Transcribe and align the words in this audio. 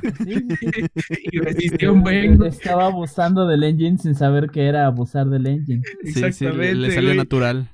y 1.32 1.38
resistió 1.38 1.92
un 1.92 2.02
buen. 2.02 2.42
Estaba 2.42 2.86
abusando 2.86 3.46
del 3.46 3.62
engine 3.64 3.98
sin 3.98 4.14
saber 4.14 4.50
que 4.50 4.64
era 4.64 4.86
abusar 4.86 5.28
del 5.28 5.46
engine. 5.46 5.82
Exactamente. 6.04 6.74
le 6.74 6.90
salió 6.92 7.14
natural. 7.14 7.68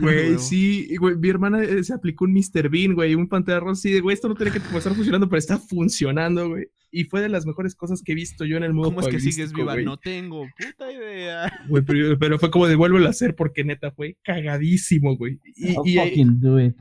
Güey, 0.00 0.38
sí, 0.38 0.96
güey, 0.96 1.16
mi 1.16 1.28
hermana 1.28 1.62
eh, 1.62 1.84
se 1.84 1.94
aplicó 1.94 2.24
un 2.24 2.32
Mr. 2.32 2.68
Bean, 2.68 2.94
güey, 2.94 3.14
un 3.14 3.28
pantera 3.28 3.60
rosa 3.60 3.80
así 3.80 3.92
de, 3.92 4.00
güey, 4.00 4.14
esto 4.14 4.28
no 4.28 4.34
tiene 4.34 4.52
que 4.52 4.58
estar 4.58 4.94
funcionando, 4.94 5.28
pero 5.28 5.38
está 5.38 5.58
funcionando, 5.58 6.48
güey. 6.48 6.66
Y 6.90 7.04
fue 7.04 7.20
de 7.20 7.28
las 7.28 7.44
mejores 7.44 7.74
cosas 7.74 8.02
que 8.02 8.12
he 8.12 8.14
visto 8.14 8.44
yo 8.44 8.56
en 8.56 8.62
el 8.62 8.72
mundo. 8.72 8.88
¿Cómo 8.88 9.00
es 9.00 9.08
que 9.08 9.20
sigues 9.20 9.52
viva? 9.52 9.76
No 9.76 9.98
tengo 9.98 10.46
puta 10.58 10.90
idea. 10.90 11.52
Güey, 11.68 11.84
pero, 12.18 12.38
fue 12.38 12.50
como 12.50 12.66
devuélvelo 12.66 13.06
a 13.06 13.10
hacer 13.10 13.34
porque 13.34 13.64
neta 13.64 13.90
fue 13.90 14.16
cagadísimo, 14.22 15.16
güey. 15.16 15.38
Y, 15.56 15.74
fucking 15.74 16.40
do 16.40 16.60
it. 16.60 16.76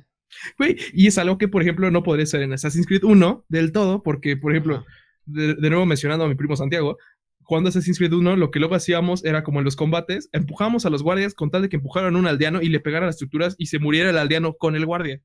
Güey, 0.57 0.78
y 0.94 1.07
es 1.07 1.18
algo 1.18 1.38
que, 1.38 1.48
por 1.48 1.62
ejemplo, 1.62 1.89
no 1.91 2.04
podría 2.04 2.26
ser 2.26 2.41
en 2.41 2.54
Assassin's 2.54 2.88
Creed 2.88 3.04
1 3.04 3.46
del 3.48 3.71
todo, 3.71 4.04
porque, 4.04 4.38
por 4.38 4.52
ejemplo, 4.52 4.86
de, 5.26 5.55
nuevo 5.70 5.86
mencionando 5.86 6.26
a 6.26 6.27
mi 6.27 6.36
primo 6.36 6.55
Santiago, 6.55 6.98
cuando 7.44 7.70
Assassin's 7.70 7.98
Creed 7.98 8.13
1, 8.13 8.36
lo 8.36 8.52
que 8.52 8.59
luego 8.59 8.76
hacíamos 8.76 9.23
era 9.23 9.44
como 9.44 9.59
en 9.59 9.66
los 9.66 9.76
combates, 9.76 10.30
empujamos 10.34 10.86
a 10.86 10.90
los 10.90 11.03
guardias 11.03 11.34
con 11.34 11.52
tal 11.52 11.62
de 11.62 11.70
que 11.70 11.76
empujaran 11.77 12.16
a 12.16 12.20
un 12.20 12.27
aldeano 12.27 12.62
y 12.62 12.70
le 12.70 12.80
pegaran 12.80 13.08
las 13.08 13.16
estructuras 13.16 13.55
y 13.58 13.67
se 13.67 13.80
muriera 13.80 14.09
el 14.09 14.17
aldeano 14.17 14.53
con 14.53 14.76
el 14.76 14.86
guardia. 14.86 15.22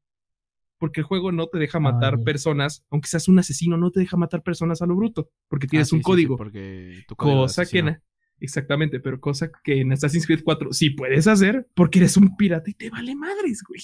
Porque 0.78 1.00
el 1.00 1.04
juego 1.04 1.30
no 1.30 1.46
te 1.46 1.58
deja 1.58 1.78
matar 1.78 2.22
personas, 2.22 2.84
aunque 2.90 3.08
seas 3.08 3.28
un 3.28 3.38
asesino, 3.38 3.76
no 3.76 3.90
te 3.90 4.00
deja 4.00 4.16
matar 4.16 4.42
personas 4.42 4.80
a 4.80 4.86
lo 4.86 4.96
bruto, 4.96 5.30
porque 5.48 5.66
tienes 5.66 5.92
ah, 5.92 5.96
un 5.96 6.02
código. 6.02 6.38
porque 6.38 7.04
tu 7.06 7.16
código 7.16 7.42
cosa 7.42 7.66
que 7.66 7.98
Exactamente, 8.40 9.00
pero 9.00 9.20
cosa 9.20 9.50
que 9.62 9.80
en 9.80 9.92
Assassin's 9.92 10.26
Creed 10.26 10.40
4 10.42 10.72
sí 10.72 10.90
puedes 10.90 11.26
hacer 11.26 11.68
porque 11.74 11.98
eres 11.98 12.16
un 12.16 12.36
pirata 12.36 12.70
y 12.70 12.74
te 12.74 12.88
vale 12.88 13.14
madres, 13.14 13.62
güey. 13.62 13.82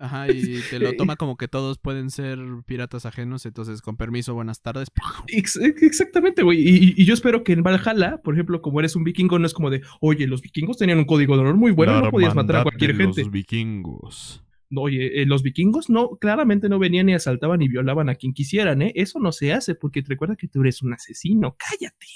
Ajá, 0.00 0.32
y 0.32 0.60
te 0.70 0.78
lo 0.78 0.92
toma 0.96 1.16
como 1.16 1.36
que 1.36 1.46
todos 1.46 1.78
pueden 1.78 2.10
ser 2.10 2.38
piratas 2.64 3.04
ajenos, 3.04 3.44
entonces 3.44 3.82
con 3.82 3.98
permiso, 3.98 4.32
buenas 4.32 4.62
tardes. 4.62 4.88
exactamente, 5.28 6.42
güey. 6.42 6.58
Y, 6.96 7.04
yo 7.04 7.12
espero 7.12 7.44
que 7.44 7.52
en 7.52 7.62
Valhalla, 7.62 8.22
por 8.22 8.34
ejemplo, 8.34 8.62
como 8.62 8.80
eres 8.80 8.96
un 8.96 9.04
vikingo, 9.04 9.38
no 9.38 9.46
es 9.46 9.52
como 9.52 9.68
de, 9.68 9.82
oye, 10.00 10.26
los 10.26 10.40
vikingos 10.40 10.78
tenían 10.78 10.98
un 10.98 11.04
código 11.04 11.34
de 11.34 11.42
honor 11.42 11.56
muy 11.56 11.70
bueno, 11.72 12.00
no 12.00 12.10
podías 12.10 12.34
matar 12.34 12.56
a 12.56 12.62
cualquier 12.62 12.96
gente. 12.96 13.20
Los 13.20 13.30
vikingos. 13.30 14.42
Oye, 14.74 15.20
eh, 15.20 15.26
los 15.26 15.42
vikingos 15.42 15.90
no, 15.90 16.16
claramente 16.16 16.70
no 16.70 16.78
venían 16.78 17.08
y 17.10 17.14
asaltaban 17.14 17.60
y 17.60 17.68
violaban 17.68 18.08
a 18.08 18.14
quien 18.14 18.32
quisieran, 18.32 18.80
¿eh? 18.80 18.92
Eso 18.94 19.18
no 19.18 19.32
se 19.32 19.52
hace 19.52 19.74
porque 19.74 20.02
te 20.02 20.08
recuerda 20.08 20.36
que 20.36 20.48
tú 20.48 20.62
eres 20.62 20.80
un 20.80 20.94
asesino. 20.94 21.56
Cállate. 21.58 22.06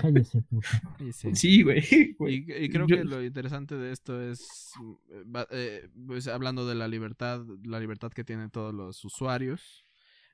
Cállese, 0.00 0.42
puta. 0.42 0.68
Sí, 1.34 1.62
güey. 1.64 1.84
Y, 2.20 2.68
creo 2.68 2.86
que 2.86 3.04
lo 3.04 3.22
interesante 3.22 3.76
de 3.76 3.92
esto 3.92 4.20
es, 4.20 4.72
eh, 5.50 5.88
pues, 6.06 6.28
hablando 6.28 6.66
de 6.66 6.74
la 6.74 6.88
libertad, 6.88 7.44
la 7.64 7.80
libertad 7.80 8.12
que 8.12 8.24
tienen 8.24 8.50
todos 8.50 8.74
los 8.74 9.04
usuarios. 9.04 9.84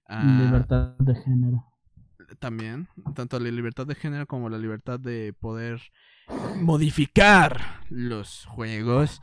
Ah, 0.09 0.41
libertad 0.45 0.97
de 0.99 1.15
género. 1.15 1.65
También, 2.39 2.89
tanto 3.15 3.39
la 3.39 3.51
libertad 3.51 3.87
de 3.87 3.95
género 3.95 4.27
como 4.27 4.49
la 4.49 4.59
libertad 4.59 4.99
de 4.99 5.35
poder 5.39 5.81
modificar 6.61 7.61
los 7.91 8.47
juegos. 8.47 9.21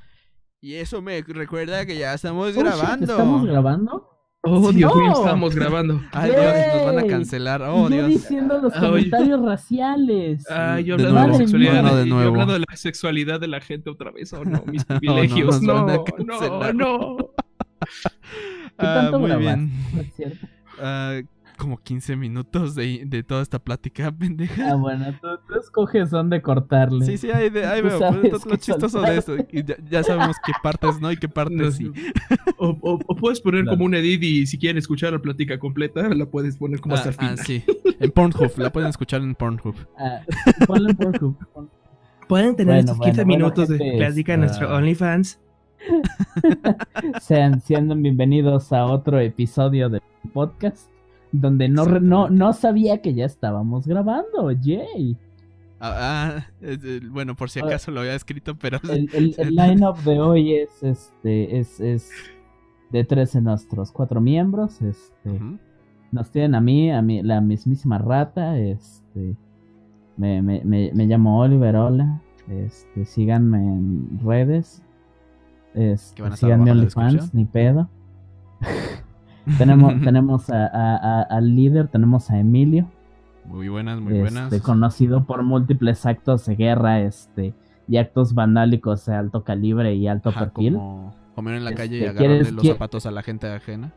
Y 0.62 0.76
eso 0.76 1.02
me 1.02 1.22
recuerda 1.22 1.86
que 1.86 1.98
ya 1.98 2.14
estamos 2.14 2.56
oh, 2.56 2.60
grabando. 2.60 3.06
¿Estamos 3.06 3.46
grabando? 3.46 4.09
Oh, 4.42 4.72
Dios 4.72 4.96
mío, 4.96 5.12
estamos 5.12 5.54
grabando. 5.54 6.02
Ay, 6.14 6.32
Dios, 6.32 6.76
nos 6.76 6.86
van 6.86 7.00
a 7.00 7.08
cancelar. 7.08 7.62
Oh, 7.62 7.90
Dios. 7.90 8.08
diciendo 8.08 8.58
los 8.62 8.74
comentarios 8.74 9.42
raciales. 9.44 10.50
Ay, 10.50 10.86
yo 10.86 10.96
hablando 10.96 11.22
de, 11.22 11.28
la 11.28 11.38
sexualidad. 11.38 11.84
No, 11.84 11.96
de 11.96 12.06
nuevo. 12.06 12.24
Yo 12.24 12.30
hablando 12.30 12.54
de 12.54 12.60
la 12.60 12.78
sexualidad 12.78 13.40
de 13.42 13.48
la 13.48 13.60
gente 13.60 13.90
otra 13.90 14.12
vez. 14.12 14.32
Oh, 14.32 14.46
no, 14.46 14.64
mis 14.72 14.86
privilegios. 14.86 15.62
no, 15.62 15.86
no, 15.86 16.06
no, 16.20 16.74
no, 16.74 17.18
¿Qué 18.78 18.86
tanto 18.86 19.18
ah, 19.18 19.20
muy 19.20 19.36
bien. 19.36 19.72
cierto? 20.16 20.48
Uh, 20.78 21.28
como 21.60 21.78
15 21.78 22.16
minutos 22.16 22.74
de, 22.74 23.04
de, 23.06 23.22
toda 23.22 23.44
esta 23.44 23.60
plática, 23.60 24.12
pendeja. 24.18 24.72
Ah, 24.72 24.76
bueno, 24.76 25.06
tú, 25.22 25.60
escoges 25.60 26.10
dónde 26.10 26.42
cortarle. 26.42 27.06
Sí, 27.06 27.18
sí, 27.18 27.30
ahí, 27.30 27.52
ahí 27.58 27.82
veo. 27.82 28.00
Pues, 28.22 28.46
lo 28.46 28.56
chistoso 28.56 29.02
de 29.02 29.18
esto. 29.18 29.36
Y 29.52 29.64
ya, 29.90 30.02
sabemos 30.04 30.38
qué 30.44 30.54
partes 30.64 31.00
no 31.00 31.12
y 31.12 31.18
qué 31.18 31.30
partes 31.30 31.76
sí. 31.76 31.92
O, 32.58 32.78
o, 32.82 33.16
puedes 33.16 33.40
poner 33.42 33.66
como 33.66 33.86
un 33.86 33.94
edit 33.94 34.24
y 34.24 34.48
si 34.48 34.58
quieren 34.58 34.78
escuchar 34.78 35.14
la 35.14 35.20
plática 35.20 35.60
completa, 35.60 36.10
la 36.10 36.26
puedes 36.26 36.58
poner 36.58 36.80
como 36.80 36.96
hasta 36.96 37.10
el 37.10 37.16
ah, 37.16 37.20
final. 37.20 37.36
Ah, 37.40 37.44
sí. 37.46 37.64
En 38.00 38.12
Pornhub, 38.12 38.58
la 38.58 38.72
pueden 38.72 38.90
escuchar 38.90 39.22
en 39.22 39.36
Pornhub. 39.36 39.76
Ah, 39.98 40.22
ponla 40.66 40.90
en 40.92 40.98
Pornhub. 40.98 41.38
Pueden 42.28 42.56
tener 42.56 42.80
estos 42.80 43.00
15 43.00 43.26
minutos 43.26 43.68
de 43.68 43.78
plática 43.98 44.34
en 44.34 44.42
nuestro 44.42 44.74
OnlyFans. 44.76 45.40
Sean, 47.22 47.62
sean 47.62 48.02
bienvenidos 48.02 48.74
a 48.74 48.86
otro 48.86 49.20
episodio 49.20 49.90
del 49.90 50.02
podcast 50.34 50.89
donde 51.32 51.70
no, 51.70 51.86
no, 51.86 52.30
no 52.30 52.54
sabía 52.54 53.02
que 53.02 53.14
ya 53.14 53.26
estábamos 53.26 53.88
grabando, 53.88 54.52
yay. 54.52 55.18
Ah, 55.80 56.44
ah 56.62 56.72
bueno, 57.10 57.36
por 57.36 57.50
si 57.50 57.60
acaso 57.60 57.92
lo 57.92 58.02
había 58.02 58.16
escrito, 58.16 58.56
pero... 58.56 58.80
El, 58.90 59.10
el, 59.38 59.56
line-up 59.56 59.98
de 60.04 60.20
hoy 60.20 60.56
es, 60.56 60.84
este, 60.84 61.60
es, 61.60 61.80
es 61.80 62.12
de 62.92 63.04
tres 63.04 63.34
de 63.34 63.42
nuestros 63.42 63.92
cuatro 63.92 64.22
miembros, 64.22 64.82
este... 64.82 65.40
Nos 66.12 66.32
tienen 66.32 66.56
a 66.56 66.62
mí, 66.62 66.92
a 66.92 67.04
mí, 67.04 67.22
la 67.22 67.40
mismísima 67.40 67.98
rata, 67.98 68.58
este... 68.58 69.36
Me, 70.18 70.42
me, 70.42 70.62
me, 70.66 70.92
me 70.94 71.06
llamo 71.06 71.40
Oliver, 71.40 71.76
hola. 71.78 72.22
Este, 72.50 73.06
síganme 73.06 73.60
en 73.60 74.20
redes. 74.24 74.84
Este, 75.76 76.36
síganme 76.36 76.72
OnlyFans, 76.72 77.34
ni 77.34 77.46
pedo. 77.46 77.90
Tenemos 79.58 79.94
tenemos 80.04 80.50
al 80.50 81.56
líder, 81.56 81.88
tenemos 81.88 82.30
a 82.32 82.40
Emilio. 82.40 82.90
Muy 83.46 83.68
buenas, 83.68 84.00
muy 84.00 84.14
este, 84.14 84.22
buenas. 84.22 84.62
Conocido 84.62 85.26
por 85.26 85.44
múltiples 85.44 86.06
actos 86.06 86.46
de 86.46 86.56
guerra 86.56 87.02
este, 87.02 87.54
y 87.88 87.98
actos 87.98 88.34
vandálicos 88.34 89.06
de 89.06 89.16
alto 89.16 89.44
calibre 89.44 89.96
y 89.96 90.08
alto 90.08 90.32
perfil. 90.32 90.74
Como 90.76 91.16
comer 91.36 91.56
en 91.56 91.64
la 91.66 91.74
calle 91.74 91.98
y 91.98 92.04
este, 92.04 92.10
agarrarle 92.10 92.52
los 92.52 92.68
zapatos 92.68 93.06
a 93.06 93.12
la 93.12 93.24
gente 93.24 93.48
ajena. 93.48 93.94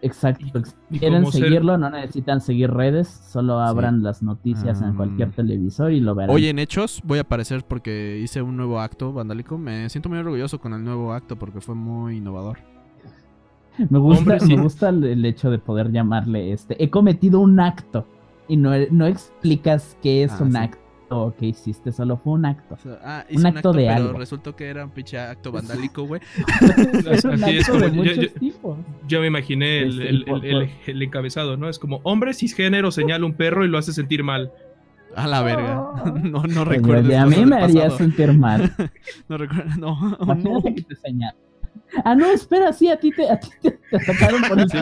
Exacto. 0.00 0.62
¿Quieren 0.90 1.26
seguirlo? 1.30 1.76
No 1.76 1.90
necesitan 1.90 2.40
seguir 2.40 2.70
redes, 2.70 3.08
solo 3.08 3.58
abran 3.58 4.02
las 4.02 4.22
noticias 4.22 4.80
en 4.80 4.94
cualquier 4.94 5.32
televisor 5.32 5.92
y 5.92 6.00
lo 6.00 6.14
verán. 6.14 6.34
Hoy 6.34 6.46
en 6.46 6.58
Hechos 6.58 7.02
voy 7.04 7.18
a 7.18 7.22
aparecer 7.22 7.64
porque 7.66 8.20
hice 8.22 8.40
un 8.40 8.56
nuevo 8.56 8.80
acto 8.80 9.12
vandálico. 9.12 9.58
Me 9.58 9.88
siento 9.88 10.08
muy 10.08 10.18
orgulloso 10.18 10.60
con 10.60 10.72
el 10.72 10.84
nuevo 10.84 11.12
acto 11.12 11.36
porque 11.36 11.60
fue 11.60 11.74
muy 11.74 12.18
innovador. 12.18 12.58
Me 13.90 13.98
gusta, 13.98 14.38
me 14.44 14.56
gusta 14.56 14.88
el 14.88 15.24
hecho 15.24 15.50
de 15.50 15.58
poder 15.58 15.92
llamarle 15.92 16.52
este. 16.52 16.82
He 16.82 16.90
cometido 16.90 17.40
un 17.40 17.60
acto. 17.60 18.06
Y 18.48 18.56
no, 18.56 18.72
no 18.90 19.06
explicas 19.06 19.96
qué 20.02 20.24
es 20.24 20.32
ah, 20.32 20.42
un 20.42 20.56
acto 20.56 21.34
que 21.38 21.46
hiciste, 21.46 21.92
solo 21.92 22.16
fue 22.16 22.34
un 22.34 22.46
acto. 22.46 22.76
ah, 23.02 23.24
un, 23.30 23.46
acto, 23.46 23.72
de 23.72 23.86
pero 23.86 24.12
resultó 24.14 24.54
que 24.56 24.66
era 24.66 24.84
un 24.84 24.90
pinche 24.90 25.18
acto 25.18 25.52
vandálico, 25.52 26.04
güey. 26.04 26.20
es 27.12 27.68
como, 27.68 28.78
yo, 29.06 29.20
me 29.20 29.26
imaginé 29.26 29.80
el, 29.80 30.24
el, 30.86 31.02
encabezado, 31.02 31.56
¿no? 31.56 31.68
Es 31.68 31.78
como 31.78 32.00
hombre 32.04 32.34
cisgénero 32.34 32.90
señala 32.90 33.24
un 33.26 33.34
perro 33.34 33.64
y 33.64 33.68
lo 33.68 33.78
hace 33.78 33.92
sentir 33.92 34.22
mal. 34.22 34.52
A 35.16 35.26
la 35.26 35.42
verga. 35.42 35.92
No, 36.22 36.42
no 36.42 36.64
recuerdo. 36.64 37.18
A 37.18 37.26
mí 37.26 37.44
me 37.44 37.56
haría 37.56 37.90
sentir 37.90 38.32
mal. 38.34 38.72
no 39.28 39.38
recuerdo, 39.38 39.76
no. 39.78 40.18
Imagínate 40.20 40.74
que 40.74 40.82
te 40.82 40.96
señala. 40.96 41.36
Ah, 42.04 42.14
no, 42.14 42.26
espera, 42.26 42.72
sí, 42.72 42.88
a 42.88 42.98
ti 42.98 43.10
te, 43.10 43.28
a 43.30 43.38
ti 43.40 43.48
te, 43.62 43.78
atacaron 43.96 44.42
por 44.48 44.58
eso. 44.60 44.76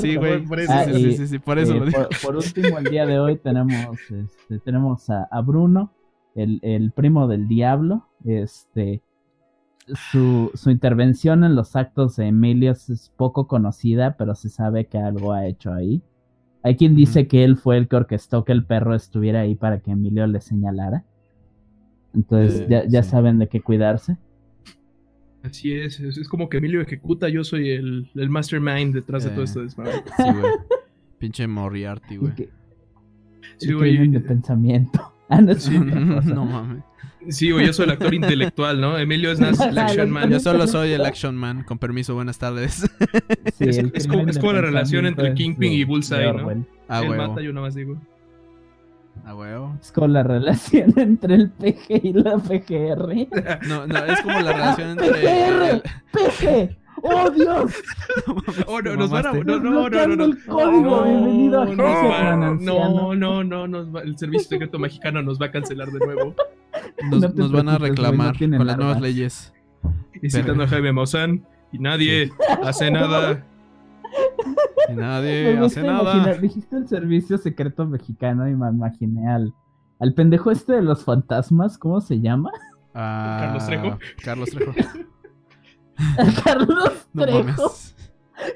Sí, 0.00 0.16
güey. 0.16 0.44
por 0.44 0.60
eso, 0.60 0.72
sí, 0.86 0.92
sí, 0.92 1.16
sí, 1.16 1.26
sí, 1.26 1.38
por 1.38 1.58
eso 1.58 1.74
lo 1.74 1.86
digo. 1.86 2.08
Por, 2.22 2.36
último, 2.36 2.78
el 2.78 2.84
día 2.84 3.06
de 3.06 3.18
hoy 3.18 3.36
tenemos, 3.38 3.98
este, 4.10 4.58
tenemos 4.60 5.08
a, 5.10 5.24
a 5.24 5.40
Bruno, 5.40 5.92
el, 6.34 6.60
el, 6.62 6.92
primo 6.92 7.26
del 7.26 7.48
diablo. 7.48 8.08
Este, 8.24 9.02
su, 10.10 10.50
su 10.54 10.70
intervención 10.70 11.44
en 11.44 11.56
los 11.56 11.74
actos 11.74 12.16
de 12.16 12.28
Emilio 12.28 12.72
es 12.72 13.12
poco 13.16 13.46
conocida, 13.46 14.16
pero 14.16 14.34
se 14.34 14.48
sabe 14.48 14.86
que 14.86 14.98
algo 14.98 15.32
ha 15.32 15.46
hecho 15.46 15.72
ahí. 15.72 16.02
Hay 16.62 16.76
quien 16.76 16.94
dice 16.94 17.26
que 17.26 17.44
él 17.44 17.56
fue 17.56 17.76
el 17.76 17.88
que 17.88 17.96
orquestó 17.96 18.44
que 18.44 18.52
el 18.52 18.64
perro 18.64 18.94
estuviera 18.94 19.40
ahí 19.40 19.56
para 19.56 19.80
que 19.80 19.92
Emilio 19.92 20.26
le 20.26 20.40
señalara. 20.40 21.04
Entonces 22.14 22.60
eh, 22.60 22.66
ya, 22.68 22.86
ya 22.86 23.02
saben 23.02 23.38
de 23.38 23.48
qué 23.48 23.60
cuidarse. 23.60 24.16
Así 25.42 25.72
es, 25.72 25.98
es, 25.98 26.28
como 26.28 26.48
que 26.48 26.58
Emilio 26.58 26.80
ejecuta, 26.80 27.28
yo 27.28 27.42
soy 27.42 27.70
el, 27.70 28.10
el 28.14 28.30
mastermind 28.30 28.94
detrás 28.94 29.24
de 29.24 29.30
todo 29.30 29.42
esto. 29.42 29.68
Sí, 29.68 29.76
güey. 29.76 30.52
Pinche 31.18 31.46
Moriarty, 31.46 32.16
güey. 32.16 32.32
Sí, 33.56 33.72
güey. 33.72 34.08
de 34.08 34.20
pensamiento. 34.20 35.08
Ah, 35.28 35.40
no, 35.40 35.54
sí, 35.54 35.78
no 35.78 36.44
mames. 36.44 36.84
Sí, 37.28 37.50
güey, 37.50 37.66
yo 37.66 37.72
soy 37.72 37.86
el 37.86 37.92
actor 37.92 38.12
intelectual, 38.12 38.78
¿no? 38.80 38.98
Emilio 38.98 39.32
es 39.32 39.40
el 39.60 39.78
action 39.78 40.10
man. 40.10 40.30
Yo 40.30 40.40
solo 40.40 40.66
soy 40.66 40.92
el 40.92 41.06
action 41.06 41.36
man, 41.36 41.64
con 41.64 41.78
permiso, 41.78 42.14
buenas 42.14 42.38
tardes. 42.38 42.86
Sí, 43.56 43.64
es, 43.94 44.06
como, 44.06 44.28
es, 44.28 44.38
como, 44.38 44.52
la 44.52 44.60
relación 44.60 45.06
entre 45.06 45.32
Kingpin 45.32 45.72
y 45.72 45.84
Bullseye, 45.84 46.34
¿no? 46.34 46.66
Ah, 46.88 47.00
Él 47.02 47.16
mata, 47.16 47.40
yo 47.40 47.50
nada 47.52 47.66
más 47.66 47.74
digo. 47.74 47.98
Ah, 49.24 49.34
huevo. 49.34 49.76
Es 49.80 49.92
como 49.92 50.08
la 50.08 50.22
relación 50.22 50.92
entre 50.98 51.34
el 51.34 51.50
PG 51.50 52.00
y 52.02 52.12
la 52.12 52.38
PGR. 52.38 53.66
No, 53.68 53.86
no, 53.86 54.04
es 54.04 54.20
como 54.20 54.40
la 54.40 54.52
relación 54.52 54.90
entre. 54.90 55.10
PGR, 55.10 55.82
PG. 56.12 56.82
¡Oh, 57.04 57.30
Dios! 57.30 57.72
oh, 58.66 58.80
no, 58.80 58.96
nos 58.96 59.10
van 59.10 59.26
a... 59.26 59.32
No, 59.32 59.58
no, 59.58 59.88
no, 59.88 60.06
no, 60.06 60.24
el 60.24 60.44
código, 60.44 61.02
bienvenido 61.02 61.62
a 61.62 61.66
No, 62.60 63.14
no, 63.14 63.42
no, 63.42 63.66
no, 63.66 63.98
el 64.00 64.16
Servicio 64.16 64.48
Secreto 64.48 64.78
Mexicano 64.78 65.20
nos 65.22 65.40
va 65.40 65.46
a 65.46 65.50
cancelar 65.50 65.90
de 65.90 65.98
nuevo. 65.98 66.34
Nos, 67.10 67.34
nos 67.34 67.52
van 67.52 67.68
a 67.68 67.76
reclamar 67.76 68.38
con 68.38 68.66
las 68.66 68.76
nuevas 68.78 69.00
leyes. 69.00 69.52
Y 70.22 70.30
citando 70.30 70.64
a 70.64 70.68
Jaime 70.68 70.92
Maussan, 70.92 71.44
y 71.70 71.78
nadie 71.78 72.30
hace 72.62 72.90
nada. 72.90 73.44
Y 74.88 74.92
nadie 74.94 75.58
hace 75.58 75.82
nada. 75.82 76.34
dijiste 76.34 76.76
el 76.76 76.88
Servicio 76.88 77.38
Secreto 77.38 77.86
Mexicano 77.86 78.48
y 78.48 78.54
me 78.54 78.68
imaginé 78.68 79.28
al, 79.30 79.54
al 79.98 80.14
pendejo 80.14 80.50
este 80.50 80.74
de 80.74 80.82
los 80.82 81.04
fantasmas, 81.04 81.78
¿cómo 81.78 82.00
se 82.00 82.20
llama? 82.20 82.50
Carlos 82.92 83.66
Trejo. 83.66 83.98
Carlos 84.22 84.50
Trejo. 84.50 84.72
Carlos 86.44 87.06
Trejo. 87.14 87.72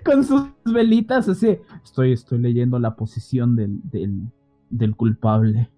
Con 0.05 0.25
sus 0.25 0.49
velitas 0.64 1.29
así. 1.29 1.58
Estoy, 1.85 2.12
estoy 2.12 2.38
leyendo 2.38 2.79
la 2.79 2.97
posición 2.97 3.56
del, 3.56 3.81
del, 3.85 4.31
del 4.70 4.97
culpable. 4.97 5.70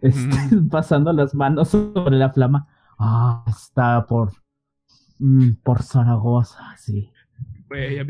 Estoy 0.00 0.60
pasando 0.70 1.12
las 1.12 1.34
manos 1.34 1.68
sobre 1.68 2.16
la 2.16 2.30
flama. 2.30 2.68
Ah, 2.98 3.44
está 3.46 4.06
por. 4.06 4.32
Mm, 5.18 5.52
por 5.62 5.82
Zaragoza, 5.82 6.74
sí. 6.76 7.10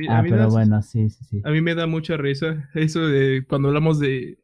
Ah, 0.09 0.23
pero 0.23 0.49
bueno, 0.51 0.83
sí, 0.83 1.11
sí, 1.11 1.25
sí. 1.25 1.41
A 1.45 1.51
mí 1.51 1.61
me 1.61 1.75
da 1.75 1.87
mucha 1.87 2.17
risa 2.17 2.69
eso 2.75 3.07
de 3.07 3.45
cuando 3.49 3.69
hablamos 3.69 3.99
de, 3.99 4.39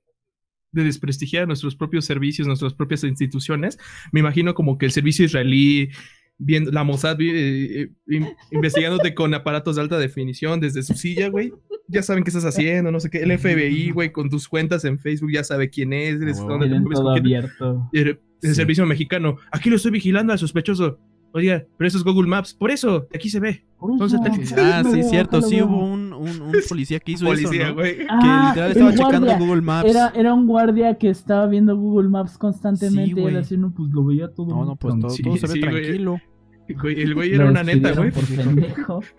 de 0.72 0.84
desprestigiar 0.84 1.46
nuestros 1.46 1.76
propios 1.76 2.04
servicios, 2.04 2.46
nuestras 2.46 2.74
propias 2.74 3.04
instituciones. 3.04 3.78
Me 4.12 4.20
imagino 4.20 4.54
como 4.54 4.78
que 4.78 4.86
el 4.86 4.92
servicio 4.92 5.24
israelí, 5.24 5.90
viendo 6.38 6.70
la 6.70 6.84
Mossad 6.84 7.20
eh, 7.20 7.82
eh, 7.82 8.34
investigándote 8.50 9.14
con 9.14 9.34
aparatos 9.34 9.76
de 9.76 9.82
alta 9.82 9.98
definición 9.98 10.60
desde 10.60 10.82
su 10.82 10.94
silla, 10.94 11.28
güey. 11.28 11.52
Ya 11.88 12.02
saben 12.02 12.22
qué 12.22 12.30
estás 12.30 12.44
haciendo, 12.44 12.92
no 12.92 13.00
sé 13.00 13.10
qué. 13.10 13.18
El 13.18 13.36
FBI, 13.36 13.90
güey, 13.90 14.12
con 14.12 14.30
tus 14.30 14.48
cuentas 14.48 14.84
en 14.84 14.98
Facebook 14.98 15.32
ya 15.32 15.42
sabe 15.42 15.70
quién 15.70 15.92
es, 15.92 16.20
dónde 16.20 16.68
te 16.68 17.18
abierto. 17.18 17.90
El, 17.92 18.20
servicio 18.54 18.86
mexicano. 18.86 19.36
Aquí 19.52 19.68
lo 19.68 19.76
estoy 19.76 19.90
vigilando 19.90 20.32
al 20.32 20.38
sospechoso. 20.38 20.98
Oiga, 21.32 21.64
pero 21.76 21.88
eso 21.88 21.98
es 21.98 22.04
Google 22.04 22.28
Maps. 22.28 22.54
Por 22.54 22.70
eso, 22.70 23.06
aquí 23.14 23.28
se 23.28 23.40
ve. 23.40 23.64
Ah, 24.58 24.82
sí, 24.84 25.02
cierto. 25.04 25.40
Sí 25.40 25.62
hubo 25.62 25.84
un, 25.84 26.12
un, 26.12 26.52
policía 26.68 27.00
que 27.00 27.12
hizo 27.12 27.32
eso, 27.32 27.50
¿no? 27.50 27.76
Que 27.76 28.06
ah, 28.10 28.48
literal 28.48 28.70
estaba 28.72 28.94
checando 28.94 29.38
Google 29.38 29.62
Maps. 29.62 29.88
Era, 29.88 30.12
era 30.14 30.34
un 30.34 30.46
guardia 30.46 30.98
que 30.98 31.08
estaba 31.08 31.46
viendo 31.46 31.76
Google 31.76 32.08
Maps 32.08 32.36
constantemente 32.36 33.20
y 33.20 33.24
él 33.24 33.36
así, 33.36 33.56
no, 33.56 33.72
pues 33.72 33.90
lo 33.90 34.04
veía 34.04 34.28
todo. 34.28 34.48
No, 34.48 34.64
no, 34.64 34.76
pues 34.76 34.94
todo, 34.98 35.14
todo 35.16 35.36
se 35.36 35.46
ve 35.46 35.60
tranquilo 35.60 36.20
el 36.84 37.14
güey 37.14 37.34
era 37.34 37.46
una 37.46 37.62
neta, 37.62 37.92
güey. 37.96 38.12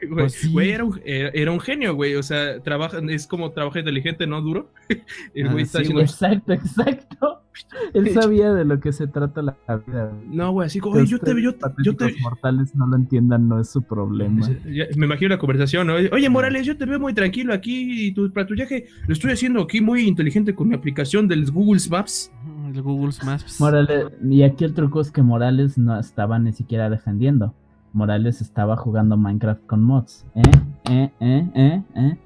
Pues 0.09 0.51
güey, 0.51 0.71
era, 0.71 0.83
un, 0.83 1.01
era, 1.03 1.51
un 1.51 1.59
genio, 1.59 1.95
güey. 1.95 2.15
O 2.15 2.23
sea, 2.23 2.61
trabaja, 2.61 2.99
es 3.09 3.27
como 3.27 3.51
trabaja 3.51 3.79
inteligente, 3.79 4.27
no 4.27 4.41
duro. 4.41 4.71
el 5.33 5.49
güey 5.49 5.59
ah, 5.59 5.63
está 5.63 5.79
haciendo... 5.79 6.01
Exacto, 6.01 6.53
exacto. 6.53 7.41
Él 7.93 8.09
sabía 8.11 8.53
de 8.53 8.65
lo 8.65 8.79
que 8.79 8.91
se 8.91 9.07
trata 9.07 9.41
la 9.41 9.55
vida. 9.85 10.11
No, 10.27 10.51
güey, 10.51 10.67
así 10.67 10.79
como, 10.79 10.95
oye, 10.95 11.05
yo 11.05 11.19
te 11.19 11.31
yo, 11.41 11.53
yo 11.83 11.95
te 11.95 12.15
mortales 12.21 12.75
no 12.75 12.87
lo 12.87 12.95
entiendan, 12.95 13.47
no 13.47 13.59
es 13.59 13.69
su 13.69 13.81
problema. 13.81 14.47
me 14.95 15.05
imagino 15.05 15.29
la 15.29 15.37
conversación, 15.37 15.87
¿no? 15.87 15.95
Oye, 15.95 16.29
Morales, 16.29 16.65
yo 16.65 16.77
te 16.77 16.85
veo 16.85 16.99
muy 16.99 17.13
tranquilo 17.13 17.53
aquí 17.53 18.07
y 18.07 18.13
tu 18.13 18.31
patrullaje 18.31 18.85
lo 19.07 19.13
estoy 19.13 19.31
haciendo 19.31 19.61
aquí 19.61 19.81
muy 19.81 20.07
inteligente 20.07 20.55
con 20.55 20.69
mi 20.69 20.75
aplicación 20.75 21.27
del 21.27 21.49
Google 21.51 21.81
Maps. 21.89 22.31
El 22.73 22.81
Google 22.81 23.13
Maps. 23.25 23.59
Morales, 23.59 24.13
y 24.23 24.43
aquí 24.43 24.63
el 24.63 24.73
truco 24.73 25.01
es 25.01 25.11
que 25.11 25.21
Morales 25.21 25.77
no 25.77 25.99
estaba 25.99 26.39
ni 26.39 26.53
siquiera 26.53 26.89
defendiendo. 26.89 27.53
Morales 27.91 28.39
estaba 28.39 28.77
jugando 28.77 29.17
Minecraft 29.17 29.65
con 29.65 29.83
mods. 29.83 30.25
¿Eh? 30.35 30.41
¿Eh? 30.89 31.11
¿Eh? 31.19 31.51
¿Eh? 31.53 31.83
¿Eh? 31.95 32.17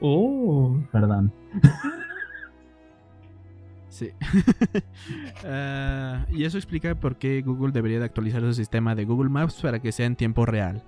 Oh. 0.00 0.76
Perdón. 0.92 1.32
Sí. 3.88 4.10
Ah, 5.46 6.26
y 6.30 6.44
eso 6.44 6.58
explica 6.58 6.94
por 6.94 7.16
qué 7.16 7.40
Google 7.40 7.72
debería 7.72 7.98
de 7.98 8.04
actualizar 8.04 8.42
su 8.42 8.52
sistema 8.52 8.94
de 8.94 9.06
Google 9.06 9.30
Maps 9.30 9.60
para 9.62 9.80
que 9.80 9.92
sea 9.92 10.04
en 10.04 10.16
tiempo 10.16 10.44
real. 10.44 10.82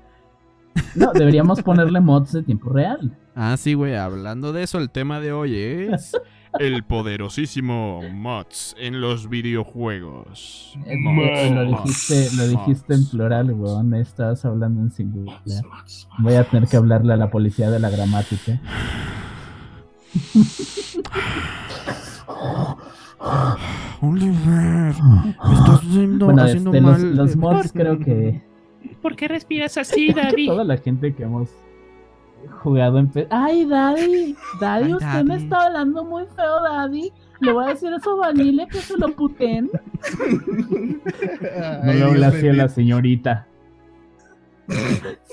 No, 0.95 1.13
deberíamos 1.13 1.63
ponerle 1.63 2.01
mods 2.01 2.33
de 2.33 2.43
tiempo 2.43 2.69
real. 2.71 3.17
Ah, 3.35 3.57
sí, 3.57 3.73
güey. 3.73 3.95
Hablando 3.95 4.53
de 4.53 4.65
eso, 4.65 4.79
el 4.79 4.91
tema 4.91 5.21
de 5.21 5.33
hoy 5.33 5.57
es 5.57 6.13
el 6.59 6.83
poderosísimo 6.85 8.03
mods 8.13 8.75
en 8.79 9.01
los 9.01 9.29
videojuegos. 9.29 10.77
lo 10.87 11.65
dijiste, 11.65 12.29
lo 12.37 12.49
dijiste 12.49 12.95
en 12.95 13.07
plural, 13.07 13.53
weón. 13.53 13.95
Estás 13.95 14.45
hablando 14.45 14.81
en 14.83 14.91
singular. 14.91 15.41
Voy 16.19 16.35
a 16.35 16.45
tener 16.45 16.69
que 16.69 16.77
hablarle 16.77 17.13
a 17.13 17.17
la 17.17 17.31
policía 17.31 17.71
de 17.71 17.79
la 17.79 17.91
gramática. 17.91 18.61
Oliver, 24.01 24.95
me 25.03 25.31
estás 25.55 25.81
haciendo, 25.81 26.27
bueno, 26.27 26.43
haciendo 26.43 26.71
este, 26.71 26.81
mal. 26.81 27.03
Los, 27.03 27.17
los 27.17 27.37
mods 27.37 27.73
creo 27.73 27.99
que. 27.99 28.43
¿Por 29.03 29.17
qué 29.17 29.29
respiras 29.29 29.77
así, 29.77 30.13
Daddy? 30.15 30.47
Toda 30.47 30.65
la 30.65 30.77
gente 30.77 31.15
que 31.15 31.25
hemos 31.25 31.49
jugado 32.63 32.99
en. 32.99 33.11
Ay, 33.31 33.65
Daddy, 33.67 34.37
Daddy, 34.61 34.95
usted 34.95 35.25
me 35.25 35.37
está 35.37 35.67
hablando 35.67 36.05
muy 36.05 36.25
feo, 36.37 36.63
Daddy. 36.63 37.13
Le 37.41 37.53
voy 37.53 37.67
a 37.67 37.69
decir 37.69 37.93
eso 37.93 38.13
a 38.13 38.27
Vanille 38.27 38.67
que 38.69 38.79
se 38.79 38.99
lo 38.99 39.15
puten. 39.15 39.71
no 41.85 41.93
le 41.93 42.05
habla 42.05 42.29
así 42.29 42.49
a 42.49 42.53
la 42.53 42.69
señorita. 42.69 43.47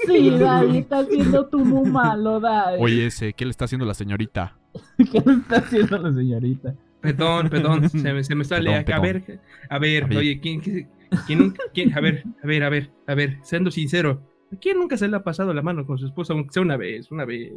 Sí, 0.05 0.29
Daddy, 0.29 0.77
está 0.79 0.99
haciendo 0.99 1.47
tú 1.47 1.65
muy 1.65 1.89
malo, 1.89 2.39
Daddy. 2.39 2.77
Oye, 2.79 3.07
ese, 3.07 3.33
¿qué 3.33 3.45
le 3.45 3.51
está 3.51 3.65
haciendo 3.65 3.85
la 3.85 3.93
señorita? 3.93 4.55
¿Qué 4.97 5.21
le 5.25 5.33
está 5.33 5.57
haciendo 5.57 5.97
la 5.97 6.13
señorita? 6.13 6.75
Perdón, 7.01 7.49
perdón, 7.49 7.89
se 7.89 8.13
me, 8.13 8.23
se 8.23 8.33
me 8.33 8.43
sale 8.43 8.75
A 8.75 8.99
ver, 8.99 9.39
a 9.69 9.79
ver, 9.79 10.05
oye, 10.15 10.39
¿quién, 10.39 10.59
quién, 10.59 11.53
quién, 11.73 11.95
a 11.95 12.01
ver, 12.01 12.23
a 12.41 12.47
ver, 12.47 12.63
a 12.63 12.69
ver, 12.69 12.91
a 13.05 13.13
ver, 13.13 13.37
siendo 13.43 13.69
sincero, 13.69 14.23
¿a 14.51 14.55
quién 14.59 14.77
nunca 14.77 14.97
se 14.97 15.07
le 15.07 15.15
ha 15.15 15.23
pasado 15.23 15.53
la 15.53 15.61
mano 15.61 15.85
con 15.85 15.97
su 15.97 16.05
esposa, 16.05 16.33
aunque 16.33 16.53
sea 16.53 16.61
una 16.61 16.77
vez, 16.77 17.11
una 17.11 17.25
vez? 17.25 17.53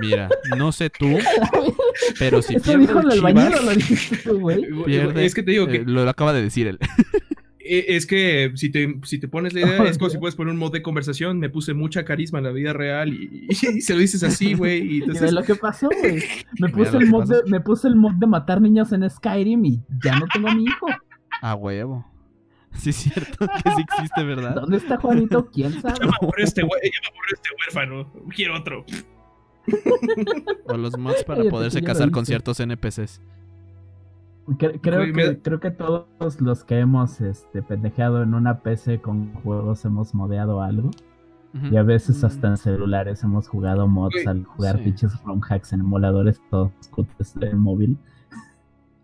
Mira, 0.00 0.28
no 0.56 0.70
sé 0.70 0.90
tú, 0.90 1.06
pero 2.18 2.40
si 2.40 2.54
pierde 2.58 2.86
Chivas, 2.86 3.04
lo 3.04 4.84
pierde, 4.84 5.24
es 5.24 5.34
que 5.34 5.42
te 5.42 5.50
digo 5.50 5.66
que 5.66 5.78
eh, 5.78 5.84
lo 5.84 6.08
acaba 6.08 6.32
de 6.32 6.42
decir 6.42 6.66
él. 6.66 6.78
Eh, 7.68 7.96
es 7.96 8.06
que 8.06 8.52
si 8.54 8.70
te, 8.70 9.00
si 9.02 9.18
te 9.18 9.26
pones 9.26 9.52
la 9.52 9.62
idea, 9.62 9.82
es 9.86 9.98
como 9.98 10.08
si 10.08 10.18
puedes 10.18 10.36
poner 10.36 10.52
un 10.52 10.58
mod 10.60 10.72
de 10.72 10.82
conversación. 10.82 11.40
Me 11.40 11.50
puse 11.50 11.74
mucha 11.74 12.04
carisma 12.04 12.38
en 12.38 12.44
la 12.44 12.52
vida 12.52 12.72
real 12.72 13.12
y, 13.12 13.52
se 13.52 13.92
lo 13.92 13.98
dices 13.98 14.22
así, 14.22 14.54
güey. 14.54 14.86
Y 14.86 15.00
entonces... 15.00 15.32
lo 15.32 15.42
que 15.42 15.56
pasó, 15.56 15.88
güey. 15.88 16.22
Me, 16.60 16.68
puse 16.68 16.96
el 16.96 17.08
mod 17.08 17.28
de, 17.28 17.42
me 17.50 17.60
puse 17.60 17.88
el 17.88 17.96
mod 17.96 18.12
de 18.12 18.28
matar 18.28 18.60
niños 18.60 18.92
en 18.92 19.10
Skyrim 19.10 19.64
y 19.64 19.82
ya 20.04 20.16
no 20.16 20.28
tengo 20.32 20.48
a 20.48 20.54
mi 20.54 20.62
hijo. 20.62 20.86
A 21.42 21.56
huevo. 21.56 22.06
Sí, 22.78 22.90
es 22.90 22.96
cierto 22.96 23.46
que 23.64 23.70
sí 23.70 23.82
existe, 23.82 24.24
¿verdad? 24.24 24.54
¿Dónde 24.54 24.76
está 24.76 24.96
Juanito? 24.98 25.48
¿Quién 25.50 25.72
sabe? 25.82 25.94
Llama 26.00 26.16
por 26.20 26.40
este, 26.40 26.62
güey, 26.62 26.80
llama 26.82 27.16
por 27.16 27.24
este 27.32 27.48
huérfano. 27.58 28.12
Quiero 28.34 28.56
otro. 28.56 28.84
O 30.66 30.76
los 30.76 30.96
mods 30.96 31.24
para 31.24 31.44
poderse 31.50 31.82
casar 31.82 32.10
con 32.10 32.24
ciertos 32.26 32.60
NPCs. 32.60 33.20
Creo, 34.58 35.12
que, 35.12 35.40
creo 35.42 35.58
que 35.58 35.72
todos 35.72 36.40
los 36.40 36.62
que 36.62 36.78
hemos 36.78 37.20
este, 37.20 37.62
pendejeado 37.62 38.22
en 38.22 38.32
una 38.32 38.60
PC 38.60 39.00
con 39.00 39.34
juegos 39.34 39.84
hemos 39.84 40.14
modeado 40.14 40.62
algo. 40.62 40.90
Y 41.70 41.76
a 41.78 41.82
veces 41.82 42.22
hasta 42.22 42.48
en 42.48 42.58
celulares 42.58 43.22
hemos 43.22 43.48
jugado 43.48 43.88
mods 43.88 44.26
al 44.26 44.44
jugar 44.44 44.78
pinches 44.84 45.18
ROM 45.24 45.40
hacks 45.48 45.72
en 45.72 45.80
emuladores 45.80 46.38
todos 46.50 46.70
en 47.40 47.58
móvil. 47.58 47.96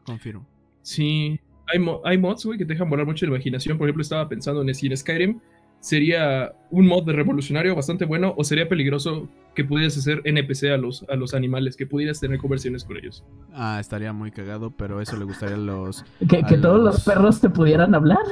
Confirmo. 0.04 0.44
Sí, 0.82 1.40
hay, 1.66 1.84
hay 2.04 2.18
mods, 2.18 2.44
güey, 2.44 2.58
que 2.58 2.64
te 2.64 2.74
dejan 2.74 2.88
volar 2.90 3.06
mucho 3.06 3.26
la 3.26 3.32
imaginación. 3.32 3.78
Por 3.78 3.88
ejemplo, 3.88 4.02
estaba 4.02 4.28
pensando 4.28 4.60
en 4.60 4.68
decir 4.68 4.96
Skyrim 4.96 5.40
sería 5.82 6.54
un 6.70 6.86
mod 6.86 7.04
de 7.04 7.12
revolucionario 7.12 7.74
bastante 7.74 8.04
bueno 8.04 8.34
o 8.38 8.44
sería 8.44 8.68
peligroso 8.68 9.28
que 9.54 9.64
pudieras 9.64 9.98
hacer 9.98 10.22
NPC 10.24 10.70
a 10.70 10.76
los, 10.76 11.04
a 11.08 11.16
los 11.16 11.34
animales, 11.34 11.76
que 11.76 11.86
pudieras 11.86 12.20
tener 12.20 12.38
conversiones 12.38 12.84
con 12.84 12.96
ellos. 12.96 13.24
Ah, 13.52 13.78
estaría 13.80 14.12
muy 14.12 14.30
cagado, 14.30 14.70
pero 14.70 15.00
eso 15.00 15.16
le 15.16 15.24
gustaría 15.24 15.56
a 15.56 15.58
los... 15.58 16.04
¿Que, 16.28 16.56
todos 16.56 16.80
los 16.80 17.04
perros 17.04 17.40
te 17.40 17.50
pudieran 17.50 17.94
hablar? 17.96 18.22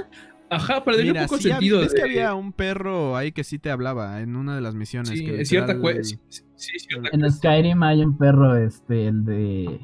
Ajá, 0.51 0.85
pero 0.85 0.99
un 0.99 1.27
poco 1.27 1.39
sentido. 1.39 1.83
Es 1.83 1.95
que 1.95 2.03
había 2.03 2.35
un 2.35 2.53
perro 2.53 3.17
ahí 3.17 3.31
que 3.33 3.45
sí 3.45 3.59
te 3.59 3.71
hablaba 3.71 4.21
en 4.21 4.35
una 4.37 4.55
de 4.55 4.61
las 4.61 4.75
misiones. 4.75 5.11
Sí, 5.11 5.25
que 5.25 5.41
es 5.43 5.49
cierta, 5.49 5.77
sí, 6.03 6.19
En 7.13 7.31
Skyrim 7.31 7.83
hay 7.85 8.03
un 8.03 8.19
perro, 8.19 8.57
este, 8.57 9.07
el 9.07 9.25
de... 9.25 9.81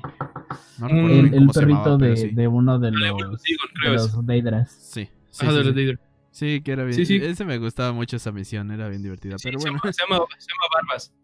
el, 0.91 1.49
perrito 1.55 1.97
de, 1.99 2.33
de, 2.33 2.49
uno 2.49 2.79
de 2.81 2.91
los, 2.91 3.43
de 3.83 3.91
los 3.93 4.27
Deidras. 4.27 4.73
Sí. 4.73 5.09
sí, 5.31 5.47
de 5.47 5.65
los 5.65 5.75
Deidras. 5.75 6.01
Sí, 6.33 6.61
que 6.61 6.73
era 6.73 6.85
bien. 6.85 6.95
Sí, 6.95 7.07
sí. 7.07 7.17
Ese 7.17 7.45
me 7.47 7.57
gustaba 7.57 7.93
mucho 7.93 8.17
esa 8.17 8.31
misión, 8.31 8.71
era 8.71 8.89
bien 8.89 9.03
divertida. 9.03 9.37
pero 9.43 9.59
bueno. 9.59 9.79
Se 9.83 9.93
llama, 10.03 10.27
se 10.37 10.49
llama, 10.51 10.67
Barbas. 10.75 11.15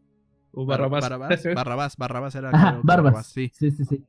O 0.53 0.65
Barrabás. 0.65 1.03
Barrabás, 1.03 1.55
Barrabás, 1.55 1.97
Barrabás 1.97 2.35
era. 2.35 2.51
Ajá, 2.51 2.81
Barbas. 2.83 3.27
Sí. 3.27 3.51
sí, 3.53 3.71
sí, 3.73 3.85
sí. 3.85 4.05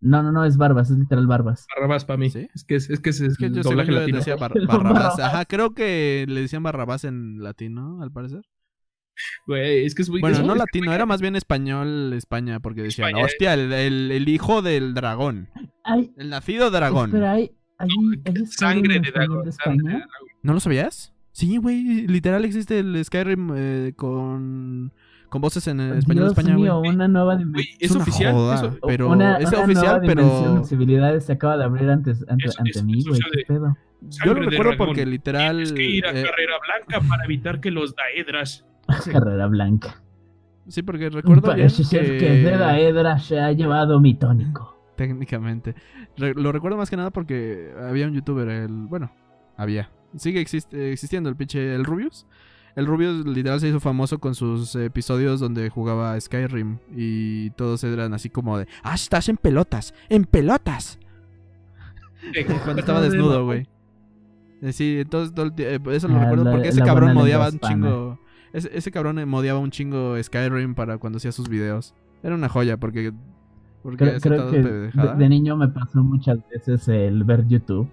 No, 0.00 0.22
no, 0.22 0.32
no, 0.32 0.44
es 0.44 0.56
Barbas, 0.56 0.90
es 0.90 0.98
literal 0.98 1.26
Barbas. 1.26 1.66
Barrabás 1.76 2.04
para 2.04 2.16
mí. 2.16 2.30
¿Sí? 2.30 2.48
Es 2.54 2.64
que 2.64 2.76
es, 2.76 2.88
es, 2.88 3.00
que 3.00 3.10
es, 3.10 3.20
es 3.20 3.36
que 3.36 3.46
el 3.46 3.62
doblaje 3.62 3.92
latino. 3.92 4.18
Decía 4.18 4.36
Barrabás. 4.36 5.18
Ajá, 5.18 5.44
creo 5.44 5.74
que 5.74 6.24
le 6.28 6.40
decían 6.40 6.62
Barrabás 6.62 7.04
en 7.04 7.42
latino, 7.42 8.02
al 8.02 8.10
parecer. 8.10 8.42
Güey, 9.46 9.84
es 9.84 9.94
que 9.94 10.02
es 10.02 10.08
muy 10.08 10.20
Bueno, 10.20 10.42
no 10.42 10.54
latino, 10.54 10.92
era 10.92 11.04
más 11.04 11.20
bien 11.20 11.36
español 11.36 12.12
España, 12.14 12.60
porque 12.60 12.82
decían, 12.82 13.14
hostia, 13.16 13.54
el, 13.54 14.28
hijo 14.28 14.62
del 14.62 14.94
dragón. 14.94 15.48
el 16.16 16.30
nacido 16.30 16.70
dragón. 16.70 17.10
Pero 17.10 17.28
hay, 17.28 17.50
hay, 17.78 17.88
sangre 18.46 19.00
de 19.00 19.10
dragón. 19.10 19.50
¿No 20.42 20.54
lo 20.54 20.60
sabías? 20.60 21.12
Sí, 21.32 21.58
güey, 21.58 22.06
literal 22.06 22.44
existe 22.44 22.78
el 22.78 23.04
Skyrim 23.04 23.52
eh, 23.54 23.92
con 23.96 24.92
con 25.30 25.40
voces 25.40 25.66
en 25.68 25.80
español 25.80 26.24
Dios 26.24 26.38
España, 26.38 26.56
mío, 26.56 26.80
una 26.80 27.08
nueva 27.08 27.36
dimensión. 27.36 27.76
Es, 27.78 27.94
oficial, 27.94 28.34
eso, 28.52 28.78
pero 28.84 29.14
es 29.38 29.52
oficial, 29.52 30.02
pero 30.04 30.56
posibilidades 30.58 31.24
se 31.24 31.32
acaba 31.32 31.56
de 31.56 31.64
abrir 31.64 31.88
antes, 31.88 32.24
ante, 32.28 32.82
mí, 32.82 33.02
güey, 33.04 33.20
qué 33.32 33.44
pedo. 33.46 33.76
Yo 34.24 34.34
lo 34.34 34.42
recuerdo 34.50 34.72
porque 34.76 35.06
literal 35.06 35.56
Tienes 35.56 35.72
que 35.72 35.82
ir 35.82 36.06
a 36.06 36.10
eh, 36.10 36.24
carrera 36.24 36.54
blanca 36.66 37.08
para 37.08 37.24
evitar 37.24 37.60
que 37.60 37.70
los 37.70 37.94
daedras 37.94 38.66
carrera 39.12 39.46
blanca. 39.46 40.02
Sí, 40.66 40.82
porque 40.82 41.10
recuerdo 41.10 41.54
bien 41.54 41.68
que... 41.68 42.18
que 42.18 42.30
de 42.30 42.56
daedra 42.56 43.18
se 43.18 43.40
ha 43.40 43.52
llevado 43.52 44.00
mi 44.00 44.14
tónico. 44.14 44.76
Técnicamente. 44.96 45.74
lo 46.16 46.52
recuerdo 46.52 46.76
más 46.76 46.90
que 46.90 46.96
nada 46.96 47.10
porque 47.10 47.72
había 47.80 48.06
un 48.06 48.14
youtuber, 48.14 48.48
el 48.48 48.86
bueno, 48.86 49.12
había. 49.56 49.90
Sigue 50.16 50.40
existiendo 50.40 51.28
el 51.28 51.36
pinche 51.36 51.74
el 51.74 51.84
Rubius 51.84 52.26
el 52.76 52.86
Rubio 52.86 53.12
literal 53.12 53.60
se 53.60 53.68
hizo 53.68 53.80
famoso 53.80 54.18
con 54.18 54.34
sus 54.34 54.74
episodios 54.76 55.40
donde 55.40 55.68
jugaba 55.70 56.18
Skyrim 56.20 56.78
y 56.94 57.50
todos 57.50 57.82
eran 57.84 58.14
así 58.14 58.30
como 58.30 58.58
de, 58.58 58.66
ah, 58.82 58.94
estás 58.94 59.28
en 59.28 59.36
pelotas, 59.36 59.94
en 60.08 60.24
pelotas. 60.24 60.98
Cuando 62.64 62.80
estaba 62.80 63.00
desnudo, 63.00 63.44
güey. 63.44 63.66
Eh, 64.62 64.72
sí, 64.72 64.98
entonces 65.00 65.34
eh, 65.58 65.78
eso 65.90 66.08
lo 66.08 66.16
ah, 66.16 66.24
recuerdo 66.24 66.50
porque 66.50 66.68
ese 66.68 66.82
cabrón 66.82 67.14
modiaba 67.14 67.48
un 67.48 67.58
chingo. 67.58 68.18
Ese, 68.52 68.90
cabrón 68.90 69.28
modiaba 69.28 69.58
un 69.58 69.70
chingo 69.70 70.20
Skyrim 70.22 70.74
para 70.74 70.98
cuando 70.98 71.18
hacía 71.18 71.32
sus 71.32 71.48
videos. 71.48 71.94
Era 72.22 72.34
una 72.34 72.48
joya 72.48 72.76
porque... 72.76 73.12
porque 73.82 74.18
creo, 74.20 74.50
que 74.50 74.60
de 74.60 75.28
niño 75.28 75.56
me 75.56 75.68
pasó 75.68 76.02
muchas 76.02 76.38
veces 76.50 76.86
el 76.88 77.24
ver 77.24 77.46
YouTube 77.46 77.88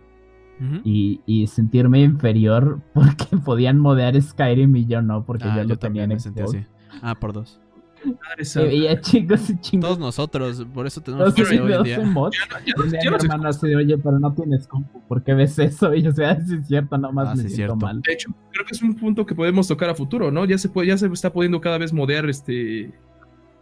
y, 0.83 1.47
sentirme 1.47 2.01
inferior 2.01 2.81
porque 2.93 3.37
podían 3.43 3.79
modear 3.79 4.19
Skyrim 4.21 4.75
y 4.75 4.85
yo 4.85 5.01
no, 5.01 5.25
porque 5.25 5.45
ah, 5.45 5.57
yo, 5.57 5.63
lo 5.63 5.77
tenía 5.77 6.03
en 6.03 6.09
me 6.09 6.19
sentí 6.19 6.41
así. 6.41 6.65
Ah, 7.01 7.15
por 7.15 7.33
dos. 7.33 7.59
Y 8.05 8.59
veía 8.59 9.01
chicos 9.01 9.49
y 9.49 9.59
chingos. 9.59 9.89
Todos 9.89 9.99
nosotros, 9.99 10.65
por 10.73 10.85
eso 10.85 11.01
tenemos 11.01 11.33
que 11.33 11.43
hoy 11.43 11.57
en 11.57 11.83
día. 11.83 11.99
Mods. 12.01 12.37
mi 12.65 13.07
hermano 13.07 13.49
así, 13.49 13.73
oye, 13.73 13.97
pero 13.97 14.19
no 14.19 14.33
tienes 14.33 14.67
compu, 14.67 15.01
¿por 15.07 15.23
qué 15.23 15.33
ves 15.33 15.57
eso? 15.59 15.93
Y 15.93 16.03
yo, 16.03 16.11
o 16.11 16.13
sea, 16.13 16.31
es 16.33 16.67
cierto, 16.67 16.97
nomás 16.97 17.29
ah, 17.29 17.35
me 17.35 17.49
siento 17.49 17.75
mal. 17.75 18.01
De 18.01 18.13
hecho, 18.13 18.29
creo 18.51 18.65
que 18.65 18.73
es 18.73 18.81
un 18.81 18.95
punto 18.95 19.25
que 19.25 19.35
podemos 19.35 19.67
tocar 19.67 19.89
a 19.89 19.95
futuro, 19.95 20.31
¿no? 20.31 20.45
Ya 20.45 20.57
se 20.57 20.69
puede, 20.69 20.89
ya 20.89 20.97
se 20.97 21.07
está 21.07 21.33
pudiendo 21.33 21.59
cada 21.59 21.77
vez 21.77 21.91
modear 21.91 22.29
este 22.29 22.81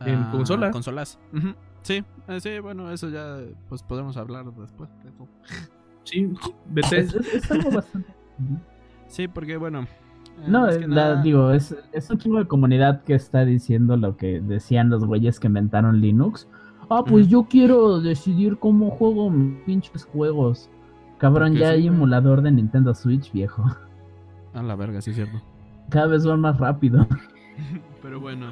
en 0.02 0.16
ah, 0.16 0.30
consola. 0.32 0.72
Consolas. 0.72 1.18
Sí, 1.84 2.04
eh, 2.28 2.40
sí, 2.40 2.60
bueno, 2.60 2.92
eso 2.92 3.10
ya 3.10 3.38
pues 3.70 3.84
podemos 3.84 4.18
hablar 4.18 4.46
después. 4.54 4.90
Sí, 6.06 6.34
vete. 6.68 7.08
Sí, 9.08 9.28
porque 9.28 9.58
bueno. 9.58 9.82
Eh, 9.82 10.48
no, 10.48 11.22
digo, 11.22 11.52
es, 11.52 11.76
es 11.94 12.10
un 12.10 12.18
chingo 12.18 12.40
de 12.40 12.48
comunidad 12.48 13.04
que 13.04 13.14
está 13.14 13.46
diciendo 13.46 13.96
lo 13.96 14.18
que 14.18 14.42
decían 14.42 14.90
los 14.90 15.06
güeyes 15.06 15.40
que 15.40 15.48
inventaron 15.48 16.02
Linux. 16.02 16.48
Ah, 16.90 17.04
pues 17.06 17.28
yo 17.28 17.48
quiero 17.50 18.00
decidir 18.00 18.58
cómo 18.60 18.92
juego 18.92 19.30
mis 19.30 19.62
pinches 19.64 20.06
juegos. 20.06 20.70
Cabrón, 21.18 21.56
ya 21.56 21.70
hay 21.70 21.88
emulador 21.88 22.42
de 22.42 22.52
Nintendo 22.52 22.94
Switch, 22.94 23.32
viejo. 23.32 23.64
A 24.54 24.62
la 24.62 24.76
verga, 24.76 25.02
sí 25.02 25.12
es 25.12 25.16
cierto. 25.16 25.42
Cada 25.90 26.08
vez 26.08 26.26
van 26.26 26.42
más 26.42 26.58
rápido. 26.58 27.08
Pero 28.02 28.20
bueno. 28.20 28.52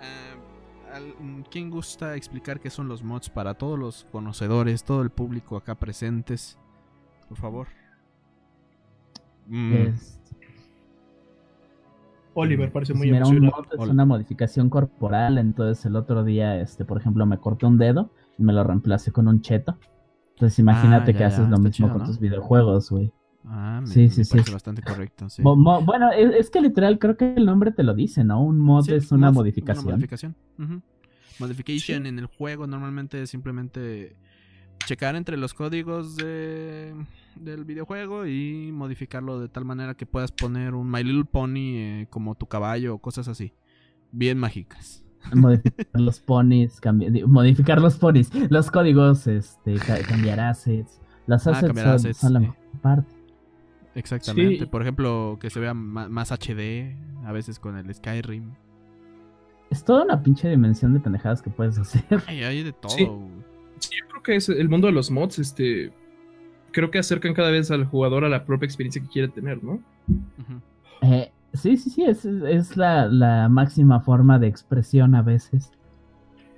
Eh, 0.00 1.44
¿Quién 1.50 1.70
gusta 1.70 2.16
explicar 2.16 2.60
qué 2.60 2.70
son 2.70 2.88
los 2.88 3.02
mods 3.02 3.28
para 3.28 3.54
todos 3.54 3.78
los 3.78 4.06
conocedores, 4.10 4.84
todo 4.84 5.02
el 5.02 5.10
público 5.10 5.56
acá 5.56 5.74
presentes? 5.74 6.58
Por 7.30 7.38
favor. 7.38 7.68
Mm. 9.46 9.94
Oliver 12.34 12.72
parece 12.72 12.92
muy 12.92 13.10
Mira, 13.10 13.24
un 13.26 13.40
mod 13.40 13.66
es 13.72 13.88
una 13.88 14.04
modificación 14.04 14.68
corporal, 14.68 15.38
entonces 15.38 15.86
el 15.86 15.94
otro 15.94 16.24
día, 16.24 16.60
este, 16.60 16.84
por 16.84 16.98
ejemplo, 16.98 17.24
me 17.26 17.38
corté 17.38 17.66
un 17.66 17.78
dedo 17.78 18.10
y 18.36 18.42
me 18.42 18.52
lo 18.52 18.64
reemplacé 18.64 19.12
con 19.12 19.28
un 19.28 19.42
cheto. 19.42 19.78
Entonces 20.34 20.58
imagínate 20.58 21.12
ah, 21.12 21.16
que 21.16 21.24
haces 21.24 21.48
lo 21.48 21.58
mismo 21.58 21.88
con 21.92 22.04
tus 22.04 22.18
videojuegos, 22.18 22.90
güey. 22.90 23.12
Ah, 23.44 23.80
sí, 23.84 24.08
sí, 24.10 24.24
sí. 24.24 24.38
bastante 24.52 24.82
correcto. 24.82 25.28
bueno, 25.38 26.10
es, 26.10 26.50
que 26.50 26.60
literal 26.60 26.98
creo 26.98 27.16
que 27.16 27.34
el 27.34 27.46
nombre 27.46 27.70
te 27.70 27.84
lo 27.84 27.94
dice, 27.94 28.24
¿no? 28.24 28.42
Un 28.42 28.58
mod 28.58 28.90
es 28.90 29.12
una 29.12 29.30
modificación. 29.30 29.86
Una 29.86 29.96
modificación. 29.96 30.34
Modification 31.38 32.06
en 32.06 32.18
el 32.18 32.26
juego 32.26 32.66
normalmente 32.66 33.22
es 33.22 33.30
simplemente 33.30 34.16
checar 34.86 35.14
entre 35.14 35.36
los 35.36 35.54
códigos 35.54 36.16
de, 36.16 36.94
del 37.36 37.64
videojuego 37.64 38.26
y 38.26 38.70
modificarlo 38.72 39.40
de 39.40 39.48
tal 39.48 39.64
manera 39.64 39.94
que 39.94 40.06
puedas 40.06 40.32
poner 40.32 40.74
un 40.74 40.90
My 40.90 41.02
Little 41.02 41.24
Pony 41.24 41.76
eh, 41.76 42.06
como 42.10 42.34
tu 42.34 42.46
caballo 42.46 42.94
o 42.94 42.98
cosas 42.98 43.28
así. 43.28 43.52
Bien 44.12 44.38
mágicas. 44.38 45.04
Modificar 45.34 46.00
los 46.00 46.18
ponies, 46.18 46.80
modificar 47.26 47.80
los 47.80 47.98
ponies, 47.98 48.30
los 48.50 48.70
códigos, 48.70 49.26
este, 49.26 49.74
cambiar 50.08 50.40
assets. 50.40 50.98
Las 51.26 51.46
ah, 51.46 51.50
assets, 51.50 52.16
son, 52.16 52.32
la 52.32 52.56
parte. 52.80 53.14
Exactamente. 53.94 54.66
Por 54.66 54.80
ejemplo, 54.80 55.38
que 55.40 55.50
se 55.50 55.60
vea 55.60 55.74
más 55.74 56.32
HD, 56.32 56.96
a 57.24 57.32
veces 57.32 57.58
con 57.58 57.76
el 57.76 57.94
Skyrim. 57.94 58.52
Es 59.68 59.84
toda 59.84 60.04
una 60.04 60.22
pinche 60.22 60.48
dimensión 60.48 60.94
de 60.94 61.00
pendejadas 61.00 61.42
que 61.42 61.50
puedes 61.50 61.78
hacer. 61.78 62.04
hay 62.26 62.62
de 62.62 62.72
todo. 62.72 62.90
Sí, 62.90 63.04
yo 63.04 64.08
creo 64.08 64.22
que 64.22 64.36
es 64.36 64.48
el 64.48 64.68
mundo 64.68 64.86
de 64.88 64.92
los 64.92 65.10
mods, 65.10 65.38
este, 65.38 65.92
creo 66.72 66.90
que 66.90 66.98
acercan 66.98 67.34
cada 67.34 67.50
vez 67.50 67.70
al 67.70 67.84
jugador 67.84 68.24
a 68.24 68.28
la 68.28 68.44
propia 68.44 68.66
experiencia 68.66 69.02
que 69.02 69.08
quiere 69.08 69.28
tener, 69.28 69.62
¿no? 69.62 69.80
Eh, 71.02 71.30
sí, 71.54 71.76
sí, 71.76 71.90
sí, 71.90 72.04
es, 72.04 72.76
la, 72.76 73.48
máxima 73.50 74.00
forma 74.00 74.38
de 74.38 74.48
expresión 74.48 75.14
a 75.14 75.22
veces. 75.22 75.72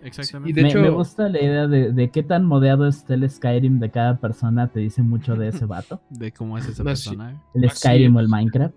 Exactamente. 0.03 0.51
Y 0.51 0.53
de 0.53 0.63
me, 0.63 0.69
hecho... 0.69 0.81
me, 0.81 0.91
gusta 0.91 1.29
la 1.29 1.41
idea 1.41 1.67
de, 1.67 2.11
qué 2.11 2.23
tan 2.23 2.45
modeado 2.45 2.89
está 2.89 3.15
el 3.15 3.29
Skyrim 3.29 3.79
de 3.79 3.91
cada 3.91 4.19
persona, 4.19 4.69
te 4.69 4.81
dice 4.81 5.03
mucho 5.03 5.37
de 5.37 5.49
ese 5.49 5.65
vato. 5.65 6.01
de 6.11 6.33
cómo 6.33 6.59
es 6.59 6.69
esa 6.69 6.83
persona. 6.83 7.41
El 7.55 7.71
Skyrim 7.71 8.17
o 8.17 8.21
el 8.21 8.29
Minecraft. 8.29 8.75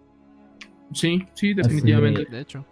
Sí, 0.94 1.26
sí, 1.34 1.54
definitivamente. 1.54 2.26
de 2.26 2.42
hecho. 2.42 2.66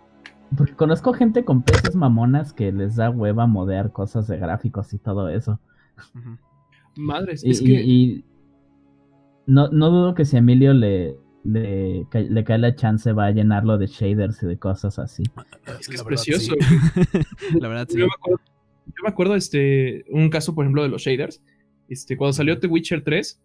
Porque 0.55 0.73
conozco 0.73 1.13
gente 1.13 1.43
con 1.43 1.63
peces 1.63 1.95
mamonas 1.95 2.53
que 2.53 2.71
les 2.71 2.95
da 2.95 3.09
hueva 3.09 3.47
modear 3.47 3.91
cosas 3.91 4.27
de 4.27 4.37
gráficos 4.37 4.93
y 4.93 4.99
todo 4.99 5.29
eso. 5.29 5.59
Madres, 6.95 7.43
y, 7.43 7.49
es 7.49 7.61
que... 7.61 8.23
no, 9.45 9.69
no 9.69 9.89
dudo 9.89 10.13
que 10.13 10.25
si 10.25 10.35
a 10.35 10.39
Emilio 10.39 10.73
le, 10.73 11.15
le, 11.43 12.05
cae 12.09 12.57
la 12.57 12.75
chance 12.75 13.11
va 13.11 13.27
a 13.27 13.31
llenarlo 13.31 13.77
de 13.77 13.87
shaders 13.87 14.41
y 14.43 14.47
de 14.47 14.57
cosas 14.57 14.99
así. 14.99 15.23
Es 15.79 15.87
que 15.87 15.95
es 15.95 16.03
precioso. 16.03 16.55
la 17.59 17.67
verdad, 17.67 17.87
sí. 17.89 17.97
Yo 17.99 18.07
me 18.07 18.13
acuerdo, 18.13 18.41
yo 18.85 19.03
me 19.03 19.09
acuerdo 19.09 19.35
este, 19.35 20.05
un 20.09 20.29
caso, 20.29 20.53
por 20.53 20.65
ejemplo, 20.65 20.83
de 20.83 20.89
los 20.89 21.01
shaders. 21.01 21.41
Este, 21.87 22.17
cuando 22.17 22.33
salió 22.33 22.59
The 22.59 22.67
Witcher 22.67 23.03
3, 23.03 23.41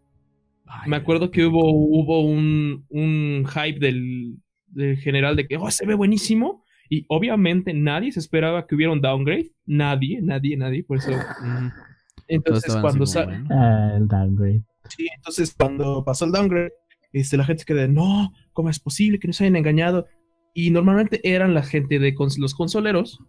me 0.87 0.97
acuerdo 0.97 1.31
que 1.31 1.47
hubo, 1.47 1.71
hubo 1.71 2.21
un, 2.23 2.85
un 2.89 3.47
hype 3.47 3.79
del, 3.79 4.37
del, 4.67 4.97
general 4.99 5.37
de 5.37 5.47
que 5.47 5.57
oh, 5.57 5.71
se 5.71 5.87
ve 5.87 5.95
buenísimo. 5.95 6.65
Y 6.91 7.05
obviamente 7.09 7.75
nadie 7.75 8.13
se 8.13 8.21
esperaba 8.21 8.67
que 8.67 8.75
hubiera 8.75 8.93
un 8.93 9.01
downgrade. 9.01 9.53
Nadie, 9.67 10.21
nadie, 10.23 10.57
nadie. 10.57 10.85
Por 10.85 10.99
eso. 10.99 11.13
Entonces, 12.29 12.77
cuando 12.77 13.07
sale. 13.07 13.43
Ah, 13.51 13.95
el 13.97 14.07
downgrade. 14.07 14.63
Sí, 14.89 15.07
entonces 15.15 15.55
cuando 15.57 16.05
pasó 16.05 16.25
el 16.25 16.33
downgrade, 16.33 16.73
este, 17.13 17.37
la 17.37 17.45
gente 17.45 17.61
se 17.61 17.67
quedó, 17.67 17.89
no, 17.89 18.33
¿cómo 18.53 18.71
es 18.71 18.79
posible 18.79 19.19
que 19.19 19.27
nos 19.27 19.41
hayan 19.41 19.57
engañado? 19.57 20.07
Y 20.55 20.71
normalmente 20.71 21.21
eran 21.25 21.55
la 21.55 21.63
gente 21.63 21.99
de 21.99 22.15
los 22.39 22.55
consoleros, 22.55 23.21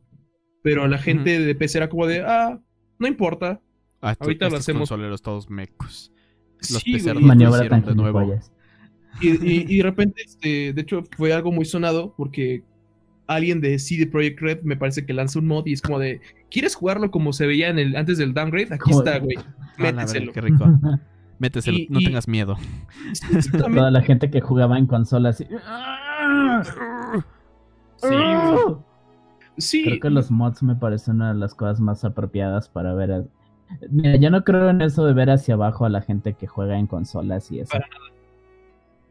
pero 0.64 0.88
la 0.88 0.98
gente 0.98 1.40
de 1.40 1.56
PC 1.56 1.78
era 1.78 1.90
como 1.90 2.06
de, 2.06 2.22
ah, 2.22 2.60
no 2.98 3.08
importa. 3.08 3.62
Ah, 4.02 4.16
Ahorita 4.20 4.50
lo 4.50 4.58
hacemos. 4.58 4.90
consoleros 4.90 5.22
todos 5.22 5.50
mecos. 5.50 6.12
Los 6.58 6.82
sí, 6.82 6.98
maniobra 7.22 7.62
de 7.80 7.96
nuevo. 7.96 8.40
Y, 9.22 9.30
y, 9.30 9.66
y, 9.68 9.78
de 9.78 9.84
repente, 9.84 10.22
este, 10.26 10.74
de 10.74 10.82
hecho, 10.82 11.04
fue 11.18 11.34
algo 11.34 11.52
muy 11.52 11.66
sonado 11.66 12.14
porque 12.16 12.64
alguien 13.30 13.62
de 13.62 13.78
CD 13.78 14.08
Projekt 14.08 14.42
Red 14.42 14.62
me 14.64 14.76
parece 14.76 15.06
que 15.06 15.14
lanza 15.14 15.40
un 15.40 15.48
mod 15.48 15.66
y 15.68 15.74
es 15.74 15.82
como 15.82 16.00
de, 16.00 16.20
¿quieres 16.50 16.76
jugarlo 16.76 17.12
como 17.12 17.32
se 17.32 17.46
veía 17.46 17.70
en 17.70 17.78
el 17.78 17.96
antes 17.96 18.18
del 18.18 18.34
downgrade? 18.34 18.74
Aquí 18.74 18.92
está, 18.92 19.20
güey. 19.20 19.38
Méteselo. 19.78 20.34
qué 20.34 20.42
rico. 20.42 20.66
Méteselo, 21.40 21.78
no 21.90 22.00
tengas 22.00 22.28
miedo. 22.28 22.58
Toda 23.52 23.92
la 23.92 24.02
gente 24.02 24.30
que 24.30 24.42
jugaba 24.42 24.78
en 24.78 24.88
consolas. 24.88 25.44
Sí. 28.02 28.16
sí. 29.58 29.84
Creo 29.84 30.00
que 30.00 30.10
los 30.10 30.32
mods 30.32 30.64
me 30.64 30.74
parecen 30.74 31.16
una 31.16 31.34
de 31.34 31.38
las 31.38 31.54
cosas 31.54 31.82
más 31.82 32.06
apropiadas 32.06 32.70
para 32.70 32.94
ver. 32.94 33.26
Mira, 33.90 34.16
yo 34.16 34.30
no 34.30 34.46
creo 34.46 34.70
en 34.70 34.82
eso 34.82 35.06
de 35.06 35.12
ver 35.12 35.30
hacia 35.30 35.56
abajo 35.56 35.84
a 35.84 35.90
la 35.90 36.02
gente 36.02 36.34
que 36.36 36.48
juega 36.48 36.80
en 36.80 36.88
consolas 36.88 37.52
y 37.52 37.60
eso. 37.60 37.78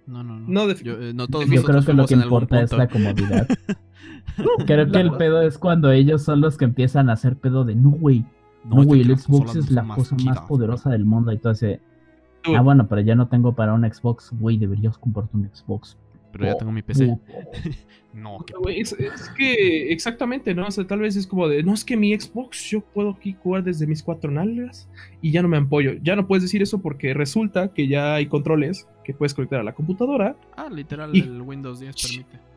No, 0.08 0.24
no, 0.24 0.40
no. 0.40 0.48
no, 0.48 0.72
yo, 0.72 0.94
eh, 1.02 1.12
no 1.12 1.28
todos 1.28 1.46
yo 1.50 1.62
creo 1.62 1.84
que 1.84 1.92
lo 1.92 2.06
que 2.06 2.14
importa 2.14 2.62
es 2.62 2.72
la 2.72 2.88
comodidad. 2.88 3.46
creo 4.66 4.90
que 4.90 5.00
el 5.00 5.12
pedo 5.12 5.42
es 5.42 5.58
cuando 5.58 5.92
ellos 5.92 6.22
son 6.22 6.40
los 6.40 6.56
que 6.56 6.64
empiezan 6.64 7.10
a 7.10 7.12
hacer 7.12 7.36
pedo 7.36 7.64
de 7.64 7.74
no, 7.74 7.90
güey. 7.90 8.24
No, 8.64 8.82
güey, 8.84 9.02
el 9.02 9.18
Xbox 9.18 9.56
es 9.56 9.70
la 9.70 9.86
cosa 9.86 10.16
más 10.24 10.40
poderosa 10.40 10.88
del 10.88 11.04
mundo. 11.04 11.30
Y 11.30 11.38
todo 11.38 11.52
ese. 11.52 11.80
Ah, 12.44 12.62
bueno, 12.62 12.88
pero 12.88 13.02
ya 13.02 13.14
no 13.14 13.28
tengo 13.28 13.52
para 13.54 13.74
un 13.74 13.82
Xbox, 13.84 14.32
güey. 14.40 14.56
Deberías 14.56 14.96
comprarte 14.96 15.36
un 15.36 15.50
Xbox. 15.52 15.98
Pero 16.32 16.44
ya 16.44 16.56
tengo 16.56 16.72
mi 16.72 16.82
PC. 16.82 17.16
no, 18.12 18.38
es, 18.68 18.94
que 19.36 19.92
exactamente, 19.92 20.54
¿no? 20.54 20.66
O 20.66 20.70
sea, 20.70 20.86
tal 20.86 21.00
vez 21.00 21.16
es 21.16 21.26
como 21.26 21.48
de, 21.48 21.62
no, 21.62 21.74
es 21.74 21.84
que 21.84 21.96
mi 21.96 22.18
Xbox 22.18 22.70
yo 22.70 22.80
puedo 22.80 23.10
aquí 23.10 23.36
jugar 23.42 23.64
desde 23.64 23.86
mis 23.86 24.02
cuatro 24.02 24.30
nalgas 24.30 24.88
y 25.22 25.30
ya 25.30 25.42
no 25.42 25.48
me 25.48 25.56
apoyo. 25.56 25.92
Ya 26.02 26.16
no 26.16 26.26
puedes 26.26 26.42
decir 26.42 26.62
eso 26.62 26.80
porque 26.80 27.14
resulta 27.14 27.72
que 27.72 27.88
ya 27.88 28.14
hay 28.14 28.26
controles 28.26 28.86
que 29.04 29.14
puedes 29.14 29.34
conectar 29.34 29.60
a 29.60 29.62
la 29.62 29.74
computadora. 29.74 30.36
Ah, 30.56 30.68
literal, 30.70 31.14
el 31.14 31.40
Windows 31.40 31.80
10 31.80 31.96
permite. 31.96 32.48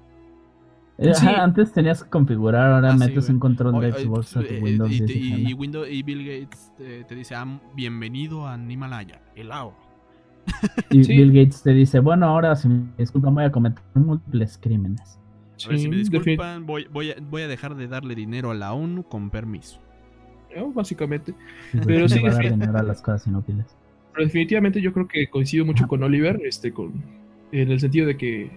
Eh, 0.97 1.13
antes 1.35 1.71
tenías 1.71 2.03
que 2.03 2.09
configurar, 2.09 2.73
ahora 2.73 2.91
ah, 2.91 2.95
metes 2.95 3.27
un 3.29 3.39
control 3.39 3.81
de 3.81 3.91
Xbox 3.91 4.37
a 4.37 4.41
tu 4.41 4.53
eh, 4.53 4.59
Windows. 4.61 4.91
Y, 4.91 5.49
y, 5.49 5.53
Windows, 5.53 5.87
y 5.89 6.03
Bill 6.03 6.23
Gates 6.23 6.71
te, 6.77 7.15
dice, 7.15 7.33
ah, 7.33 7.59
bienvenido 7.73 8.47
a 8.47 8.55
Himalaya, 8.55 9.21
el 9.35 9.51
agua. 9.51 9.90
Y 10.89 11.07
Bill 11.07 11.31
Gates 11.31 11.63
te 11.63 11.71
dice, 11.71 11.99
bueno, 11.99 12.27
ahora 12.27 12.55
si 12.55 12.67
me 12.67 12.89
disculpan 12.97 13.33
voy 13.33 13.45
a 13.45 13.51
cometer 13.51 13.83
múltiples 13.93 14.57
crímenes. 14.57 15.19
A 15.65 15.69
ver, 15.69 15.79
si 15.79 15.89
me 15.89 15.97
disculpan, 15.97 16.65
voy, 16.65 16.87
voy, 16.91 17.11
a, 17.11 17.15
voy, 17.21 17.43
a, 17.43 17.47
dejar 17.47 17.75
de 17.75 17.87
darle 17.87 18.15
dinero 18.15 18.51
a 18.51 18.53
la 18.55 18.73
ONU 18.73 19.03
con 19.03 19.29
permiso. 19.29 19.79
básicamente. 20.73 21.33
pero 21.85 22.09
sí, 22.09 22.19
dinero 22.19 22.77
a 22.77 22.83
las 22.83 23.01
cosas 23.01 23.27
inútiles. 23.27 23.65
Pero 24.13 24.25
definitivamente 24.25 24.81
yo 24.81 24.91
creo 24.91 25.07
que 25.07 25.27
coincido 25.27 25.65
mucho 25.65 25.87
con 25.87 26.03
Oliver, 26.03 26.41
este, 26.43 26.73
con, 26.73 26.93
en 27.51 27.71
el 27.71 27.79
sentido 27.79 28.07
de 28.07 28.17
que 28.17 28.51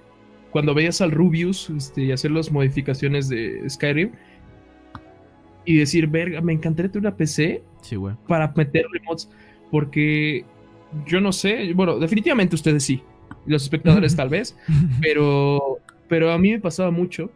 cuando 0.51 0.75
veías 0.75 1.01
al 1.01 1.11
Rubius 1.11 1.71
este, 1.71 2.05
y 2.05 2.13
hacer 2.13 2.31
las 2.31 2.51
modificaciones 2.51 3.29
de 3.29 3.69
Skyrim 3.69 4.13
y 5.65 5.77
decir, 5.79 6.07
verga, 6.07 6.41
me 6.41 6.53
encantaría 6.53 6.91
tener 6.91 7.09
una 7.09 7.17
PC 7.17 7.63
para 8.29 8.53
meterle 8.55 9.01
mods, 9.05 9.31
porque 9.71 10.45
yo 11.07 11.21
no 11.21 11.33
sé, 11.33 11.73
bueno, 11.75 11.99
definitivamente 11.99 12.55
ustedes 12.55 12.85
sí, 12.85 13.03
los 13.47 13.63
espectadores 13.63 14.17
tal 14.17 14.29
vez, 14.29 14.57
pero, 15.01 15.79
pero 16.09 16.33
a 16.33 16.39
mí 16.39 16.53
me 16.53 16.61
pasaba 16.61 16.91
mucho 16.91 17.31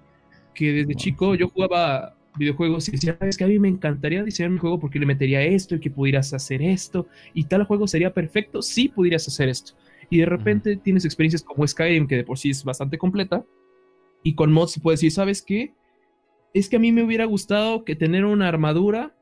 que 0.54 0.72
desde 0.72 0.94
chico 0.94 1.34
yo 1.34 1.48
jugaba 1.48 2.16
videojuegos 2.36 2.88
y 2.88 2.92
decía, 2.92 3.16
es 3.20 3.36
que 3.36 3.44
a 3.44 3.48
mí 3.48 3.58
me 3.58 3.68
encantaría 3.68 4.22
diseñar 4.22 4.52
un 4.52 4.58
juego 4.58 4.78
porque 4.78 4.98
le 4.98 5.06
metería 5.06 5.42
esto 5.42 5.74
y 5.74 5.80
que 5.80 5.90
pudieras 5.90 6.32
hacer 6.32 6.62
esto 6.62 7.06
y 7.34 7.44
tal 7.44 7.64
juego 7.64 7.86
sería 7.86 8.14
perfecto 8.14 8.62
si 8.62 8.88
pudieras 8.88 9.26
hacer 9.28 9.48
esto. 9.48 9.74
Y 10.10 10.18
de 10.18 10.26
repente 10.26 10.76
tienes 10.76 11.04
experiencias 11.04 11.42
como 11.42 11.66
Skyrim, 11.66 12.06
que 12.06 12.16
de 12.16 12.24
por 12.24 12.38
sí 12.38 12.50
es 12.50 12.64
bastante 12.64 12.96
completa, 12.96 13.44
y 14.22 14.34
con 14.34 14.52
mods 14.52 14.80
puedes 14.82 15.00
decir, 15.00 15.12
¿sabes 15.12 15.42
qué? 15.42 15.74
Es 16.54 16.68
que 16.68 16.76
a 16.76 16.78
mí 16.78 16.92
me 16.92 17.02
hubiera 17.02 17.24
gustado 17.26 17.84
que 17.84 17.94
tener 17.94 18.24
una 18.24 18.48
armadura 18.48 19.14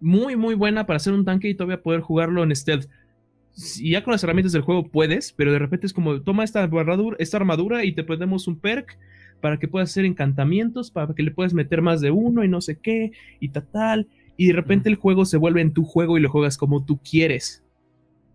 muy, 0.00 0.36
muy 0.36 0.54
buena 0.54 0.86
para 0.86 0.96
hacer 0.96 1.12
un 1.12 1.24
tanque 1.24 1.48
y 1.48 1.54
todavía 1.54 1.82
poder 1.82 2.00
jugarlo 2.00 2.42
en 2.42 2.54
stealth 2.54 2.88
y 3.80 3.90
ya 3.90 4.04
con 4.04 4.12
las 4.12 4.22
herramientas 4.22 4.52
del 4.52 4.62
juego 4.62 4.88
puedes, 4.88 5.32
pero 5.32 5.52
de 5.52 5.58
repente 5.58 5.86
es 5.86 5.92
como, 5.92 6.20
toma 6.22 6.44
esta 6.44 6.62
armadura, 6.62 7.16
esta 7.18 7.38
armadura 7.38 7.84
y 7.84 7.92
te 7.92 8.04
ponemos 8.04 8.46
un 8.46 8.58
perk 8.58 8.98
para 9.40 9.58
que 9.58 9.68
puedas 9.68 9.90
hacer 9.90 10.04
encantamientos, 10.04 10.90
para 10.90 11.14
que 11.14 11.22
le 11.22 11.30
puedas 11.30 11.54
meter 11.54 11.82
más 11.82 12.00
de 12.00 12.10
uno 12.10 12.44
y 12.44 12.48
no 12.48 12.60
sé 12.60 12.78
qué, 12.78 13.12
y 13.40 13.48
tal, 13.50 13.66
tal. 13.68 14.08
Y 14.36 14.48
de 14.48 14.52
repente 14.52 14.88
el 14.88 14.96
juego 14.96 15.24
se 15.24 15.36
vuelve 15.36 15.60
en 15.60 15.72
tu 15.72 15.84
juego 15.84 16.16
y 16.16 16.20
lo 16.20 16.30
juegas 16.30 16.56
como 16.56 16.84
tú 16.84 16.98
quieres. 16.98 17.64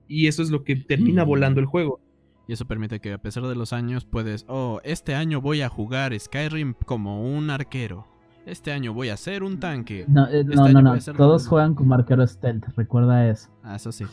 Y 0.07 0.27
eso 0.27 0.41
es 0.41 0.49
lo 0.49 0.63
que 0.63 0.75
termina 0.75 1.23
volando 1.23 1.59
el 1.59 1.65
juego. 1.65 2.01
Y 2.47 2.53
eso 2.53 2.65
permite 2.65 2.99
que 2.99 3.13
a 3.13 3.21
pesar 3.21 3.43
de 3.43 3.55
los 3.55 3.71
años 3.71 4.03
puedes, 4.03 4.45
oh, 4.49 4.81
este 4.83 5.15
año 5.15 5.39
voy 5.39 5.61
a 5.61 5.69
jugar 5.69 6.17
Skyrim 6.17 6.73
como 6.85 7.23
un 7.23 7.49
arquero. 7.49 8.07
Este 8.45 8.73
año 8.73 8.93
voy 8.93 9.07
a 9.07 9.15
ser 9.15 9.43
un 9.43 9.61
tanque. 9.61 10.03
No, 10.09 10.27
eh, 10.27 10.41
este 10.41 10.55
no, 10.55 10.81
no, 10.81 10.97
todos 11.15 11.47
juegan 11.47 11.75
como 11.75 11.95
arquero 11.95 12.27
stealth, 12.27 12.65
recuerda 12.75 13.29
eso. 13.29 13.49
Ah, 13.63 13.77
eso 13.77 13.93
sí. 13.93 14.03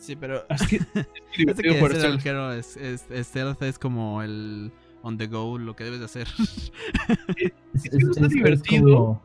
Sí, 0.00 0.16
pero. 0.16 0.44
Es 0.50 0.66
que. 0.66 0.76
es 1.36 1.56
que 1.56 2.58
es, 2.58 3.26
stealth 3.26 3.62
es 3.62 3.78
como 3.78 4.22
el 4.22 4.72
on 5.02 5.16
the 5.16 5.26
go, 5.28 5.56
lo 5.58 5.76
que 5.76 5.84
debes 5.84 6.00
de 6.00 6.06
hacer. 6.06 6.26
es, 7.74 7.84
está 7.84 8.28
divertido. 8.28 9.22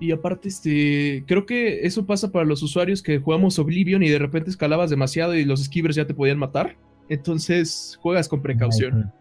Y 0.00 0.10
aparte, 0.12 0.48
este, 0.48 1.24
creo 1.26 1.46
que 1.46 1.86
eso 1.86 2.04
pasa 2.04 2.32
para 2.32 2.44
los 2.44 2.62
usuarios 2.62 3.02
que 3.02 3.18
jugamos 3.18 3.58
Oblivion 3.58 4.02
y 4.02 4.08
de 4.08 4.18
repente 4.18 4.50
escalabas 4.50 4.90
demasiado 4.90 5.34
y 5.34 5.44
los 5.44 5.62
skivers 5.64 5.96
ya 5.96 6.06
te 6.06 6.14
podían 6.14 6.38
matar. 6.38 6.76
Entonces 7.08 7.98
juegas 8.00 8.28
con 8.28 8.40
precaución. 8.40 9.12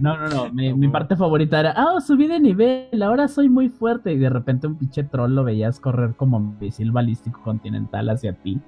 no, 0.00 0.16
no, 0.16 0.28
no. 0.28 0.52
Mi, 0.52 0.88
parte 0.88 1.14
favorita 1.16 1.60
era, 1.60 1.74
ah, 1.76 2.00
subí 2.00 2.26
de 2.26 2.40
nivel, 2.40 3.02
ahora 3.02 3.28
soy 3.28 3.48
muy 3.48 3.68
fuerte. 3.68 4.12
Y 4.12 4.18
de 4.18 4.30
repente 4.30 4.66
un 4.66 4.76
pinche 4.76 5.04
troll 5.04 5.34
lo 5.34 5.44
veías 5.44 5.78
correr 5.78 6.14
como 6.16 6.40
misil 6.40 6.90
balístico 6.90 7.42
continental 7.42 8.08
hacia 8.08 8.32
ti. 8.32 8.60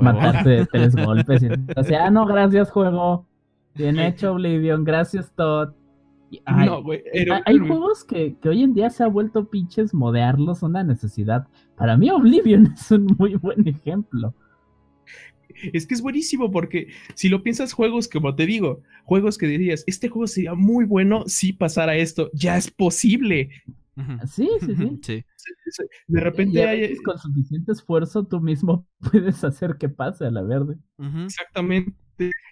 matarte 0.00 0.50
de 0.50 0.66
tres 0.66 0.96
golpes. 1.06 1.42
Y, 1.42 1.48
o 1.76 1.84
sea, 1.84 2.06
ah, 2.06 2.10
no, 2.10 2.26
gracias, 2.26 2.70
juego. 2.70 3.26
Bien 3.74 3.98
hecho, 3.98 4.32
Oblivion. 4.32 4.84
Gracias, 4.84 5.32
Todd. 5.32 5.70
Hay, 6.46 6.66
no, 6.66 6.82
hay, 7.44 7.58
juegos 7.58 8.04
que, 8.04 8.36
que, 8.38 8.48
hoy 8.48 8.62
en 8.62 8.72
día 8.72 8.88
se 8.88 9.04
ha 9.04 9.06
vuelto 9.06 9.50
pinches 9.50 9.92
modearlos 9.92 10.62
una 10.62 10.82
necesidad. 10.82 11.46
Para 11.76 11.96
mí, 11.96 12.10
Oblivion 12.10 12.72
es 12.74 12.90
un 12.90 13.14
muy 13.18 13.36
buen 13.36 13.68
ejemplo 13.68 14.34
es 15.72 15.86
que 15.86 15.94
es 15.94 16.02
buenísimo 16.02 16.50
porque 16.50 16.88
si 17.14 17.28
lo 17.28 17.42
piensas, 17.42 17.72
juegos, 17.72 18.08
como 18.08 18.34
te 18.34 18.46
digo, 18.46 18.82
juegos 19.04 19.38
que 19.38 19.46
dirías, 19.46 19.84
este 19.86 20.08
juego 20.08 20.26
sería 20.26 20.54
muy 20.54 20.84
bueno 20.84 21.24
si 21.26 21.52
pasara 21.52 21.96
esto, 21.96 22.30
ya 22.32 22.56
es 22.56 22.70
posible. 22.70 23.50
Sí, 24.26 24.48
sí, 24.60 25.00
sí. 25.02 25.24
De 26.06 26.20
repente 26.20 26.64
hay... 26.64 26.96
con 26.96 27.18
suficiente 27.18 27.72
esfuerzo 27.72 28.24
tú 28.24 28.40
mismo 28.40 28.86
puedes 29.10 29.44
hacer 29.44 29.76
que 29.78 29.88
pase 29.88 30.26
a 30.26 30.30
la 30.30 30.42
verde. 30.42 30.76
Exactamente. 31.24 31.92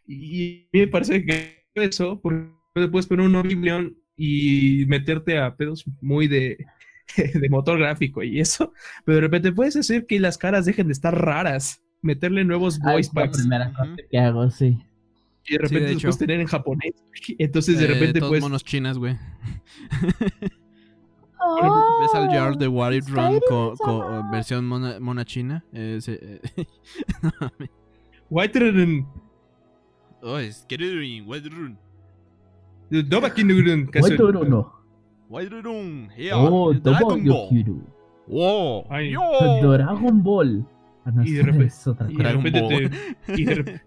Y 0.06 0.68
me 0.72 0.86
parece 0.88 1.24
que 1.24 1.64
eso, 1.74 2.20
porque 2.20 2.50
puedes 2.90 3.06
poner 3.06 3.26
un 3.26 3.36
Oblivion 3.36 3.96
y 4.16 4.84
meterte 4.86 5.38
a 5.38 5.56
pedos 5.56 5.84
muy 6.00 6.28
de, 6.28 6.66
de 7.34 7.48
motor 7.48 7.78
gráfico 7.78 8.22
y 8.22 8.40
eso, 8.40 8.72
pero 9.04 9.16
de 9.16 9.22
repente 9.22 9.52
puedes 9.52 9.76
hacer 9.76 10.06
que 10.06 10.20
las 10.20 10.38
caras 10.38 10.66
dejen 10.66 10.88
de 10.88 10.92
estar 10.92 11.18
raras 11.18 11.79
meterle 12.02 12.44
nuevos 12.44 12.78
voice 12.78 13.10
packs. 13.12 13.38
La 13.38 13.42
primera 13.42 13.72
cosa 13.72 13.96
que 14.10 14.18
hago, 14.18 14.50
sí. 14.50 14.78
Y 15.46 15.52
de 15.54 15.58
repente 15.58 15.88
sí, 15.88 15.94
después 15.94 16.18
tener 16.18 16.40
en 16.40 16.46
japonés. 16.46 16.92
Entonces 17.38 17.78
de 17.78 17.84
eh, 17.84 17.88
repente 17.88 18.20
todos 18.20 18.40
monos 18.40 18.64
chinas, 18.64 18.98
güey. 18.98 19.16
Oh, 21.42 22.00
¿Ves 22.02 22.14
al 22.14 22.28
Jar 22.28 22.56
de 22.58 22.68
What 22.68 22.92
Run 23.08 23.40
con, 23.78 24.30
versión 24.30 24.66
mona, 24.66 25.00
mona 25.00 25.24
china? 25.24 25.64
Eh, 25.72 25.98
eh. 26.06 26.40
White 28.28 28.60
Run. 28.60 29.06
Oh, 30.22 30.38
es 30.38 30.66
White 30.68 31.48
Run. 31.48 31.78
Doba 32.90 33.32
Kinurun. 33.32 33.90
White 33.94 34.16
Run. 34.18 34.66
White 35.28 35.62
Run. 35.62 36.10
Oh, 36.32 36.74
Dragon 36.74 37.24
Ball. 37.24 37.48
Wow. 38.26 38.84
Dragon 38.88 40.22
Ball. 40.22 40.66
Ah, 41.04 41.12
y 41.24 41.32
de 41.32 41.42
repente, 41.42 41.74
y 42.08 42.16
de 42.16 42.32
repente, 42.32 42.90
te, 43.26 43.40
y, 43.40 43.44
de, 43.44 43.80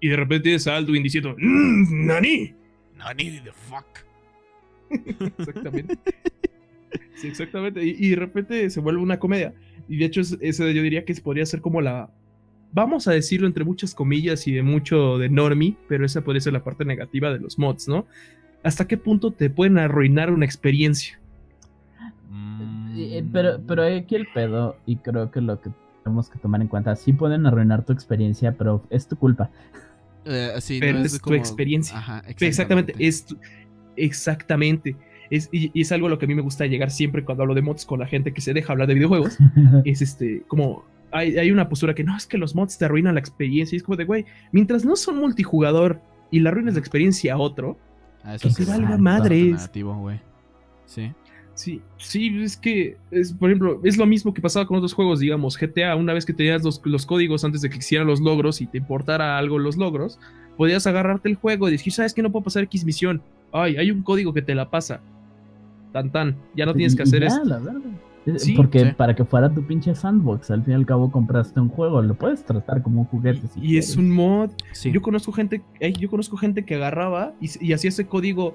y 0.00 0.08
de 0.08 0.16
repente 0.16 0.42
tienes 0.44 0.66
a 0.66 0.76
Alduin 0.76 1.02
diciendo 1.02 1.34
mmm, 1.38 2.06
¡Nani! 2.06 2.54
¡Nani 2.96 3.40
the 3.40 3.52
fuck! 3.52 3.86
exactamente. 5.38 5.98
Sí, 7.16 7.28
exactamente. 7.28 7.84
Y, 7.84 8.10
de 8.10 8.16
repente 8.16 8.70
se 8.70 8.80
vuelve 8.80 9.02
una 9.02 9.18
comedia. 9.18 9.52
Y 9.88 9.96
de 9.96 10.04
hecho, 10.04 10.20
eso 10.20 10.68
yo 10.68 10.82
diría 10.82 11.04
que 11.04 11.14
podría 11.16 11.44
ser 11.46 11.60
como 11.60 11.80
la. 11.80 12.10
Vamos 12.72 13.08
a 13.08 13.12
decirlo 13.12 13.46
entre 13.46 13.64
muchas 13.64 13.94
comillas 13.94 14.46
y 14.46 14.52
de 14.52 14.62
mucho 14.62 15.18
de 15.18 15.28
normie, 15.28 15.76
pero 15.88 16.04
esa 16.04 16.22
podría 16.22 16.42
ser 16.42 16.52
la 16.52 16.62
parte 16.62 16.84
negativa 16.84 17.32
de 17.32 17.40
los 17.40 17.58
mods, 17.58 17.88
¿no? 17.88 18.06
¿Hasta 18.62 18.86
qué 18.86 18.96
punto 18.96 19.32
te 19.32 19.48
pueden 19.48 19.78
arruinar 19.78 20.30
una 20.30 20.44
experiencia? 20.44 21.18
Eh, 22.96 23.24
pero, 23.32 23.60
pero 23.66 23.84
aquí 23.84 24.16
el 24.16 24.26
pedo, 24.26 24.76
y 24.84 24.96
creo 24.96 25.30
que 25.30 25.40
lo 25.40 25.60
que 25.60 25.70
tenemos 26.02 26.28
que 26.28 26.38
tomar 26.38 26.60
en 26.60 26.68
cuenta. 26.68 26.94
Sí 26.96 27.12
pueden 27.12 27.46
arruinar 27.46 27.84
tu 27.84 27.92
experiencia, 27.92 28.52
pero 28.52 28.82
es 28.90 29.06
tu 29.06 29.16
culpa. 29.16 29.50
Eh, 30.24 30.58
pero 30.80 30.98
es, 30.98 31.20
tu 31.20 31.34
experiencia. 31.34 32.22
exactamente. 32.40 32.94
es 32.98 33.26
exactamente. 33.96 34.96
Es, 35.30 35.48
y, 35.52 35.78
es 35.78 35.92
algo 35.92 36.06
a 36.06 36.10
lo 36.10 36.18
que 36.18 36.24
a 36.24 36.28
mí 36.28 36.34
me 36.34 36.42
gusta 36.42 36.66
llegar 36.66 36.90
siempre 36.90 37.24
cuando 37.24 37.42
hablo 37.42 37.54
de 37.54 37.62
mods 37.62 37.84
con 37.84 38.00
la 38.00 38.06
gente 38.06 38.32
que 38.32 38.40
se 38.40 38.54
deja 38.54 38.72
hablar 38.72 38.88
de 38.88 38.94
videojuegos. 38.94 39.38
es 39.84 40.02
este, 40.02 40.42
como 40.48 40.84
hay, 41.10 41.38
hay, 41.38 41.50
una 41.50 41.68
postura 41.68 41.94
que 41.94 42.04
no 42.04 42.16
es 42.16 42.26
que 42.26 42.38
los 42.38 42.54
mods 42.54 42.78
te 42.78 42.84
arruinan 42.84 43.14
la 43.14 43.20
experiencia. 43.20 43.76
Y 43.76 43.78
es 43.78 43.82
como 43.82 43.96
de, 43.96 44.04
güey, 44.04 44.24
mientras 44.52 44.84
no 44.84 44.96
son 44.96 45.18
multijugador 45.18 46.00
y 46.30 46.40
la 46.40 46.50
arruines 46.50 46.74
la 46.74 46.80
experiencia 46.80 47.34
a 47.34 47.38
otro, 47.38 47.78
ah, 48.22 48.34
eso 48.34 48.48
que 48.54 48.64
valga 48.64 48.96
madres. 48.96 49.70
Sí. 50.86 51.12
Sí, 51.58 51.82
sí, 51.96 52.40
es 52.40 52.56
que, 52.56 52.96
es, 53.10 53.32
por 53.32 53.50
ejemplo, 53.50 53.80
es 53.82 53.96
lo 53.96 54.06
mismo 54.06 54.32
que 54.32 54.40
pasaba 54.40 54.64
con 54.64 54.76
otros 54.76 54.92
juegos, 54.94 55.18
digamos, 55.18 55.58
GTA, 55.58 55.96
una 55.96 56.12
vez 56.12 56.24
que 56.24 56.32
tenías 56.32 56.62
los, 56.62 56.80
los 56.84 57.04
códigos 57.04 57.44
antes 57.44 57.62
de 57.62 57.68
que 57.68 57.74
existieran 57.74 58.06
los 58.06 58.20
logros 58.20 58.60
y 58.60 58.68
te 58.68 58.78
importara 58.78 59.36
algo 59.36 59.58
los 59.58 59.76
logros, 59.76 60.20
podías 60.56 60.86
agarrarte 60.86 61.28
el 61.28 61.34
juego 61.34 61.68
y 61.68 61.72
decir, 61.72 61.92
¿sabes 61.92 62.14
que 62.14 62.22
no 62.22 62.30
puedo 62.30 62.44
pasar 62.44 62.62
X 62.62 62.84
misión? 62.84 63.20
Ay, 63.50 63.76
hay 63.76 63.90
un 63.90 64.04
código 64.04 64.32
que 64.32 64.40
te 64.40 64.54
la 64.54 64.70
pasa. 64.70 65.00
Tan 65.92 66.12
tan, 66.12 66.36
ya 66.54 66.64
no 66.64 66.74
tienes 66.74 66.94
que 66.94 67.02
hacer 67.02 67.24
eso. 67.24 67.42
Sí, 68.36 68.52
porque 68.54 68.94
para 68.96 69.16
que 69.16 69.24
fuera 69.24 69.52
tu 69.52 69.66
pinche 69.66 69.92
sandbox, 69.96 70.52
al 70.52 70.62
fin 70.62 70.74
y 70.74 70.76
al 70.76 70.86
cabo 70.86 71.10
compraste 71.10 71.58
un 71.58 71.70
juego, 71.70 72.00
lo 72.02 72.14
puedes 72.14 72.44
tratar 72.44 72.82
como 72.82 73.00
un 73.00 73.06
juguete. 73.06 73.40
y 73.56 73.78
es 73.78 73.96
un 73.96 74.10
mod. 74.10 74.50
Yo 74.84 75.02
conozco 75.02 75.32
gente, 75.32 75.60
yo 75.98 76.08
conozco 76.08 76.36
gente 76.36 76.64
que 76.64 76.76
agarraba 76.76 77.32
y, 77.40 77.50
y 77.66 77.72
hacía 77.72 77.88
ese 77.88 78.06
código 78.06 78.54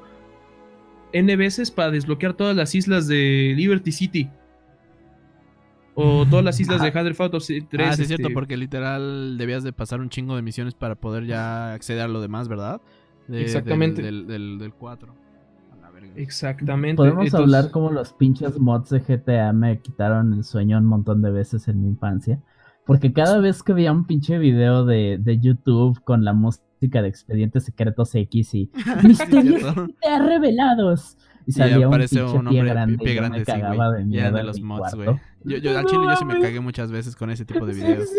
N 1.13 1.35
veces 1.35 1.71
para 1.71 1.91
desbloquear 1.91 2.33
todas 2.33 2.55
las 2.55 2.75
islas 2.75 3.07
de 3.07 3.53
Liberty 3.55 3.91
City. 3.91 4.29
O 5.95 6.25
todas 6.25 6.43
las 6.43 6.59
islas 6.59 6.81
de 6.81 6.87
Hundred 6.87 7.15
Auto 7.19 7.37
3. 7.37 7.63
Ah, 7.79 7.93
sí, 7.93 8.01
es 8.01 8.07
cierto, 8.07 8.27
este, 8.27 8.33
porque 8.33 8.57
literal 8.57 9.37
debías 9.37 9.63
de 9.63 9.73
pasar 9.73 10.01
un 10.01 10.09
chingo 10.09 10.35
de 10.35 10.41
misiones 10.41 10.73
para 10.73 10.95
poder 10.95 11.25
ya 11.25 11.73
acceder 11.73 12.01
a 12.01 12.07
lo 12.07 12.19
demás, 12.19 12.47
¿verdad? 12.47 12.81
Exactamente. 13.29 14.01
Del, 14.01 14.27
del, 14.27 14.73
4. 14.73 15.15
Exactamente. 16.15 16.97
Podemos 16.97 17.33
hablar 17.33 17.71
como 17.71 17.91
los 17.91 18.11
pinches 18.13 18.59
mods 18.59 18.89
de 18.89 18.99
GTA 18.99 19.53
me 19.53 19.79
quitaron 19.79 20.33
el 20.33 20.43
sueño 20.43 20.77
un 20.77 20.85
montón 20.85 21.21
de 21.21 21.31
veces 21.31 21.67
en 21.67 21.81
mi 21.81 21.87
infancia. 21.87 22.39
Porque 22.85 23.13
cada 23.13 23.39
vez 23.39 23.63
que 23.63 23.73
veía 23.73 23.91
un 23.91 24.05
pinche 24.05 24.37
video 24.39 24.83
de, 24.83 25.17
de 25.19 25.39
YouTube 25.39 26.03
con 26.03 26.25
la 26.25 26.33
música 26.33 26.65
de 26.89 27.07
Expedientes 27.07 27.65
Secretos 27.65 28.13
X 28.15 28.53
y 28.53 28.71
misterios 29.03 29.63
revelados. 30.01 31.17
Y 31.45 31.51
salía 31.51 31.89
un, 31.89 31.97
pinche 31.97 32.23
un 32.23 32.47
pie 32.47 32.63
grande, 32.63 32.97
pie 32.97 33.15
grande 33.15 33.39
me 33.39 33.45
cagaba 33.45 33.91
de 33.91 34.05
miedo 34.05 34.31
de 34.31 34.43
los 34.43 34.61
mods, 34.61 34.95
güey. 34.95 35.09
Yo, 35.43 35.57
yo 35.57 35.77
al 35.77 35.85
chile 35.85 36.03
yo 36.09 36.15
sí 36.15 36.25
me 36.25 36.39
cagué 36.39 36.59
muchas 36.61 36.89
veces 36.91 37.15
con 37.17 37.29
ese 37.29 37.43
tipo 37.43 37.65
de 37.65 37.73
videos. 37.73 38.09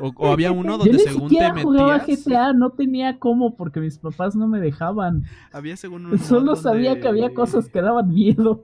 O, 0.00 0.12
o, 0.16 0.32
había 0.32 0.50
uno 0.52 0.76
donde 0.76 0.94
yo 0.94 0.98
según 0.98 1.28
te 1.28 1.40
metías... 1.40 1.62
jugaba 1.64 1.98
GTA, 1.98 2.52
no 2.52 2.70
tenía 2.70 3.18
cómo 3.18 3.56
porque 3.56 3.78
mis 3.80 3.98
papás 3.98 4.34
no 4.34 4.48
me 4.48 4.58
dejaban. 4.58 5.24
Había 5.52 5.76
según 5.76 6.06
un 6.06 6.18
Solo 6.18 6.56
sabía 6.56 7.00
que 7.00 7.06
había 7.06 7.32
cosas 7.32 7.68
que 7.68 7.80
daban 7.80 8.08
miedo. 8.08 8.62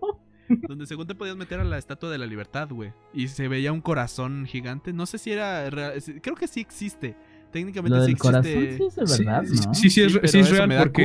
Donde 0.69 0.87
según 0.87 1.07
te 1.07 1.15
podías 1.15 1.37
meter 1.37 1.61
a 1.61 1.65
la 1.65 1.79
Estatua 1.79 2.11
de 2.11 2.19
la 2.19 2.27
Libertad, 2.27 2.69
güey. 2.71 2.93
Y 3.15 3.29
se 3.29 3.47
veía 3.47 3.73
un 3.73 3.81
corazón 3.81 4.47
gigante. 4.47 4.93
No 4.93 5.07
sé 5.07 5.19
si 5.19 5.31
era 5.31 5.71
real. 5.71 5.93
Creo 6.21 6.35
que 6.35 6.49
sí 6.49 6.61
existe. 6.61 7.17
Técnicamente 7.53 8.05
sí 8.05 8.13
existe. 8.13 8.77
sí 8.77 8.85
es 8.85 9.19
verdad, 9.19 9.45
sí, 9.45 9.55
¿no? 9.67 9.75
Sí, 9.75 9.91
sí, 9.91 10.03
es, 10.03 10.51
real 10.51 10.73
porque. 10.79 11.03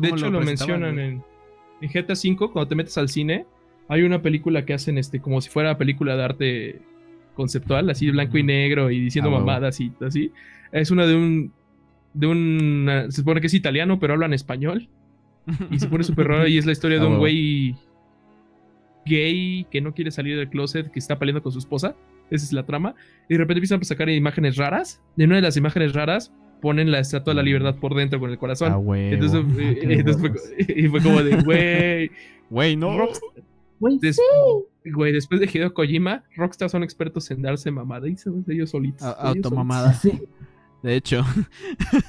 de 0.00 0.08
hecho, 0.08 0.30
lo, 0.30 0.40
mencionan 0.40 0.98
en, 0.98 1.22
en, 1.80 1.88
GTA 1.88 2.14
V, 2.14 2.36
cuando 2.52 2.66
te 2.66 2.74
metes 2.74 2.98
al 2.98 3.08
cine, 3.08 3.46
hay 3.88 4.02
una 4.02 4.22
película 4.22 4.64
que 4.64 4.74
hacen 4.74 4.98
este 4.98 5.20
como 5.20 5.40
si 5.40 5.48
fuera 5.48 5.78
película 5.78 6.16
de 6.16 6.24
arte 6.24 6.82
conceptual, 7.34 7.88
así 7.90 8.10
blanco 8.10 8.38
y 8.38 8.42
negro 8.42 8.90
y 8.90 8.98
diciendo 8.98 9.30
ah, 9.30 9.38
mamadas 9.38 9.80
y 9.80 9.92
así. 10.00 10.32
Es 10.72 10.90
una 10.90 11.06
de 11.06 11.14
un. 11.14 11.52
de 12.12 12.26
un. 12.26 13.06
Se 13.10 13.18
supone 13.18 13.40
que 13.40 13.46
es 13.46 13.54
italiano, 13.54 14.00
pero 14.00 14.14
hablan 14.14 14.32
español. 14.32 14.88
Y 15.70 15.78
se 15.78 15.86
pone 15.86 16.02
súper 16.02 16.26
raro 16.26 16.48
y 16.48 16.58
es 16.58 16.66
la 16.66 16.72
historia 16.72 16.98
de 16.98 17.06
un 17.06 17.18
güey 17.18 17.76
gay 19.04 19.64
que 19.70 19.80
no 19.80 19.94
quiere 19.94 20.10
salir 20.10 20.36
del 20.36 20.48
closet, 20.48 20.90
que 20.90 20.98
está 20.98 21.20
peleando 21.20 21.40
con 21.40 21.52
su 21.52 21.60
esposa. 21.60 21.94
Esa 22.30 22.44
es 22.44 22.52
la 22.52 22.64
trama. 22.64 22.94
Y 23.28 23.34
de 23.34 23.38
repente 23.38 23.58
empiezan 23.58 23.80
a 23.80 23.84
sacar 23.84 24.08
imágenes 24.08 24.56
raras. 24.56 25.02
De 25.16 25.24
una 25.24 25.36
de 25.36 25.42
las 25.42 25.56
imágenes 25.56 25.92
raras 25.92 26.32
ponen 26.60 26.90
la 26.90 26.98
estatua 26.98 27.32
de 27.32 27.36
la 27.36 27.42
libertad 27.42 27.76
por 27.76 27.94
dentro 27.94 28.18
con 28.18 28.30
el 28.30 28.38
corazón. 28.38 28.72
Ah, 28.72 28.98
entonces, 28.98 29.44
eh, 29.58 30.04
fue, 30.18 30.32
y 30.76 30.88
fue 30.88 31.02
como 31.02 31.22
de, 31.22 31.36
güey. 31.42 32.10
Güey, 32.48 32.76
no. 32.76 33.08
Güey, 33.80 33.98
Güey, 34.84 35.12
después 35.12 35.40
de 35.40 35.50
Hideo 35.52 35.74
Kojima, 35.74 36.22
Rockstar 36.36 36.70
son 36.70 36.84
expertos 36.84 37.28
en 37.32 37.42
darse 37.42 37.72
mamada. 37.72 38.08
Y 38.08 38.16
se 38.16 38.30
ellos 38.46 38.70
solitos. 38.70 39.02
Automamada. 39.18 39.92
Sí. 39.94 40.22
De 40.84 40.94
hecho. 40.94 41.24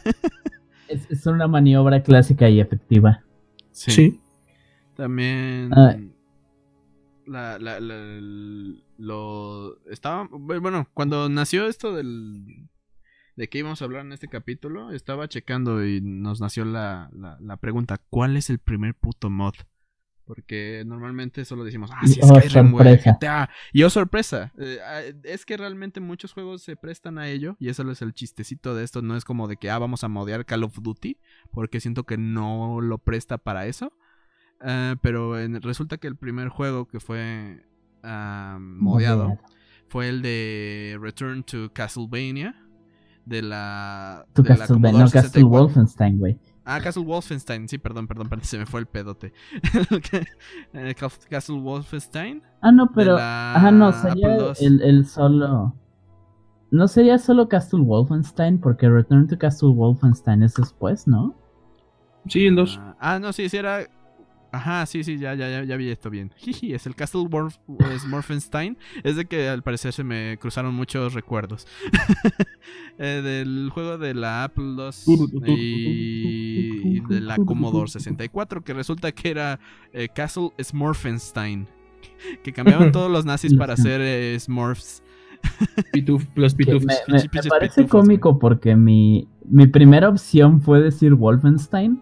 es, 0.88 1.10
es, 1.10 1.26
una 1.26 1.48
maniobra 1.48 2.04
clásica 2.04 2.48
y 2.50 2.60
efectiva. 2.60 3.24
Sí. 3.72 4.20
También 4.96 5.72
la, 7.28 7.60
la, 7.60 7.80
lo 8.98 9.80
estaba 9.88 10.28
bueno 10.32 10.88
cuando 10.94 11.30
nació 11.30 11.68
esto 11.68 11.94
del 11.94 12.70
de 13.36 13.50
qué 13.50 13.60
íbamos 13.60 13.82
a 13.82 13.86
hablar 13.86 14.06
en 14.06 14.14
este 14.14 14.28
capítulo 14.28 14.92
estaba 14.92 15.28
checando 15.28 15.86
y 15.86 16.02
nos 16.02 16.42
nació 16.42 16.66
la, 16.66 17.10
la, 17.14 17.58
pregunta 17.58 18.02
¿cuál 18.10 18.36
es 18.36 18.50
el 18.50 18.60
primer 18.60 18.96
puto 18.96 19.30
mod? 19.30 19.54
Porque 20.26 20.84
normalmente 20.86 21.46
solo 21.46 21.64
decimos, 21.64 21.90
ah, 21.94 22.06
sí, 22.06 22.20
oh, 22.22 22.28
sorpresa. 22.28 23.50
Y 23.72 23.84
oh, 23.84 23.90
sorpresa. 23.90 24.52
Eh, 24.60 24.78
ah, 24.86 25.00
es 25.24 25.46
que 25.46 25.56
realmente 25.56 26.02
muchos 26.02 26.34
juegos 26.34 26.64
se 26.64 26.76
prestan 26.76 27.18
a 27.18 27.30
ello. 27.30 27.56
Y 27.62 27.70
eso 27.70 27.90
es 27.90 28.02
el 28.02 28.14
chistecito 28.14 28.76
de 28.76 28.84
esto. 28.84 29.02
No 29.02 29.16
es 29.16 29.24
como 29.24 29.48
de 29.48 29.56
que, 29.56 29.70
ah, 29.70 29.78
vamos 29.80 30.04
a 30.04 30.10
modear 30.10 30.46
Call 30.46 30.66
of 30.66 30.82
Duty. 30.82 31.18
Porque 31.50 31.80
siento 31.80 32.04
que 32.04 32.18
no 32.18 32.82
lo 32.82 32.98
presta 32.98 33.38
para 33.38 33.68
eso. 33.68 33.94
Ah, 34.62 34.96
pero 35.02 35.36
resulta 35.60 35.98
que 35.98 36.08
el 36.08 36.16
primer 36.16 36.50
juego 36.50 36.88
que 36.88 37.00
fue 37.00 37.64
uh, 38.04 38.60
modeado 38.60 39.38
fue 39.88 40.10
el 40.10 40.22
de 40.22 40.98
Return 41.00 41.44
to 41.44 41.72
Castlevania. 41.74 42.56
De 43.26 43.42
la. 43.42 44.26
To 44.34 44.44
Castlevania, 44.44 45.04
no, 45.04 45.12
Castle 45.12 45.44
Wolfenstein, 45.44 46.18
güey. 46.18 46.40
Ah, 46.64 46.80
Castle 46.82 47.04
Wolfenstein, 47.04 47.68
sí, 47.68 47.78
perdón, 47.78 48.08
perdón, 48.08 48.30
perdón, 48.30 48.46
se 48.46 48.58
me 48.58 48.66
fue 48.66 48.80
el 48.80 48.86
pedote. 48.86 49.34
Eh, 50.74 50.96
Castle 51.30 51.60
Wolfenstein. 51.60 52.42
Ah, 52.62 52.72
no, 52.72 52.92
pero. 52.94 53.18
Ajá, 53.18 53.72
no, 53.72 53.92
sería 53.92 54.36
el, 54.60 54.82
el, 54.82 55.06
solo. 55.06 55.76
No 56.72 56.88
sería 56.88 57.18
solo 57.18 57.48
Castle 57.48 57.82
Wolfenstein, 57.82 58.60
porque 58.60 58.90
Return 58.90 59.28
to 59.28 59.38
Castle 59.38 59.70
Wolfenstein 59.70 60.44
es 60.44 60.54
después, 60.56 61.08
¿no? 61.08 61.36
Sí, 62.28 62.46
el 62.46 62.56
2. 62.56 62.80
Ah, 62.82 62.96
ah, 63.00 63.20
no, 63.20 63.32
sí, 63.32 63.48
sí 63.48 63.58
era 63.58 63.88
Ajá, 64.52 64.86
sí, 64.86 65.04
sí, 65.04 65.18
ya, 65.18 65.36
ya, 65.36 65.64
ya 65.64 65.78
vi 65.78 65.90
esto 65.90 66.10
bien. 66.10 66.32
es 66.62 66.86
el 66.86 66.96
Castle 66.96 67.28
Morfenstein. 68.08 68.78
Es 69.04 69.16
de 69.16 69.26
que 69.26 69.50
al 69.50 69.64
parecer 69.64 69.94
se 69.94 70.04
me 70.04 70.38
cruzaron 70.40 70.74
muchos 70.74 71.14
recuerdos. 71.14 71.68
Eh, 73.00 73.22
del 73.24 73.70
juego 73.72 74.00
de 74.00 74.16
la 74.16 74.44
Apple 74.44 74.76
II 75.06 75.44
y, 75.46 77.00
de 77.02 77.22
la 77.22 77.38
Commodore 77.38 77.90
64, 77.92 78.64
que 78.64 78.74
resulta 78.74 79.12
que 79.12 79.30
era 79.30 79.60
eh, 79.94 80.10
Castle 80.14 80.50
Smurfenstein. 80.60 81.68
Que 82.44 82.52
cambiaban 82.52 82.92
todos 82.92 83.12
los 83.12 83.24
nazis 83.24 83.54
para 83.54 83.74
hacer 83.74 84.02
eh, 84.02 84.36
Smurfs. 84.40 85.04
los 86.36 86.56
pitufos. 86.56 86.88
Me, 87.08 87.50
parece 87.50 87.86
cómico 87.88 88.40
porque 88.40 88.76
mi, 88.76 89.28
mi 89.46 89.68
primera 89.68 90.10
opción 90.10 90.60
fue 90.60 90.82
decir 90.82 91.14
Wolfenstein 91.14 92.02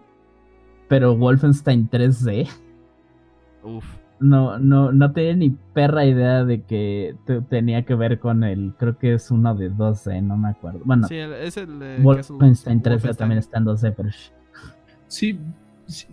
pero 0.88 1.16
Wolfenstein 1.16 1.88
3D. 1.90 2.48
Uf. 3.62 3.84
No, 4.18 4.58
no, 4.58 4.92
no 4.92 5.12
tenía 5.12 5.36
ni 5.36 5.50
perra 5.50 6.06
idea 6.06 6.44
de 6.44 6.62
que 6.62 7.14
tenía 7.50 7.84
que 7.84 7.94
ver 7.94 8.18
con 8.18 8.44
el, 8.44 8.72
creo 8.78 8.96
que 8.96 9.14
es 9.14 9.30
uno 9.30 9.54
de 9.54 9.70
2D, 9.70 10.22
no 10.22 10.38
me 10.38 10.48
acuerdo. 10.48 10.80
Bueno, 10.84 11.06
sí, 11.06 11.16
es 11.16 11.58
el 11.58 11.98
Wolfenstein 12.02 12.82
3D 12.82 13.14
también 13.14 13.38
está 13.38 13.58
en 13.58 13.66
2D, 13.66 13.94
pero... 13.94 14.08
Sí, 15.06 15.38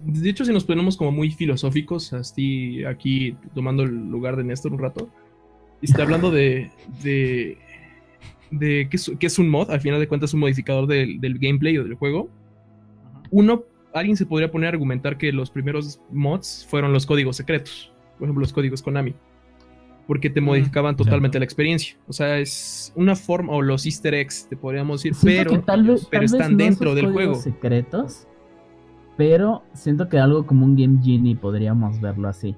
de 0.03 0.29
hecho 0.29 0.43
si 0.43 0.51
nos 0.51 0.65
ponemos 0.65 0.97
como 0.97 1.13
muy 1.13 1.31
filosóficos, 1.31 2.11
así 2.11 2.83
aquí 2.83 3.37
tomando 3.55 3.83
el 3.83 4.09
lugar 4.09 4.35
de 4.35 4.43
Néstor 4.43 4.73
un 4.73 4.79
rato, 4.79 5.09
y 5.81 5.85
está 5.85 6.03
hablando 6.03 6.29
de, 6.29 6.71
de, 7.01 7.57
de 8.51 8.89
qué, 8.89 9.25
es, 9.27 9.39
un 9.39 9.49
mod, 9.49 9.71
al 9.71 9.79
final 9.79 10.01
de 10.01 10.09
cuentas 10.09 10.33
un 10.33 10.41
modificador 10.41 10.87
del, 10.87 11.21
del 11.21 11.39
gameplay 11.39 11.77
o 11.77 11.83
del 11.83 11.95
juego. 11.95 12.29
Uno 13.31 13.63
alguien 13.93 14.17
se 14.17 14.25
podría 14.25 14.51
poner 14.51 14.67
a 14.67 14.69
argumentar 14.71 15.17
que 15.17 15.31
los 15.31 15.49
primeros 15.49 15.99
mods 16.11 16.65
fueron 16.69 16.93
los 16.93 17.05
códigos 17.05 17.37
secretos, 17.37 17.91
por 18.17 18.25
ejemplo, 18.25 18.41
los 18.41 18.53
códigos 18.53 18.81
Konami, 18.81 19.13
porque 20.07 20.29
te 20.29 20.41
mm, 20.41 20.45
modificaban 20.45 20.95
totalmente 20.95 21.39
la 21.39 21.45
experiencia. 21.45 21.95
O 22.07 22.13
sea, 22.13 22.39
es 22.39 22.91
una 22.95 23.15
forma, 23.15 23.53
o 23.53 23.61
los 23.61 23.85
easter 23.85 24.13
eggs, 24.13 24.47
te 24.49 24.57
podríamos 24.57 25.03
decir, 25.03 25.17
pero, 25.23 25.63
pero 26.09 26.25
están 26.25 26.57
dentro 26.57 26.95
del 26.95 27.11
juego. 27.11 27.35
secretos, 27.35 28.27
pero 29.15 29.63
siento 29.73 30.09
que 30.09 30.17
algo 30.17 30.45
como 30.45 30.65
un 30.65 30.75
Game 30.75 30.99
Genie 31.03 31.35
podríamos 31.35 32.01
verlo 32.01 32.27
así. 32.27 32.55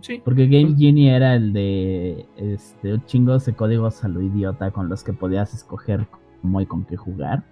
Sí. 0.00 0.20
Porque 0.24 0.46
Game 0.46 0.74
Genie 0.76 1.14
era 1.14 1.34
el 1.34 1.52
de 1.52 2.26
este, 2.36 2.98
chingos 3.04 3.44
de 3.44 3.52
códigos 3.52 4.02
a 4.02 4.08
lo 4.08 4.22
idiota 4.22 4.70
con 4.70 4.88
los 4.88 5.04
que 5.04 5.12
podías 5.12 5.52
escoger 5.54 6.06
cómo 6.40 6.60
y 6.60 6.66
con 6.66 6.84
qué 6.84 6.96
jugar. 6.96 7.44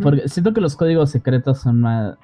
Porque 0.00 0.28
siento 0.28 0.52
que 0.52 0.60
los 0.60 0.76
códigos 0.76 1.10
secretos 1.10 1.60
son 1.60 1.80
más... 1.80 2.16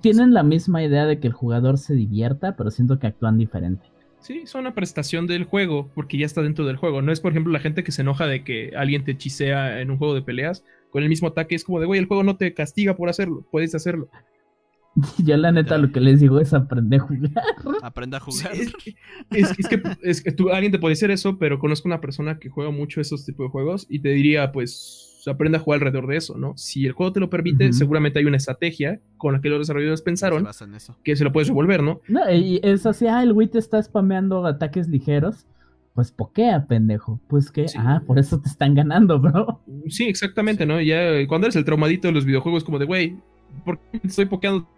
Tienen 0.00 0.32
la 0.32 0.42
misma 0.42 0.82
idea 0.82 1.04
de 1.04 1.20
que 1.20 1.26
el 1.26 1.34
jugador 1.34 1.76
se 1.76 1.94
divierta, 1.94 2.56
pero 2.56 2.70
siento 2.70 2.98
que 2.98 3.06
actúan 3.06 3.36
diferente. 3.36 3.86
Sí, 4.20 4.46
son 4.46 4.62
una 4.62 4.74
prestación 4.74 5.26
del 5.26 5.44
juego, 5.44 5.90
porque 5.94 6.18
ya 6.18 6.26
está 6.26 6.42
dentro 6.42 6.64
del 6.64 6.76
juego. 6.76 7.02
No 7.02 7.12
es, 7.12 7.20
por 7.20 7.32
ejemplo, 7.32 7.52
la 7.52 7.60
gente 7.60 7.84
que 7.84 7.92
se 7.92 8.02
enoja 8.02 8.26
de 8.26 8.42
que 8.42 8.72
alguien 8.76 9.04
te 9.04 9.12
hechicea 9.12 9.80
en 9.80 9.90
un 9.90 9.98
juego 9.98 10.14
de 10.14 10.22
peleas 10.22 10.64
con 10.90 11.02
el 11.02 11.08
mismo 11.08 11.28
ataque. 11.28 11.54
Es 11.54 11.62
como 11.62 11.78
de, 11.78 11.86
güey, 11.86 12.00
el 12.00 12.06
juego 12.06 12.24
no 12.24 12.36
te 12.36 12.54
castiga 12.54 12.96
por 12.96 13.08
hacerlo, 13.08 13.46
puedes 13.50 13.74
hacerlo. 13.74 14.08
Yo 15.24 15.36
la 15.36 15.52
neta 15.52 15.78
lo 15.78 15.92
que 15.92 16.00
les 16.00 16.20
digo 16.20 16.40
es 16.40 16.54
aprende 16.54 16.96
a 16.96 17.00
jugar. 17.00 17.32
Aprende 17.82 18.16
a 18.16 18.20
jugar. 18.20 18.52
es, 18.54 18.72
que, 18.74 19.82
es 20.02 20.22
que 20.22 20.32
tú, 20.32 20.50
alguien 20.50 20.72
te 20.72 20.78
puede 20.78 20.92
decir 20.92 21.10
eso, 21.10 21.38
pero 21.38 21.58
conozco 21.58 21.88
una 21.88 22.00
persona 22.00 22.38
que 22.38 22.48
juega 22.48 22.70
mucho 22.70 23.00
esos 23.00 23.24
tipos 23.24 23.46
de 23.46 23.50
juegos 23.50 23.86
y 23.88 24.00
te 24.00 24.08
diría, 24.08 24.52
pues, 24.52 25.15
aprende 25.30 25.58
a 25.58 25.60
jugar 25.60 25.78
alrededor 25.78 26.06
de 26.06 26.16
eso, 26.16 26.36
¿no? 26.36 26.56
Si 26.56 26.86
el 26.86 26.92
juego 26.92 27.12
te 27.12 27.20
lo 27.20 27.30
permite, 27.30 27.72
seguramente 27.72 28.18
hay 28.18 28.24
una 28.24 28.36
estrategia 28.36 29.00
con 29.16 29.32
la 29.32 29.40
que 29.40 29.48
los 29.48 29.60
desarrolladores 29.60 30.02
pensaron 30.02 30.46
que 31.02 31.16
se 31.16 31.24
lo 31.24 31.32
puedes 31.32 31.48
devolver, 31.48 31.82
¿no? 31.82 32.00
No, 32.08 32.30
y 32.32 32.60
es 32.62 32.86
así, 32.86 33.06
ah, 33.06 33.22
el 33.22 33.32
Wii 33.32 33.48
te 33.48 33.58
está 33.58 33.82
spameando 33.82 34.44
ataques 34.46 34.88
ligeros 34.88 35.46
pues 35.96 36.12
pokea, 36.12 36.66
pendejo. 36.66 37.18
Pues 37.26 37.50
que, 37.50 37.64
ah, 37.78 38.02
por 38.06 38.18
eso 38.18 38.38
te 38.38 38.50
están 38.50 38.74
ganando, 38.74 39.18
bro. 39.20 39.62
Sí, 39.88 40.04
exactamente, 40.04 40.66
¿no? 40.66 40.80
Ya 40.80 41.26
cuando 41.26 41.46
eres 41.46 41.56
el 41.56 41.64
traumadito 41.64 42.06
de 42.06 42.12
los 42.12 42.26
videojuegos, 42.26 42.62
como 42.62 42.78
de, 42.78 42.84
güey, 42.84 43.16
¿por 43.64 43.78
qué 43.78 44.00
estoy 44.04 44.26
pokeando? 44.26 44.68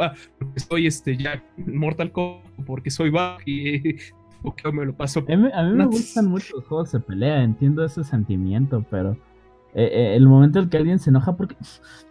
Ah, 0.00 0.14
porque 0.38 0.60
soy 0.60 0.86
este 0.88 1.16
ya 1.16 1.42
Mortal 1.56 2.10
Kombat, 2.10 2.44
porque 2.66 2.90
soy 2.90 3.10
bug 3.10 3.40
y 3.46 3.96
pokeo 4.42 4.72
me 4.72 4.84
lo 4.84 4.94
paso. 4.94 5.24
A 5.28 5.36
mí, 5.36 5.48
me 5.74 5.86
gustan 5.86 6.26
mucho 6.26 6.56
los 6.56 6.66
juegos 6.66 6.90
de 6.90 7.00
pelea, 7.00 7.44
entiendo 7.44 7.84
ese 7.84 8.02
sentimiento, 8.02 8.84
pero 8.90 9.16
eh, 9.78 9.90
eh, 9.92 10.16
el 10.16 10.26
momento 10.26 10.58
en 10.58 10.68
que 10.68 10.76
alguien 10.76 10.98
se 10.98 11.10
enoja 11.10 11.36
porque 11.36 11.54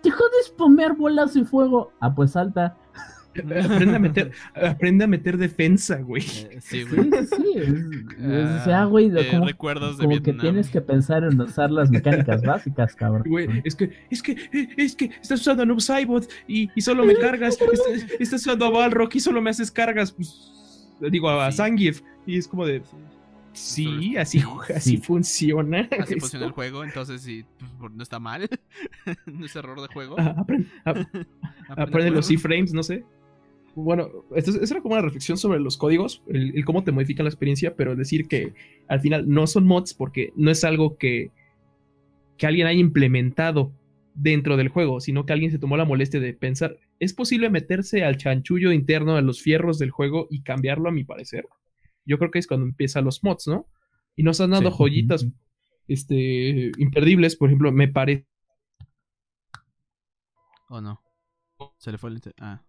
dejó 0.01 0.23
de 0.23 0.47
spamear 0.47 0.95
bolas 0.95 1.36
y 1.36 1.43
fuego, 1.43 1.91
ah, 1.99 2.15
pues 2.15 2.32
salta. 2.32 2.77
Aprende 3.36 3.95
a 3.95 3.99
meter, 3.99 4.32
aprende 4.56 5.03
a 5.03 5.08
meter 5.08 5.38
defensa, 5.38 5.97
güey. 5.97 6.23
Eh, 6.23 6.58
sí, 6.62 6.84
güey. 6.84 7.12
Sí, 7.25 8.23
o 8.25 8.63
sea, 8.63 8.86
güey, 8.86 9.12
eh, 9.17 9.27
como, 9.32 9.45
recuerdos 9.45 9.97
de 9.97 10.06
como 10.06 10.21
que 10.21 10.32
tienes 10.32 10.69
que 10.69 10.80
pensar 10.80 11.25
en 11.25 11.41
usar 11.41 11.69
las 11.69 11.91
mecánicas 11.91 12.41
básicas, 12.41 12.95
cabrón. 12.95 13.23
Güey, 13.27 13.62
es 13.65 13.75
que, 13.75 13.91
es 14.10 14.23
que, 14.23 14.38
es 14.77 14.95
que 14.95 15.12
estás 15.21 15.41
usando 15.41 15.63
a 15.63 15.65
Noob 15.65 15.82
Saibot 15.82 16.25
y, 16.47 16.69
y 16.73 16.80
solo 16.80 17.03
me 17.03 17.15
cargas. 17.15 17.58
estás, 18.17 18.41
usando 18.41 18.65
a 18.65 18.69
Balrock 18.69 19.13
y 19.15 19.19
solo 19.19 19.41
me 19.41 19.49
haces 19.49 19.71
cargas. 19.71 20.13
Pues, 20.13 20.89
digo, 21.12 21.30
a 21.30 21.51
Zangief. 21.51 22.01
Y 22.25 22.38
es 22.38 22.47
como 22.47 22.65
de. 22.65 22.82
Sí, 23.58 24.17
así, 24.17 24.43
así 24.74 24.98
funciona. 24.98 25.89
Así 26.00 26.20
funciona 26.20 26.46
el 26.46 26.52
juego, 26.52 26.84
entonces 26.84 27.22
sí, 27.22 27.43
pues, 27.80 27.91
no 27.91 28.04
está 28.04 28.20
mal. 28.20 28.48
no 29.26 29.46
es 29.46 29.56
error 29.56 29.82
de 29.82 29.88
juego. 29.88 30.15
aprende, 30.20 30.70
aprende 31.70 32.12
los 32.12 32.30
iframes, 32.30 32.74
no 32.74 32.84
sé 32.84 33.04
bueno, 33.84 34.10
esto, 34.36 34.52
era 34.60 34.82
como 34.82 34.96
una 34.96 35.04
reflexión 35.04 35.38
sobre 35.38 35.60
los 35.60 35.78
códigos, 35.78 36.24
el, 36.28 36.65
cómo 36.65 36.84
te 36.84 36.91
modifican 36.91 37.26
la 37.26 37.30
experiencia, 37.30 37.76
pero 37.76 37.96
decir 37.96 38.28
que 38.28 38.54
al 38.88 39.02
final 39.02 39.30
no 39.30 39.46
son 39.46 39.67
mods 39.67 39.93
porque 39.93 40.34
no 40.36 40.50
es 40.50 40.63
algo 40.63 40.98
que, 40.98 41.30
que 42.38 42.48
alguien 42.48 42.65
haya 42.65 42.80
implementado 42.80 43.72
dentro 44.15 44.58
del 44.58 44.70
juego, 44.70 45.00
sino 45.00 45.28
que 45.28 45.34
alguien 45.34 45.52
se 45.52 45.60
tomó 45.60 45.78
la 45.78 45.86
molestia 45.86 46.20
de 46.20 46.34
pensar, 46.34 46.78
¿es 47.00 47.13
posible 47.13 47.52
meterse 47.52 48.04
al 48.04 48.17
chanchullo 48.17 48.72
interno 48.72 49.15
de 49.15 49.22
los 49.22 49.43
fierros 49.43 49.78
del 49.78 49.91
juego 49.91 50.28
y 50.32 50.41
cambiarlo 50.41 50.89
a 50.89 50.91
mi 50.91 51.04
parecer? 51.04 51.46
Yo 52.08 52.17
creo 52.17 52.32
que 52.32 52.39
es 52.39 52.48
cuando 52.48 52.65
empiezan 52.65 53.06
los 53.06 53.24
mods, 53.24 53.48
¿no? 53.48 53.67
Y 54.15 54.24
nos 54.24 54.41
han 54.41 54.52
dado 54.52 54.72
joyitas 54.72 55.28
este, 55.88 56.72
imperdibles, 56.78 57.36
por 57.36 57.50
ejemplo, 57.50 57.72
me 57.72 57.88
parece... 57.88 58.28
¿O 60.70 60.82
no? 60.82 61.02
Se 61.78 61.91
le 61.91 61.98
fue 61.98 62.10
el... 62.10 62.22
Ah. 62.39 62.63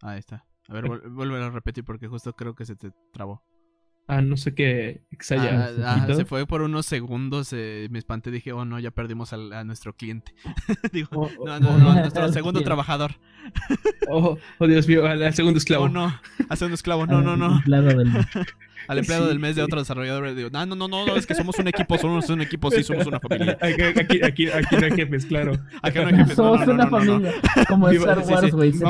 Ahí 0.00 0.18
está. 0.18 0.46
A 0.68 0.72
ver, 0.72 0.88
vuelve 1.10 1.42
a 1.42 1.50
repetir 1.50 1.84
porque 1.84 2.08
justo 2.08 2.34
creo 2.34 2.54
que 2.54 2.64
se 2.64 2.76
te 2.76 2.90
trabó. 3.12 3.42
Ah, 4.06 4.20
no 4.20 4.36
sé 4.36 4.54
qué 4.54 5.00
ah, 5.30 5.70
ah, 5.86 6.06
se 6.14 6.26
fue 6.26 6.46
por 6.46 6.60
unos 6.60 6.84
segundos, 6.84 7.54
eh, 7.54 7.88
me 7.90 7.98
espanté, 7.98 8.30
dije, 8.30 8.52
oh 8.52 8.66
no, 8.66 8.78
ya 8.78 8.90
perdimos 8.90 9.32
a 9.32 9.64
nuestro 9.64 9.94
cliente. 9.94 10.34
Digo, 10.92 11.08
oh, 11.12 11.30
oh, 11.38 11.46
no, 11.46 11.58
no, 11.58 11.70
oh, 11.70 11.78
no, 11.78 11.90
a 11.90 11.94
nuestro 12.00 12.30
segundo 12.30 12.60
trabajador. 12.62 13.12
oh, 14.10 14.36
oh, 14.58 14.66
Dios 14.66 14.86
mío, 14.86 15.06
al, 15.06 15.32
segundo 15.32 15.56
esclavo. 15.58 15.84
Oh, 15.84 15.88
no, 15.88 16.20
al 16.50 16.58
segundo 16.58 16.74
esclavo, 16.74 17.06
no, 17.06 17.22
no, 17.22 17.34
no. 17.36 17.62
al 18.88 18.98
empleado 18.98 19.28
del 19.28 19.38
mes 19.38 19.56
de 19.56 19.62
otro 19.62 19.78
desarrollador. 19.78 20.34
Digo, 20.34 20.50
no, 20.50 20.66
no, 20.66 20.74
no, 20.74 20.88
no, 20.88 21.16
es 21.16 21.26
que 21.26 21.34
somos 21.34 21.58
un 21.58 21.68
equipo, 21.68 21.98
somos 21.98 22.28
un 22.30 22.40
equipo, 22.40 22.70
sí, 22.70 22.82
somos 22.82 23.06
una 23.06 23.20
familia. 23.20 23.58
Aquí, 23.64 24.20
aquí, 24.22 24.48
aquí, 24.48 24.76
no 24.76 24.84
hay 24.86 24.92
jefes, 24.92 25.26
claro. 25.26 25.52
Aquí 25.82 25.98
no 25.98 26.06
hay 26.06 26.16
jefes. 26.16 26.36
Somos 26.36 26.66
una 26.66 26.88
familia. 26.88 27.32
Como 27.68 27.88
Star 27.88 28.18
Wars, 28.18 28.52
güey. 28.52 28.70
es, 28.70 28.80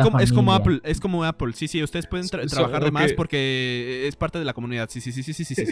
como, 0.00 0.20
es 0.20 0.32
como 0.32 0.54
Apple, 0.54 0.80
es 0.84 1.00
como 1.00 1.24
Apple. 1.24 1.52
Sí, 1.54 1.68
sí, 1.68 1.82
ustedes 1.82 2.06
pueden 2.06 2.28
trabajar 2.28 2.84
de 2.84 2.90
más 2.90 3.12
porque 3.12 4.06
es 4.06 4.16
parte 4.16 4.38
de 4.38 4.44
la 4.44 4.52
comunidad. 4.52 4.88
Sí, 4.90 5.00
sí, 5.00 5.12
sí, 5.12 5.22
sí, 5.22 5.32
sí, 5.32 5.44
sí. 5.44 5.54
sí. 5.54 5.66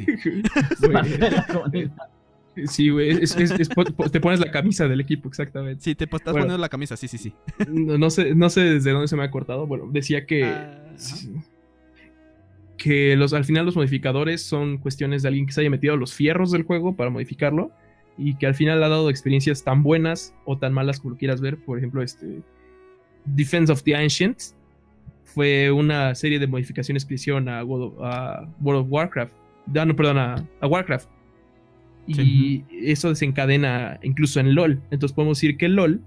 Sí, 2.67 2.89
güey, 2.91 3.21
te 4.11 4.21
pones 4.21 4.41
la 4.41 4.51
camisa 4.51 4.87
del 4.87 5.01
equipo, 5.01 5.29
exactamente. 5.29 5.83
Sí, 5.83 5.95
te 5.95 6.05
estás 6.05 6.21
poniendo 6.23 6.59
la 6.59 6.69
camisa, 6.69 6.97
sí, 6.97 7.09
sí, 7.09 7.19
sí. 7.19 7.35
No, 7.69 8.11
sé, 8.11 8.35
no 8.35 8.51
sé 8.51 8.61
desde 8.61 8.91
dónde 8.93 9.09
se 9.09 9.17
me 9.17 9.25
ha 9.25 9.31
cortado. 9.31 9.67
Bueno, 9.67 9.89
decía 9.91 10.27
que. 10.27 10.45
Ah, 10.45 10.93
que 12.77 13.17
los, 13.17 13.33
al 13.33 13.45
final 13.45 13.67
los 13.67 13.77
modificadores 13.77 14.43
son 14.43 14.79
cuestiones 14.79 15.23
de 15.23 15.29
alguien 15.29 15.47
que 15.47 15.53
se 15.53 15.61
haya 15.61 15.71
metido 15.71 15.95
a 15.95 15.97
los 15.97 16.15
fierros 16.15 16.51
del 16.51 16.65
juego 16.65 16.97
para 16.97 17.11
modificarlo 17.11 17.71
y 18.19 18.37
que 18.37 18.47
al 18.47 18.55
final 18.55 18.83
ha 18.83 18.89
dado 18.89 19.11
experiencias 19.11 19.65
tan 19.65 19.83
buenas 19.83 20.35
o 20.45 20.59
tan 20.59 20.73
malas 20.73 21.01
como 21.01 21.13
lo 21.13 21.19
quieras 21.19 21.41
ver. 21.41 21.59
Por 21.59 21.79
ejemplo, 21.79 22.03
este 22.03 22.43
Defense 23.25 23.73
of 23.73 23.83
the 23.83 23.95
Ancients 23.95 24.57
fue 25.25 25.71
una 25.71 26.15
serie 26.15 26.39
de 26.39 26.47
modificaciones 26.47 27.05
que 27.05 27.15
hicieron 27.15 27.49
a 27.49 27.65
World 27.65 27.95
of, 28.61 28.87
Warcraft. 28.91 29.33
Ah, 29.75 29.85
no, 29.85 29.97
perdón, 29.97 30.19
a, 30.19 30.67
Warcraft. 30.67 31.09
Y 32.07 32.65
eso 32.85 33.11
desencadena 33.11 33.99
incluso 34.03 34.41
en 34.41 34.55
LOL. 34.55 34.83
Entonces 34.91 35.15
podemos 35.15 35.39
decir 35.39 35.57
que 35.57 35.69
LOL 35.69 36.03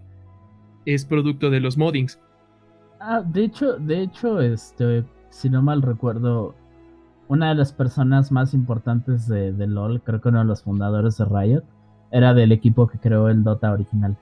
es 0.86 1.06
producto 1.06 1.50
de 1.50 1.62
los 1.62 1.78
moddings. 1.78 2.20
Ah, 3.00 3.24
de 3.26 3.46
hecho, 3.46 3.78
de 3.78 4.04
hecho, 4.04 4.42
este, 4.42 5.04
si 5.36 5.50
no 5.50 5.62
mal 5.62 5.82
recuerdo, 5.82 6.56
una 7.28 7.50
de 7.50 7.56
las 7.56 7.74
personas 7.74 8.32
más 8.32 8.54
importantes 8.54 9.28
de, 9.28 9.52
LOL, 9.68 10.02
creo 10.02 10.22
que 10.22 10.30
uno 10.30 10.40
de 10.40 10.46
los 10.46 10.64
fundadores 10.64 11.18
de 11.18 11.26
Riot, 11.26 11.64
era 12.10 12.34
del 12.34 12.54
equipo 12.54 12.88
que 12.88 13.00
creó 13.00 13.28
el 13.28 13.44
Dota 13.44 13.74
original. 13.74 14.16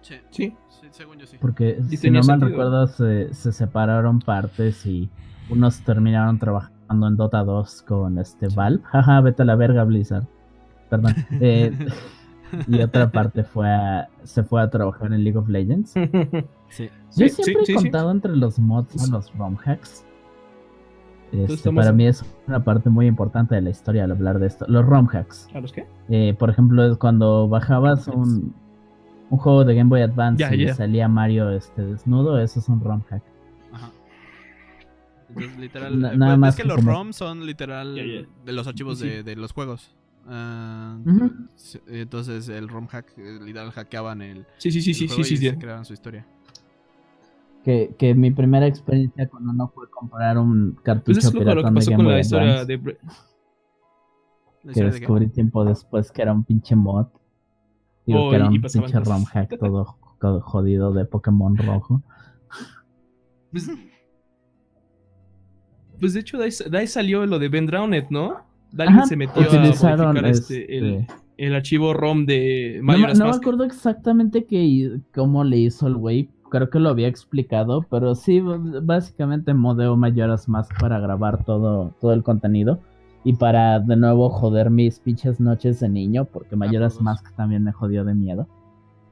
Sí, 0.00 0.16
sí, 0.30 0.56
según 0.90 1.18
yo 1.18 1.26
sí. 1.26 1.36
Porque 1.38 1.78
si 1.90 2.10
no 2.10 2.22
mal 2.22 2.40
recuerdo, 2.40 2.86
se, 2.86 3.34
separaron 3.34 4.20
partes 4.20 4.86
y 4.86 5.10
unos 5.50 5.80
terminaron 5.80 6.38
trabajando 6.38 7.08
en 7.08 7.16
Dota 7.16 7.44
2 7.44 7.82
con 7.82 8.18
este 8.18 8.48
Valve. 8.48 8.82
Jaja, 8.90 9.20
vete 9.20 9.42
a 9.42 9.44
la 9.44 9.56
verga, 9.56 9.84
Blizzard. 9.84 10.24
Perdón. 10.88 11.14
Eh, 11.42 11.70
y 12.66 12.80
otra 12.80 13.10
parte 13.10 13.44
fue 13.44 13.68
se 14.24 14.42
fue 14.42 14.62
a 14.62 14.70
trabajar 14.70 15.12
en 15.12 15.24
League 15.24 15.38
of 15.38 15.48
Legends. 15.48 15.94
Sí. 16.70 16.88
Yo 17.16 17.28
siempre 17.28 17.64
he 17.66 17.74
contado 17.74 18.12
entre 18.12 18.36
los 18.36 18.60
mods 18.60 19.02
a 19.02 19.10
los 19.10 19.36
ROM 19.36 19.56
hacks. 19.64 20.04
Este, 21.32 21.72
para 21.72 21.90
mí 21.90 22.06
es 22.06 22.24
una 22.46 22.62
parte 22.62 22.90
muy 22.90 23.06
importante 23.06 23.56
de 23.56 23.60
la 23.60 23.70
historia 23.70 24.04
al 24.04 24.12
hablar 24.12 24.38
de 24.38 24.46
esto. 24.46 24.66
Los 24.68 24.86
ROM 24.86 25.08
hacks. 25.12 25.48
¿A 25.52 25.60
los 25.60 25.72
qué? 25.72 25.86
Eh, 26.08 26.34
por 26.38 26.48
ejemplo, 26.48 26.88
es 26.88 26.96
cuando 26.96 27.48
bajabas 27.48 28.06
un, 28.06 28.54
un, 29.30 29.38
juego 29.38 29.64
de 29.64 29.74
Game 29.74 29.90
Boy 29.90 30.02
Advance 30.02 30.54
y 30.54 30.68
salía 30.68 31.08
Mario 31.08 31.50
este, 31.50 31.82
desnudo, 31.82 32.38
eso 32.38 32.60
es 32.60 32.68
un 32.68 32.80
ROM 32.80 33.02
hack. 33.02 33.22
Ajá. 33.72 33.90
Entonces, 35.28 35.58
literal. 35.58 36.18
nada 36.18 36.36
más 36.36 36.54
es 36.54 36.62
que, 36.62 36.68
los 36.68 36.84
ROM 36.84 37.12
son 37.12 37.46
literal 37.46 37.94
de 37.94 38.52
los 38.52 38.66
archivos 38.66 38.98
de, 38.98 39.22
de, 39.22 39.36
los 39.36 39.52
juegos. 39.52 39.94
Uh, 40.26 41.02
Entonces 41.88 42.48
el 42.48 42.68
ROM 42.68 42.86
hack, 42.86 43.12
eh, 43.16 43.38
literal 43.42 43.70
hackeaban 43.72 44.22
el. 44.22 44.46
Sí, 44.58 44.70
sí, 44.70 44.80
sí, 44.80 44.94
sí, 44.94 45.08
sí, 45.08 45.36
sí, 45.36 45.52
creaban 45.56 45.84
su 45.84 45.94
historia 45.94 46.26
que, 47.64 47.94
que 47.98 48.14
mi 48.14 48.30
primera 48.30 48.66
experiencia 48.66 49.28
cuando 49.28 49.52
no 49.52 49.68
fue 49.68 49.88
comprar 49.90 50.38
un 50.38 50.78
cartucho 50.82 51.20
pues 51.20 51.32
pirata 51.32 51.70
de 51.70 51.84
Game 51.86 52.04
Boy 52.04 52.20
Advance, 52.20 52.64
de... 52.66 52.98
que 54.72 54.84
descubrí 54.84 55.28
tiempo 55.28 55.64
después 55.64 56.10
que 56.10 56.22
era 56.22 56.32
un 56.32 56.44
pinche 56.44 56.74
mod. 56.74 57.06
Digo 58.06 58.26
oh, 58.26 58.30
que 58.30 58.36
era 58.36 58.48
un 58.48 58.60
pinche 58.60 59.00
ROM 59.00 59.24
hack 59.24 59.58
todo, 59.58 60.40
jodido 60.40 60.92
de 60.92 61.04
Pokémon 61.04 61.56
rojo. 61.56 62.02
Pues, 63.52 63.70
pues 65.98 66.14
de 66.14 66.20
hecho 66.20 66.38
de 66.38 66.78
ahí, 66.78 66.86
salió 66.86 67.26
lo 67.26 67.38
de 67.38 67.48
Ben 67.48 67.66
Drowned, 67.66 68.08
¿no? 68.10 68.48
Alguien 68.78 69.06
se 69.06 69.16
metió 69.16 69.42
a 69.42 69.60
modificar 69.60 70.26
este, 70.26 70.78
el, 70.78 70.94
este 70.94 71.14
el, 71.36 71.54
archivo 71.54 71.94
ROM 71.94 72.26
de 72.26 72.80
Majora's 72.82 73.18
No, 73.18 73.26
no 73.26 73.30
me 73.32 73.36
acuerdo 73.36 73.64
exactamente 73.64 74.44
que, 74.44 75.00
cómo 75.14 75.44
le 75.44 75.58
hizo 75.58 75.86
el 75.86 75.96
güey, 75.96 76.28
creo 76.50 76.68
que 76.68 76.78
lo 76.78 76.90
había 76.90 77.08
explicado, 77.08 77.86
pero 77.88 78.14
sí, 78.14 78.40
básicamente 78.40 79.54
modeo 79.54 79.96
Mayoras 79.96 80.48
Mask 80.48 80.78
para 80.78 81.00
grabar 81.00 81.44
todo, 81.44 81.94
todo 82.00 82.12
el 82.12 82.22
contenido. 82.22 82.80
Y 83.22 83.34
para 83.34 83.80
de 83.80 83.96
nuevo 83.96 84.30
joder 84.30 84.70
mis 84.70 84.98
pinches 84.98 85.40
noches 85.40 85.80
de 85.80 85.88
niño, 85.88 86.24
porque 86.24 86.56
Mayoras 86.56 87.00
Mask 87.00 87.34
también 87.36 87.62
me 87.62 87.72
jodió 87.72 88.04
de 88.04 88.14
miedo. 88.14 88.46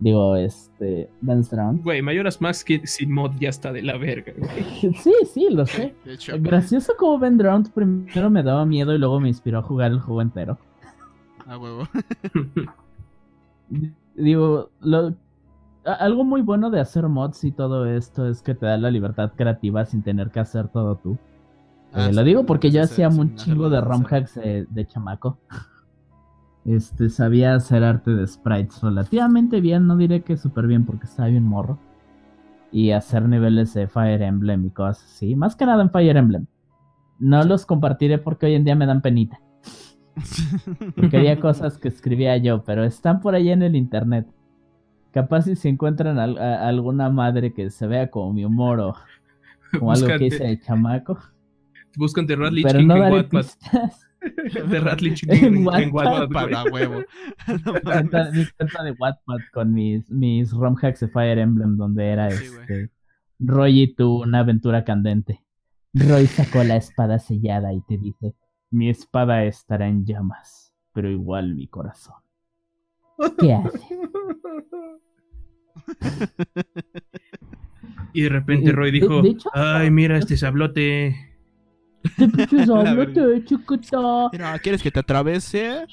Digo, 0.00 0.36
este, 0.36 1.10
Ben 1.20 1.42
Drowned. 1.42 1.82
Güey, 1.82 2.02
Mayoras 2.02 2.40
Mask 2.40 2.68
sin 2.84 3.12
mod 3.12 3.32
ya 3.40 3.48
está 3.48 3.72
de 3.72 3.82
la 3.82 3.96
verga, 3.96 4.32
Sí, 4.80 5.12
sí, 5.26 5.48
lo 5.50 5.66
sé. 5.66 5.94
Gracioso 6.38 6.92
como 6.96 7.18
Ben 7.18 7.36
Drowned 7.36 7.70
primero 7.72 8.30
me 8.30 8.42
daba 8.42 8.64
miedo 8.64 8.94
y 8.94 8.98
luego 8.98 9.18
me 9.18 9.28
inspiró 9.28 9.58
a 9.58 9.62
jugar 9.62 9.90
el 9.90 10.00
juego 10.00 10.22
entero. 10.22 10.58
A 11.46 11.58
huevo. 11.58 11.88
Digo, 14.14 14.70
lo, 14.80 15.14
algo 15.84 16.24
muy 16.24 16.42
bueno 16.42 16.70
de 16.70 16.80
hacer 16.80 17.08
mods 17.08 17.44
y 17.44 17.52
todo 17.52 17.86
esto 17.86 18.28
es 18.28 18.42
que 18.42 18.54
te 18.54 18.66
da 18.66 18.76
la 18.76 18.90
libertad 18.90 19.32
creativa 19.34 19.84
sin 19.84 20.02
tener 20.02 20.30
que 20.30 20.40
hacer 20.40 20.68
todo 20.68 20.96
tú. 20.96 21.18
Ah, 21.92 22.08
eh, 22.08 22.12
lo 22.12 22.22
digo 22.22 22.44
porque 22.44 22.70
yo 22.70 22.82
hacía 22.82 23.08
un 23.08 23.34
chingo 23.36 23.70
de 23.70 23.80
ROM 23.80 24.04
hacks 24.08 24.34
de, 24.34 24.86
chamaco. 24.86 25.38
Este, 26.68 27.08
sabía 27.08 27.54
hacer 27.54 27.82
arte 27.82 28.10
de 28.10 28.26
sprites 28.26 28.82
relativamente 28.82 29.62
bien, 29.62 29.86
no 29.86 29.96
diré 29.96 30.20
que 30.20 30.36
súper 30.36 30.66
bien 30.66 30.84
porque 30.84 31.06
estaba 31.06 31.28
bien 31.28 31.44
morro. 31.44 31.78
Y 32.70 32.90
hacer 32.90 33.26
niveles 33.26 33.72
de 33.72 33.88
Fire 33.88 34.20
Emblem 34.20 34.66
y 34.66 34.70
cosas 34.70 35.02
así. 35.02 35.34
Más 35.34 35.56
que 35.56 35.64
nada 35.64 35.82
en 35.82 35.90
Fire 35.90 36.18
Emblem. 36.18 36.44
No 37.18 37.42
los 37.44 37.64
compartiré 37.64 38.18
porque 38.18 38.44
hoy 38.44 38.54
en 38.54 38.64
día 38.64 38.74
me 38.74 38.84
dan 38.84 39.00
penita. 39.00 39.40
Porque 40.96 41.16
había 41.16 41.38
cosas 41.38 41.78
que 41.78 41.86
escribía 41.86 42.36
yo, 42.38 42.64
pero 42.64 42.82
están 42.82 43.20
por 43.20 43.36
ahí 43.36 43.50
en 43.50 43.62
el 43.62 43.76
internet. 43.76 44.26
Capaz 45.12 45.42
si 45.42 45.54
se 45.54 45.68
encuentran 45.68 46.18
alguna 46.18 47.08
madre 47.08 47.52
que 47.52 47.70
se 47.70 47.86
vea 47.86 48.10
como 48.10 48.32
mi 48.32 48.44
humor 48.44 48.80
o 48.80 48.94
como 49.78 49.92
algo 49.92 50.08
que 50.18 50.26
hice 50.26 50.42
de 50.44 50.60
chamaco. 50.60 51.16
Buscan 51.96 52.26
The 52.26 52.34
Radley 52.34 52.64
Pero 52.64 52.82
no 52.82 52.96
en 52.96 53.12
Wattpad. 53.12 53.46
The 53.70 54.07
Radley 54.82 55.14
en, 55.28 55.44
en, 55.54 55.66
Wattpad. 55.92 56.28
Para 56.30 56.64
huevo. 56.72 57.02
mi 57.46 57.62
cuenta 57.62 58.82
de 58.82 58.92
Wattpad 58.98 59.38
con 59.52 59.72
mis, 59.72 60.10
mis 60.10 60.52
ROM 60.52 60.76
hacks 60.80 61.00
de 61.00 61.08
Fire 61.08 61.38
Emblem 61.38 61.76
donde 61.76 62.06
era 62.06 62.28
este... 62.28 62.90
Roy 63.40 63.82
y 63.82 63.94
tú, 63.94 64.22
una 64.22 64.40
aventura 64.40 64.84
candente. 64.84 65.44
Roy 65.94 66.26
sacó 66.26 66.64
la 66.64 66.76
espada 66.76 67.20
sellada 67.20 67.72
y 67.72 67.80
te 67.82 67.96
dice, 67.96 68.34
mi 68.70 68.90
espada 68.90 69.44
estará 69.44 69.86
en 69.86 70.04
llamas, 70.04 70.74
pero 70.92 71.08
igual 71.08 71.54
mi 71.54 71.68
corazón. 71.68 72.16
¿Qué 73.38 73.54
hace? 73.54 73.80
Y 78.12 78.22
de 78.22 78.28
repente 78.28 78.72
Roy 78.72 78.90
dijo, 78.90 79.22
ay, 79.52 79.90
mira 79.90 80.18
este 80.18 80.36
sablote. 80.36 81.27
Este 82.16 82.66
sablote, 82.66 83.44
chiquita. 83.44 84.28
Mira, 84.32 84.58
¿quieres 84.58 84.82
que 84.82 84.90
te 84.90 85.00
atravese? 85.00 85.86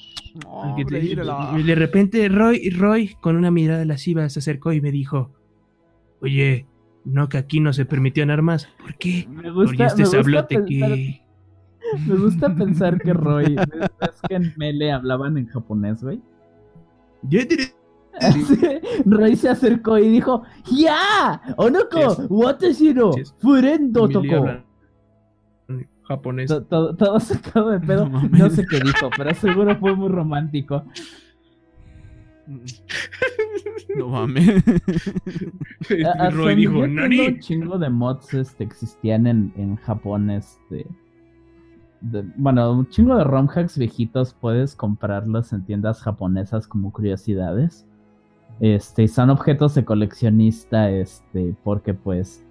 y 1.56 1.62
de 1.62 1.74
repente 1.74 2.28
Roy, 2.28 2.70
Roy, 2.70 3.14
con 3.20 3.36
una 3.36 3.50
mirada 3.50 3.84
lasciva, 3.84 4.28
se 4.28 4.38
acercó 4.38 4.72
y 4.72 4.80
me 4.80 4.90
dijo, 4.90 5.30
oye, 6.20 6.66
no 7.04 7.28
que 7.28 7.38
aquí 7.38 7.60
no 7.60 7.72
se 7.72 7.86
permitían 7.86 8.30
armas. 8.30 8.68
¿Por 8.78 8.96
qué? 8.96 9.26
Me 9.30 9.50
gusta, 9.50 9.86
este 9.86 10.04
sablote 10.06 10.64
que... 10.66 11.22
Me 12.06 12.16
gusta 12.16 12.54
pensar 12.54 13.00
que 13.00 13.12
Roy, 13.14 13.56
es 14.00 14.20
que 14.28 14.34
en 14.34 14.52
Mele 14.56 14.92
hablaban 14.92 15.38
en 15.38 15.46
japonés, 15.46 16.02
güey? 16.02 16.20
Roy 19.04 19.36
se 19.36 19.48
acercó 19.48 19.98
y 19.98 20.08
dijo, 20.08 20.42
¡Ya! 20.72 21.40
¡Onoko! 21.56 22.26
¡Watashiro! 22.28 23.12
¡Furendo 23.38 24.08
toko! 24.08 24.46
Japonés. 26.06 26.48
Todo, 26.68 26.94
todo, 26.94 27.20
sacado 27.20 27.70
de 27.70 27.80
pedo. 27.80 28.08
No, 28.30 28.50
sé 28.50 28.66
qué 28.66 28.80
dijo, 28.80 29.10
pero 29.16 29.34
seguro 29.34 29.76
fue 29.76 29.94
muy 29.94 30.08
romántico. 30.08 30.84
No 33.96 34.08
mames. 34.08 34.62
Roy 36.32 36.54
dijo, 36.54 36.86
¿Nani? 36.86 37.20
Un 37.20 37.40
chingo 37.40 37.78
de 37.78 37.90
mods 37.90 38.34
este, 38.34 38.64
existían 38.64 39.26
en, 39.26 39.52
en 39.56 39.76
Japón, 39.76 40.30
este 40.30 40.86
bueno, 42.36 42.72
un 42.72 42.88
chingo 42.88 43.16
de 43.16 43.24
ROM 43.24 43.48
hacks 43.48 43.78
viejitos 43.78 44.34
puedes 44.34 44.76
comprarlos 44.76 45.52
en 45.52 45.64
tiendas 45.64 46.02
japonesas 46.02 46.66
como 46.66 46.92
curiosidades. 46.92 47.86
Este, 48.60 49.08
son 49.08 49.30
objetos 49.30 49.74
de 49.74 49.84
coleccionista, 49.84 50.90
este, 50.90 51.54
porque 51.62 51.94
pues 51.94 52.44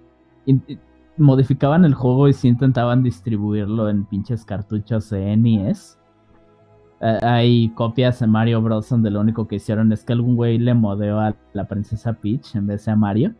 modificaban 1.18 1.84
el 1.84 1.94
juego 1.94 2.28
y 2.28 2.32
sí 2.32 2.48
intentaban 2.48 3.02
distribuirlo 3.02 3.88
en 3.88 4.04
pinches 4.04 4.44
cartuchos 4.44 5.10
de 5.10 5.36
NES. 5.36 5.98
hay 7.00 7.70
copias 7.70 8.20
de 8.20 8.26
Mario 8.26 8.62
Bros. 8.62 8.88
donde 8.88 9.10
lo 9.10 9.20
único 9.20 9.46
que 9.46 9.56
hicieron 9.56 9.92
es 9.92 10.04
que 10.04 10.12
algún 10.12 10.36
güey 10.36 10.58
le 10.58 10.74
modeó 10.74 11.20
a 11.20 11.34
la 11.52 11.66
princesa 11.66 12.14
Peach 12.14 12.54
en 12.54 12.66
vez 12.66 12.84
de 12.84 12.92
a 12.92 12.96
Mario. 12.96 13.34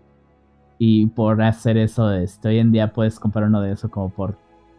Y 0.79 1.07
por 1.07 1.41
hacer 1.43 1.79
eso, 1.79 2.12
este, 2.12 2.49
hoy 2.49 2.59
en 2.59 2.71
día 2.71 2.93
puedes 2.93 3.19
comprar 3.19 3.47
uno 3.47 3.61
de 3.62 3.73
eso 3.73 3.91
como 3.91 4.11
por 4.11 4.37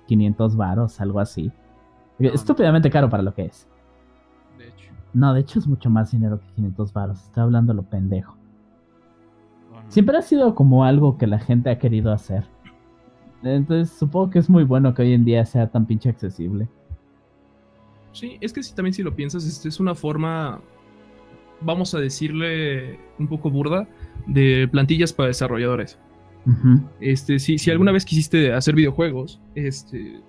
500 0.07 0.55
varos, 0.55 1.01
algo 1.01 1.19
así. 1.19 1.51
Estúpidamente 2.19 2.89
caro 2.89 3.09
para 3.09 3.23
lo 3.23 3.33
que 3.33 3.45
es. 3.45 3.67
De 4.57 4.67
hecho. 4.67 4.91
No, 5.13 5.33
de 5.33 5.41
hecho 5.41 5.59
es 5.59 5.67
mucho 5.67 5.89
más 5.89 6.11
dinero 6.11 6.39
que 6.39 6.47
500 6.55 6.93
varos. 6.93 7.23
Estoy 7.23 7.43
hablando 7.43 7.73
lo 7.73 7.83
pendejo. 7.83 8.37
Siempre 9.89 10.17
ha 10.17 10.21
sido 10.21 10.53
como 10.53 10.83
algo 10.83 11.17
que 11.17 11.27
la 11.27 11.39
gente 11.39 11.69
ha 11.69 11.79
querido 11.79 12.11
hacer. 12.11 12.45
Entonces 13.55 13.95
supongo 13.97 14.29
que 14.29 14.39
es 14.39 14.49
muy 14.49 14.63
bueno 14.63 14.93
que 14.93 15.01
hoy 15.01 15.13
en 15.13 15.25
día 15.25 15.45
sea 15.45 15.69
tan 15.69 15.85
pinche 15.85 16.09
accesible. 16.09 16.67
Sí, 18.11 18.37
es 18.41 18.51
que 18.51 18.63
si 18.63 18.73
también 18.73 18.93
si 18.93 19.03
lo 19.03 19.15
piensas, 19.15 19.45
este 19.45 19.69
es 19.69 19.79
una 19.79 19.93
forma, 19.93 20.59
vamos 21.61 21.93
a 21.93 21.99
decirle 21.99 22.99
un 23.19 23.27
poco 23.27 23.51
burda, 23.51 23.87
de 24.25 24.67
plantillas 24.71 25.13
para 25.13 25.27
desarrolladores. 25.27 25.99
Este, 27.01 27.39
si, 27.39 27.57
si 27.57 27.71
alguna 27.71 27.91
vez 27.91 28.05
quisiste 28.05 28.53
hacer 28.53 28.73
videojuegos, 28.73 29.41
este, 29.53 30.21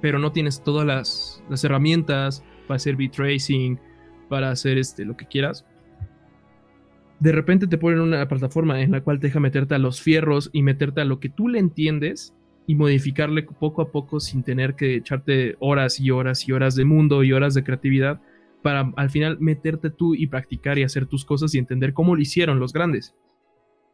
pero 0.00 0.18
no 0.18 0.32
tienes 0.32 0.62
todas 0.62 0.84
las, 0.84 1.64
herramientas 1.64 2.42
para 2.66 2.76
hacer 2.76 2.96
beat 2.96 3.12
tracing, 3.12 3.78
para 4.28 4.50
hacer 4.50 4.76
este, 4.76 5.04
lo 5.04 5.16
que 5.16 5.26
quieras, 5.26 5.64
de 7.20 7.30
repente 7.30 7.68
te 7.68 7.78
ponen 7.78 8.00
una 8.00 8.26
plataforma 8.26 8.80
en 8.80 8.90
la 8.90 9.02
cual 9.02 9.20
te 9.20 9.28
deja 9.28 9.38
meterte 9.38 9.76
a 9.76 9.78
los 9.78 10.00
fierros 10.02 10.50
y 10.52 10.62
meterte 10.62 11.00
a 11.00 11.04
lo 11.04 11.20
que 11.20 11.28
tú 11.28 11.46
le 11.46 11.60
entiendes 11.60 12.34
y 12.66 12.74
modificarle 12.74 13.42
poco 13.42 13.82
a 13.82 13.90
poco 13.90 14.20
sin 14.20 14.42
tener 14.42 14.74
que 14.74 14.96
echarte 14.96 15.56
horas 15.58 16.00
y 16.00 16.10
horas 16.10 16.48
y 16.48 16.52
horas 16.52 16.74
de 16.74 16.84
mundo 16.84 17.22
y 17.24 17.32
horas 17.32 17.54
de 17.54 17.64
creatividad 17.64 18.20
para 18.62 18.92
al 18.96 19.10
final 19.10 19.38
meterte 19.40 19.90
tú 19.90 20.14
y 20.14 20.26
practicar 20.28 20.78
y 20.78 20.84
hacer 20.84 21.06
tus 21.06 21.24
cosas 21.24 21.54
y 21.54 21.58
entender 21.58 21.92
cómo 21.92 22.14
lo 22.14 22.22
hicieron 22.22 22.60
los 22.60 22.72
grandes. 22.72 23.14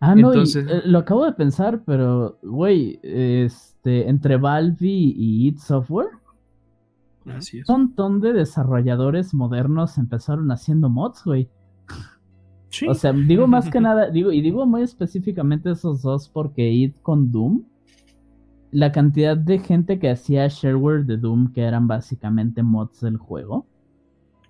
Ah, 0.00 0.14
no, 0.14 0.32
eh, 0.32 0.46
lo 0.84 0.98
acabo 0.98 1.24
de 1.24 1.32
pensar, 1.32 1.82
pero, 1.84 2.38
güey, 2.42 3.00
este, 3.02 4.08
entre 4.08 4.36
Valve 4.36 4.76
y, 4.80 5.48
It 5.48 5.58
Software, 5.58 6.10
un 7.26 7.40
montón 7.66 8.20
de 8.20 8.32
desarrolladores 8.32 9.34
modernos 9.34 9.98
empezaron 9.98 10.52
haciendo 10.52 10.88
mods, 10.88 11.24
güey. 11.24 11.50
O 12.88 12.94
sea, 12.94 13.12
digo 13.12 13.48
más 13.48 13.68
que 13.70 13.80
nada, 13.80 14.08
digo, 14.08 14.30
y 14.30 14.40
digo 14.40 14.66
muy 14.66 14.82
específicamente 14.82 15.72
esos 15.72 16.02
dos 16.02 16.28
porque 16.28 16.70
It 16.70 17.00
con 17.02 17.32
Doom, 17.32 17.64
la 18.70 18.92
cantidad 18.92 19.36
de 19.36 19.58
gente 19.58 19.98
que 19.98 20.10
hacía 20.10 20.48
shareware 20.48 21.04
de 21.04 21.16
Doom, 21.16 21.52
que 21.52 21.62
eran 21.62 21.86
básicamente 21.88 22.62
mods 22.62 23.00
del 23.00 23.16
juego, 23.16 23.66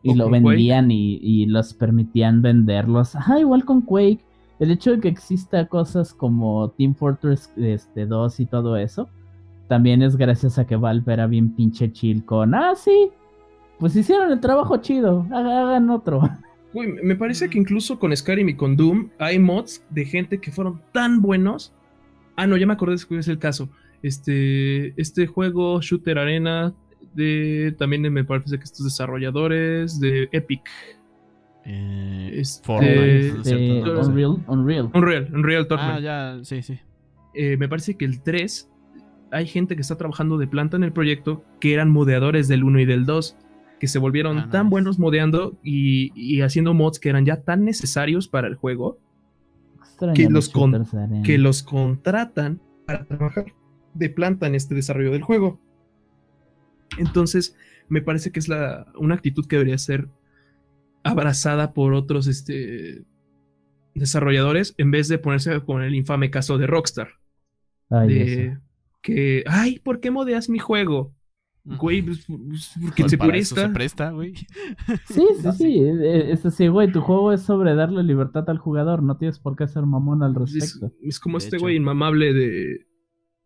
y 0.03 0.15
lo 0.15 0.31
vendían 0.31 0.91
y, 0.91 1.19
y, 1.23 1.47
los 1.47 1.75
permitían 1.75 2.41
venderlos. 2.41 3.17
Ajá, 3.17 3.41
igual 3.41 3.65
con 3.65 3.83
Quake 3.83 4.25
el 4.59 4.71
hecho 4.71 4.93
de 4.93 5.01
que 5.01 5.09
exista 5.09 5.67
cosas 5.67 6.13
como 6.13 6.71
Team 6.71 6.95
Fortress 6.95 7.53
este, 7.57 8.07
2 8.07 8.41
y 8.41 8.47
todo 8.47 8.77
eso, 8.77 9.09
también 9.69 10.03
es 10.03 10.17
gracias 10.17 10.59
a 10.59 10.67
que 10.67 10.77
Valve 10.77 11.13
era 11.13 11.27
bien 11.27 11.55
pinche 11.55 11.93
chill 11.93 12.25
con, 12.25 12.55
ah, 12.55 12.75
sí, 12.75 13.11
pues 13.79 13.95
hicieron 13.95 14.33
el 14.33 14.41
trabajo 14.41 14.79
chido, 14.79 15.27
hagan 15.31 15.91
otro. 15.91 16.23
Uy, 16.75 16.89
me 17.03 17.17
parece 17.17 17.49
que 17.49 17.59
incluso 17.59 17.99
con 17.99 18.15
Skyrim 18.15 18.51
y 18.51 18.55
con 18.55 18.77
Doom 18.77 19.09
hay 19.19 19.39
mods 19.39 19.85
de 19.91 20.05
gente 20.05 20.39
que 20.39 20.53
fueron 20.53 20.81
tan 20.93 21.23
buenos. 21.23 21.73
Ah, 22.37 22.47
no, 22.47 22.57
ya 22.57 22.67
me 22.67 22.75
acordé 22.75 22.97
de 22.97 23.05
que 23.09 23.19
es 23.19 23.29
el 23.29 23.39
caso. 23.39 23.69
Este, 24.03 25.01
este 25.01 25.27
juego, 25.27 25.81
Shooter 25.81 26.19
Arena, 26.19 26.75
de, 27.15 27.75
también 27.79 28.03
me 28.13 28.25
parece 28.25 28.59
que 28.59 28.65
estos 28.65 28.85
desarrolladores 28.85 29.99
de 30.01 30.29
Epic, 30.33 30.69
eh, 31.65 32.31
este, 32.35 33.29
este 33.29 33.83
Unreal, 33.83 34.43
Unreal. 34.47 34.91
Unreal, 34.95 35.29
Unreal 35.35 35.67
Ah, 35.71 36.01
ya, 36.01 36.39
sí, 36.43 36.63
sí. 36.63 36.79
Eh, 37.35 37.57
me 37.57 37.69
parece 37.69 37.97
que 37.97 38.05
el 38.05 38.23
3 38.23 38.71
hay 39.31 39.47
gente 39.47 39.77
que 39.77 39.83
está 39.83 39.97
trabajando 39.97 40.39
de 40.39 40.47
planta 40.47 40.77
en 40.77 40.85
el 40.85 40.93
proyecto 40.93 41.45
que 41.61 41.75
eran 41.75 41.91
modeadores 41.91 42.49
del 42.49 42.65
1 42.65 42.81
y 42.81 42.85
del 42.87 43.05
2, 43.05 43.37
que 43.79 43.87
se 43.87 43.99
volvieron 43.99 44.39
ah, 44.39 44.49
tan 44.51 44.71
buenos 44.71 44.99
modeando 44.99 45.59
y, 45.63 46.41
haciendo 46.41 46.73
mods 46.73 46.99
que 46.99 47.11
eran 47.11 47.27
ya 47.27 47.43
tan 47.43 47.65
necesarios 47.65 48.29
para 48.29 48.49
el 48.49 48.55
juego 48.55 48.99
que 50.15 50.29
los, 50.31 50.51
que 51.25 51.39
los 51.39 51.63
contratan 51.63 52.61
para 52.87 53.05
trabajar 53.05 53.47
de 53.99 54.11
planta 54.11 54.47
en 54.47 54.55
este 54.55 54.75
desarrollo 54.75 55.11
del 55.11 55.23
juego. 55.23 55.61
Entonces, 56.99 57.57
me 57.89 58.03
parece 58.03 58.33
que 58.33 58.41
es 58.41 58.49
la, 58.49 58.87
una 58.97 59.15
actitud 59.15 59.47
que 59.47 59.57
debería 59.57 59.79
ser 59.79 60.09
abrazada 61.03 61.73
por 61.73 61.95
otros 61.95 62.27
este, 62.27 63.05
desarrolladores 63.95 64.75
en 64.79 64.91
vez 64.91 65.09
de 65.09 65.19
ponerse 65.19 65.61
con 65.61 65.83
el 65.83 65.95
infame 65.95 66.31
caso 66.31 66.59
de 66.59 66.67
Rockstar. 66.67 67.09
Ay, 67.91 68.09
de 68.09 68.59
que, 69.03 69.45
ay, 69.47 69.79
¿por 69.79 70.01
qué 70.01 70.11
modeas 70.11 70.49
mi 70.49 70.59
juego? 70.59 71.15
Güey, 71.65 72.03
pues, 72.03 72.25
pues 72.27 72.73
porque 72.81 73.09
se 73.09 73.19
presta. 73.19 73.67
se 73.67 73.69
presta, 73.69 74.11
güey. 74.11 74.35
Sí, 75.07 75.27
sí, 75.41 75.53
sí. 75.57 75.83
Es 76.03 76.45
así, 76.47 76.69
güey, 76.69 76.91
tu 76.91 77.01
juego 77.01 77.33
es 77.33 77.43
sobre 77.43 77.75
darle 77.75 78.03
libertad 78.03 78.49
al 78.49 78.59
jugador. 78.59 79.03
No 79.03 79.19
tienes 79.19 79.39
por 79.39 79.55
qué 79.55 79.69
ser 79.69 79.85
mamón 79.85 80.23
al 80.23 80.35
respecto. 80.35 80.93
Es, 81.03 81.21
como 81.21 81.39
este 81.39 81.59
güey 81.59 81.77
inmamable 81.77 82.33
de. 82.33 82.87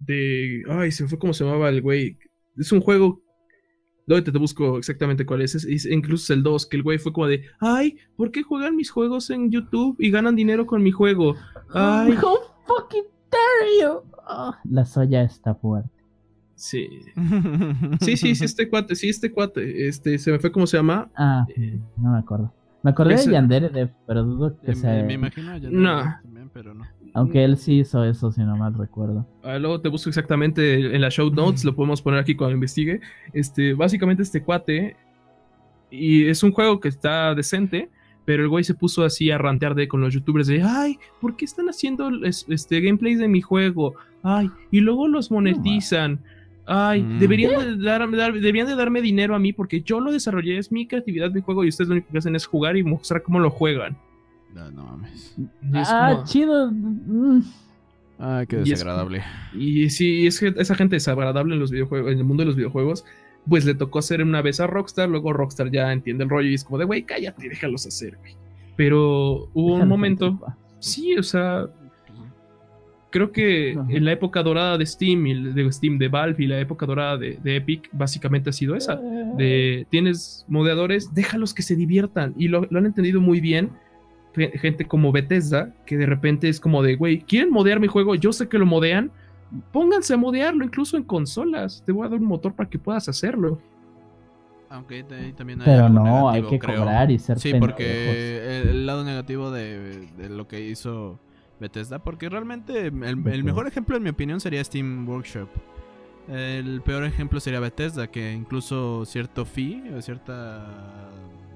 De. 0.04 0.62
Ay, 0.68 0.92
se 0.92 1.06
fue 1.06 1.18
como 1.18 1.32
se 1.32 1.44
llamaba 1.44 1.68
el 1.68 1.82
güey. 1.82 2.18
Es 2.56 2.72
un 2.72 2.80
juego. 2.80 3.22
¿Dónde 4.06 4.32
te, 4.32 4.36
busco 4.36 4.78
exactamente 4.78 5.24
cuál 5.24 5.42
es? 5.42 5.54
es? 5.54 5.86
Incluso 5.86 6.24
es 6.24 6.36
el 6.36 6.42
2, 6.42 6.66
que 6.66 6.76
el 6.76 6.82
güey 6.82 6.98
fue 6.98 7.12
como 7.12 7.28
de. 7.28 7.44
Ay, 7.60 7.96
¿por 8.16 8.32
qué 8.32 8.42
juegan 8.42 8.76
mis 8.76 8.90
juegos 8.90 9.30
en 9.30 9.50
YouTube 9.50 9.96
y 9.98 10.10
ganan 10.10 10.34
dinero 10.34 10.66
con 10.66 10.82
mi 10.82 10.90
juego? 10.90 11.36
Ay. 11.72 12.12
How 12.22 12.38
fucking 12.66 13.04
dare 13.30 13.80
you? 13.80 14.00
Ah, 14.26 14.60
la 14.64 14.84
soya 14.84 15.22
está 15.22 15.54
fuerte. 15.54 15.90
Sí. 16.54 16.88
Sí, 18.00 18.16
sí, 18.16 18.34
sí, 18.34 18.44
este 18.44 18.68
cuate, 18.68 18.94
sí, 18.94 19.08
este 19.08 19.32
cuate. 19.32 19.88
Este, 19.88 20.18
se 20.18 20.30
me 20.30 20.38
fue 20.38 20.52
cómo 20.52 20.66
se 20.66 20.76
llama. 20.76 21.10
Ah, 21.16 21.46
eh, 21.56 21.80
no 21.96 22.12
me 22.12 22.18
acuerdo. 22.18 22.52
Me 22.82 22.90
acordé 22.90 23.16
de 23.16 23.30
Yandere, 23.30 23.90
pero 24.06 24.24
dudo 24.24 24.58
que 24.60 24.74
sea. 24.74 25.02
Me 25.04 25.14
imagino 25.14 25.58
no. 25.70 26.02
también, 26.22 26.50
pero 26.52 26.74
no. 26.74 26.84
Aunque 27.14 27.44
él 27.44 27.56
sí 27.56 27.80
hizo 27.80 28.04
eso, 28.04 28.32
si 28.32 28.40
no 28.40 28.56
mal 28.56 28.74
recuerdo. 28.74 29.26
Ah, 29.42 29.58
luego 29.58 29.80
te 29.80 29.88
busco 29.88 30.08
exactamente 30.08 30.94
en 30.94 31.00
la 31.00 31.10
show 31.10 31.30
notes, 31.30 31.64
lo 31.64 31.74
podemos 31.74 32.00
poner 32.02 32.20
aquí 32.20 32.34
cuando 32.34 32.54
investigue. 32.54 33.00
Este, 33.32 33.74
básicamente 33.74 34.22
este 34.22 34.42
cuate. 34.42 34.96
Y 35.90 36.26
es 36.26 36.42
un 36.42 36.52
juego 36.52 36.80
que 36.80 36.88
está 36.88 37.34
decente. 37.34 37.90
Pero 38.24 38.44
el 38.44 38.48
güey 38.48 38.62
se 38.62 38.74
puso 38.74 39.04
así 39.04 39.32
a 39.32 39.38
rantear 39.38 39.74
de 39.74 39.88
con 39.88 40.00
los 40.00 40.14
youtubers 40.14 40.46
de, 40.46 40.62
ay, 40.62 40.96
¿por 41.20 41.34
qué 41.34 41.44
están 41.44 41.68
haciendo 41.68 42.08
este 42.24 42.80
gameplays 42.80 43.18
de 43.18 43.26
mi 43.26 43.40
juego? 43.40 43.94
Ay, 44.22 44.48
y 44.70 44.78
luego 44.78 45.08
los 45.08 45.32
monetizan. 45.32 46.20
Ay, 46.66 47.02
mm. 47.02 47.18
deberían, 47.18 47.78
de 47.78 47.84
darme, 47.84 48.16
deberían 48.16 48.66
de 48.66 48.76
darme 48.76 49.02
dinero 49.02 49.34
a 49.34 49.38
mí 49.38 49.52
porque 49.52 49.82
yo 49.82 50.00
lo 50.00 50.12
desarrollé, 50.12 50.58
es 50.58 50.70
mi 50.70 50.86
creatividad, 50.86 51.30
mi 51.30 51.40
juego 51.40 51.64
y 51.64 51.68
ustedes 51.68 51.88
lo 51.88 51.94
único 51.94 52.12
que 52.12 52.18
hacen 52.18 52.36
es 52.36 52.46
jugar 52.46 52.76
y 52.76 52.84
mostrar 52.84 53.22
cómo 53.22 53.40
lo 53.40 53.50
juegan. 53.50 53.96
No, 54.54 54.70
no 54.70 54.84
mames. 54.84 55.34
Ah, 55.74 56.22
chido. 56.24 56.70
Mm. 56.70 57.42
Ah, 58.18 58.44
qué 58.48 58.58
desagradable. 58.58 59.24
Y, 59.54 59.90
sí, 59.90 60.26
es 60.26 60.38
que 60.38 60.54
esa 60.56 60.74
gente 60.74 60.96
desagradable 60.96 61.54
en 61.54 61.60
los 61.60 61.70
videojuegos, 61.70 62.12
en 62.12 62.18
el 62.18 62.24
mundo 62.24 62.42
de 62.42 62.46
los 62.46 62.56
videojuegos, 62.56 63.04
pues 63.48 63.64
le 63.64 63.74
tocó 63.74 63.98
hacer 63.98 64.22
una 64.22 64.42
vez 64.42 64.60
a 64.60 64.66
Rockstar, 64.66 65.08
luego 65.08 65.32
Rockstar 65.32 65.70
ya 65.70 65.92
entiende 65.92 66.24
el 66.24 66.30
rollo 66.30 66.48
y 66.48 66.54
es 66.54 66.62
como 66.62 66.78
de, 66.78 66.84
güey, 66.84 67.02
cállate, 67.02 67.48
déjalos 67.48 67.86
hacer, 67.86 68.16
güey. 68.18 68.36
Pero 68.76 69.48
hubo 69.52 69.74
un 69.74 69.88
momento, 69.88 70.38
sí, 70.78 71.16
o 71.18 71.22
sea, 71.22 71.66
creo 73.12 73.30
que 73.30 73.72
en 73.72 74.04
la 74.04 74.12
época 74.12 74.42
dorada 74.42 74.76
de 74.76 74.84
Steam, 74.84 75.26
y 75.26 75.34
de 75.52 75.70
Steam 75.70 75.98
de 75.98 76.08
Valve 76.08 76.42
y 76.42 76.46
la 76.48 76.58
época 76.58 76.86
dorada 76.86 77.16
de, 77.16 77.38
Epic, 77.44 77.88
básicamente 77.92 78.50
ha 78.50 78.52
sido 78.52 78.74
esa. 78.74 78.96
De 79.36 79.86
tienes 79.90 80.44
modeadores, 80.48 81.14
déjalos 81.14 81.54
que 81.54 81.62
se 81.62 81.76
diviertan. 81.76 82.34
Y 82.36 82.48
lo, 82.48 82.66
han 82.74 82.86
entendido 82.86 83.20
muy 83.20 83.40
bien. 83.40 83.70
Gente 84.34 84.86
como 84.86 85.12
Bethesda, 85.12 85.74
que 85.84 85.98
de 85.98 86.06
repente 86.06 86.48
es 86.48 86.58
como 86.58 86.82
de, 86.82 86.96
güey, 86.96 87.20
¿quieren 87.20 87.50
modear 87.50 87.78
mi 87.78 87.86
juego? 87.86 88.14
Yo 88.14 88.32
sé 88.32 88.48
que 88.48 88.58
lo 88.58 88.66
modean. 88.66 89.12
Pónganse 89.70 90.14
a 90.14 90.16
modearlo, 90.16 90.64
incluso 90.64 90.96
en 90.96 91.04
consolas. 91.04 91.82
Te 91.84 91.92
voy 91.92 92.06
a 92.06 92.08
dar 92.08 92.18
un 92.18 92.26
motor 92.26 92.54
para 92.54 92.68
que 92.70 92.78
puedas 92.78 93.08
hacerlo. 93.08 93.60
Aunque 94.70 95.04
también 95.36 95.60
hay 95.60 95.66
Pero 95.66 95.90
no, 95.90 96.30
hay 96.30 96.42
que 96.44 96.58
cobrar 96.58 97.10
y 97.10 97.18
ser 97.18 97.38
Sí, 97.38 97.52
porque 97.60 98.62
el, 98.62 98.86
lado 98.86 99.04
negativo 99.04 99.50
de 99.50 100.08
lo 100.30 100.48
que 100.48 100.66
hizo 100.66 101.20
Bethesda, 101.62 101.98
porque 102.00 102.28
realmente 102.28 102.86
el, 102.86 103.16
mejor 103.16 103.66
ejemplo 103.66 103.96
en 103.96 104.02
mi 104.02 104.10
opinión 104.10 104.40
sería 104.40 104.62
Steam 104.62 105.08
Workshop. 105.08 105.48
El 106.28 106.82
peor 106.82 107.04
ejemplo 107.04 107.40
sería 107.40 107.60
Bethesda, 107.60 108.08
que 108.08 108.32
incluso 108.32 109.04
cierto 109.06 109.44
fee 109.44 109.82
o 109.96 110.02
cierta 110.02 111.10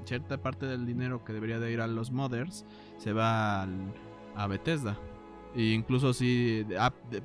cierta 0.07 0.39
parte 0.39 0.67
del 0.67 0.87
dinero 0.87 1.25
que 1.25 1.33
debería 1.33 1.59
de 1.59 1.73
ir 1.73 1.81
a 1.81 1.87
los 1.87 2.11
modders 2.11 2.65
se 2.99 3.13
va 3.13 3.67
a 4.35 4.47
Bethesda. 4.47 4.99
E 5.55 5.73
incluso 5.73 6.13
si 6.13 6.67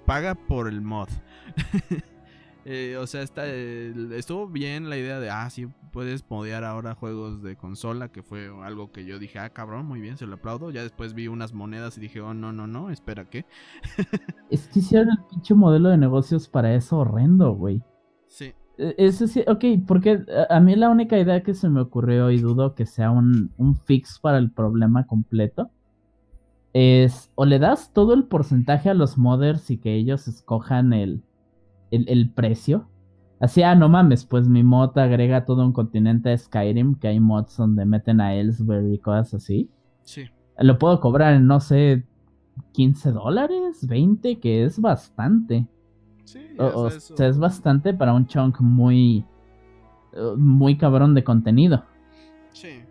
paga 0.06 0.36
por 0.36 0.68
el 0.68 0.82
mod. 0.82 1.10
Eh, 2.64 2.98
o 3.00 3.08
sea, 3.08 3.24
está, 3.24 3.48
estuvo 3.48 4.48
bien 4.48 4.90
la 4.90 4.98
idea 4.98 5.20
de, 5.20 5.30
ah, 5.30 5.50
sí, 5.50 5.68
puedes 5.92 6.24
modear 6.30 6.64
ahora 6.64 6.94
juegos 6.94 7.42
de 7.42 7.56
consola, 7.56 8.10
que 8.10 8.22
fue 8.22 8.52
algo 8.64 8.92
que 8.92 9.06
yo 9.06 9.18
dije, 9.18 9.40
ah, 9.40 9.50
cabrón, 9.50 9.88
muy 9.88 10.00
bien, 10.00 10.18
se 10.18 10.28
lo 10.28 10.36
aplaudo. 10.36 10.70
Ya 10.70 10.84
después 10.84 11.14
vi 11.14 11.28
unas 11.28 11.54
monedas 11.54 11.98
y 11.98 12.02
dije, 12.02 12.22
oh, 12.22 12.34
no, 12.34 12.52
no, 12.52 12.68
no, 12.68 12.92
espera, 12.92 13.26
¿qué? 13.26 13.46
es 14.50 14.68
que 14.68 14.80
hicieron 14.80 15.10
el 15.10 15.26
pinche 15.30 15.54
modelo 15.54 15.90
de 15.90 15.98
negocios 15.98 16.48
para 16.48 16.74
eso 16.76 17.00
horrendo, 17.00 17.54
güey. 17.54 17.82
Sí. 18.28 18.54
E, 18.78 18.96
eso 18.98 19.26
sí, 19.28 19.44
ok, 19.48 19.66
porque 19.88 20.24
a 20.50 20.60
mí 20.60 20.76
la 20.76 20.90
única 20.90 21.18
idea 21.18 21.42
que 21.42 21.56
se 21.56 21.68
me 21.70 21.82
ocurrió 21.82 22.30
y 22.30 22.40
dudo 22.40 22.76
que 22.76 22.86
sea 22.86 23.10
un, 23.10 23.52
un 23.58 23.76
fix 23.76 24.20
para 24.20 24.38
el 24.38 24.52
problema 24.52 25.08
completo 25.08 25.72
es 26.74 27.32
o 27.36 27.46
le 27.46 27.60
das 27.60 27.92
todo 27.92 28.14
el 28.14 28.26
porcentaje 28.26 28.90
a 28.90 28.94
los 28.94 29.18
modders 29.18 29.70
y 29.72 29.78
que 29.78 29.96
ellos 29.96 30.28
escojan 30.28 30.94
el 30.94 31.22
el, 31.92 32.32
precio. 32.32 32.88
Así, 33.40 33.64
ah, 33.64 33.76
no 33.76 33.90
mames, 33.90 34.26
pues 34.26 34.48
mi 34.48 34.64
mod 34.64 34.98
agrega 34.98 35.46
todo 35.46 35.66
un 35.66 35.74
continente 35.74 36.32
a 36.32 36.38
Skyrim, 36.38 36.96
que 36.96 37.08
hay 37.08 37.20
mods 37.20 37.58
donde 37.58 37.86
meten 37.86 38.22
a 38.22 38.36
Ellsbury 38.36 38.94
y 38.94 39.00
cosas 39.00 39.34
así. 39.36 39.70
Sí. 40.04 40.26
Lo 40.60 40.78
puedo 40.78 41.00
cobrar 41.00 41.34
en, 41.34 41.48
no 41.48 41.60
sé, 41.60 42.06
15 42.74 43.12
dólares, 43.12 43.88
20, 43.88 44.40
que 44.40 44.64
es 44.64 44.80
bastante. 44.80 45.68
Sí, 46.24 46.40
o, 46.58 46.90
sea, 46.90 47.28
es 47.28 47.38
bastante 47.38 47.94
para 47.94 48.14
un 48.14 48.28
chunk 48.28 48.62
muy, 48.62 49.26
muy 50.38 50.78
cabrón 50.78 51.14
de 51.16 51.24
contenido. 51.24 51.84
Sí. 52.54 52.84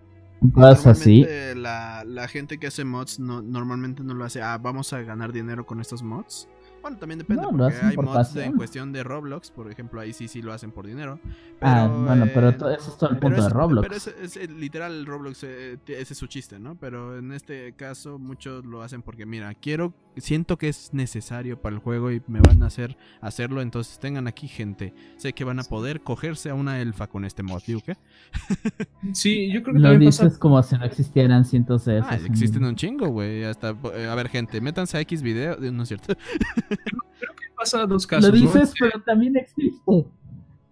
Cosas 0.55 0.87
así. 0.87 1.27
La, 1.55 2.03
la, 2.05 2.29
gente 2.29 2.59
que 2.59 2.67
hace 2.67 2.85
mods 2.85 3.21
no, 3.21 3.43
normalmente 3.43 4.03
no 4.03 4.15
lo 4.15 4.25
hace, 4.25 4.41
ah, 4.43 4.59
vamos 4.59 4.93
a 4.93 5.03
ganar 5.03 5.33
dinero 5.33 5.67
con 5.67 5.81
estos 5.81 6.03
mods. 6.03 6.49
Bueno, 6.83 6.97
también 6.97 7.19
depende, 7.19 7.43
porque 7.43 7.77
hay 7.83 7.97
mods 7.97 8.37
en 8.37 8.57
cuestión 8.57 8.93
de 8.93 9.03
Roblox, 9.03 9.51
por 9.51 9.71
ejemplo, 9.71 10.01
ahí 10.01 10.13
sí 10.13 10.29
sí 10.29 10.41
lo 10.43 10.53
hacen 10.53 10.73
por 10.73 10.87
dinero. 10.87 11.21
ah, 11.61 11.89
bueno, 12.07 12.27
pero 12.33 12.51
eso 12.51 12.91
es 12.91 12.97
todo 12.97 13.11
el 13.11 13.19
punto 13.19 13.43
de 13.43 13.49
Roblox. 13.49 13.87
Pero 13.87 13.97
es, 13.97 14.37
es, 14.37 14.51
literal, 14.51 15.05
Roblox, 15.05 15.45
eh, 15.45 15.79
ese 15.87 16.13
es 16.13 16.19
su 16.19 16.27
chiste, 16.27 16.59
¿no? 16.59 16.77
Pero 16.77 17.19
en 17.19 17.33
este 17.33 17.75
caso, 17.75 18.19
muchos 18.19 18.65
lo 18.65 18.83
hacen 18.83 19.03
porque, 19.03 19.27
mira, 19.27 19.55
quiero, 19.55 19.93
siento 20.17 20.59
que 20.59 20.69
es 20.69 20.93
necesario 20.93 21.61
para 21.61 21.77
el 21.77 21.81
juego 21.81 22.11
y 22.11 22.23
me 22.27 22.41
van 22.41 22.63
a 22.63 22.67
hacer 22.67 22.97
hacerlo, 23.21 23.63
entonces 23.63 23.99
tengan 23.99 24.27
aquí 24.27 24.49
gente. 24.49 24.95
Sé 25.17 25.33
que 25.33 25.45
van 25.45 25.61
a 25.61 25.65
poder 25.65 26.01
cogerse 26.03 26.51
a 26.51 26.55
una 26.55 26.81
elfa 26.81 27.07
con 27.07 27.25
este 27.25 27.43
mod, 27.43 27.63
¿digo 27.67 27.81
qué? 27.85 27.97
sí, 29.13 29.51
yo 29.53 29.63
creo 29.63 29.75
que 29.75 29.81
Lo 29.81 29.99
dices 29.99 30.39
como 30.39 30.63
si 30.63 30.77
no 30.77 30.85
existieran 30.85 31.45
cientos 31.45 31.85
de 31.85 32.01
ah, 32.01 32.19
existen 32.25 32.65
un 32.65 32.77
chingo, 32.77 33.09
güey. 33.09 33.45
Hasta, 33.45 33.77
eh, 33.95 34.07
a 34.07 34.15
ver, 34.15 34.29
gente, 34.29 34.61
métanse 34.61 34.97
a 34.97 35.01
X 35.01 35.23
video, 35.23 35.57
no 35.59 35.83
es 35.83 35.89
cierto. 35.89 36.15
creo 36.17 36.79
que 37.19 37.55
pasa 37.57 37.87
dos 37.87 38.07
casos. 38.07 38.31
Lo 38.31 38.37
dices, 38.37 38.75
pero 38.79 39.01
también 39.03 39.37
existe. 39.37 39.81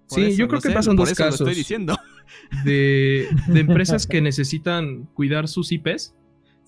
sí, 0.06 0.36
yo 0.36 0.48
creo 0.48 0.60
que 0.60 0.70
pasan 0.70 0.96
dos 0.96 1.12
casos. 1.14 1.40
estoy 1.40 1.54
diciendo. 1.54 1.96
De, 2.64 3.28
empresas 3.54 4.06
que 4.06 4.20
necesitan 4.20 5.04
cuidar 5.14 5.48
sus 5.48 5.72
IPs. 5.72 6.14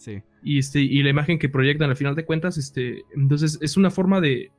Sí. 0.01 0.23
Y, 0.43 0.59
este, 0.59 0.81
y 0.81 1.03
la 1.03 1.11
imagen 1.11 1.39
que 1.39 1.51
proyectan 1.51 1.91
al 1.91 1.97
final 1.97 2.15
de 2.15 2.25
cuentas, 2.25 2.57
este, 2.57 3.05
entonces 3.15 3.59
es 3.61 3.77
una 3.77 3.91
forma 3.91 4.19
de, 4.23 4.51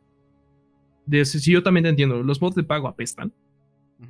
de 1.07 1.25
si 1.25 1.51
yo 1.51 1.63
también 1.63 1.85
te 1.85 1.89
entiendo, 1.89 2.21
los 2.21 2.39
mods 2.41 2.55
de 2.55 2.63
pago 2.63 2.87
apestan. 2.87 3.33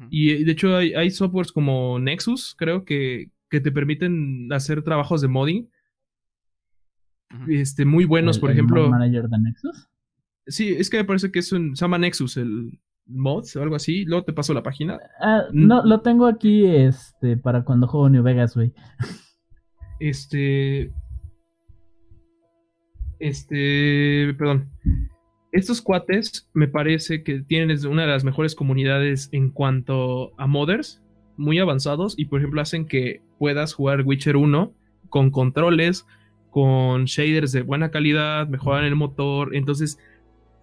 Y 0.10 0.44
de 0.46 0.52
hecho 0.52 0.76
hay, 0.76 0.94
hay, 0.94 1.10
softwares 1.10 1.52
como 1.52 2.00
Nexus, 2.00 2.56
creo 2.58 2.86
que, 2.86 3.30
que 3.50 3.60
te 3.60 3.72
permiten 3.72 4.52
hacer 4.52 4.84
trabajos 4.84 5.22
de 5.22 5.28
modding. 5.28 5.70
Este, 7.48 7.86
muy 7.86 8.06
buenos, 8.06 8.40
por 8.40 8.52
ejemplo. 8.52 8.90
manager 8.90 9.28
de 9.28 9.40
Nexus? 9.40 9.90
Sí, 10.48 10.70
es 10.70 10.90
que 10.90 10.98
me 10.98 11.06
parece 11.06 11.32
que 11.32 11.40
es 11.40 11.52
un. 11.52 11.76
Se 11.76 11.84
llama 11.84 11.98
Nexus 11.98 12.38
el 12.38 12.80
mods 13.06 13.56
o 13.56 13.64
algo 13.64 13.76
así. 13.76 14.06
Luego 14.06 14.24
te 14.24 14.34
paso 14.34 14.54
la 14.54 14.64
página. 14.64 14.98
Ah, 15.20 15.44
no, 15.52 15.86
lo 15.86 16.02
tengo 16.02 16.26
aquí 16.26 16.66
este, 16.66 17.38
para 17.38 17.64
cuando 17.64 17.88
juego 17.88 18.10
New 18.10 18.24
Vegas, 18.24 18.56
güey. 18.56 18.74
Este. 20.00 20.92
Este. 23.22 24.34
Perdón. 24.38 24.70
Estos 25.52 25.82
cuates 25.82 26.50
me 26.54 26.68
parece 26.68 27.24
que 27.24 27.42
tienen 27.42 27.86
una 27.86 28.04
de 28.04 28.08
las 28.08 28.24
mejores 28.24 28.56
comunidades 28.56 29.28
en 29.34 29.50
cuanto 29.50 30.32
a 30.38 30.48
modders, 30.48 31.02
muy 31.36 31.60
avanzados, 31.60 32.18
y 32.18 32.26
por 32.26 32.40
ejemplo 32.40 32.62
hacen 32.62 32.88
que 32.88 33.22
puedas 33.38 33.74
jugar 33.74 34.04
Witcher 34.06 34.38
1 34.38 34.74
con 35.10 35.30
controles, 35.30 36.06
con 36.50 37.04
shaders 37.04 37.52
de 37.52 37.64
buena 37.64 37.92
calidad, 37.92 38.48
mejoran 38.48 38.86
el 38.86 38.96
motor, 38.96 39.54
entonces 39.54 39.98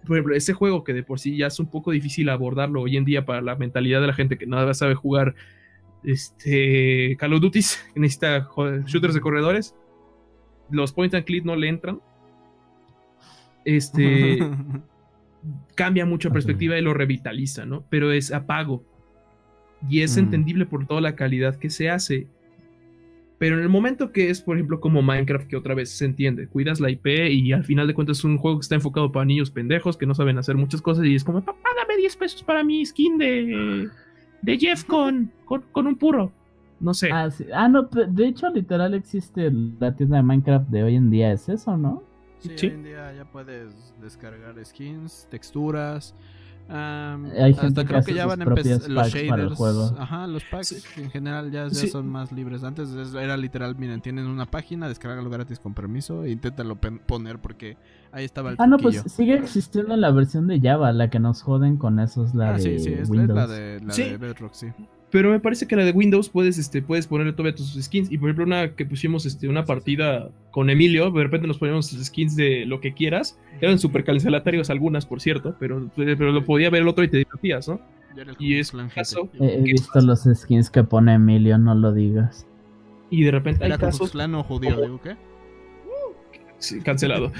por 0.05 0.17
ejemplo, 0.17 0.35
ese 0.35 0.53
juego 0.53 0.83
que 0.83 0.93
de 0.93 1.03
por 1.03 1.19
sí 1.19 1.37
ya 1.37 1.47
es 1.47 1.59
un 1.59 1.69
poco 1.69 1.91
difícil 1.91 2.29
abordarlo 2.29 2.81
hoy 2.81 2.97
en 2.97 3.05
día 3.05 3.25
para 3.25 3.41
la 3.41 3.55
mentalidad 3.55 4.01
de 4.01 4.07
la 4.07 4.13
gente 4.13 4.37
que 4.37 4.47
nada 4.47 4.73
sabe 4.73 4.95
jugar 4.95 5.35
este 6.03 7.17
Call 7.19 7.33
of 7.33 7.41
Duty, 7.41 7.59
que 7.93 7.99
necesita 7.99 8.49
shooters 8.85 9.13
de 9.13 9.21
corredores, 9.21 9.75
los 10.71 10.93
point 10.93 11.13
and 11.13 11.25
click 11.25 11.43
no 11.43 11.55
le 11.55 11.67
entran. 11.67 12.01
Este 13.65 14.39
cambia 15.75 16.05
mucho 16.05 16.29
la 16.29 16.33
perspectiva 16.33 16.77
y 16.77 16.81
lo 16.81 16.93
revitaliza, 16.93 17.65
¿no? 17.65 17.85
Pero 17.89 18.11
es 18.11 18.31
apago. 18.31 18.83
y 19.89 20.01
es 20.01 20.15
mm. 20.15 20.19
entendible 20.19 20.65
por 20.65 20.85
toda 20.85 21.01
la 21.01 21.15
calidad 21.15 21.55
que 21.55 21.69
se 21.69 21.89
hace. 21.89 22.27
Pero 23.37 23.55
en 23.55 23.63
el 23.63 23.69
momento 23.69 24.11
que 24.11 24.29
es, 24.29 24.41
por 24.41 24.57
ejemplo, 24.57 24.81
como 24.81 25.01
Minecraft, 25.01 25.47
que 25.47 25.55
otra 25.55 25.73
vez 25.73 25.89
se 25.89 26.03
entiende, 26.03 26.47
cuidas 26.47 26.81
la 26.81 26.89
IP 26.89 27.07
y 27.31 27.53
al 27.53 27.63
final 27.63 27.87
de 27.87 27.93
cuentas 27.93 28.19
es 28.19 28.25
un 28.25 28.37
juego 28.37 28.57
que 28.57 28.63
está 28.63 28.75
enfocado 28.75 29.13
para 29.13 29.23
niños 29.23 29.49
pendejos 29.49 29.95
que 29.95 30.05
no 30.05 30.13
saben 30.13 30.37
hacer 30.37 30.57
muchas 30.57 30.81
cosas 30.81 31.05
y 31.05 31.15
es 31.15 31.23
como, 31.23 31.41
papá, 31.41 31.69
dame 31.77 31.95
10 31.95 32.17
pesos 32.17 32.43
para 32.43 32.65
mi 32.65 32.85
skin 32.85 33.17
de, 33.17 33.89
de 34.41 34.57
Jeff 34.57 34.83
con, 34.83 35.31
con, 35.45 35.87
un 35.87 35.95
puro. 35.95 36.33
No 36.81 36.93
sé. 36.93 37.09
Ah, 37.13 37.29
ah, 37.53 37.69
no, 37.69 37.83
de 37.83 38.27
hecho, 38.27 38.49
literal 38.49 38.93
existe 38.93 39.49
la 39.79 39.95
tienda 39.95 40.17
de 40.17 40.23
Minecraft 40.23 40.67
de 40.67 40.83
hoy 40.83 40.95
en 40.95 41.09
día, 41.09 41.31
¿es 41.31 41.47
eso, 41.47 41.77
no? 41.77 42.03
Sí, 42.39 42.49
hoy 42.49 42.67
en 42.67 42.83
día 42.83 43.13
ya 43.13 43.25
puedes 43.25 43.93
descargar 44.01 44.55
skins, 44.65 45.27
texturas, 45.29 46.15
hay 46.71 47.53
gente 47.55 47.85
creo 47.85 48.03
que, 48.03 48.13
ya 48.13 48.25
van 48.25 48.41
a 48.41 48.43
empezar 48.43 48.89
los 48.89 49.07
shaders. 49.09 49.59
Ajá, 49.97 50.27
los 50.27 50.43
packs 50.43 50.97
en 50.97 51.09
general 51.09 51.51
ya, 51.51 51.69
son 51.69 52.07
más 52.07 52.31
libres. 52.31 52.63
Antes 52.63 52.89
era 53.15 53.37
literal, 53.37 53.75
miren, 53.75 54.01
tienen 54.01 54.27
una 54.27 54.45
página, 54.45 54.87
descargalo 54.87 55.29
gratis 55.29 55.59
con 55.59 55.73
permiso 55.73 56.23
e 56.23 56.31
inténtalo 56.31 56.75
poner 56.75 57.39
porque 57.39 57.77
ahí 58.11 58.25
estaba 58.25 58.51
el 58.51 58.55
Ah, 58.59 58.67
no, 58.67 58.77
pues 58.77 59.03
sigue 59.07 59.35
existiendo 59.35 59.95
la 59.95 60.11
versión 60.11 60.47
de 60.47 60.59
Java, 60.59 60.91
la 60.91 61.09
que 61.09 61.19
nos 61.19 61.41
joden 61.41 61.77
con 61.77 61.99
eso 61.99 62.23
es 62.23 62.35
la 62.35 62.51
ah, 62.51 62.53
de 62.53 62.61
sí, 62.61 62.79
sí, 62.79 62.93
es 62.93 63.09
la 63.09 63.47
de, 63.47 63.79
la 63.81 63.95
de 63.95 64.17
Bedrock, 64.17 64.53
sí. 64.53 64.67
Pero 65.11 65.31
me 65.31 65.39
parece 65.39 65.65
que 65.65 65.75
la 65.75 65.83
de 65.83 65.91
Windows 65.91 66.29
puedes, 66.29 66.57
este, 66.59 66.81
puedes 66.81 67.07
ponerle 67.07 67.33
todavía 67.33 67.55
tus 67.55 67.73
skins. 67.81 68.11
Y 68.11 68.17
por 68.17 68.29
ejemplo, 68.29 68.45
una 68.45 68.75
que 68.75 68.85
pusimos 68.85 69.25
este, 69.25 69.47
una 69.47 69.65
partida 69.65 70.29
con 70.51 70.69
Emilio, 70.69 71.09
de 71.09 71.23
repente 71.23 71.47
nos 71.47 71.57
poníamos 71.57 71.87
skins 71.87 72.35
de 72.35 72.65
lo 72.65 72.79
que 72.79 72.93
quieras. 72.93 73.39
Eran 73.59 73.79
súper 73.79 74.03
cancelatarios 74.03 74.69
algunas, 74.69 75.05
por 75.05 75.19
cierto, 75.19 75.55
pero, 75.59 75.89
pero 75.95 76.31
lo 76.31 76.45
podía 76.45 76.69
ver 76.69 76.83
el 76.83 76.87
otro 76.87 77.03
y 77.03 77.09
te 77.09 77.17
divertías, 77.17 77.67
¿no? 77.67 77.79
Y 78.37 78.59
es 78.59 78.71
caso. 78.93 79.29
He, 79.39 79.61
visto 79.61 79.99
los 80.01 80.23
skins 80.23 80.69
que 80.69 80.83
pone 80.83 81.13
Emilio, 81.13 81.57
no 81.57 81.73
lo 81.73 81.91
digas. 81.91 82.45
Y 83.09 83.23
de 83.23 83.31
repente 83.31 83.65
hay 83.65 83.71
casos. 83.77 84.11
judío, 84.11 84.81
digo, 84.81 85.01
¿qué? 85.01 85.15
Sí, 86.59 86.81
cancelado. 86.81 87.31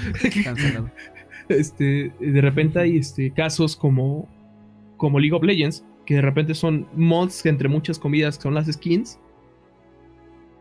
cancelado. 0.44 0.90
este, 1.48 2.12
de 2.18 2.40
repente 2.40 2.80
hay 2.80 2.96
este, 2.96 3.30
casos 3.30 3.76
como, 3.76 4.28
como 4.96 5.20
League 5.20 5.36
of 5.36 5.42
Legends 5.42 5.84
que 6.10 6.16
de 6.16 6.22
repente 6.22 6.56
son 6.56 6.88
mods 6.96 7.40
que 7.40 7.50
entre 7.50 7.68
muchas 7.68 7.96
comidas 7.96 8.34
son 8.34 8.52
las 8.52 8.66
skins, 8.66 9.20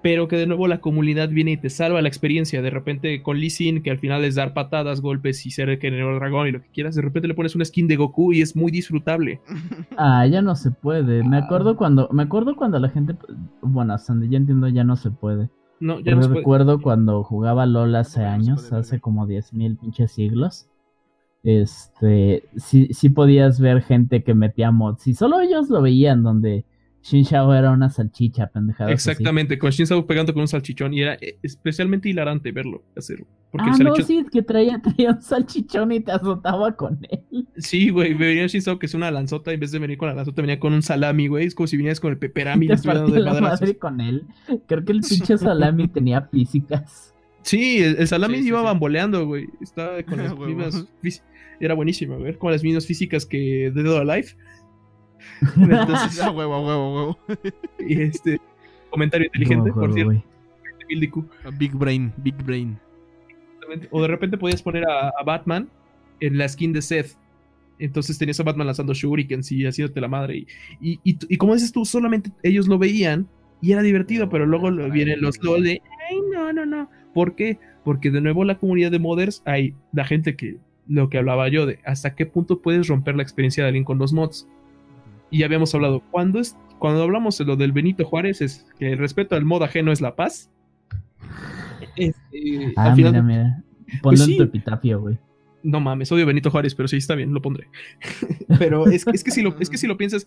pero 0.03 0.27
que 0.27 0.37
de 0.37 0.45
nuevo 0.45 0.67
la 0.67 0.79
comunidad 0.79 1.29
viene 1.29 1.53
y 1.53 1.57
te 1.57 1.71
salva 1.71 2.03
la 2.03 2.07
experiencia. 2.07 2.61
De 2.61 2.69
repente 2.69 3.23
con 3.23 3.39
Lee 3.39 3.49
Sin, 3.49 3.81
que 3.81 3.89
al 3.89 3.97
final 3.97 4.23
es 4.25 4.35
dar 4.35 4.53
patadas, 4.53 5.01
golpes 5.01 5.43
y 5.47 5.49
ser 5.49 5.69
el 5.69 5.79
generador 5.79 6.19
dragón 6.19 6.47
y 6.47 6.51
lo 6.51 6.61
que 6.61 6.69
quieras, 6.69 6.93
de 6.93 7.01
repente 7.01 7.27
le 7.27 7.33
pones 7.33 7.55
una 7.55 7.65
skin 7.65 7.87
de 7.87 7.95
Goku 7.95 8.31
y 8.31 8.43
es 8.43 8.55
muy 8.55 8.71
disfrutable. 8.71 9.41
Ah, 9.97 10.27
ya 10.27 10.43
no 10.43 10.55
se 10.55 10.69
puede. 10.69 11.23
Me 11.23 11.37
acuerdo 11.37 11.75
cuando, 11.75 12.09
me 12.11 12.21
acuerdo 12.21 12.55
cuando 12.55 12.77
la 12.77 12.89
gente, 12.89 13.15
bueno, 13.63 13.95
hasta 13.95 14.13
donde 14.13 14.29
ya 14.29 14.37
entiendo 14.37 14.67
ya 14.67 14.83
no 14.83 14.97
se 14.97 15.09
puede. 15.09 15.49
No, 15.79 15.99
ya 15.99 16.13
no 16.13 16.21
se 16.21 16.29
recuerdo 16.29 16.79
cuando 16.79 17.23
jugaba 17.23 17.65
LOL 17.65 17.95
hace 17.95 18.23
años, 18.23 18.71
hace 18.71 18.99
como 18.99 19.25
10.000 19.25 19.79
pinches 19.79 20.11
siglos 20.11 20.68
este, 21.43 22.43
sí, 22.57 22.89
sí 22.91 23.09
podías 23.09 23.59
ver 23.59 23.81
gente 23.81 24.23
que 24.23 24.33
metía 24.33 24.71
mods 24.71 25.07
y 25.07 25.13
solo 25.13 25.39
ellos 25.39 25.69
lo 25.69 25.81
veían 25.81 26.23
donde 26.23 26.65
Shin 27.01 27.23
Shao 27.23 27.53
era 27.53 27.71
una 27.71 27.89
salchicha 27.89 28.47
pendejada. 28.47 28.91
Exactamente, 28.91 29.57
con 29.57 29.71
Shin 29.71 29.85
Shao 29.85 30.05
pegando 30.05 30.33
con 30.33 30.41
un 30.41 30.47
salchichón 30.47 30.93
y 30.93 31.01
era 31.01 31.17
especialmente 31.41 32.09
hilarante 32.09 32.51
verlo 32.51 32.83
hacerlo. 32.95 33.25
ah, 33.57 33.75
no, 33.79 33.95
sí, 33.95 34.25
que 34.31 34.41
traía, 34.41 34.81
traía, 34.83 35.11
un 35.11 35.21
salchichón 35.21 35.91
y 35.93 36.01
te 36.01 36.11
azotaba 36.11 36.75
con 36.75 36.99
él. 37.09 37.47
Sí, 37.57 37.89
güey, 37.89 38.13
venía 38.13 38.47
Shin 38.47 38.61
Shao 38.61 38.79
que 38.79 38.87
es 38.87 38.93
una 38.93 39.11
lanzota, 39.11 39.53
en 39.53 39.61
vez 39.61 39.71
de 39.71 39.79
venir 39.79 39.97
con 39.97 40.09
la 40.09 40.15
lanzota 40.15 40.41
venía 40.41 40.59
con 40.59 40.73
un 40.73 40.81
salami, 40.81 41.27
güey, 41.27 41.45
es 41.45 41.55
como 41.55 41.67
si 41.67 41.77
vinieras 41.77 41.99
con 41.99 42.11
el 42.11 42.17
peperami 42.17 42.65
y 42.69 42.69
te 42.69 42.75
de 42.75 43.19
la 43.19 43.39
madre 43.39 43.77
con 43.77 44.01
él. 44.01 44.25
Creo 44.67 44.83
que 44.83 44.91
el 44.91 44.99
pinche 45.09 45.37
salami 45.37 45.87
tenía 45.87 46.21
físicas. 46.23 47.13
Sí, 47.49 47.79
el, 47.79 48.07
salami 48.07 48.37
iba 48.37 48.61
bamboleando, 48.61 49.25
güey. 49.25 49.49
Estaba 49.59 50.03
con 50.03 50.19
las 50.19 50.37
mismas. 50.37 50.87
Era 51.59 51.73
buenísimo, 51.73 52.19
ver, 52.19 52.37
con 52.37 52.51
las 52.51 52.63
mismas 52.63 52.85
físicas 52.85 53.25
que 53.25 53.71
Dead 53.73 53.91
or 53.91 54.01
Alive. 54.01 54.27
Entonces, 55.57 56.19
a 56.21 56.29
huevo, 56.29 56.63
huevo, 56.63 56.95
huevo. 56.95 57.19
y 57.79 58.03
este 58.03 58.39
comentario 58.91 59.25
inteligente, 59.25 59.71
por 59.73 59.91
cierto. 59.91 60.23
Big 61.57 61.73
Brain, 61.73 62.13
Big 62.17 62.35
Brain. 62.43 62.77
O 63.89 64.01
de 64.03 64.07
repente 64.07 64.37
podías 64.37 64.61
poner 64.61 64.87
a, 64.87 65.11
Batman 65.25 65.67
en 66.19 66.37
la 66.37 66.47
skin 66.47 66.71
de 66.71 66.83
Seth. 66.83 67.17
Entonces 67.79 68.19
tenías 68.19 68.39
a 68.39 68.43
Batman 68.43 68.67
lanzando 68.67 68.93
shurikens 68.93 69.51
y 69.51 69.65
haciéndote 69.65 69.99
la 70.01 70.07
madre. 70.07 70.45
Y, 70.79 70.99
y, 71.03 71.17
y, 71.27 71.37
como 71.37 71.55
dices 71.55 71.71
tú, 71.71 71.83
solamente 71.83 72.31
ellos 72.43 72.67
lo 72.67 72.77
veían 72.77 73.27
y 73.59 73.71
era 73.71 73.81
divertido, 73.81 74.29
pero 74.29 74.45
luego 74.45 74.71
vienen 74.91 75.19
los 75.19 75.43
LOL 75.43 75.63
de, 75.63 75.81
ay, 76.09 76.17
no, 76.31 76.53
no, 76.53 76.65
no. 76.65 76.89
¿Por 77.13 77.35
qué? 77.35 77.59
Porque 77.83 78.11
de 78.11 78.21
nuevo 78.21 78.43
la 78.43 78.57
comunidad 78.57 78.91
de 78.91 78.99
modders 78.99 79.41
hay 79.45 79.73
la 79.91 80.05
gente 80.05 80.35
que, 80.35 80.57
lo 80.87 81.09
que 81.09 81.17
hablaba 81.17 81.47
yo 81.49 81.65
de 81.65 81.79
hasta 81.85 82.15
qué 82.15 82.25
punto 82.25 82.61
puedes 82.61 82.87
romper 82.87 83.15
la 83.15 83.23
experiencia 83.23 83.63
de 83.63 83.69
alguien 83.69 83.83
con 83.85 83.97
los 83.97 84.13
mods. 84.13 84.47
Y 85.31 85.39
ya 85.39 85.45
habíamos 85.45 85.73
hablado, 85.75 86.01
cuando, 86.11 86.39
es, 86.39 86.57
cuando 86.79 87.03
hablamos 87.03 87.37
de 87.37 87.45
lo 87.45 87.55
del 87.55 87.71
Benito 87.71 88.05
Juárez, 88.05 88.41
es 88.41 88.65
que 88.79 88.91
el 88.93 88.97
respeto 88.97 89.35
al 89.35 89.45
mod 89.45 89.63
ajeno 89.63 89.91
es 89.91 90.01
la 90.01 90.15
paz. 90.15 90.49
Este, 91.95 92.73
ah, 92.77 92.93
mira, 92.95 93.21
mira. 93.21 93.61
Ponlo 94.01 94.17
pues 94.17 94.29
en 94.29 94.37
tu 94.37 94.43
epitafio, 94.43 95.01
güey. 95.01 95.17
No 95.63 95.81
mames, 95.81 96.09
odio 96.11 96.25
Benito 96.25 96.49
Juárez, 96.49 96.73
pero 96.73 96.87
sí, 96.87 96.97
está 96.97 97.15
bien, 97.15 97.33
lo 97.33 97.41
pondré. 97.41 97.67
pero 98.59 98.87
es, 98.87 99.05
es, 99.07 99.23
que 99.23 99.31
si 99.31 99.41
lo, 99.41 99.57
es 99.59 99.69
que 99.69 99.77
si 99.77 99.87
lo 99.87 99.97
piensas, 99.97 100.25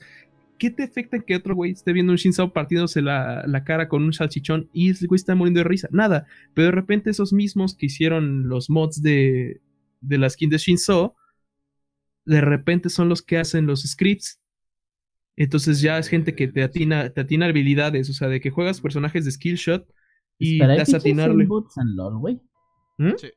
¿qué 0.62 0.70
te 0.70 0.84
afecta 0.84 1.18
que 1.18 1.34
otro 1.34 1.56
güey 1.56 1.72
esté 1.72 1.92
viendo 1.92 2.12
un 2.12 2.16
Shinzao 2.16 2.52
partiéndose 2.52 3.02
la, 3.02 3.44
la, 3.48 3.64
cara 3.64 3.88
con 3.88 4.04
un 4.04 4.12
salchichón 4.12 4.70
y 4.72 4.90
ese 4.90 5.08
güey 5.08 5.16
está 5.16 5.34
muriendo 5.34 5.58
de 5.58 5.64
risa? 5.64 5.88
Nada. 5.90 6.28
Pero 6.54 6.66
de 6.66 6.70
repente 6.70 7.10
esos 7.10 7.32
mismos 7.32 7.74
que 7.74 7.86
hicieron 7.86 8.48
los 8.48 8.70
mods 8.70 9.02
de, 9.02 9.60
de 10.00 10.18
la 10.18 10.30
skin 10.30 10.50
de 10.50 10.58
Shinzo, 10.58 11.16
de 12.26 12.40
repente 12.40 12.90
son 12.90 13.08
los 13.08 13.22
que 13.22 13.38
hacen 13.38 13.66
los 13.66 13.82
scripts. 13.82 14.40
Entonces 15.34 15.80
ya 15.80 15.98
es 15.98 16.06
gente 16.06 16.36
que 16.36 16.46
te 16.46 16.62
atina, 16.62 17.10
te 17.10 17.22
atina 17.22 17.46
habilidades, 17.46 18.08
o 18.08 18.12
sea, 18.12 18.28
de 18.28 18.40
que 18.40 18.50
juegas 18.50 18.80
personajes 18.80 19.24
de 19.24 19.32
skill 19.32 19.56
shot 19.56 19.92
y 20.38 20.60
te 20.60 20.66
das 20.68 20.94
atinarle. 20.94 21.44
¿Mm? 22.98 23.10
Sí. 23.16 23.30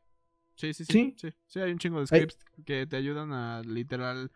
Sí, 0.58 0.74
sí, 0.74 0.86
sí, 0.86 1.16
sí. 1.18 1.34
sí. 1.48 1.60
hay 1.60 1.72
un 1.72 1.80
chingo 1.80 2.02
de 2.02 2.06
scripts 2.06 2.38
que 2.66 2.86
te 2.86 2.96
ayudan 2.96 3.34
a 3.34 3.64
literal 3.64 4.32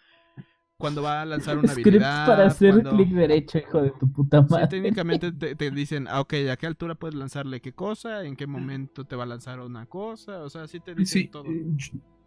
cuando 0.80 1.02
va 1.02 1.22
a 1.22 1.26
lanzar 1.26 1.58
una 1.58 1.74
habilidad. 1.74 2.26
para 2.26 2.48
hacer 2.48 2.82
clic 2.82 3.10
derecho, 3.10 3.58
hijo 3.58 3.82
de 3.82 3.92
tu 4.00 4.10
puta 4.10 4.42
madre. 4.42 4.64
Sí, 4.64 4.70
técnicamente 4.70 5.32
te, 5.56 5.72
dicen, 5.72 6.08
ah, 6.10 6.22
ok, 6.22 6.34
a 6.50 6.56
qué 6.56 6.68
altura 6.68 6.96
puedes 6.96 7.16
lanzarle 7.16 7.60
qué 7.60 7.74
cosa, 7.74 8.24
en 8.24 8.38
qué 8.38 8.48
momento 8.48 9.04
te 9.04 9.18
va 9.18 9.24
a 9.24 9.28
lanzar 9.28 9.60
una 9.60 9.86
cosa, 9.88 10.42
o 10.42 10.50
sea, 10.50 10.68
sí 10.68 10.80
te 10.80 10.96
dicen 10.96 11.30
todo. 11.30 11.52
Eh, 11.52 11.66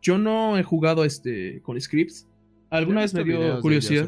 yo 0.03 0.19
no 0.19 0.59
he 0.59 0.63
jugado 0.63 1.05
este 1.05 1.63
con 1.63 1.81
scripts. 1.81 2.29
Alguna 2.69 3.01
vez 3.01 3.15
me 3.15 3.25
dio 3.25 3.59
curiosidad. 3.61 4.07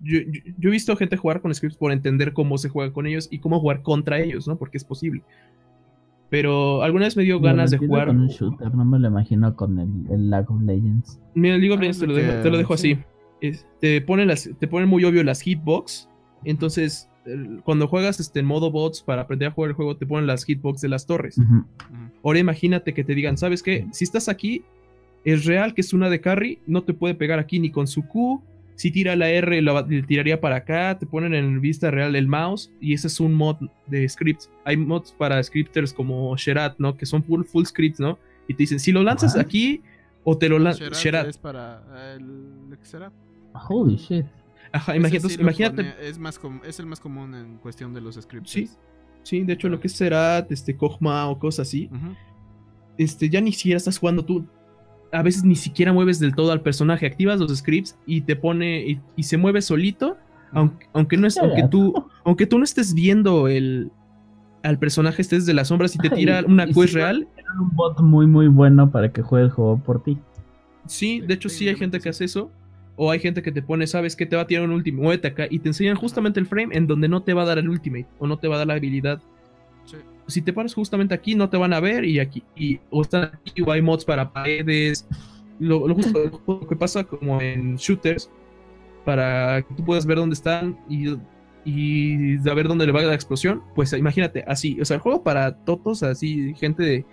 yo, 0.00 0.18
he 0.18 0.70
visto 0.70 0.94
gente 0.96 1.16
jugar 1.16 1.40
con 1.40 1.54
scripts 1.54 1.78
por 1.78 1.90
entender 1.90 2.34
cómo 2.34 2.58
se 2.58 2.68
juega 2.68 2.92
con 2.92 3.06
ellos 3.06 3.28
y 3.30 3.38
cómo 3.38 3.60
jugar 3.60 3.82
contra 3.82 4.20
ellos, 4.20 4.46
¿no? 4.46 4.58
Porque 4.58 4.76
es 4.76 4.84
posible. 4.84 5.22
Pero 6.28 6.82
alguna 6.82 7.06
vez 7.06 7.16
me 7.16 7.22
dio 7.22 7.40
ganas 7.40 7.70
de 7.70 7.78
jugar. 7.78 8.08
Con 8.08 8.20
un 8.20 8.28
shooter, 8.28 8.74
no 8.74 8.84
me 8.84 8.98
lo 8.98 9.08
imagino 9.08 9.56
con 9.56 9.78
el, 9.78 9.88
el 10.10 10.28
Lag 10.28 10.50
of 10.50 10.60
Legends. 10.60 11.18
Mira, 11.34 11.54
el 11.54 11.62
League 11.62 11.74
of 11.74 11.80
Legends 11.80 11.98
te, 12.00 12.06
lo 12.06 12.14
dejo, 12.14 12.42
te 12.42 12.50
lo 12.50 12.58
dejo 12.58 12.74
así. 12.74 12.98
Te, 13.80 14.00
ponen 14.00 14.28
las, 14.28 14.48
te 14.58 14.68
ponen 14.68 14.88
muy 14.88 15.04
obvio 15.04 15.22
las 15.24 15.40
hitbox. 15.40 16.08
Entonces, 16.44 17.08
cuando 17.64 17.88
juegas 17.88 18.20
este, 18.20 18.40
en 18.40 18.46
modo 18.46 18.70
bots 18.70 19.02
para 19.02 19.22
aprender 19.22 19.48
a 19.48 19.50
jugar 19.50 19.70
el 19.70 19.76
juego, 19.76 19.96
te 19.96 20.06
ponen 20.06 20.26
las 20.26 20.44
hitbox 20.44 20.80
de 20.80 20.88
las 20.88 21.06
torres. 21.06 21.36
Ahora 22.22 22.38
imagínate 22.38 22.94
que 22.94 23.04
te 23.04 23.14
digan, 23.14 23.36
¿sabes 23.36 23.62
qué? 23.62 23.86
Si 23.92 24.04
estás 24.04 24.28
aquí, 24.28 24.64
es 25.24 25.44
real 25.44 25.74
que 25.74 25.80
es 25.80 25.92
una 25.92 26.08
de 26.10 26.20
carry, 26.20 26.60
no 26.66 26.82
te 26.82 26.94
puede 26.94 27.14
pegar 27.14 27.38
aquí 27.38 27.58
ni 27.58 27.70
con 27.70 27.86
su 27.86 28.06
Q. 28.06 28.42
Si 28.76 28.92
tira 28.92 29.16
la 29.16 29.28
R, 29.28 29.60
lo 29.60 29.84
tiraría 29.84 30.40
para 30.40 30.56
acá. 30.56 30.96
Te 30.98 31.04
ponen 31.04 31.34
en 31.34 31.60
vista 31.60 31.90
real 31.90 32.14
el 32.14 32.28
mouse. 32.28 32.70
Y 32.80 32.94
ese 32.94 33.08
es 33.08 33.18
un 33.18 33.34
mod 33.34 33.56
de 33.88 34.08
scripts. 34.08 34.48
Hay 34.64 34.76
mods 34.76 35.10
para 35.10 35.42
scripters 35.42 35.92
como 35.92 36.36
Sherat, 36.36 36.78
¿no? 36.78 36.96
Que 36.96 37.04
son 37.04 37.24
full, 37.24 37.42
full 37.42 37.64
scripts, 37.64 37.98
¿no? 37.98 38.20
Y 38.46 38.54
te 38.54 38.62
dicen, 38.62 38.78
si 38.78 38.92
lo 38.92 39.02
lanzas 39.02 39.36
aquí 39.36 39.82
o 40.22 40.38
te 40.38 40.48
lo 40.48 40.60
lanzas. 40.60 40.96
Sherat, 41.02 41.26
es 41.26 41.38
para 41.38 41.82
el 42.14 42.78
Holy 43.68 43.96
shit. 43.96 44.26
Ajá, 44.72 44.96
imagínate. 44.96 45.34
imagínate 45.40 45.94
es, 46.00 46.18
más 46.18 46.38
es 46.64 46.78
el 46.78 46.86
más 46.86 47.00
común 47.00 47.34
en 47.34 47.56
cuestión 47.58 47.94
de 47.94 48.00
los 48.00 48.16
scripts. 48.16 48.50
Sí, 48.50 48.68
sí, 49.22 49.44
de 49.44 49.54
hecho, 49.54 49.68
lo 49.68 49.80
que 49.80 49.86
es 49.86 49.94
Sherat, 49.94 50.52
este, 50.52 50.76
Kog'Ma 50.76 51.28
o 51.28 51.38
cosas 51.38 51.68
así. 51.68 51.90
Este, 52.98 53.30
ya 53.30 53.40
ni 53.40 53.52
siquiera 53.52 53.78
estás 53.78 53.98
jugando 53.98 54.24
tú 54.24 54.44
a 55.12 55.22
veces 55.22 55.44
ni 55.44 55.56
siquiera 55.56 55.92
mueves 55.92 56.18
del 56.18 56.34
todo 56.34 56.52
al 56.52 56.60
personaje, 56.60 57.06
activas 57.06 57.40
los 57.40 57.56
scripts 57.56 57.96
y 58.06 58.22
te 58.22 58.36
pone 58.36 59.00
y, 59.16 59.22
se 59.22 59.36
mueve 59.36 59.62
solito, 59.62 60.16
aunque, 60.52 60.86
aunque 60.92 61.16
no 61.16 61.26
es, 61.26 61.38
aunque 61.38 61.64
tú, 61.68 61.94
aunque 62.24 62.46
tú 62.46 62.58
no 62.58 62.64
estés 62.64 62.94
viendo 62.94 63.48
el 63.48 63.90
al 64.62 64.78
personaje 64.78 65.22
estés 65.22 65.46
de 65.46 65.54
las 65.54 65.68
sombras 65.68 65.94
y 65.94 65.98
te 65.98 66.10
tira 66.10 66.42
una 66.46 66.66
quest 66.66 66.94
real. 66.94 67.28
un 67.60 67.70
bot 67.76 68.00
muy 68.00 68.26
muy 68.26 68.48
bueno 68.48 68.90
para 68.90 69.12
que 69.12 69.22
juegue 69.22 69.46
el 69.46 69.50
juego 69.50 69.78
por 69.78 70.02
ti. 70.02 70.18
Sí, 70.86 71.20
de 71.20 71.34
hecho 71.34 71.48
sí 71.48 71.68
hay 71.68 71.76
gente 71.76 72.00
que 72.00 72.08
hace 72.08 72.24
eso. 72.24 72.50
O 73.00 73.12
hay 73.12 73.20
gente 73.20 73.42
que 73.42 73.52
te 73.52 73.62
pone, 73.62 73.86
sabes 73.86 74.16
que 74.16 74.26
te 74.26 74.34
va 74.34 74.42
a 74.42 74.46
tirar 74.46 74.64
un 74.64 74.72
ultimate, 74.72 75.02
muévete 75.02 75.28
acá 75.28 75.46
y 75.48 75.60
te 75.60 75.68
enseñan 75.68 75.94
justamente 75.94 76.40
el 76.40 76.46
frame 76.46 76.76
en 76.76 76.88
donde 76.88 77.08
no 77.08 77.22
te 77.22 77.32
va 77.32 77.42
a 77.42 77.44
dar 77.46 77.58
el 77.58 77.68
ultimate 77.68 78.08
o 78.18 78.26
no 78.26 78.38
te 78.38 78.48
va 78.48 78.56
a 78.56 78.58
dar 78.58 78.66
la 78.66 78.74
habilidad. 78.74 79.22
Si 80.26 80.42
te 80.42 80.52
paras 80.52 80.74
justamente 80.74 81.14
aquí, 81.14 81.36
no 81.36 81.48
te 81.48 81.56
van 81.56 81.72
a 81.72 81.80
ver 81.80 82.04
y 82.04 82.18
aquí, 82.18 82.42
y, 82.56 82.80
o 82.90 83.02
están 83.02 83.24
aquí, 83.26 83.62
o 83.62 83.70
hay 83.70 83.80
mods 83.80 84.04
para 84.04 84.30
paredes. 84.30 85.06
Lo, 85.60 85.86
lo 85.86 85.94
justo 85.94 86.42
lo 86.46 86.68
que 86.68 86.76
pasa 86.76 87.04
como 87.04 87.40
en 87.40 87.76
shooters, 87.76 88.28
para 89.04 89.62
que 89.62 89.74
tú 89.74 89.84
puedas 89.84 90.04
ver 90.04 90.18
dónde 90.18 90.34
están 90.34 90.76
y, 90.88 91.16
y 91.64 92.36
saber 92.38 92.68
dónde 92.68 92.84
le 92.84 92.92
va 92.92 93.02
la 93.02 93.14
explosión, 93.14 93.62
pues 93.74 93.92
imagínate, 93.92 94.44
así, 94.46 94.78
o 94.80 94.84
sea, 94.84 94.96
el 94.96 95.00
juego 95.00 95.22
para 95.22 95.54
totos, 95.64 96.02
así, 96.02 96.52
gente 96.56 97.06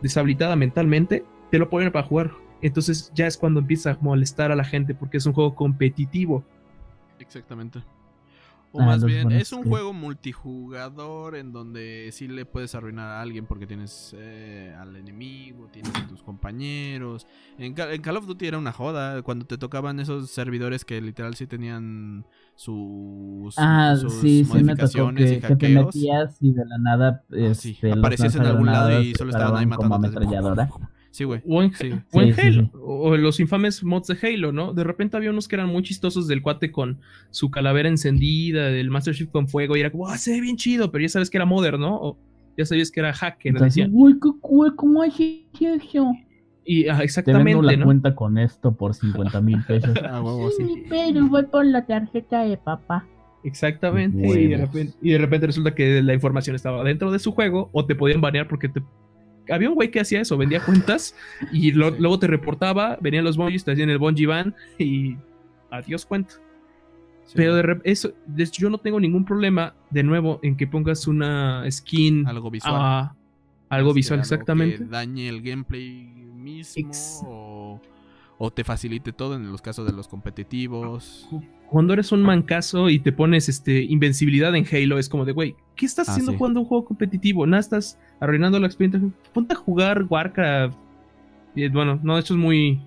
deshabilitada 0.00 0.56
mentalmente, 0.56 1.24
te 1.50 1.58
lo 1.58 1.68
ponen 1.68 1.92
para 1.92 2.06
jugar 2.06 2.30
entonces 2.66 3.12
ya 3.14 3.26
es 3.26 3.36
cuando 3.36 3.60
empieza 3.60 3.92
a 3.92 3.98
molestar 4.00 4.50
a 4.50 4.56
la 4.56 4.64
gente 4.64 4.94
porque 4.94 5.18
es 5.18 5.26
un 5.26 5.32
juego 5.32 5.54
competitivo. 5.54 6.44
Exactamente. 7.18 7.82
O 8.76 8.80
ah, 8.80 8.86
más 8.86 9.04
bien, 9.04 9.30
es 9.30 9.52
un 9.52 9.62
juego 9.62 9.92
multijugador 9.92 11.36
en 11.36 11.52
donde 11.52 12.08
sí 12.10 12.26
le 12.26 12.44
puedes 12.44 12.74
arruinar 12.74 13.06
a 13.06 13.20
alguien 13.20 13.46
porque 13.46 13.68
tienes 13.68 14.16
eh, 14.18 14.74
al 14.76 14.96
enemigo, 14.96 15.68
tienes 15.72 15.94
a 15.94 16.08
tus 16.08 16.24
compañeros. 16.24 17.24
En, 17.56 17.74
Call 17.74 18.16
of 18.16 18.26
Duty 18.26 18.48
era 18.48 18.58
una 18.58 18.72
joda 18.72 19.22
cuando 19.22 19.46
te 19.46 19.58
tocaban 19.58 20.00
esos 20.00 20.28
servidores 20.28 20.84
que 20.84 21.00
literal 21.00 21.36
sí 21.36 21.46
tenían 21.46 22.26
sus, 22.56 23.54
ah, 23.58 23.94
sí, 23.96 24.44
modificaciones 24.48 25.30
sí 25.30 25.36
me 25.36 25.40
tocó 25.40 25.56
que, 25.56 25.66
te 25.66 25.68
metías 25.68 26.36
y 26.40 26.52
de 26.52 26.64
la 26.66 26.78
nada 26.78 27.22
ah, 27.30 27.34
este, 27.36 27.92
aparecías 27.92 28.34
en 28.34 28.42
algún 28.42 28.66
lado 28.66 29.00
y 29.00 29.14
solo 29.14 29.30
estaban 29.30 29.56
ahí 29.56 29.66
matando. 29.66 30.10
Sí, 31.14 31.22
güey. 31.22 31.40
O 31.46 31.62
en, 31.62 31.70
Halo. 32.36 32.70
O 32.82 33.16
los 33.16 33.38
infames 33.38 33.84
mods 33.84 34.08
de 34.08 34.18
Halo, 34.20 34.50
¿no? 34.50 34.74
De 34.74 34.82
repente 34.82 35.16
había 35.16 35.30
unos 35.30 35.46
que 35.46 35.54
eran 35.54 35.68
muy 35.68 35.84
chistosos 35.84 36.26
del 36.26 36.42
cuate 36.42 36.72
con 36.72 36.98
su 37.30 37.52
calavera 37.52 37.88
encendida, 37.88 38.66
del 38.66 38.90
Master 38.90 39.14
Chief 39.14 39.30
con 39.30 39.46
fuego, 39.46 39.76
y 39.76 39.80
era 39.80 39.92
como, 39.92 40.08
ah, 40.08 40.18
se 40.18 40.32
ve 40.32 40.40
bien 40.40 40.56
chido, 40.56 40.90
pero 40.90 41.02
ya 41.02 41.08
sabes 41.08 41.30
que 41.30 41.36
era 41.36 41.46
modern, 41.46 41.80
¿no? 41.80 41.94
O 41.94 42.18
ya 42.58 42.64
sabías 42.64 42.90
que 42.90 42.98
era 42.98 43.12
hacker. 43.12 43.52
Entonces, 43.52 43.88
cool, 44.40 44.74
¿cómo 44.74 45.02
hay 45.02 45.46
eso? 45.60 46.12
Y 46.64 46.88
ah, 46.88 46.98
exactamente. 47.04 47.60
Te 47.60 47.76
la 47.76 47.84
cuenta 47.84 48.12
con 48.16 48.36
esto 48.36 48.74
por 48.74 48.92
50 48.92 49.40
mil 49.40 49.62
pesos. 49.68 49.96
ah, 50.02 50.20
sí, 50.56 50.82
pero 50.90 51.28
voy 51.28 51.44
por 51.44 51.64
la 51.64 51.86
tarjeta 51.86 52.42
de 52.42 52.56
papá. 52.56 53.06
Exactamente. 53.44 54.26
Y 54.26 54.48
de, 54.48 54.56
repente, 54.56 54.96
y 55.00 55.12
de, 55.12 55.18
repente, 55.18 55.46
resulta 55.46 55.76
que 55.76 56.02
la 56.02 56.12
información 56.12 56.56
estaba 56.56 56.82
dentro 56.82 57.12
de 57.12 57.20
su 57.20 57.30
juego 57.30 57.70
o 57.72 57.86
te 57.86 57.94
podían 57.94 58.20
banear 58.20 58.48
porque 58.48 58.68
te 58.68 58.82
había 59.50 59.68
un 59.68 59.74
güey 59.74 59.90
que 59.90 60.00
hacía 60.00 60.20
eso, 60.20 60.36
vendía 60.36 60.64
cuentas 60.64 61.14
y 61.52 61.72
luego 61.72 62.18
te 62.18 62.26
reportaba, 62.26 62.98
venían 63.00 63.24
los 63.24 63.36
bonjis, 63.36 63.64
te 63.64 63.72
hacían 63.72 63.90
el 63.90 63.98
bonji 63.98 64.26
van 64.26 64.54
y 64.78 65.16
adiós 65.70 66.06
cuenta. 66.06 66.34
Pero 67.34 67.54
de 67.56 67.80
eso, 67.84 68.12
yo 68.52 68.68
no 68.68 68.78
tengo 68.78 69.00
ningún 69.00 69.24
problema, 69.24 69.74
de 69.90 70.02
nuevo, 70.02 70.40
en 70.42 70.56
que 70.56 70.66
pongas 70.66 71.06
una 71.06 71.64
skin. 71.70 72.26
Algo 72.26 72.50
visual. 72.50 73.10
algo 73.70 73.94
visual, 73.94 74.20
exactamente. 74.20 74.78
Que 74.78 74.84
dañe 74.84 75.28
el 75.28 75.40
gameplay 75.40 76.06
mismo 76.34 76.90
o, 77.26 77.80
o, 78.38 78.50
te 78.50 78.64
facilite 78.64 79.12
todo 79.12 79.36
en 79.36 79.50
los 79.50 79.62
casos 79.62 79.86
de 79.86 79.92
los 79.92 80.08
competitivos 80.08 81.28
cuando 81.74 81.92
eres 81.92 82.12
un 82.12 82.22
mancazo 82.22 82.88
y 82.88 83.00
te 83.00 83.10
pones 83.10 83.48
este, 83.48 83.82
invencibilidad 83.82 84.54
en 84.54 84.64
Halo, 84.64 84.96
es 84.96 85.08
como 85.08 85.24
de, 85.24 85.32
güey, 85.32 85.56
¿qué 85.74 85.86
estás 85.86 86.08
ah, 86.08 86.12
haciendo 86.12 86.36
jugando 86.36 86.60
un 86.60 86.66
juego 86.66 86.84
competitivo? 86.84 87.46
Nada, 87.48 87.58
estás 87.58 87.98
arruinando 88.20 88.60
la 88.60 88.66
experiencia. 88.66 89.10
Ponte 89.32 89.54
a 89.54 89.56
jugar 89.56 90.04
Warcraft. 90.08 90.78
Y, 91.56 91.68
bueno, 91.70 91.98
no, 92.02 92.16
esto 92.16 92.34
es 92.34 92.38
muy, 92.38 92.80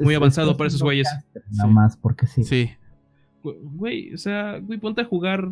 muy 0.00 0.14
avanzado 0.14 0.58
para 0.58 0.68
esos 0.68 0.82
güeyes. 0.82 1.08
Nada 1.52 1.70
más 1.70 1.96
porque 1.96 2.26
sí. 2.26 2.44
Sí. 2.44 2.70
Güey, 3.42 4.12
o 4.12 4.18
sea, 4.18 4.58
güey, 4.58 4.78
ponte 4.78 5.00
a 5.00 5.04
jugar 5.06 5.50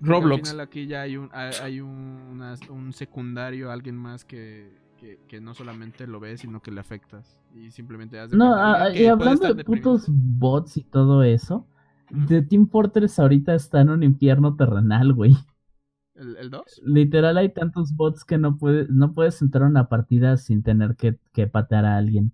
Roblox. 0.00 0.50
Al 0.50 0.54
final 0.54 0.60
aquí 0.60 0.86
ya 0.86 1.02
hay 1.02 1.16
un, 1.16 1.30
hay 1.32 1.80
un 1.80 2.92
secundario, 2.92 3.72
alguien 3.72 3.96
más 3.96 4.24
que 4.24 4.70
que, 4.96 5.40
no 5.40 5.54
solamente 5.54 6.06
lo 6.06 6.20
ves, 6.20 6.40
sino 6.40 6.60
que 6.60 6.70
le 6.70 6.80
afectas. 6.80 7.40
Y 7.54 7.70
simplemente 7.70 8.18
haces. 8.18 8.36
No, 8.36 8.54
ah, 8.54 8.90
y 8.94 9.06
hablando 9.06 9.54
de 9.54 9.64
putos 9.64 10.06
bots 10.08 10.76
y 10.76 10.84
todo 10.84 11.22
eso, 11.22 11.66
de 12.10 12.42
Team 12.42 12.68
Fortress 12.68 13.18
ahorita 13.18 13.54
está 13.54 13.80
en 13.80 13.90
un 13.90 14.02
infierno 14.02 14.56
terrenal, 14.56 15.12
güey. 15.12 15.36
¿El 16.14 16.50
2? 16.50 16.82
Literal 16.84 17.36
hay 17.36 17.52
tantos 17.52 17.94
bots 17.94 18.24
que 18.24 18.38
no 18.38 18.56
puedes, 18.56 18.88
no 18.88 19.12
puedes 19.12 19.40
entrar 19.42 19.64
a 19.64 19.68
una 19.68 19.88
partida 19.88 20.36
sin 20.38 20.62
tener 20.62 20.96
que, 20.96 21.18
que 21.32 21.46
patear 21.46 21.84
a 21.84 21.98
alguien. 21.98 22.32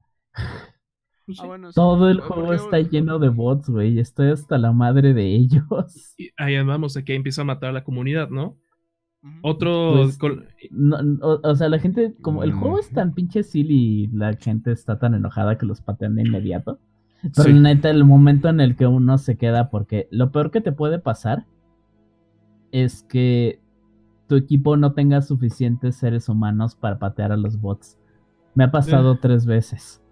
Pues 1.27 1.39
ah, 1.41 1.71
todo 1.75 2.09
el 2.11 2.21
juego 2.21 2.53
está 2.53 2.81
lleno 2.81 3.19
de 3.19 3.29
bots, 3.29 3.69
güey. 3.69 3.99
Estoy 3.99 4.31
hasta 4.31 4.59
la 4.59 4.73
madre 4.73 5.15
de 5.15 5.35
ellos. 5.35 6.15
Y 6.17 6.31
ahí 6.37 6.63
vamos, 6.63 6.97
aquí 6.97 7.13
empieza 7.13 7.43
a 7.43 7.45
matar 7.45 7.71
a 7.71 7.73
la 7.73 7.85
comunidad, 7.85 8.29
¿no? 8.29 8.59
Otro. 9.43 9.95
Pues, 9.95 10.19
o, 11.21 11.55
sea, 11.55 11.69
la 11.69 11.79
gente, 11.79 12.15
como 12.21 12.43
el 12.43 12.53
juego 12.53 12.79
es 12.79 12.91
tan 12.91 13.15
pinche 13.15 13.43
silly 13.43 14.05
y 14.05 14.07
la 14.09 14.35
gente 14.35 14.73
está 14.73 14.99
tan 14.99 15.15
enojada 15.15 15.59
que 15.59 15.67
los 15.67 15.81
patean 15.81 16.17
de 16.17 16.23
inmediato. 16.23 16.79
Pero 17.37 17.55
neta, 17.55 17.89
el 17.91 18.05
momento 18.05 18.49
en 18.49 18.61
el 18.61 18.75
que 18.75 18.87
uno 18.87 19.17
se 19.19 19.37
queda, 19.37 19.71
porque 19.71 20.09
lo 20.11 20.33
peor 20.33 20.51
que 20.51 20.61
te 20.61 20.73
puede 20.73 20.99
pasar 20.99 21.47
es 22.73 23.05
que 23.05 23.61
tu 24.27 24.35
equipo 24.35 24.77
no 24.77 24.93
tenga 24.93 25.23
suficientes 25.23 25.97
seres 25.97 26.29
humanos 26.29 26.75
para 26.75 26.99
patear 26.99 27.31
a 27.31 27.37
los 27.37 27.61
bots. 27.61 27.99
Me 28.55 28.65
ha 28.65 28.73
pasado 28.73 29.19
tres 29.19 29.47
veces. 29.47 30.03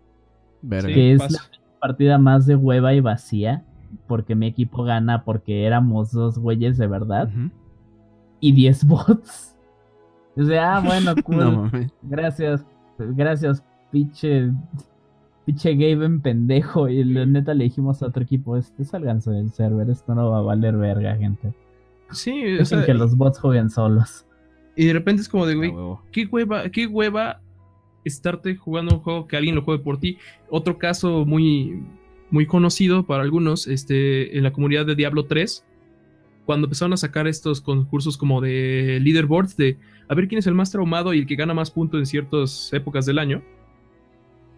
que 0.69 1.15
es 1.15 1.33
la 1.33 1.41
partida 1.81 2.19
más 2.19 2.47
de 2.47 2.55
hueva 2.55 2.95
y 2.95 3.01
vacía, 3.01 3.65
porque 4.07 4.37
mi 4.37 4.47
equipo 4.47 4.85
gana 4.85 5.25
porque 5.25 5.65
éramos 5.65 6.13
dos 6.13 6.39
güeyes 6.39 6.79
de 6.79 6.87
verdad 6.87 7.29
y 8.41 8.53
10 8.53 8.85
bots. 8.87 9.57
O 10.37 10.45
sea, 10.45 10.77
ah, 10.77 10.81
bueno, 10.81 11.15
cool. 11.25 11.91
gracias, 12.03 12.65
gracias, 12.99 13.63
pinche, 13.91 14.51
pinche 15.45 15.75
Gaben 15.75 16.21
pendejo. 16.21 16.89
Y 16.89 17.05
la 17.05 17.27
neta 17.27 17.55
le 17.55 17.65
dijimos 17.65 18.03
a 18.03 18.07
otro 18.07 18.23
equipo, 18.23 18.57
este, 18.57 18.85
salganse 18.85 19.31
del 19.31 19.51
server, 19.53 19.91
esto 19.91 20.15
no 20.15 20.31
va 20.31 20.39
a 20.39 20.43
valer 20.43 20.77
verga, 20.77 21.17
gente. 21.17 21.53
Sí, 22.11 22.59
o 22.59 22.65
sea, 22.65 22.85
que 22.85 22.95
los 22.95 23.17
bots 23.17 23.39
jueguen 23.39 23.71
solos. 23.71 24.27
Y 24.77 24.87
de 24.87 24.93
repente 24.93 25.23
es 25.23 25.29
como 25.29 25.47
de, 25.47 25.55
güey, 25.55 25.73
qué 26.11 26.27
hueva, 26.27 26.69
qué 26.71 26.87
hueva 26.87 27.41
estarte 28.05 28.57
jugando 28.57 28.97
un 28.97 29.01
juego 29.03 29.27
que 29.27 29.37
alguien 29.37 29.55
lo 29.55 29.63
juegue 29.63 29.83
por 29.83 29.99
ti. 29.99 30.19
Otro 30.49 30.79
caso 30.79 31.25
muy, 31.25 31.83
muy 32.31 32.47
conocido 32.47 33.05
para 33.05 33.23
algunos, 33.23 33.67
este, 33.67 34.37
en 34.37 34.45
la 34.45 34.53
comunidad 34.53 34.87
de 34.87 34.95
Diablo 34.95 35.27
3, 35.27 35.65
cuando 36.51 36.67
empezaron 36.67 36.93
a 36.93 36.97
sacar 36.97 37.29
estos 37.29 37.61
concursos 37.61 38.17
como 38.17 38.41
de 38.41 38.99
leaderboards, 39.01 39.57
de 39.57 39.79
a 40.09 40.17
ver 40.17 40.27
quién 40.27 40.41
es 40.41 40.49
el 40.49 40.55
más 40.55 40.73
traumado 40.73 41.15
y 41.15 41.21
el 41.21 41.27
que 41.29 41.37
gana 41.37 41.55
más 41.55 41.71
puntos 41.71 42.01
en 42.01 42.07
ciertas 42.07 42.73
épocas 42.73 43.07
del 43.07 43.21
año, 43.21 43.41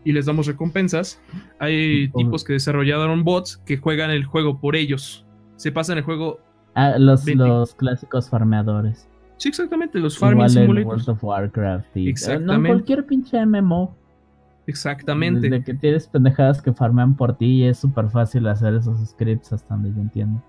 y 0.03 0.13
les 0.13 0.25
damos 0.25 0.47
recompensas, 0.47 1.21
hay 1.59 2.09
tipos 2.13 2.45
que 2.45 2.55
desarrollaron 2.55 3.25
bots 3.25 3.59
que 3.59 3.77
juegan 3.77 4.11
el 4.11 4.25
juego 4.25 4.59
por 4.59 4.75
ellos. 4.75 5.27
Se 5.57 5.71
pasan 5.71 5.99
el 5.99 6.05
juego. 6.05 6.41
Ah, 6.75 6.95
los, 6.99 7.27
los 7.27 7.75
clásicos 7.75 8.31
farmeadores. 8.31 9.07
Sí, 9.37 9.51
exactamente, 9.51 9.99
los 9.99 10.17
farming 10.17 10.49
simulators. 10.49 11.07
World 11.07 11.09
of 11.11 11.25
Warcraft 11.25 11.95
y 11.99 12.09
Exactamente. 12.09 12.57
No, 12.57 12.69
cualquier 12.69 13.05
pinche 13.05 13.45
MMO. 13.45 13.95
Exactamente. 14.67 15.51
De 15.51 15.63
que 15.63 15.75
tienes 15.75 16.09
pendejadas 16.09 16.63
que 16.63 16.73
farmean 16.73 17.15
por 17.15 17.37
ti 17.37 17.65
y 17.65 17.65
es 17.65 17.77
súper 17.77 18.09
fácil 18.09 18.49
hacer 18.49 18.77
esos 18.77 18.99
scripts 19.11 19.53
hasta 19.53 19.75
donde 19.75 19.93
yo 19.93 20.01
entiendo. 20.01 20.43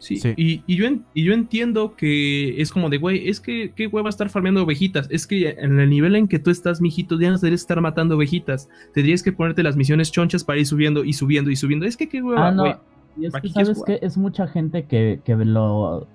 Sí, 0.00 0.18
Y, 0.36 0.62
y, 0.66 0.76
yo 0.76 0.86
y 1.12 1.24
yo 1.24 1.34
entiendo 1.34 1.94
que 1.94 2.60
es 2.60 2.72
como 2.72 2.88
de, 2.88 2.96
güey, 2.96 3.28
es 3.28 3.38
que 3.38 3.72
qué 3.76 3.86
güey 3.86 4.02
va 4.02 4.08
a 4.08 4.10
estar 4.10 4.30
farmeando 4.30 4.62
ovejitas. 4.62 5.06
Es 5.10 5.26
que 5.26 5.50
en 5.50 5.78
el 5.78 5.90
nivel 5.90 6.16
en 6.16 6.26
que 6.26 6.38
tú 6.38 6.50
estás, 6.50 6.80
mijito, 6.80 7.20
ya 7.20 7.30
no 7.30 7.36
deberías 7.36 7.60
estar 7.60 7.80
matando 7.82 8.16
ovejitas. 8.16 8.70
Tendrías 8.94 9.22
que 9.22 9.30
ponerte 9.30 9.62
las 9.62 9.76
misiones 9.76 10.10
chonchas 10.10 10.42
para 10.42 10.58
ir 10.58 10.66
subiendo 10.66 11.04
y 11.04 11.12
subiendo 11.12 11.50
y 11.50 11.56
subiendo. 11.56 11.84
Es 11.84 11.98
que 11.98 12.08
qué 12.08 12.22
güey 12.22 12.38
ah, 12.38 12.50
no. 12.50 12.66
Y 13.18 13.26
es 13.26 13.34
que 13.34 13.50
sabes 13.50 13.82
que 13.84 13.98
es 14.00 14.16
mucha 14.16 14.46
gente 14.46 14.86
que, 14.86 15.20
que 15.22 15.36
lo, 15.36 16.08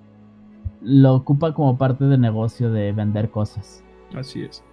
lo 0.82 1.14
ocupa 1.14 1.54
como 1.54 1.78
parte 1.78 2.06
de 2.06 2.18
negocio 2.18 2.72
de 2.72 2.90
vender 2.90 3.30
cosas. 3.30 3.84
Así 4.14 4.42
es. 4.42 4.64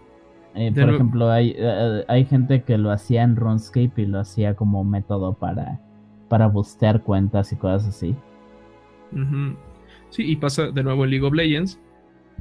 Eh, 0.56 0.72
por 0.72 0.90
ejemplo, 0.90 1.32
hay, 1.32 1.54
eh, 1.56 2.04
hay 2.08 2.26
gente 2.26 2.64
que 2.64 2.78
lo 2.80 2.92
hacía 2.92 3.24
en 3.24 3.36
RuneScape 3.36 4.02
y 4.02 4.06
lo 4.06 4.20
hacía 4.20 4.56
como 4.56 4.84
método 4.84 5.34
para, 5.34 5.80
para 6.30 6.48
bustear 6.48 7.04
cuentas 7.04 7.52
y 7.52 7.56
cosas 7.56 7.88
así. 7.88 8.16
Sí, 10.10 10.24
y 10.24 10.36
pasa 10.36 10.72
de 10.72 10.84
nuevo 10.84 11.04
en 11.06 11.12
League 11.12 11.26
of 11.26 11.34
Legends 11.34 11.80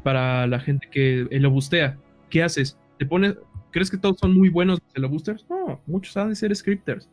para 0.02 0.46
la 0.46 0.60
gente 0.60 0.88
que 0.90 1.26
lo 1.30 1.50
bustea. 1.50 1.98
¿Qué 2.28 2.42
haces? 2.42 2.78
¿Te 2.98 3.06
pones, 3.06 3.36
¿Crees 3.72 3.90
que 3.90 3.96
todos 3.96 4.18
son 4.18 4.34
muy 4.34 4.50
buenos 4.50 4.80
lo 4.94 5.08
boosters? 5.08 5.46
No, 5.48 5.80
muchos 5.86 6.16
han 6.16 6.28
de 6.28 6.36
ser 6.36 6.54
scripters. 6.54 7.08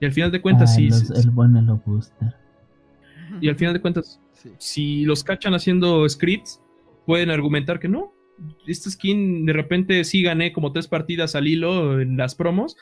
Y 0.00 0.04
al 0.04 0.12
final 0.12 0.32
de 0.32 0.42
cuentas, 0.42 0.74
sí. 0.74 0.88
el 1.14 1.30
buen 1.30 1.56
Elo 1.56 1.80
booster. 1.86 2.34
Y 3.40 3.48
al 3.48 3.54
final 3.54 3.72
de 3.72 3.80
cuentas, 3.80 4.20
si 4.58 5.04
los 5.04 5.22
cachan 5.22 5.54
haciendo 5.54 6.06
scripts, 6.08 6.60
pueden 7.06 7.30
argumentar 7.30 7.78
que 7.78 7.88
no. 7.88 8.12
Esta 8.66 8.90
skin 8.90 9.46
de 9.46 9.52
repente 9.52 10.02
sí 10.02 10.22
gané 10.22 10.52
como 10.52 10.72
tres 10.72 10.88
partidas 10.88 11.36
al 11.36 11.46
hilo 11.46 12.00
en 12.00 12.16
las 12.16 12.34
promos, 12.34 12.76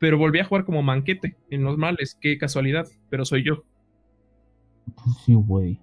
pero 0.00 0.18
volví 0.18 0.40
a 0.40 0.44
jugar 0.44 0.64
como 0.64 0.82
manquete 0.82 1.36
en 1.50 1.62
los 1.62 1.78
males, 1.78 2.18
qué 2.20 2.36
casualidad, 2.38 2.86
pero 3.08 3.24
soy 3.24 3.44
yo. 3.44 3.64
Pues 4.94 5.16
sí, 5.24 5.34
güey. 5.34 5.80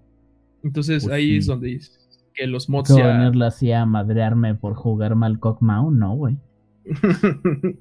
Entonces 0.64 1.04
Pues 1.04 1.16
ahí 1.16 1.38
es 1.38 1.48
donde 1.48 1.68
dice 1.70 2.02
que 2.34 2.48
los 2.48 2.70
mods 2.70 2.94
¿Qué 2.94 3.02
ya... 3.02 3.08
venirlo 3.08 3.46
así 3.46 3.72
a 3.72 3.86
madrearme 3.86 4.56
por 4.56 4.74
jugar 4.74 5.16
mal 5.16 5.40
Cockmount? 5.40 5.98
No, 5.98 6.16
güey. 6.16 6.38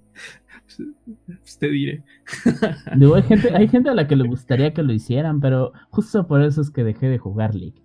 Pues 1.27 1.59
te 1.59 1.69
diré. 1.69 2.05
Digo, 2.97 3.17
hay 3.17 3.25
gente, 3.25 3.51
hay 3.55 3.67
gente 3.67 3.91
a 3.91 3.95
la 3.95 4.07
que 4.07 4.15
le 4.15 4.27
gustaría 4.27 4.73
que 4.73 4.85
lo 4.85 4.93
hicieran, 4.93 5.41
pero 5.41 5.73
justo 5.91 6.29
por 6.29 6.43
eso 6.43 6.61
es 6.61 6.71
que 6.71 6.85
dejé 6.85 7.09
de 7.09 7.19
jugar 7.19 7.57
League. 7.57 7.83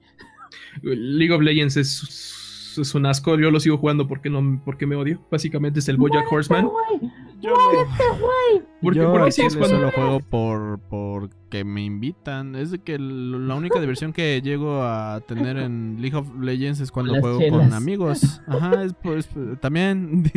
League 0.84 1.34
of 1.34 1.42
Legends 1.42 1.78
es, 1.78 2.78
es 2.78 2.94
un 2.94 3.08
asco, 3.08 3.40
yo 3.40 3.50
lo 3.50 3.60
sigo 3.60 3.80
jugando 3.80 4.08
porque 4.08 4.30
no 4.30 4.62
porque 4.64 4.86
me 4.86 4.96
odio. 4.96 5.20
Básicamente 5.32 5.80
es 5.80 5.90
el 5.90 5.98
Bojack 5.98 6.32
Horseman. 6.32 6.68
Güey, 6.68 7.12
Yo, 7.46 7.54
¿Por 8.82 8.94
qué- 8.94 9.00
yo 9.00 9.12
por 9.12 9.20
qué 9.20 9.26
al 9.26 9.32
sigues 9.32 9.54
chile 9.54 9.66
jugando? 9.66 9.92
solo 9.92 9.92
juego 9.92 10.20
por 10.20 10.80
porque 10.90 11.64
me 11.64 11.84
invitan. 11.84 12.56
Es 12.56 12.72
de 12.72 12.80
que 12.80 12.98
la 13.00 13.56
única 13.56 13.80
diversión 13.80 14.14
que 14.14 14.42
llego 14.42 14.84
a 14.84 15.22
tener 15.28 15.58
en 15.58 15.98
League 16.00 16.16
of 16.16 16.28
Legends 16.40 16.80
es 16.80 16.92
cuando 16.92 17.14
Las 17.14 17.22
juego 17.22 17.40
chelas. 17.40 17.60
con 17.68 17.74
amigos. 17.74 18.42
Ajá, 18.48 18.84
es 18.84 18.94
pues 18.94 19.30
también. 19.62 20.24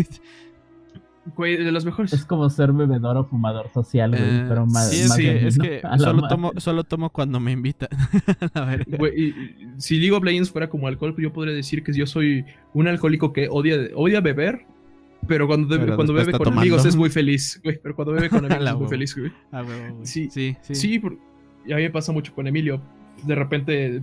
Güey, 1.37 1.63
de 1.63 1.71
los 1.73 1.85
mejores. 1.85 2.11
Es 2.15 2.25
como 2.25 2.49
ser 2.49 2.73
bebedor 2.73 3.19
o 3.19 3.25
fumador 3.25 3.69
social, 3.75 4.13
güey, 4.13 4.23
Eh, 4.23 4.45
pero 4.49 4.65
más, 4.65 4.89
sí, 4.91 5.01
es 5.03 5.09
más 5.11 5.19
que, 5.19 5.27
dañino 5.27 5.49
es 5.49 5.59
que 5.59 5.81
a 5.85 5.91
la 5.91 5.99
solo 5.99 6.23
madre. 6.23 6.29
tomo, 6.35 6.53
solo 6.57 6.85
tomo 6.85 7.11
cuando 7.11 7.39
me 7.39 7.53
invitan. 7.53 7.91
A 8.55 8.65
ver. 8.65 8.87
Güey, 8.97 9.35
si 9.77 9.99
League 10.01 10.13
of 10.17 10.25
Legends 10.25 10.51
fuera 10.51 10.71
como 10.71 10.89
alcohol, 10.89 11.13
pues 11.13 11.23
yo 11.25 11.31
podría 11.33 11.55
decir 11.55 11.83
que 11.83 11.93
yo 11.93 12.07
soy 12.07 12.47
un 12.73 12.89
alcohólico 12.89 13.35
que 13.35 13.47
odia, 13.51 13.77
odia 13.95 14.23
beber, 14.23 14.65
pero 15.27 15.47
cuando, 15.47 15.69
bebe- 15.69 15.85
Pero 15.85 15.97
cuando 15.97 16.13
bebe 16.13 16.33
con 16.33 16.39
tomando. 16.45 16.61
amigos 16.61 16.85
es 16.87 16.97
muy 16.97 17.11
feliz, 17.11 17.61
güey. 17.65 17.79
Pero 17.83 17.95
cuando 17.95 18.13
bebe 18.13 18.29
con 18.31 18.45
amigos 18.51 18.69
es 18.71 18.77
muy 18.77 18.89
feliz, 18.89 19.17
güey. 19.17 19.33
Ah, 19.53 19.63
huevo, 19.63 19.95
güey. 19.95 20.07
Sí, 20.07 20.29
sí, 20.31 20.57
sí. 20.63 20.75
Sí, 20.75 20.99
por- 20.99 21.19
y 21.67 21.73
a 21.73 21.77
mí 21.77 21.83
me 21.83 21.91
pasa 21.91 22.13
mucho 22.13 22.33
con 22.35 22.47
Emilio. 22.47 22.81
De 23.25 23.35
repente 23.35 24.01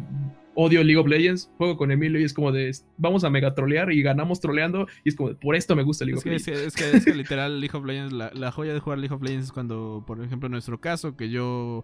odio 0.58 0.84
League 0.84 0.98
of 0.98 1.08
Legends, 1.08 1.52
juego 1.58 1.76
con 1.78 1.92
Emilio 1.92 2.20
y 2.20 2.24
es 2.24 2.34
como 2.34 2.52
de 2.54 2.72
vamos 2.98 3.24
a 3.26 3.30
mega 3.30 3.54
trolear 3.56 3.92
y 3.92 4.02
ganamos 4.02 4.40
troleando 4.40 4.88
y 5.04 5.10
es 5.10 5.16
como 5.16 5.30
de, 5.30 5.36
por 5.36 5.54
esto 5.56 5.76
me 5.76 5.84
gusta 5.84 6.06
League 6.06 6.18
Es 6.18 6.20
of 6.20 6.24
que, 6.30 6.36
es, 6.36 6.48
Legends. 6.48 6.76
que, 6.76 6.84
es, 6.86 6.92
que, 6.92 6.98
es 6.98 7.06
que 7.06 7.14
literal 7.14 7.60
League 7.60 7.76
of 7.78 7.84
Legends, 7.86 8.14
la, 8.14 8.32
la 8.34 8.52
joya 8.52 8.74
de 8.74 8.80
jugar 8.80 9.00
League 9.00 9.14
of 9.14 9.22
Legends 9.22 9.46
es 9.48 9.52
cuando, 9.52 10.04
por 10.08 10.22
ejemplo, 10.24 10.48
en 10.48 10.52
nuestro 10.54 10.80
caso, 10.80 11.18
que 11.18 11.30
yo 11.30 11.84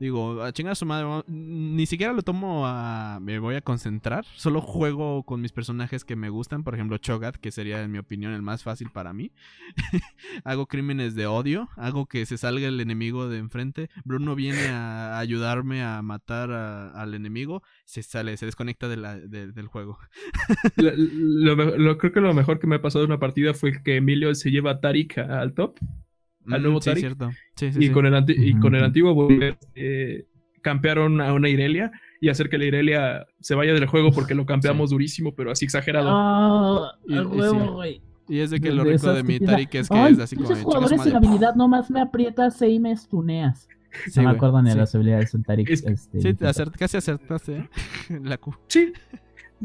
digo, 0.00 0.42
a 0.42 0.52
chingar 0.52 0.72
a 0.72 0.74
su 0.74 0.86
madre, 0.86 1.22
ni 1.28 1.86
siquiera 1.86 2.12
lo 2.12 2.22
tomo 2.22 2.66
a... 2.66 3.18
me 3.20 3.38
voy 3.38 3.54
a 3.54 3.60
concentrar, 3.60 4.24
solo 4.36 4.60
juego 4.60 5.22
con 5.22 5.40
mis 5.40 5.52
personajes 5.52 6.04
que 6.04 6.16
me 6.16 6.28
gustan, 6.28 6.64
por 6.64 6.74
ejemplo, 6.74 6.98
Cho'Gath, 6.98 7.36
que 7.36 7.50
sería 7.50 7.82
en 7.82 7.90
mi 7.90 7.98
opinión 7.98 8.32
el 8.32 8.42
más 8.42 8.62
fácil 8.62 8.90
para 8.90 9.12
mí. 9.12 9.32
hago 10.44 10.66
crímenes 10.66 11.14
de 11.14 11.26
odio, 11.26 11.68
hago 11.76 12.06
que 12.06 12.26
se 12.26 12.38
salga 12.38 12.68
el 12.68 12.80
enemigo 12.80 13.28
de 13.28 13.38
enfrente, 13.38 13.90
Bruno 14.04 14.34
viene 14.34 14.68
a 14.68 15.18
ayudarme 15.18 15.82
a 15.82 16.02
matar 16.02 16.50
al 16.50 17.14
enemigo, 17.14 17.62
se 17.84 18.02
sale, 18.02 18.36
se 18.36 18.46
desconecta 18.46 18.88
de 18.88 18.94
del 19.28 19.66
juego. 19.66 19.98
Lo, 20.76 21.98
creo 21.98 22.12
que 22.12 22.20
lo 22.20 22.34
mejor 22.34 22.58
que 22.58 22.66
me 22.66 22.76
ha 22.76 22.82
pasado 22.82 23.04
en 23.04 23.10
una 23.10 23.20
partida 23.20 23.54
fue 23.54 23.82
que 23.82 23.96
Emilio 23.96 24.34
se 24.34 24.50
lleva 24.50 24.72
a 24.72 24.80
Tarik 24.80 25.18
al 25.18 25.54
top 25.54 25.78
¿Al 26.50 26.62
nuevo 26.62 26.78
Mm, 26.78 26.80
sí, 26.82 26.90
Tarik? 26.90 27.00
cierto. 27.00 27.30
Sí, 27.56 27.72
sí, 27.72 27.78
y, 27.80 27.86
sí. 27.86 27.90
Con 27.90 28.06
el 28.06 28.14
anti- 28.14 28.34
y 28.36 28.58
con 28.58 28.74
el 28.74 28.84
antiguo 28.84 29.14
volver, 29.14 29.58
eh, 29.74 30.26
campearon 30.62 31.20
a 31.20 31.32
una 31.32 31.48
Irelia 31.48 31.90
y 32.20 32.28
hacer 32.28 32.48
que 32.48 32.58
la 32.58 32.64
Irelia 32.64 33.26
se 33.40 33.54
vaya 33.54 33.72
del 33.74 33.86
juego 33.86 34.10
porque 34.12 34.34
lo 34.34 34.46
campeamos 34.46 34.90
durísimo, 34.90 35.34
pero 35.34 35.50
así 35.50 35.64
exagerado. 35.66 36.08
Ah, 36.10 36.92
Y- 37.06 37.14
a 37.14 37.22
y 37.22 37.24
huevo, 37.26 37.60
sí. 37.64 37.70
güey. 37.70 38.02
Y 38.28 38.38
es 38.40 38.50
de 38.50 38.58
que 38.60 38.68
De- 38.70 38.74
lo 38.74 38.84
de 38.84 38.92
rico 38.92 39.10
de 39.12 39.16
que 39.18 39.22
mi 39.24 39.38
Tarik 39.40 39.74
es 39.74 39.88
que 39.88 39.94
Ay, 39.96 40.14
es 40.14 40.18
así 40.18 40.34
como 40.36 40.48
de 40.48 40.62
jugadores 40.62 41.02
sin 41.02 41.14
habilidad, 41.14 41.54
nomás 41.54 41.90
me 41.90 42.00
aprietas 42.00 42.60
y 42.62 42.78
me 42.80 42.92
estuneas. 42.92 43.68
Sí, 44.06 44.20
no 44.20 44.30
me 44.30 44.30
acuerdo 44.36 44.60
ni 44.62 44.68
de 44.70 44.72
sí. 44.72 44.78
las 44.78 44.94
habilidades 44.94 45.32
del 45.32 45.44
Tarik. 45.44 45.68
Es- 45.70 45.84
este, 45.84 46.18
Sí, 46.20 46.34
te 46.34 46.44
viejito. 46.44 46.46
acert- 46.46 46.76
casi 46.78 46.96
acertaste, 46.96 47.56
¿eh? 47.58 47.68
La 48.24 48.38
Q. 48.38 48.56
Sí. 48.68 48.92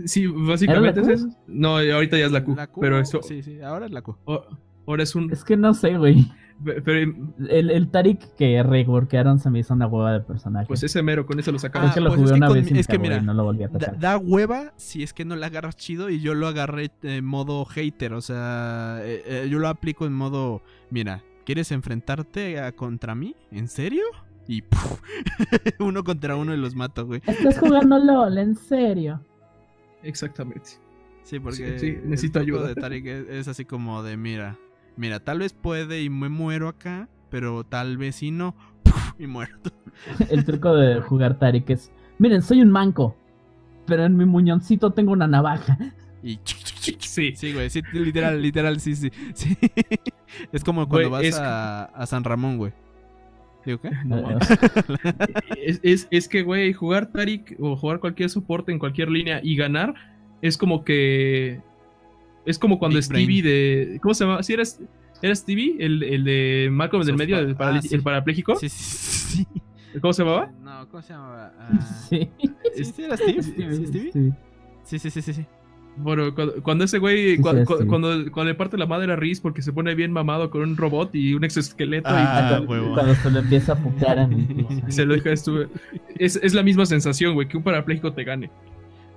Sí, 0.05 0.27
básicamente 0.27 0.99
¿Era 0.99 1.13
es 1.13 1.21
eso. 1.21 1.29
No, 1.47 1.77
ahorita 1.77 2.17
ya 2.17 2.25
es 2.25 2.31
la 2.31 2.43
Q. 2.43 2.55
La 2.55 2.67
Q, 2.67 2.79
pero 2.81 2.99
eso. 2.99 3.21
Sí, 3.21 3.41
sí, 3.41 3.59
ahora 3.61 3.85
es 3.87 3.91
la 3.91 4.01
Q. 4.01 4.17
o- 4.25 4.45
ahora 4.87 5.03
es 5.03 5.15
un. 5.15 5.31
Es 5.31 5.43
que 5.43 5.57
no 5.57 5.73
sé, 5.73 5.97
güey. 5.97 6.29
Pero 6.63 7.13
El, 7.49 7.69
el 7.71 7.89
Tarik 7.89 8.35
que 8.35 8.61
reworkearon 8.63 9.39
se 9.39 9.49
me 9.49 9.59
hizo 9.59 9.73
una 9.73 9.87
hueva 9.87 10.11
de 10.13 10.19
personaje. 10.19 10.67
pues 10.67 10.83
ese 10.83 11.01
mero, 11.01 11.25
con 11.25 11.39
eso 11.39 11.51
lo 11.51 11.59
sacamos. 11.59 11.91
Ah, 11.91 11.93
que 11.93 12.01
lo 12.01 12.09
pues 12.09 12.19
jugué 12.19 12.25
es 12.27 12.31
que 12.33 12.37
una 12.37 12.47
con- 12.47 12.55
vez 12.57 12.71
es 12.71 12.87
que 12.87 12.99
mira, 12.99 13.17
y 13.17 13.21
no 13.21 13.33
lo 13.33 13.43
volví 13.45 13.63
a 13.63 13.67
Da, 13.69 13.79
tocar. 13.79 13.99
da 13.99 14.17
hueva 14.17 14.73
si 14.75 15.01
es 15.03 15.13
que 15.13 15.23
no 15.25 15.35
la 15.35 15.47
agarras 15.47 15.77
chido 15.77 16.09
y 16.09 16.19
yo 16.19 16.33
lo 16.33 16.47
agarré 16.47 16.91
en 17.03 17.23
modo 17.25 17.63
hater. 17.65 18.13
O 18.13 18.21
sea, 18.21 18.99
eh, 19.03 19.23
eh, 19.25 19.47
yo 19.49 19.59
lo 19.59 19.67
aplico 19.69 20.05
en 20.05 20.13
modo, 20.13 20.61
mira, 20.89 21.23
¿quieres 21.45 21.71
enfrentarte 21.71 22.59
a, 22.59 22.71
contra 22.73 23.15
mí? 23.15 23.35
¿En 23.51 23.67
serio? 23.69 24.03
Y 24.47 24.61
¡puf! 24.63 24.99
uno 25.79 26.03
contra 26.03 26.35
uno 26.35 26.53
y 26.53 26.57
los 26.57 26.75
mato, 26.75 27.05
güey. 27.05 27.21
Estás 27.25 27.57
jugando 27.59 27.97
LOL, 27.99 28.37
en 28.39 28.55
serio. 28.55 29.21
Exactamente. 30.03 30.71
Sí, 31.23 31.39
porque 31.39 31.77
Sí, 31.79 31.97
necesito 32.03 32.39
ayuda. 32.39 32.67
de 32.67 32.75
Tarik 32.75 33.05
es, 33.05 33.29
es 33.29 33.47
así 33.47 33.65
como 33.65 34.01
de, 34.01 34.17
mira, 34.17 34.57
mira, 34.99 35.19
tal 35.19 35.39
vez 35.39 35.53
puede 35.53 36.03
y 36.03 36.09
me 36.09 36.29
muero 36.29 36.67
acá, 36.67 37.07
pero 37.31 37.63
tal 37.63 37.97
vez 37.97 38.21
y 38.21 38.31
no, 38.31 38.55
¡puf! 38.83 39.13
y 39.19 39.25
muero. 39.27 39.57
El 40.29 40.45
truco 40.45 40.75
de 40.75 41.01
jugar 41.01 41.39
Tarik 41.39 41.69
es: 41.71 41.91
Miren, 42.19 42.41
soy 42.41 42.61
un 42.61 42.69
manco, 42.71 43.15
pero 43.87 44.05
en 44.05 44.15
mi 44.17 44.25
muñoncito 44.25 44.91
tengo 44.91 45.11
una 45.11 45.27
navaja. 45.27 45.77
Y 46.21 46.37
Sí. 46.99 47.33
sí, 47.33 47.53
güey, 47.53 47.69
sí, 47.69 47.81
literal, 47.93 48.41
literal, 48.41 48.81
sí, 48.81 48.93
sí, 48.93 49.09
sí. 49.33 49.57
Es 50.51 50.65
como 50.65 50.85
cuando 50.89 51.09
Güey, 51.11 51.21
vas 51.29 51.35
es- 51.35 51.39
a, 51.39 51.85
a 51.85 52.05
San 52.05 52.25
Ramón, 52.25 52.57
güey. 52.57 52.73
¿Digo 53.65 53.79
qué? 53.79 53.91
No, 54.03 54.37
es, 55.57 55.79
es, 55.81 56.07
es 56.11 56.27
que, 56.27 56.43
güey, 56.43 56.73
jugar 56.73 57.05
Tarik 57.07 57.55
o 57.59 57.75
jugar 57.77 57.99
cualquier 58.01 58.29
soporte 58.29 58.71
en 58.73 58.79
cualquier 58.79 59.09
línea 59.09 59.39
y 59.41 59.55
ganar 59.55 59.93
es 60.41 60.57
como 60.57 60.83
que. 60.83 61.61
Es 62.49 62.57
como 62.59 62.79
cuando 62.79 62.95
Big 62.97 63.03
Stevie 63.03 63.41
de. 63.41 63.99
¿Cómo 64.01 64.13
se 64.13 64.25
llama? 64.25 64.41
¿Sí 64.43 64.53
eres, 64.53 64.81
¿Era 65.21 65.35
Stevie? 65.35 65.75
El, 65.79 66.01
el 66.03 66.23
de 66.23 66.69
Malcolm 66.71 67.03
del 67.03 67.15
medio, 67.17 67.37
el, 67.37 67.55
parali- 67.55 67.77
Ah, 67.79 67.81
sí. 67.81 67.93
el 67.95 68.01
parapléjico. 68.01 68.55
Sí, 68.55 68.69
sí, 68.69 69.43
sí. 69.43 69.47
¿Cómo 70.01 70.13
se 70.13 70.23
llamaba? 70.23 70.51
No, 70.63 70.87
¿cómo 70.89 71.01
se 71.03 71.13
llamaba? 71.13 71.53
Ah, 71.59 71.79
Sí. 72.09 72.29
¿Sí, 72.75 72.83
sí 72.85 73.03
era 73.03 73.17
Steve? 73.17 73.43
¿Sí, 73.43 73.53
Sí, 73.55 73.85
Stevie? 73.87 74.11
sí. 74.11 74.31
Sí, 74.83 74.99
sí, 74.99 75.21
sí, 75.21 75.33
sí. 75.33 75.45
Bueno, 75.97 76.33
cuando, 76.33 76.63
cuando 76.63 76.85
ese 76.85 76.97
güey, 76.97 77.37
cuando, 77.39 77.65
cuando 77.87 78.43
le 78.45 78.55
parte 78.55 78.77
la 78.77 78.85
madre 78.85 79.11
a 79.11 79.15
Riz 79.17 79.41
porque 79.41 79.61
se 79.61 79.73
pone 79.73 79.93
bien 79.95 80.11
mamado 80.13 80.49
con 80.49 80.61
un 80.61 80.77
robot 80.77 81.13
y 81.13 81.33
un 81.33 81.43
exoesqueleto 81.43 82.07
Ah, 82.09 82.47
Cuando- 82.51 82.71
huevo. 82.71 82.93
Cuando 82.93 83.15
se 83.15 83.29
le 83.31 83.39
empieza 83.39 83.73
a 83.73 83.75
putear 83.75 84.17
en 84.19 84.31
el 84.33 84.45
piso. 84.47 84.81
y 84.87 84.91
se 84.91 85.05
lo 85.05 85.13
deja 85.15 85.31
estuve. 85.31 85.67
Es, 86.17 86.37
es 86.41 86.53
la 86.53 86.63
misma 86.63 86.85
sensación, 86.85 87.33
güey, 87.33 87.47
que 87.47 87.57
un 87.57 87.63
parapléjico 87.63 88.13
te 88.13 88.23
gane. 88.23 88.49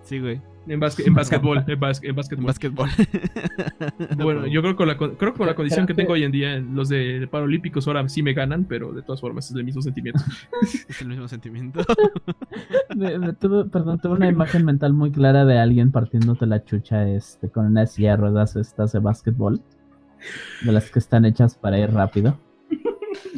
Sí, 0.03 0.19
güey. 0.21 0.41
En, 0.69 0.79
basque- 0.79 1.05
en 1.05 1.15
básquetbol, 1.15 1.65
en, 1.67 1.81
bas- 1.81 2.01
en 2.05 2.11
En 2.11 2.17
básquetbol. 2.17 2.47
básquetbol. 2.47 2.89
Bueno, 4.23 4.47
yo 4.47 4.61
creo 4.63 4.73
que 4.75 4.77
con 4.77 4.89
la, 4.89 4.97
creo 4.97 5.17
que 5.33 5.33
con 5.39 5.47
la 5.47 5.55
condición 5.57 5.87
que 5.87 5.95
tengo 5.95 6.13
hoy 6.13 6.23
en 6.23 6.31
día, 6.31 6.57
los 6.59 6.89
de 6.89 7.27
Paralímpicos 7.31 7.87
ahora 7.89 8.09
sí 8.09 8.23
me 8.23 8.33
ganan, 8.33 8.65
pero 8.65 8.93
de 8.93 9.03
todas 9.03 9.21
formas 9.21 9.51
es 9.51 9.57
el 9.57 9.65
mismo 9.65 9.83
sentimiento. 9.83 10.21
Es 10.89 11.01
el 11.03 11.09
mismo 11.09 11.27
sentimiento. 11.29 11.81
Me- 12.97 13.19
me 13.19 13.33
tuve- 13.33 13.69
perdón, 13.71 13.99
tuve 14.01 14.13
una 14.15 14.29
imagen 14.29 14.65
mental 14.65 14.93
muy 14.93 15.11
clara 15.11 15.45
de 15.45 15.59
alguien 15.59 15.91
partiéndote 15.91 16.47
la 16.47 16.65
chucha 16.65 17.09
este, 17.09 17.49
con 17.51 17.67
una 17.67 17.87
silla 17.87 18.11
de 18.13 18.17
ruedas 18.19 18.55
estas 18.57 18.93
de 18.93 19.01
básquetbol. 19.01 19.61
De 20.65 20.71
las 20.73 20.89
que 20.91 21.01
están 21.01 21.25
hechas 21.25 21.57
para 21.57 21.79
ir 21.79 21.91
rápido. 21.93 22.39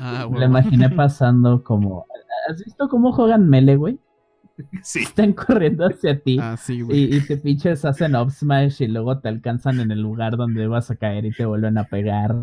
Ah, 0.00 0.18
La 0.20 0.26
huevo. 0.26 0.44
imaginé 0.44 0.90
pasando 0.90 1.62
como... 1.62 2.04
¿Has 2.50 2.62
visto 2.62 2.88
cómo 2.90 3.12
juegan 3.12 3.48
Melee, 3.48 3.76
güey? 3.76 3.98
Sí. 4.82 5.00
Están 5.00 5.32
corriendo 5.32 5.86
hacia 5.86 6.18
ti. 6.20 6.38
Ah, 6.40 6.56
sí. 6.56 6.80
Y, 6.88 7.16
y 7.16 7.20
te 7.26 7.36
pinches 7.36 7.84
hacen 7.84 8.14
up 8.14 8.30
smash 8.30 8.82
y 8.82 8.86
luego 8.88 9.18
te 9.18 9.28
alcanzan 9.28 9.80
en 9.80 9.90
el 9.90 10.00
lugar 10.00 10.36
donde 10.36 10.66
vas 10.66 10.90
a 10.90 10.96
caer 10.96 11.24
y 11.24 11.32
te 11.32 11.44
vuelven 11.44 11.78
a 11.78 11.84
pegar. 11.84 12.36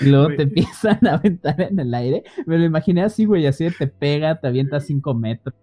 Y 0.00 0.06
luego 0.10 0.26
Güey. 0.26 0.36
te 0.36 0.42
empiezan 0.42 1.06
a 1.06 1.14
aventar 1.14 1.60
en 1.60 1.78
el 1.80 1.94
aire. 1.94 2.22
Me 2.46 2.58
lo 2.58 2.64
imaginé 2.64 3.02
así, 3.02 3.24
güey, 3.24 3.46
así 3.46 3.64
de 3.64 3.70
te 3.70 3.86
pega, 3.86 4.38
te 4.38 4.46
avienta 4.48 4.80
5 4.80 5.14
metros. 5.14 5.54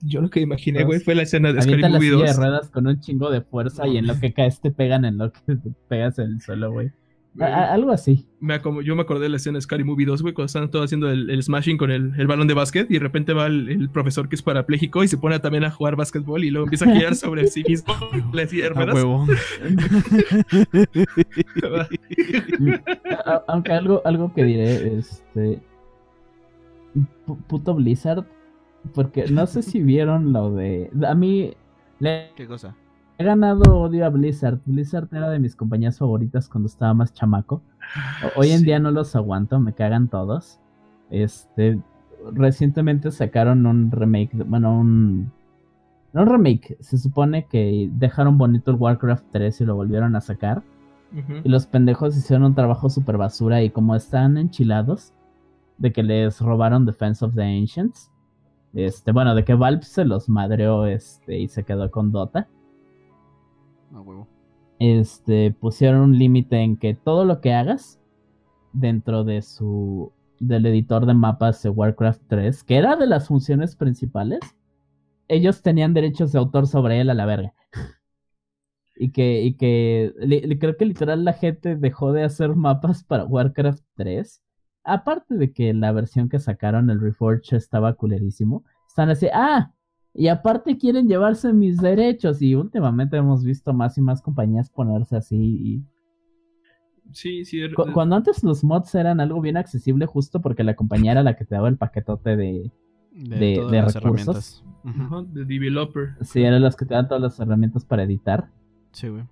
Yo 0.00 0.20
lo 0.20 0.28
que 0.28 0.40
imaginé, 0.40 0.84
güey, 0.84 1.00
fue 1.00 1.14
la 1.14 1.22
escena 1.22 1.52
de 1.52 1.62
Scary 1.62 1.82
Movie 1.82 2.10
silla 2.10 2.22
de 2.22 2.26
2. 2.28 2.36
ruedas 2.36 2.70
con 2.70 2.86
un 2.86 3.00
chingo 3.00 3.30
de 3.30 3.40
fuerza 3.40 3.86
y 3.86 3.96
en 3.96 4.06
lo 4.06 4.18
que 4.20 4.32
caes 4.34 4.60
te 4.60 4.70
pegan 4.70 5.04
en 5.04 5.16
lo 5.18 5.32
que 5.32 5.56
te 5.56 5.70
pegas 5.88 6.18
en 6.18 6.32
el 6.32 6.40
suelo, 6.40 6.72
güey. 6.72 6.90
Algo 7.40 7.90
así. 7.90 8.28
Me 8.38 8.60
yo 8.84 8.94
me 8.94 9.02
acordé 9.02 9.24
de 9.24 9.28
la 9.30 9.38
escena 9.38 9.58
de 9.58 9.62
Scary 9.62 9.82
Movie 9.82 10.06
2, 10.06 10.22
güey, 10.22 10.34
cuando 10.34 10.46
están 10.46 10.70
todos 10.70 10.84
haciendo 10.84 11.10
el, 11.10 11.28
el 11.30 11.42
smashing 11.42 11.76
con 11.76 11.90
el, 11.90 12.12
el 12.16 12.26
balón 12.28 12.46
de 12.46 12.54
básquet 12.54 12.88
y 12.90 12.94
de 12.94 13.00
repente 13.00 13.32
va 13.32 13.46
el, 13.46 13.68
el 13.68 13.88
profesor 13.90 14.28
que 14.28 14.36
es 14.36 14.42
parapléjico 14.42 15.02
y 15.02 15.08
se 15.08 15.18
pone 15.18 15.40
también 15.40 15.64
a 15.64 15.70
jugar 15.72 15.96
básquetbol 15.96 16.44
y 16.44 16.50
luego 16.50 16.66
empieza 16.66 16.84
a 16.88 16.94
girar 16.94 17.16
sobre 17.16 17.48
sí 17.48 17.64
mismo 17.66 17.92
la 18.32 18.46
silla 18.46 18.64
de 18.64 18.70
A 18.70 18.74
ruedas. 18.74 18.94
huevo. 18.94 19.26
A- 23.26 23.42
Aunque 23.48 23.72
algo, 23.72 24.00
algo 24.04 24.32
que 24.32 24.44
diré, 24.44 24.98
este. 24.98 25.60
pu- 27.26 27.42
Puto 27.46 27.74
Blizzard. 27.74 28.24
Porque 28.94 29.24
no 29.30 29.46
sé 29.46 29.62
si 29.62 29.82
vieron 29.82 30.34
lo 30.34 30.50
de. 30.50 30.90
A 31.08 31.14
mí 31.14 31.54
le 32.00 32.30
¿Qué 32.36 32.46
cosa? 32.46 32.76
He 33.18 33.24
ganado 33.24 33.78
odio 33.78 34.06
a 34.06 34.08
Blizzard. 34.08 34.60
Blizzard 34.64 35.08
era 35.12 35.30
de 35.30 35.38
mis 35.38 35.54
compañías 35.56 35.98
favoritas 35.98 36.48
cuando 36.48 36.66
estaba 36.66 36.94
más 36.94 37.12
chamaco. 37.12 37.62
Hoy 38.36 38.50
en 38.50 38.62
día 38.62 38.78
no 38.78 38.90
los 38.90 39.14
aguanto, 39.14 39.60
me 39.60 39.72
cagan 39.72 40.08
todos. 40.08 40.58
Este, 41.10 41.78
recientemente 42.32 43.10
sacaron 43.10 43.66
un 43.66 43.90
remake, 43.90 44.32
bueno, 44.46 44.78
un... 44.78 45.32
No 46.12 46.22
un 46.22 46.28
remake, 46.28 46.76
se 46.78 46.96
supone 46.96 47.46
que 47.46 47.90
dejaron 47.92 48.38
bonito 48.38 48.70
el 48.70 48.76
Warcraft 48.76 49.24
3 49.32 49.60
y 49.60 49.64
lo 49.64 49.74
volvieron 49.74 50.14
a 50.14 50.20
sacar. 50.20 50.62
Y 51.44 51.48
los 51.48 51.66
pendejos 51.66 52.16
hicieron 52.16 52.44
un 52.44 52.54
trabajo 52.56 52.90
super 52.90 53.16
basura 53.16 53.62
y 53.62 53.70
como 53.70 53.94
están 53.94 54.36
enchilados 54.36 55.12
de 55.78 55.92
que 55.92 56.02
les 56.02 56.40
robaron 56.40 56.86
Defense 56.86 57.24
of 57.24 57.34
the 57.34 57.42
Ancients. 57.42 58.10
Este, 58.72 59.12
bueno, 59.12 59.36
de 59.36 59.44
que 59.44 59.54
Valve 59.54 59.84
se 59.84 60.04
los 60.04 60.28
madreó 60.28 60.86
este, 60.86 61.38
y 61.38 61.46
se 61.46 61.62
quedó 61.62 61.88
con 61.90 62.10
Dota. 62.10 62.48
Este, 64.78 65.52
pusieron 65.52 66.00
un 66.00 66.18
límite 66.18 66.56
en 66.56 66.76
que 66.76 66.94
todo 66.94 67.24
lo 67.24 67.40
que 67.40 67.52
hagas 67.52 68.00
dentro 68.72 69.24
de 69.24 69.42
su 69.42 70.12
del 70.40 70.66
editor 70.66 71.06
de 71.06 71.14
mapas 71.14 71.62
de 71.62 71.70
Warcraft 71.70 72.22
3, 72.28 72.64
que 72.64 72.76
era 72.76 72.96
de 72.96 73.06
las 73.06 73.28
funciones 73.28 73.76
principales, 73.76 74.40
ellos 75.28 75.62
tenían 75.62 75.94
derechos 75.94 76.32
de 76.32 76.38
autor 76.38 76.66
sobre 76.66 77.00
él 77.00 77.10
a 77.10 77.14
la 77.14 77.24
verga. 77.24 77.54
y 78.96 79.10
que, 79.10 79.42
y 79.42 79.54
que 79.54 80.12
creo 80.60 80.76
que 80.76 80.84
literal 80.84 81.24
la 81.24 81.32
gente 81.32 81.76
dejó 81.76 82.12
de 82.12 82.24
hacer 82.24 82.54
mapas 82.56 83.04
para 83.04 83.24
Warcraft 83.24 83.84
3. 83.94 84.42
Aparte 84.84 85.36
de 85.36 85.52
que 85.52 85.72
la 85.72 85.92
versión 85.92 86.28
que 86.28 86.38
sacaron, 86.38 86.90
el 86.90 87.00
Reforge, 87.00 87.56
estaba 87.56 87.94
culerísimo. 87.94 88.64
Están 88.86 89.10
así, 89.10 89.28
ah, 89.32 89.72
y 90.14 90.28
aparte 90.28 90.78
quieren 90.78 91.08
llevarse 91.08 91.52
mis 91.52 91.78
derechos. 91.78 92.40
Y 92.40 92.54
últimamente 92.54 93.16
hemos 93.16 93.44
visto 93.44 93.72
más 93.72 93.98
y 93.98 94.00
más 94.00 94.22
compañías 94.22 94.70
ponerse 94.70 95.16
así 95.16 95.36
y 95.36 95.84
Sí, 97.12 97.44
sí. 97.44 97.60
Cuando 97.92 98.16
antes 98.16 98.42
los 98.42 98.64
mods 98.64 98.94
eran 98.94 99.20
algo 99.20 99.40
bien 99.40 99.56
accesible 99.56 100.06
justo 100.06 100.40
porque 100.40 100.64
la 100.64 100.74
compañía 100.74 101.12
era 101.12 101.22
la 101.22 101.36
que 101.36 101.44
te 101.44 101.54
daba 101.54 101.68
el 101.68 101.76
paquetote 101.76 102.36
de, 102.36 102.70
de, 103.12 103.82
recursos. 103.92 104.64
de 105.32 105.44
developer. 105.44 106.14
Sí, 106.22 106.42
eran 106.42 106.62
las 106.62 106.76
que 106.76 106.86
te 106.86 106.94
dan 106.94 107.06
todas 107.08 107.22
las 107.22 107.38
herramientas 107.38 107.84
para 107.84 108.04
editar. 108.04 108.48
Sí, 108.92 109.08
güey. 109.08 109.24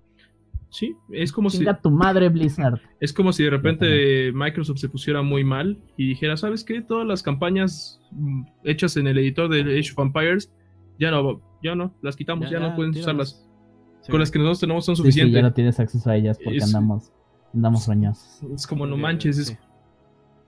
Sí, 0.69 0.95
es 1.11 1.31
como 1.31 1.51
si... 1.51 1.63
tu 1.83 1.91
madre 1.91 2.29
Blizzard. 2.29 2.79
Es 2.99 3.13
como 3.13 3.31
si 3.31 3.43
de 3.43 3.51
repente 3.51 4.31
Microsoft 4.33 4.79
se 4.79 4.89
pusiera 4.89 5.21
muy 5.21 5.43
mal 5.43 5.77
y 5.97 6.07
dijera, 6.07 6.35
¿sabes 6.35 6.63
qué? 6.63 6.81
Todas 6.81 7.05
las 7.05 7.21
campañas 7.21 7.99
mm, 8.11 8.43
hechas 8.63 8.97
en 8.97 9.07
el 9.07 9.19
editor 9.19 9.49
de 9.49 9.61
Age 9.61 9.91
of 9.91 9.99
Empires, 9.99 10.51
ya 10.99 11.11
no, 11.11 11.41
ya 11.61 11.75
no, 11.75 11.93
las 12.01 12.15
quitamos, 12.15 12.49
ya, 12.49 12.59
no 12.59 12.75
pueden 12.75 12.91
usarlas. 12.91 13.47
Con 14.09 14.19
las 14.19 14.31
que 14.31 14.39
nosotros 14.39 14.59
tenemos 14.59 14.85
son 14.85 14.95
suficientes. 14.95 15.35
ya 15.35 15.41
no 15.41 15.53
tienes 15.53 15.79
acceso 15.79 16.09
a 16.09 16.17
ellas 16.17 16.37
porque 16.43 16.61
andamos 16.61 17.13
Andamos 17.53 17.87
rañados. 17.87 18.39
Es 18.53 18.65
como 18.65 18.85
no 18.87 18.97
manches. 18.97 19.55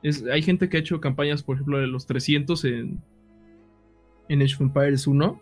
Es, 0.01 0.23
hay 0.31 0.41
gente 0.41 0.69
que 0.69 0.77
ha 0.77 0.79
hecho 0.79 0.99
campañas, 0.99 1.43
por 1.43 1.55
ejemplo, 1.55 1.77
de 1.77 1.87
los 1.87 2.05
300 2.07 2.65
en, 2.65 3.01
en 4.27 4.41
Age 4.41 4.55
of 4.55 4.61
Empires 4.61 5.05
1. 5.05 5.41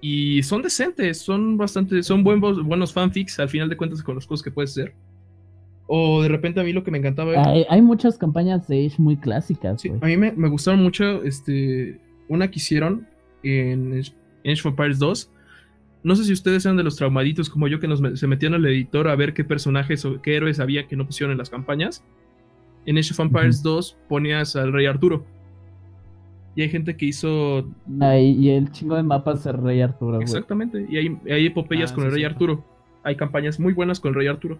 Y 0.00 0.42
son 0.42 0.62
decentes, 0.62 1.18
son 1.20 1.56
bastante, 1.56 2.02
son 2.02 2.24
buenos, 2.24 2.62
buenos 2.62 2.92
fanfics 2.92 3.38
al 3.40 3.48
final 3.48 3.68
de 3.68 3.76
cuentas 3.76 4.02
con 4.02 4.16
las 4.16 4.26
cosas 4.26 4.42
que 4.42 4.50
puedes 4.50 4.70
hacer. 4.70 4.94
O 5.86 6.22
de 6.22 6.28
repente 6.28 6.60
a 6.60 6.64
mí 6.64 6.72
lo 6.72 6.82
que 6.82 6.90
me 6.90 6.98
encantaba 6.98 7.32
hay, 7.42 7.66
hay, 7.68 7.82
muchas 7.82 8.16
campañas 8.16 8.66
de 8.68 8.86
Age 8.86 8.96
muy 8.98 9.16
clásicas. 9.16 9.82
Sí, 9.82 9.90
a 9.90 10.06
mí 10.06 10.16
me, 10.16 10.32
me, 10.32 10.48
gustaron 10.48 10.82
mucho 10.82 11.22
este, 11.24 12.00
una 12.28 12.50
que 12.50 12.58
hicieron 12.58 13.06
en 13.44 13.92
Age 13.98 14.60
of 14.60 14.66
Empires 14.66 14.98
2 14.98 15.30
no 16.04 16.14
sé 16.14 16.24
si 16.24 16.32
ustedes 16.34 16.64
eran 16.66 16.76
de 16.76 16.82
los 16.82 16.96
traumaditos 16.96 17.48
como 17.48 17.66
yo 17.66 17.80
que 17.80 17.88
nos, 17.88 18.00
se 18.20 18.26
metían 18.26 18.52
al 18.52 18.64
editor 18.66 19.08
a 19.08 19.16
ver 19.16 19.32
qué 19.32 19.42
personajes 19.42 20.04
o 20.04 20.20
qué 20.20 20.36
héroes 20.36 20.60
había 20.60 20.86
que 20.86 20.96
no 20.96 21.06
pusieron 21.06 21.32
en 21.32 21.38
las 21.38 21.48
campañas. 21.48 22.04
En 22.84 22.98
Age 22.98 23.12
of 23.12 23.20
Empires 23.20 23.62
2 23.62 23.96
ponías 24.06 24.54
al 24.54 24.72
rey 24.74 24.84
Arturo. 24.84 25.24
Y 26.54 26.60
hay 26.60 26.68
gente 26.68 26.94
que 26.96 27.06
hizo. 27.06 27.66
y 27.88 28.50
el 28.50 28.70
chingo 28.70 28.96
de 28.96 29.02
mapas 29.02 29.44
del 29.44 29.56
rey 29.56 29.80
Arturo. 29.80 30.20
Exactamente. 30.20 30.86
Y 30.88 30.98
hay, 30.98 31.18
hay 31.28 31.46
epopeyas 31.46 31.90
ah, 31.90 31.94
con 31.94 32.04
el 32.04 32.12
rey 32.12 32.24
Arturo. 32.24 32.62
Hay 33.02 33.16
campañas 33.16 33.58
muy 33.58 33.72
buenas 33.72 33.98
con 33.98 34.10
el 34.10 34.14
rey 34.16 34.26
Arturo. 34.26 34.58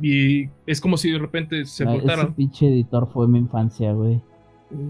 Y 0.00 0.48
es 0.64 0.80
como 0.80 0.96
si 0.96 1.10
de 1.10 1.18
repente 1.18 1.64
se 1.64 1.84
ah, 1.84 1.96
Ese 1.96 2.26
pinche 2.36 2.68
editor 2.68 3.08
fue 3.12 3.26
mi 3.26 3.40
infancia, 3.40 3.92
güey. 3.92 4.22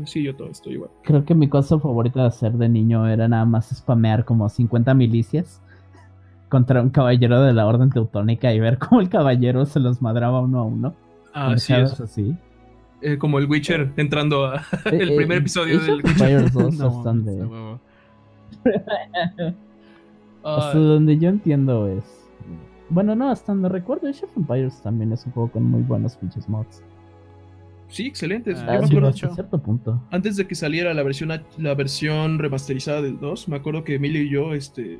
Sí, 0.04 0.22
yo 0.22 0.34
todo 0.34 0.48
estoy 0.48 0.74
igual. 0.74 0.90
Creo 1.02 1.24
que 1.24 1.34
mi 1.34 1.48
cosa 1.48 1.78
favorita 1.78 2.22
de 2.22 2.26
hacer 2.28 2.52
de 2.52 2.68
niño 2.68 3.06
era 3.08 3.28
nada 3.28 3.44
más 3.44 3.68
spamear 3.74 4.24
como 4.24 4.48
50 4.48 4.94
milicias 4.94 5.60
contra 6.48 6.82
un 6.82 6.90
caballero 6.90 7.42
de 7.42 7.52
la 7.52 7.66
Orden 7.66 7.90
Teutónica 7.90 8.52
y 8.52 8.60
ver 8.60 8.78
cómo 8.78 9.00
el 9.00 9.08
caballero 9.08 9.64
se 9.64 9.80
los 9.80 10.02
madraba 10.02 10.40
uno 10.40 10.60
a 10.60 10.64
uno. 10.64 10.94
Ah, 11.32 11.56
sí. 11.56 11.72
así. 11.72 12.36
Eh, 13.00 13.18
como 13.18 13.38
el 13.38 13.46
Witcher 13.46 13.92
entrando 13.96 14.46
a 14.46 14.56
eh, 14.56 14.60
el 15.00 15.16
primer 15.16 15.38
eh, 15.38 15.40
episodio 15.40 15.80
del 15.80 16.02
Witcher. 16.04 16.50
2 16.52 16.80
hasta 20.44 20.78
donde 20.78 21.18
yo 21.18 21.28
entiendo 21.28 21.88
es. 21.88 22.04
Bueno, 22.90 23.16
no, 23.16 23.30
hasta 23.30 23.52
donde 23.52 23.70
recuerdo, 23.70 24.08
Age 24.08 24.26
of 24.26 24.36
Empires 24.36 24.82
también 24.82 25.12
es 25.12 25.24
un 25.24 25.32
juego 25.32 25.50
con 25.50 25.64
muy 25.64 25.82
buenos 25.82 26.16
pinches 26.16 26.48
mods. 26.48 26.82
Sí, 27.92 28.06
excelentes. 28.06 28.58
Ah, 28.66 28.80
cierto 29.12 29.62
punto. 29.62 30.02
Antes 30.10 30.36
de 30.36 30.46
que 30.46 30.54
saliera 30.54 30.94
la 30.94 31.02
versión, 31.02 31.30
la 31.58 31.74
versión 31.74 32.38
remasterizada 32.38 33.02
del 33.02 33.20
2, 33.20 33.48
me 33.48 33.56
acuerdo 33.56 33.84
que 33.84 33.96
Emilio 33.96 34.22
y 34.22 34.30
yo 34.30 34.54
este, 34.54 34.98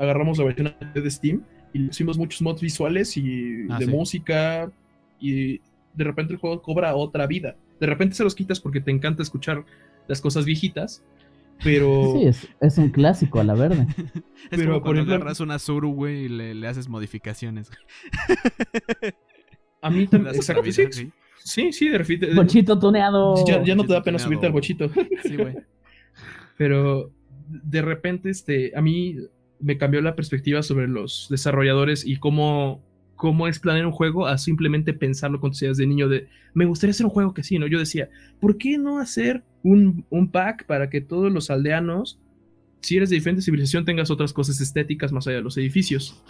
agarramos 0.00 0.38
la 0.38 0.44
versión 0.46 0.74
de 0.92 1.10
Steam 1.10 1.44
y 1.72 1.86
hicimos 1.86 2.18
muchos 2.18 2.42
mods 2.42 2.60
visuales 2.60 3.16
y 3.16 3.66
ah, 3.70 3.78
de 3.78 3.86
música 3.86 4.72
y 5.20 5.58
de 5.94 6.04
repente 6.04 6.32
el 6.32 6.40
juego 6.40 6.60
cobra 6.62 6.96
otra 6.96 7.28
vida. 7.28 7.54
De 7.78 7.86
repente 7.86 8.16
se 8.16 8.24
los 8.24 8.34
quitas 8.34 8.58
porque 8.58 8.80
te 8.80 8.90
encanta 8.90 9.22
escuchar 9.22 9.64
las 10.08 10.20
cosas 10.20 10.44
viejitas, 10.44 11.04
pero... 11.62 12.14
Sí, 12.32 12.48
es, 12.60 12.78
un 12.78 12.90
clásico 12.90 13.38
a 13.38 13.44
la 13.44 13.54
verde. 13.54 13.86
pero 14.50 14.82
por 14.82 14.96
ejemplo... 14.96 15.14
agarras 15.14 15.38
una 15.38 15.60
Zuru, 15.60 15.92
güey, 15.92 16.24
y 16.24 16.28
le, 16.28 16.66
haces 16.66 16.88
modificaciones. 16.88 17.70
a 19.80 19.90
mí 19.90 20.08
también... 20.08 20.34
Exacto, 20.34 20.64
sí. 20.72 21.12
Sí, 21.44 21.72
sí, 21.72 21.88
de 21.88 21.98
repente. 21.98 22.34
Bochito 22.34 22.78
tuneado. 22.78 23.34
Ya, 23.46 23.74
no 23.74 23.84
te 23.84 23.92
da 23.92 24.02
pena 24.02 24.18
subirte 24.18 24.46
al 24.46 24.52
bochito. 24.52 24.90
Sí, 25.22 25.36
güey. 25.36 25.54
Pero 26.56 27.10
de 27.48 27.82
repente, 27.82 28.30
este, 28.30 28.72
a 28.76 28.82
mí 28.82 29.16
me 29.60 29.78
cambió 29.78 30.00
la 30.00 30.16
perspectiva 30.16 30.62
sobre 30.62 30.88
los 30.88 31.28
desarrolladores 31.30 32.06
y 32.06 32.16
cómo, 32.16 32.82
cómo 33.16 33.46
es 33.46 33.58
planear 33.58 33.86
un 33.86 33.92
juego 33.92 34.26
a 34.26 34.38
simplemente 34.38 34.92
pensarlo 34.92 35.40
cuando 35.40 35.54
seas 35.54 35.76
de 35.76 35.86
niño 35.86 36.08
de, 36.08 36.28
me 36.54 36.64
gustaría 36.64 36.92
hacer 36.92 37.06
un 37.06 37.12
juego 37.12 37.32
que 37.34 37.42
sí, 37.42 37.58
¿no? 37.58 37.66
Yo 37.66 37.78
decía, 37.78 38.08
¿por 38.40 38.58
qué 38.58 38.78
no 38.78 38.98
hacer 38.98 39.44
un, 39.62 40.04
un 40.10 40.30
pack 40.30 40.66
para 40.66 40.90
que 40.90 41.00
todos 41.00 41.32
los 41.32 41.50
aldeanos, 41.50 42.18
si 42.80 42.96
eres 42.96 43.10
de 43.10 43.16
diferente 43.16 43.42
civilización, 43.42 43.84
tengas 43.84 44.10
otras 44.10 44.32
cosas 44.32 44.60
estéticas 44.60 45.12
más 45.12 45.26
allá 45.26 45.36
de 45.36 45.42
los 45.42 45.56
edificios? 45.56 46.22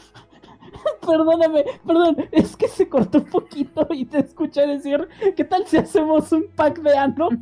Perdóname, 1.05 1.65
perdón, 1.85 2.17
es 2.31 2.57
que 2.57 2.69
se 2.69 2.89
cortó 2.89 3.19
un 3.19 3.25
poquito 3.25 3.87
y 3.91 4.05
te 4.05 4.21
escuché 4.21 4.67
decir, 4.67 5.09
¿qué 5.37 5.45
tal 5.45 5.67
si 5.67 5.79
hacemos 5.79 6.31
un 6.33 6.45
pack 6.55 6.81
de 6.81 6.97
anos? 6.97 7.33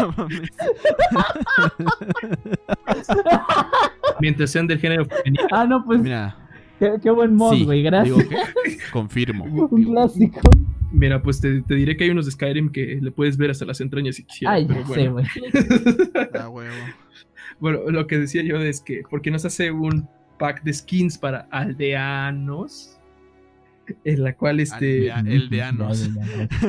no 0.00 0.14
mames. 0.16 0.50
Mientras 4.20 4.50
sean 4.50 4.66
del 4.66 4.78
género 4.78 5.06
femenino. 5.06 5.46
Ah, 5.50 5.64
no, 5.64 5.84
pues. 5.84 6.00
Mira. 6.00 6.36
Qué, 7.00 7.10
buen 7.10 7.34
mod, 7.36 7.62
güey, 7.64 7.82
gracias. 7.82 8.26
Confirmo. 8.92 9.44
Un 9.70 9.84
clásico. 9.84 10.40
Mira, 10.90 11.22
pues 11.22 11.40
te, 11.40 11.62
diré 11.68 11.96
que 11.96 12.04
hay 12.04 12.10
unos 12.10 12.26
de 12.26 12.32
Skyrim 12.32 12.72
que 12.72 12.98
le 13.00 13.12
puedes 13.12 13.36
ver 13.36 13.50
hasta 13.50 13.64
las 13.64 13.80
entrañas 13.80 14.16
si 14.16 14.24
quisieras. 14.24 14.56
Ay, 14.56 14.66
pero 14.66 14.84
bueno. 14.84 15.12
güey. 15.12 15.24
ah, 16.34 16.48
huevo. 16.48 16.74
Bueno, 17.60 17.78
lo 17.88 18.06
que 18.08 18.18
decía 18.18 18.42
yo 18.42 18.56
es 18.56 18.80
que, 18.80 19.02
¿por 19.08 19.22
qué 19.22 19.30
no 19.30 19.38
se 19.38 19.46
hace 19.46 19.70
un 19.70 20.08
pack 20.42 20.64
de 20.64 20.72
skins 20.72 21.16
para 21.16 21.46
aldeanos. 21.52 22.98
En 24.04 24.24
la 24.24 24.34
cual 24.34 24.58
este. 24.58 25.12
aldeanos. 25.12 26.10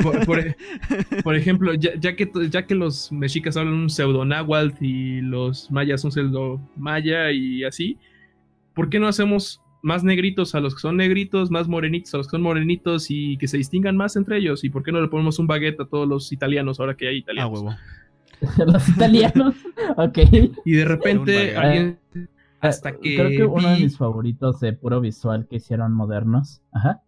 Por, 1.24 1.36
ejemplo, 1.36 1.74
ya, 1.74 2.16
que, 2.16 2.32
ya 2.52 2.68
que 2.68 2.76
los 2.76 3.12
mexicas 3.12 3.58
hablan 3.58 3.74
un 3.74 3.90
pseudo 3.90 4.26
náhuatl 4.26 4.76
y 4.80 5.22
los 5.22 5.72
mayas 5.72 6.04
un 6.04 6.12
pseudo 6.12 6.62
maya 6.76 7.32
y 7.32 7.64
así, 7.64 7.98
¿por 8.76 8.90
qué 8.90 9.00
no 9.00 9.08
hacemos 9.08 9.60
más 9.82 10.04
negritos 10.04 10.54
a 10.54 10.60
los 10.60 10.76
que 10.76 10.82
son 10.82 10.98
negritos, 10.98 11.50
más 11.50 11.68
morenitos 11.68 12.14
a 12.14 12.18
los 12.18 12.28
que 12.28 12.32
son 12.32 12.44
morenitos 12.44 13.08
y 13.10 13.38
que 13.38 13.48
se 13.48 13.58
distingan 13.58 13.98
más 13.98 14.16
entre 14.16 14.38
ellos? 14.38 14.64
¿Y 14.64 14.70
por 14.70 14.84
qué 14.84 14.92
no 14.92 15.02
le 15.02 15.08
ponemos 15.08 15.40
un 15.40 15.48
baguette 15.48 15.82
a 15.82 15.86
todos 15.86 16.08
los 16.08 16.32
italianos 16.32 16.80
ahora 16.80 16.96
que 16.96 17.08
hay 17.08 17.18
italianos? 17.18 17.60
huevo. 17.60 17.76
los 18.68 18.88
italianos, 18.90 19.56
ok. 19.98 20.20
Y 20.64 20.74
de 20.74 20.86
repente 20.86 21.58
alguien 21.58 21.98
hasta 22.64 22.90
eh, 22.90 23.00
que. 23.02 23.16
Creo 23.16 23.30
que 23.30 23.46
uno 23.46 23.70
de 23.70 23.80
mis 23.80 23.98
favoritos 23.98 24.60
de 24.60 24.74
puro 24.74 25.02
visual 25.02 25.48
que 25.50 25.58
hicieron 25.58 25.94
modernos. 25.94 26.62
Ajá. 26.72 27.04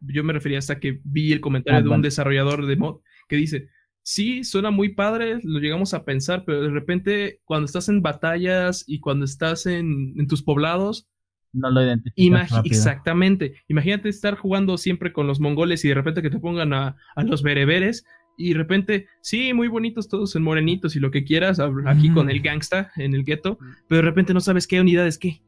Yo 0.00 0.24
me 0.24 0.32
refería 0.32 0.58
hasta 0.58 0.80
que 0.80 1.00
vi 1.04 1.32
el 1.32 1.40
comentario 1.40 1.80
ah, 1.80 1.82
de 1.82 1.88
un 1.88 2.02
desarrollador 2.02 2.66
de 2.66 2.76
mod 2.76 3.00
que 3.28 3.36
dice: 3.36 3.68
Sí, 4.02 4.44
suena 4.44 4.70
muy 4.70 4.90
padre, 4.94 5.40
lo 5.42 5.60
llegamos 5.60 5.92
a 5.92 6.04
pensar, 6.04 6.44
pero 6.44 6.62
de 6.62 6.70
repente 6.70 7.40
cuando 7.44 7.66
estás 7.66 7.88
en 7.88 8.02
batallas 8.02 8.84
y 8.86 9.00
cuando 9.00 9.24
estás 9.24 9.66
en, 9.66 10.26
tus 10.26 10.42
poblados, 10.42 11.06
no 11.52 11.70
lo 11.70 11.82
identificas. 11.82 12.50
exactamente. 12.64 13.54
Imagínate 13.68 14.08
estar 14.08 14.36
jugando 14.36 14.78
siempre 14.78 15.12
con 15.12 15.26
los 15.26 15.40
mongoles 15.40 15.84
y 15.84 15.88
de 15.88 15.94
repente 15.94 16.22
que 16.22 16.30
te 16.30 16.38
pongan 16.38 16.72
a, 16.72 16.96
los 17.16 17.42
bereberes 17.42 18.04
y 18.40 18.52
de 18.52 18.58
repente, 18.58 19.06
sí, 19.20 19.52
muy 19.52 19.68
bonitos 19.68 20.08
todos 20.08 20.34
en 20.36 20.42
morenitos 20.42 20.96
y 20.96 21.00
lo 21.00 21.10
que 21.10 21.24
quieras, 21.24 21.60
aquí 21.86 22.10
con 22.10 22.30
el 22.30 22.40
gangsta 22.40 22.90
en 22.96 23.14
el 23.14 23.24
gueto, 23.24 23.58
pero 23.88 24.02
de 24.02 24.08
repente 24.08 24.34
no 24.34 24.40
sabes 24.40 24.66
qué 24.66 24.80
unidad 24.80 25.06
es 25.06 25.18
qué. 25.18 25.42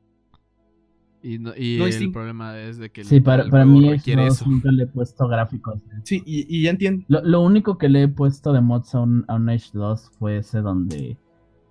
Y, 1.24 1.80
el 1.80 2.10
problema 2.10 2.58
es 2.58 2.78
de 2.78 2.90
que 2.90 3.04
sí, 3.04 3.20
para, 3.20 3.48
para 3.48 3.64
mí 3.64 3.80
no, 3.80 4.28
nunca 4.46 4.72
le 4.72 4.82
he 4.82 4.86
puesto 4.88 5.28
gráficos. 5.28 5.80
Sí, 6.02 6.20
y, 6.26 6.62
ya 6.62 6.70
entiendo. 6.70 7.04
Lo, 7.08 7.40
único 7.42 7.78
que 7.78 7.88
le 7.88 8.02
he 8.02 8.08
puesto 8.08 8.52
de 8.52 8.60
mods 8.60 8.94
a 8.96 9.00
un, 9.00 9.24
a 9.28 9.36
un 9.36 9.48
Age 9.48 9.70
2 9.72 10.10
fue 10.18 10.38
ese 10.38 10.60
donde 10.60 11.16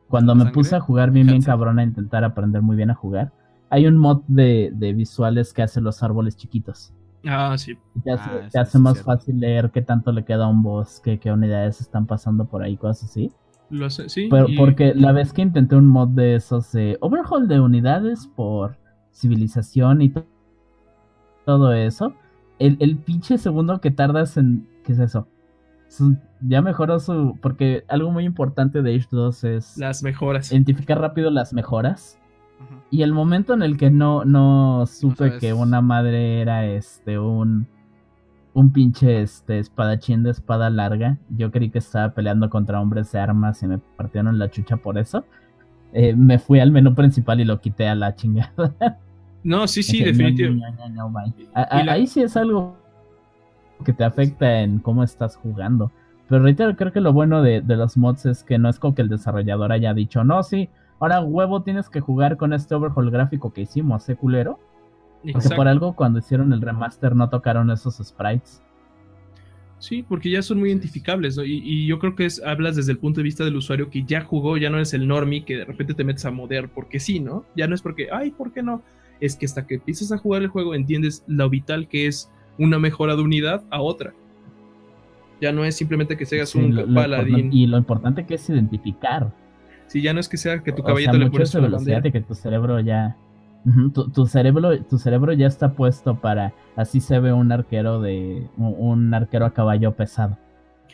cuando 0.07 0.35
me 0.35 0.45
puse 0.51 0.75
a 0.75 0.79
jugar 0.79 1.11
bien 1.11 1.27
bien 1.27 1.41
cabrón 1.41 1.79
a 1.79 1.83
intentar 1.83 2.23
aprender 2.23 2.61
muy 2.61 2.75
bien 2.75 2.91
a 2.91 2.95
jugar, 2.95 3.33
hay 3.69 3.87
un 3.87 3.97
mod 3.97 4.21
de, 4.27 4.71
visuales 4.95 5.53
que 5.53 5.61
hace 5.63 5.81
los 5.81 6.03
árboles 6.03 6.35
chiquitos. 6.35 6.93
Ah, 7.25 7.55
sí. 7.57 7.77
te 8.03 8.11
hace, 8.11 8.77
ah, 8.77 8.81
más 8.81 9.01
fácil 9.03 9.39
leer 9.39 9.71
qué 9.71 9.81
tanto 9.81 10.11
le 10.11 10.25
queda 10.25 10.45
a 10.45 10.47
un 10.47 10.63
bosque, 10.63 11.19
qué 11.19 11.31
unidades 11.31 11.81
están 11.81 12.07
pasando 12.07 12.45
por 12.45 12.63
ahí, 12.63 12.77
cosas 12.77 13.09
así. 13.09 13.31
Lo 13.69 13.89
sé, 13.89 14.09
sí. 14.09 14.27
Pero, 14.29 14.47
Porque 14.57 14.93
la 14.95 15.11
vez 15.11 15.31
que 15.31 15.41
intenté 15.41 15.75
un 15.75 15.87
mod 15.87 16.09
de 16.09 16.35
esos 16.35 16.71
de 16.71 16.97
overhaul 16.99 17.47
de 17.47 17.59
unidades 17.59 18.27
por 18.35 18.77
civilización 19.13 20.01
y 20.01 20.13
todo 21.45 21.73
eso, 21.73 22.13
el, 22.59 22.77
el 22.79 22.97
pinche 22.97 23.37
segundo 23.37 23.79
que 23.79 23.91
tardas 23.91 24.37
en... 24.37 24.67
¿Qué 24.83 24.93
es 24.93 24.99
eso? 24.99 25.27
ya 26.41 26.61
mejoró 26.61 26.99
su. 26.99 27.37
Porque 27.41 27.83
algo 27.87 28.11
muy 28.11 28.25
importante 28.25 28.81
de 28.81 28.95
Age 28.95 29.07
2 29.11 29.43
es. 29.43 29.77
Las 29.77 30.03
mejoras. 30.03 30.51
Identificar 30.51 30.99
rápido 30.99 31.29
las 31.29 31.53
mejoras. 31.53 32.17
Y 32.89 33.03
el 33.03 33.13
momento 33.13 33.53
en 33.53 33.61
el 33.61 33.77
que 33.77 33.89
no, 33.89 34.25
no 34.25 34.85
supe 34.85 35.37
que 35.39 35.53
una 35.53 35.81
madre 35.81 36.41
era 36.41 36.65
este 36.65 37.19
un. 37.19 37.67
Un 38.53 38.73
pinche 38.73 39.21
este, 39.21 39.59
espadachín 39.59 40.23
de 40.23 40.31
espada 40.31 40.69
larga. 40.69 41.17
Yo 41.29 41.51
creí 41.51 41.69
que 41.69 41.77
estaba 41.77 42.13
peleando 42.13 42.49
contra 42.49 42.81
hombres 42.81 43.09
de 43.13 43.19
armas 43.19 43.63
y 43.63 43.67
me 43.67 43.77
partieron 43.77 44.37
la 44.37 44.51
chucha 44.51 44.75
por 44.75 44.97
eso. 44.97 45.23
Eh, 45.93 46.13
me 46.17 46.37
fui 46.37 46.59
al 46.59 46.69
menú 46.71 46.93
principal 46.93 47.39
y 47.39 47.45
lo 47.45 47.61
quité 47.61 47.87
a 47.87 47.95
la 47.95 48.13
chingada. 48.17 48.99
No, 49.43 49.67
sí, 49.67 49.83
sí, 49.83 50.03
definitivamente. 50.03 51.47
Ahí 51.53 52.07
sí 52.07 52.21
es 52.21 52.35
algo 52.35 52.75
que 53.83 53.93
te 53.93 54.03
afecta 54.03 54.61
en 54.61 54.79
cómo 54.79 55.03
estás 55.03 55.35
jugando. 55.35 55.91
Pero 56.27 56.43
reitero, 56.43 56.75
creo 56.75 56.91
que 56.91 57.01
lo 57.01 57.11
bueno 57.11 57.41
de, 57.41 57.61
los 57.61 57.97
mods 57.97 58.25
es 58.25 58.43
que 58.43 58.57
no 58.57 58.69
es 58.69 58.79
como 58.79 58.95
que 58.95 59.01
el 59.01 59.09
desarrollador 59.09 59.71
haya 59.71 59.93
dicho, 59.93 60.23
no, 60.23 60.43
sí, 60.43 60.69
ahora 61.01 61.19
huevo 61.19 61.63
tienes 61.63 61.89
que 61.89 61.99
jugar 61.99 62.37
con 62.37 62.53
este 62.53 62.75
overhaul 62.75 63.09
gráfico 63.09 63.51
que 63.51 63.61
hicimos, 63.61 64.07
¿eh, 64.07 64.15
culero? 64.15 64.59
Porque 65.33 65.49
por 65.49 65.67
algo 65.67 65.95
cuando 65.95 66.19
hicieron 66.19 66.53
el 66.53 66.61
remaster 66.61 67.15
no 67.15 67.29
tocaron 67.29 67.69
esos 67.69 67.97
sprites. 67.97 68.61
Sí, 69.79 70.03
porque 70.07 70.29
ya 70.29 70.43
son 70.43 70.59
muy 70.59 70.69
identificables, 70.69 71.37
¿no? 71.37 71.43
y, 71.43 71.87
yo 71.87 71.97
creo 71.97 72.15
que 72.15 72.25
es, 72.25 72.41
hablas 72.43 72.75
desde 72.75 72.91
el 72.91 72.99
punto 72.99 73.19
de 73.19 73.23
vista 73.23 73.43
del 73.43 73.55
usuario 73.55 73.89
que 73.89 74.03
ya 74.03 74.21
jugó, 74.21 74.57
ya 74.57 74.69
no 74.69 74.79
es 74.79 74.93
el 74.93 75.07
normie 75.07 75.43
que 75.43 75.57
de 75.57 75.65
repente 75.65 75.95
te 75.95 76.03
metes 76.03 76.23
a 76.25 76.31
modear 76.31 76.69
porque 76.69 76.99
sí, 76.99 77.19
¿no? 77.19 77.45
Ya 77.55 77.67
no 77.67 77.73
es 77.73 77.81
porque, 77.81 78.09
ay, 78.11 78.29
¿por 78.29 78.53
qué 78.53 78.61
no? 78.61 78.83
Es 79.19 79.35
que 79.35 79.47
hasta 79.47 79.65
que 79.65 79.75
empiezas 79.75 80.11
a 80.11 80.19
jugar 80.19 80.43
el 80.43 80.49
juego 80.49 80.75
entiendes 80.75 81.23
lo 81.25 81.49
vital 81.49 81.87
que 81.87 82.05
es 82.05 82.31
una 82.59 82.77
mejora 82.77 83.15
de 83.15 83.23
unidad 83.23 83.63
a 83.71 83.81
otra. 83.81 84.13
Ya 85.41 85.51
no 85.51 85.65
es 85.65 85.75
simplemente 85.75 86.15
que 86.15 86.27
seas 86.27 86.53
un 86.53 86.93
paladín. 86.93 87.51
y 87.51 87.65
lo 87.65 87.79
importante 87.79 88.27
que 88.27 88.35
es 88.35 88.47
identificar. 88.51 89.33
Sí, 89.91 90.01
ya 90.01 90.13
no 90.13 90.21
es 90.21 90.29
que 90.29 90.37
sea 90.37 90.63
que 90.63 90.71
tu 90.71 90.83
caballito 90.83 91.17
le 91.17 91.29
pones 91.29 91.53
velocidad 91.53 92.01
de 92.01 92.13
que 92.13 92.21
tu 92.21 92.33
cerebro 92.33 92.79
ya 92.79 93.17
tu, 94.13 94.25
cerebro 94.25 94.81
tu 94.85 94.97
cerebro 94.97 95.33
ya 95.33 95.47
está 95.47 95.73
puesto 95.73 96.15
para 96.15 96.53
así 96.77 97.01
se 97.01 97.19
ve 97.19 97.33
un 97.33 97.51
arquero 97.51 97.99
de 97.99 98.47
un 98.55 99.13
arquero 99.13 99.45
a 99.45 99.53
caballo 99.53 99.93
pesado. 99.93 100.37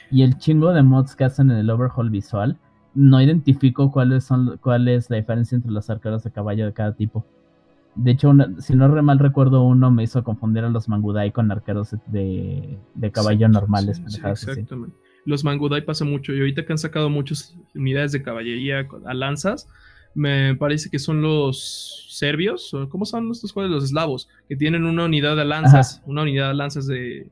Y 0.09 0.23
el 0.23 0.39
chingo 0.39 0.73
de 0.73 0.81
mods 0.81 1.15
que 1.15 1.25
hacen 1.25 1.51
en 1.51 1.57
el 1.57 1.69
overhaul 1.69 2.09
visual 2.09 2.57
no 2.95 3.21
identifico 3.21 3.91
cuáles 3.91 4.23
son 4.23 4.57
cuál 4.63 4.87
es 4.87 5.11
la 5.11 5.17
diferencia 5.17 5.55
entre 5.55 5.69
los 5.69 5.91
arqueros 5.91 6.23
de 6.23 6.31
caballo 6.31 6.65
de 6.65 6.73
cada 6.73 6.93
tipo. 6.93 7.23
De 7.93 8.09
hecho, 8.09 8.33
si 8.57 8.75
no 8.75 8.87
re 8.87 9.03
mal 9.03 9.19
recuerdo, 9.19 9.63
uno 9.63 9.91
me 9.91 10.01
hizo 10.01 10.23
confundir 10.23 10.63
a 10.63 10.69
los 10.69 10.89
Mangudai 10.89 11.31
con 11.31 11.51
arqueros 11.51 11.95
de, 12.07 12.79
caballo 13.13 13.47
normales. 13.47 14.01
exactamente. 14.07 14.95
Los 15.27 15.43
Mangudai 15.43 15.85
pasa 15.85 16.05
mucho 16.05 16.33
y 16.33 16.39
ahorita 16.39 16.65
que 16.65 16.71
han 16.71 16.77
sacado 16.77 17.09
muchas 17.09 17.55
unidades 17.75 18.13
de 18.13 18.23
caballería 18.23 18.87
a 19.05 19.13
lanzas, 19.13 19.67
me 20.15 20.55
parece 20.55 20.89
que 20.89 20.99
son 20.99 21.21
los 21.21 22.07
serbios, 22.09 22.75
¿cómo 22.89 23.05
son 23.05 23.29
estos 23.29 23.51
juegos? 23.51 23.71
Los 23.71 23.83
eslavos, 23.83 24.29
que 24.47 24.55
tienen 24.55 24.85
una 24.85 25.05
unidad 25.05 25.35
de 25.35 25.45
lanzas, 25.45 26.01
una 26.05 26.23
unidad 26.23 26.47
de 26.47 26.53
lanzas 26.55 26.87
de, 26.87 27.29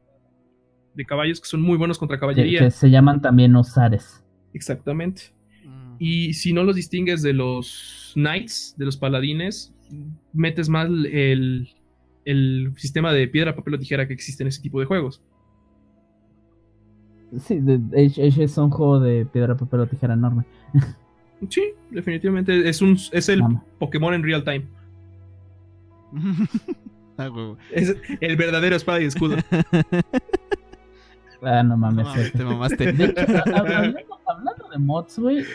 de 0.94 1.06
caballos 1.06 1.40
que 1.40 1.48
son 1.48 1.62
muy 1.62 1.78
buenos 1.78 1.98
contra 1.98 2.20
caballería. 2.20 2.60
Que, 2.60 2.72
se 2.72 2.90
llaman 2.90 3.22
también 3.22 3.56
osares. 3.56 4.24
Exactamente. 4.54 5.34
Mm. 5.64 5.96
Y 6.00 6.34
si 6.34 6.54
no 6.54 6.64
los 6.64 6.76
distingues 6.76 7.22
de 7.22 7.34
los 7.34 8.12
knights, 8.16 8.76
de 8.78 8.86
los 8.86 8.98
paladines, 8.98 9.74
metes 10.34 10.70
más 10.70 10.88
el, 10.88 11.70
sistema 12.78 13.14
de 13.14 13.28
piedra, 13.28 13.56
papel 13.56 13.76
o 13.76 13.80
tijera 13.80 14.08
que 14.08 14.14
existe 14.14 14.44
en 14.44 14.48
ese 14.48 14.62
tipo 14.62 14.80
de 14.80 14.86
juegos. 14.86 15.22
Sí, 17.40 17.62
Age 17.94 18.44
es 18.44 18.58
un 18.58 18.70
juego 18.70 19.00
de 19.00 19.26
piedra, 19.26 19.56
papel 19.56 19.82
o 19.82 19.88
tijera 19.88 20.14
enorme. 20.14 20.46
Sí, 21.50 21.74
definitivamente 21.92 22.68
es 22.68 22.82
un 22.82 22.98
es 23.12 23.30
el 23.30 23.42
Pokémon 23.80 24.14
en 24.14 24.24
real 24.24 24.44
time. 24.44 24.66
Ah, 27.18 27.30
es 27.72 27.96
el 28.20 28.36
verdadero 28.36 28.76
espada 28.76 29.00
y 29.00 29.06
escudo. 29.06 29.38
Ah, 31.42 31.64
no 31.64 31.78
mames. 31.78 32.08
hablando, 34.26 34.70
de 34.70 34.78
mods, 34.80 35.20
güey, 35.20 35.46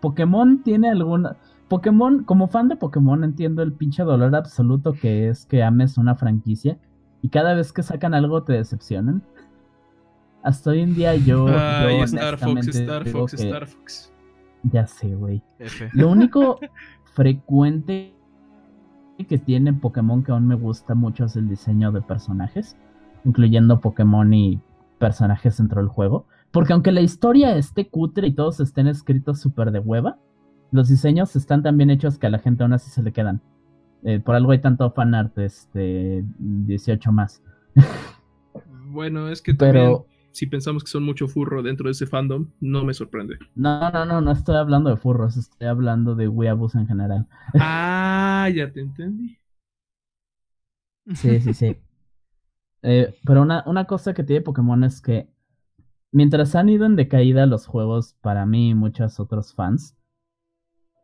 Pokémon 0.00 0.62
tiene 0.62 0.90
alguna. 0.90 1.36
Pokémon, 1.68 2.22
como 2.22 2.46
fan 2.48 2.68
de 2.68 2.76
Pokémon, 2.76 3.24
entiendo 3.24 3.62
el 3.62 3.72
pinche 3.72 4.02
dolor 4.02 4.34
absoluto 4.36 4.92
que 4.92 5.28
es 5.28 5.44
que 5.46 5.62
ames 5.62 5.98
una 5.98 6.14
franquicia 6.14 6.78
y 7.20 7.28
cada 7.30 7.54
vez 7.54 7.72
que 7.72 7.82
sacan 7.82 8.14
algo 8.14 8.42
te 8.44 8.52
decepcionan. 8.52 9.22
Hasta 10.48 10.70
hoy 10.70 10.80
en 10.80 10.94
día 10.94 11.14
yo. 11.14 11.46
Ay, 11.46 12.00
Star 12.00 12.38
Fox, 12.38 12.68
Star 12.68 13.06
Fox, 13.06 13.34
Star 13.34 13.66
Fox. 13.66 14.10
Ya 14.62 14.86
sé, 14.86 15.14
güey. 15.14 15.42
Lo 15.92 16.08
único 16.08 16.58
frecuente 17.12 18.14
que 19.28 19.36
tiene 19.36 19.74
Pokémon 19.74 20.24
que 20.24 20.32
aún 20.32 20.46
me 20.48 20.54
gusta 20.54 20.94
mucho 20.94 21.26
es 21.26 21.36
el 21.36 21.50
diseño 21.50 21.92
de 21.92 22.00
personajes, 22.00 22.78
incluyendo 23.26 23.82
Pokémon 23.82 24.32
y 24.32 24.58
personajes 24.98 25.58
dentro 25.58 25.82
del 25.82 25.90
juego. 25.90 26.24
Porque 26.50 26.72
aunque 26.72 26.92
la 26.92 27.02
historia 27.02 27.54
esté 27.54 27.88
cutre 27.88 28.28
y 28.28 28.32
todos 28.32 28.58
estén 28.60 28.86
escritos 28.86 29.40
súper 29.40 29.70
de 29.70 29.80
hueva, 29.80 30.16
los 30.70 30.88
diseños 30.88 31.36
están 31.36 31.62
tan 31.62 31.76
bien 31.76 31.90
hechos 31.90 32.16
que 32.16 32.26
a 32.26 32.30
la 32.30 32.38
gente 32.38 32.62
aún 32.62 32.72
así 32.72 32.88
se 32.88 33.02
le 33.02 33.12
quedan. 33.12 33.42
Eh, 34.02 34.18
por 34.18 34.34
algo 34.34 34.52
hay 34.52 34.62
tanto 34.62 34.90
fanart, 34.92 35.36
este, 35.36 36.24
18 36.38 37.12
más. 37.12 37.42
Bueno, 38.90 39.28
es 39.28 39.42
que 39.42 39.52
también, 39.52 39.98
si 40.32 40.46
pensamos 40.46 40.84
que 40.84 40.90
son 40.90 41.04
mucho 41.04 41.28
furro 41.28 41.62
dentro 41.62 41.86
de 41.86 41.92
ese 41.92 42.06
fandom, 42.06 42.50
no 42.60 42.84
me 42.84 42.94
sorprende. 42.94 43.38
No, 43.54 43.90
no, 43.90 44.04
no, 44.04 44.20
no 44.20 44.30
estoy 44.32 44.56
hablando 44.56 44.90
de 44.90 44.96
furros, 44.96 45.36
estoy 45.36 45.66
hablando 45.68 46.14
de 46.14 46.28
weeaboos 46.28 46.74
en 46.74 46.86
general. 46.86 47.26
Ah, 47.54 48.48
ya 48.54 48.70
te 48.72 48.80
entendí. 48.80 49.38
Sí, 51.14 51.40
sí, 51.40 51.54
sí. 51.54 51.76
Eh, 52.80 53.12
pero 53.24 53.42
una, 53.42 53.64
una 53.66 53.86
cosa 53.86 54.14
que 54.14 54.22
tiene 54.22 54.40
Pokémon 54.40 54.84
es 54.84 55.00
que 55.00 55.28
mientras 56.12 56.54
han 56.54 56.68
ido 56.68 56.86
en 56.86 56.94
decaída 56.94 57.44
los 57.44 57.66
juegos 57.66 58.14
para 58.20 58.46
mí 58.46 58.70
y 58.70 58.74
muchos 58.74 59.18
otros 59.18 59.52
fans, 59.52 59.96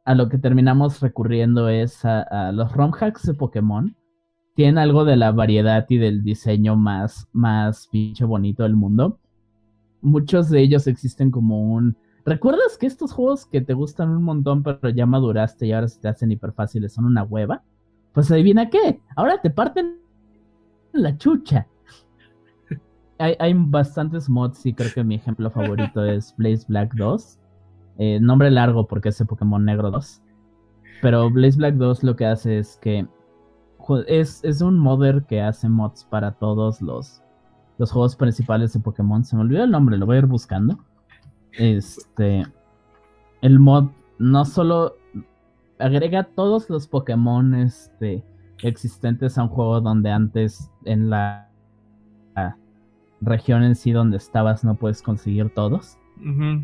a 0.04 0.14
lo 0.14 0.28
que 0.28 0.38
terminamos 0.38 1.00
recurriendo 1.00 1.68
es 1.68 2.04
a, 2.04 2.52
los 2.52 2.72
ROM 2.72 2.92
hacks 2.98 3.22
de 3.22 3.34
Pokémon. 3.34 3.96
Tienen 4.54 4.78
algo 4.78 5.04
de 5.04 5.16
la 5.16 5.32
variedad 5.32 5.84
y 5.88 5.98
del 5.98 6.22
diseño 6.22 6.76
más, 6.76 7.28
más 7.32 7.88
pinche 7.90 8.24
bonito 8.24 8.62
del 8.62 8.76
mundo. 8.76 9.18
Muchos 10.00 10.48
de 10.50 10.60
ellos 10.60 10.86
existen 10.86 11.30
como 11.30 11.72
un. 11.74 11.96
¿Recuerdas 12.24 12.78
que 12.78 12.86
estos 12.86 13.12
juegos 13.12 13.46
que 13.46 13.60
te 13.60 13.74
gustan 13.74 14.10
un 14.10 14.22
montón, 14.22 14.62
pero 14.62 14.88
ya 14.88 15.06
maduraste 15.06 15.66
y 15.66 15.72
ahora 15.72 15.88
se 15.88 16.00
te 16.00 16.08
hacen 16.08 16.30
hiper 16.30 16.52
fáciles 16.52 16.92
son 16.92 17.04
una 17.04 17.24
hueva? 17.24 17.62
Pues 18.12 18.30
adivina 18.30 18.70
qué, 18.70 19.00
ahora 19.16 19.40
te 19.42 19.50
parten 19.50 19.98
la 20.92 21.16
chucha. 21.18 21.66
hay, 23.18 23.34
hay 23.38 23.54
bastantes 23.54 24.28
mods 24.28 24.64
y 24.66 24.72
creo 24.72 24.92
que 24.94 25.04
mi 25.04 25.16
ejemplo 25.16 25.50
favorito 25.50 26.04
es 26.04 26.34
Blaze 26.36 26.64
Black 26.68 26.94
2 26.94 27.40
eh, 27.98 28.18
nombre 28.20 28.50
largo 28.50 28.86
porque 28.86 29.10
es 29.10 29.20
el 29.20 29.26
Pokémon 29.26 29.64
Negro 29.64 29.90
2. 29.90 30.20
Pero 31.02 31.30
Blaze 31.30 31.56
Black 31.56 31.74
2 31.74 32.02
lo 32.02 32.16
que 32.16 32.26
hace 32.26 32.58
es 32.58 32.76
que 32.80 33.06
es, 34.06 34.42
es 34.44 34.60
un 34.60 34.78
modder 34.78 35.24
que 35.24 35.40
hace 35.40 35.68
mods 35.68 36.04
para 36.04 36.32
todos 36.32 36.80
los, 36.80 37.22
los 37.78 37.92
juegos 37.92 38.16
principales 38.16 38.72
de 38.72 38.80
Pokémon. 38.80 39.24
Se 39.24 39.36
me 39.36 39.42
olvidó 39.42 39.64
el 39.64 39.70
nombre, 39.70 39.96
lo 39.96 40.06
voy 40.06 40.16
a 40.16 40.20
ir 40.20 40.26
buscando. 40.26 40.78
Este. 41.52 42.46
El 43.42 43.58
mod 43.58 43.90
no 44.18 44.44
solo 44.44 44.96
agrega 45.78 46.24
todos 46.24 46.70
los 46.70 46.86
Pokémon 46.88 47.54
este, 47.54 48.24
existentes 48.62 49.36
a 49.36 49.42
un 49.42 49.48
juego 49.48 49.80
donde 49.80 50.10
antes 50.10 50.70
en 50.84 51.10
la, 51.10 51.50
región 53.20 53.62
en 53.62 53.74
sí 53.74 53.92
donde 53.92 54.16
estabas 54.16 54.64
no 54.64 54.74
puedes 54.74 55.02
conseguir 55.02 55.52
todos. 55.54 55.98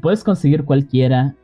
Puedes 0.01 0.25
conseguir 0.25 0.65
cualquiera, 0.65 1.35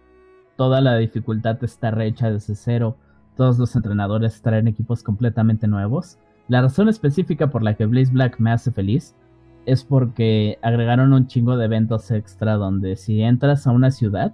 toda 0.57 0.81
la 0.81 0.97
dificultad 0.97 1.63
está 1.63 1.91
rehecha 1.91 2.31
desde 2.31 2.55
cero, 2.55 2.97
todos 3.37 3.59
los 3.59 3.77
entrenadores 3.77 4.41
traen 4.43 4.69
equipos 4.69 5.03
completamente 5.03 5.69
nuevos. 5.69 6.19
La 6.49 6.63
razón 6.63 6.89
específica 6.89 7.51
por 7.51 7.63
la 7.63 7.75
que 7.75 7.87
Blaze 7.87 8.13
Black 8.13 8.39
me 8.39 8.51
hace 8.51 8.73
feliz 8.73 9.15
es 9.67 9.85
porque 9.85 10.59
agregaron 10.63 11.13
un 11.13 11.27
chingo 11.27 11.57
de 11.57 11.65
eventos 11.65 12.11
extra 12.11 12.55
donde 12.55 12.97
si 12.97 13.23
entras 13.23 13.67
a 13.67 13.73
una 13.73 13.91
ciudad 13.91 14.33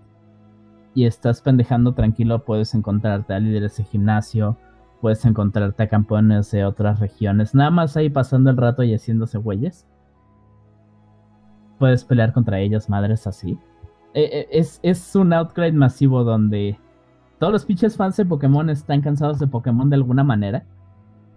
y 0.94 1.06
estás 1.06 1.40
pendejando 1.40 1.94
tranquilo 1.94 2.44
puedes 2.44 2.74
encontrarte 2.74 3.32
a 3.32 3.40
líderes 3.40 3.78
de 3.78 3.84
gimnasio, 3.84 4.58
puedes 5.00 5.24
encontrarte 5.24 5.82
a 5.82 5.88
campeones 5.88 6.50
de 6.50 6.64
otras 6.64 7.00
regiones, 7.00 7.54
nada 7.54 7.70
más 7.70 7.96
ahí 7.96 8.10
pasando 8.10 8.50
el 8.50 8.58
rato 8.58 8.82
y 8.82 8.94
haciéndose 8.94 9.38
güeyes. 9.38 9.86
Puedes 11.78 12.04
pelear 12.04 12.32
contra 12.32 12.60
ellos, 12.60 12.88
madres 12.88 13.26
así. 13.26 13.58
Eh, 14.14 14.28
eh, 14.32 14.48
es, 14.52 14.78
es 14.82 15.16
un 15.16 15.32
outgrade 15.32 15.72
masivo 15.72 16.22
donde 16.22 16.78
todos 17.42 17.52
los 17.52 17.64
pinches 17.64 17.96
fans 17.96 18.16
de 18.16 18.24
Pokémon 18.24 18.70
están 18.70 19.00
cansados 19.00 19.40
de 19.40 19.48
Pokémon 19.48 19.90
de 19.90 19.96
alguna 19.96 20.22
manera. 20.22 20.64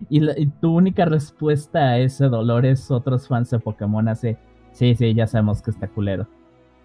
Y, 0.08 0.46
tu 0.62 0.72
única 0.78 1.04
respuesta 1.04 1.80
a 1.80 1.98
ese 1.98 2.26
dolor 2.26 2.64
es 2.64 2.92
otros 2.92 3.28
fans 3.28 3.50
de 3.50 3.58
Pokémon 3.58 4.08
hace, 4.08 4.38
sí, 4.72 4.94
sí, 4.94 5.16
ya 5.16 5.26
sabemos 5.26 5.64
que 5.64 5.72
está 5.72 5.88
culero. 5.88 6.28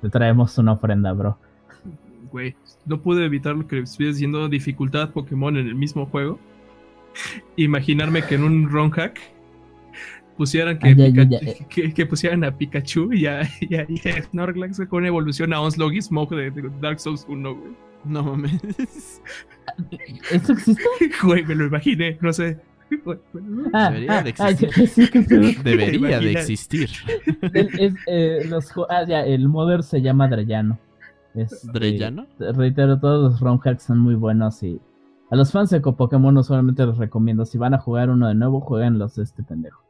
Te 0.01 0.09
traemos 0.09 0.57
una 0.57 0.73
ofrenda, 0.73 1.13
bro. 1.13 1.37
Güey, 2.33 2.57
no 2.87 3.03
pude 3.03 3.27
evitar 3.27 3.55
lo 3.57 3.67
que 3.67 3.81
estoy 3.81 4.07
diciendo, 4.07 4.49
dificultad 4.49 5.11
Pokémon 5.11 5.55
en 5.59 5.67
el 5.67 5.75
mismo 5.75 6.07
juego. 6.07 6.39
Imaginarme 7.57 8.23
que 8.23 8.37
en 8.37 8.45
un 8.45 8.71
ROM 8.71 8.89
hack 8.89 9.21
pusieran 10.41 10.79
que, 10.79 10.89
ah, 10.89 11.93
que, 11.95 12.07
pusieran 12.07 12.45
a 12.45 12.57
Pikachu 12.57 13.13
y 13.13 13.27
a, 13.27 13.43
y 13.61 13.77
a, 13.77 14.23
Snorlax 14.23 14.81
con 14.89 15.05
evolución 15.05 15.53
a 15.53 15.61
Onslaught 15.61 15.93
y 15.93 16.01
Smoke 16.01 16.35
de, 16.35 16.71
Dark 16.81 16.99
Souls 16.99 17.27
1, 17.29 17.55
güey. 17.55 17.73
No 18.07 18.23
mames. 18.23 19.21
¿Eso 20.31 20.55
existe? 20.55 20.83
Güey, 21.23 21.45
me 21.45 21.55
lo 21.57 21.67
imaginé, 21.67 22.17
no 22.23 22.33
sé. 22.33 22.59
Ah, 23.75 23.91
Debería 23.91 24.19
ah, 24.19 24.23
de 24.23 24.31
existir. 24.31 25.61
Debería 25.63 26.21
de 26.21 26.33
existir. 26.33 26.89
El, 27.53 27.99
eh, 28.07 28.47
los, 28.49 28.73
ah, 28.89 29.05
ya, 29.07 29.21
el 29.27 29.47
modder 29.47 29.83
se 29.83 30.01
llama 30.01 30.27
Drellano. 30.27 30.79
¿Drellano? 31.75 32.27
Reitero, 32.39 32.99
todos 32.99 33.33
los 33.33 33.41
ROM 33.41 33.61
hacks 33.63 33.83
son 33.83 33.99
muy 33.99 34.15
buenos 34.15 34.63
y 34.63 34.81
a 35.31 35.37
los 35.37 35.53
fans 35.53 35.69
de 35.69 35.81
Pokémon 35.83 36.33
no 36.33 36.43
solamente 36.43 36.87
les 36.87 36.97
recomiendo, 36.97 37.45
si 37.45 37.59
van 37.59 37.75
a 37.75 37.79
jugar 37.79 38.09
uno 38.09 38.27
de 38.27 38.35
nuevo, 38.35 38.63
jueguen 38.63 38.99
los 38.99 39.17
de 39.17 39.25
este 39.25 39.43
pendejo 39.43 39.90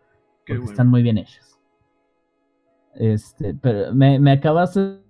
están 0.55 0.89
muy 0.89 1.03
bien 1.03 1.19
hechos. 1.19 1.59
Este, 2.95 3.55
pero 3.55 3.95
me, 3.95 4.19
me 4.19 4.33
acabas 4.33 4.75
de 4.75 5.01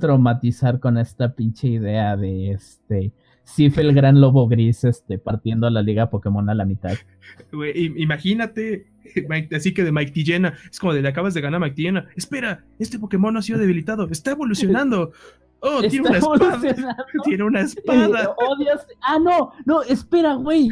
traumatizar 0.00 0.80
con 0.80 0.98
esta 0.98 1.34
pinche 1.34 1.68
idea 1.68 2.16
de 2.16 2.52
este 2.52 3.12
Sif 3.44 3.76
el 3.78 3.92
gran 3.92 4.20
lobo 4.20 4.48
gris 4.48 4.84
este 4.84 5.18
partiendo 5.18 5.66
a 5.66 5.70
la 5.70 5.82
liga 5.82 6.10
Pokémon 6.10 6.48
a 6.48 6.54
la 6.54 6.64
mitad. 6.64 6.96
imagínate, 7.74 8.86
así 9.56 9.74
que 9.74 9.84
de 9.84 9.92
Mike 9.92 10.12
Tillena, 10.12 10.54
es 10.70 10.78
como 10.78 10.94
de 10.94 11.02
le 11.02 11.08
acabas 11.08 11.34
de 11.34 11.40
ganar 11.40 11.60
Mike 11.60 11.74
Tillena. 11.74 12.08
Espera, 12.16 12.64
este 12.78 12.98
Pokémon 12.98 13.32
no 13.32 13.40
ha 13.40 13.42
sido 13.42 13.58
debilitado, 13.58 14.08
está 14.10 14.32
evolucionando. 14.32 15.12
Oh, 15.64 15.80
tiene 15.80 16.08
una 16.08 16.18
espada. 16.18 16.60
Tiene 17.24 17.44
una 17.44 17.60
espada. 17.60 18.34
Oh, 18.36 18.56
ah, 19.00 19.18
no, 19.20 19.52
no, 19.64 19.82
espera, 19.84 20.34
güey. 20.34 20.68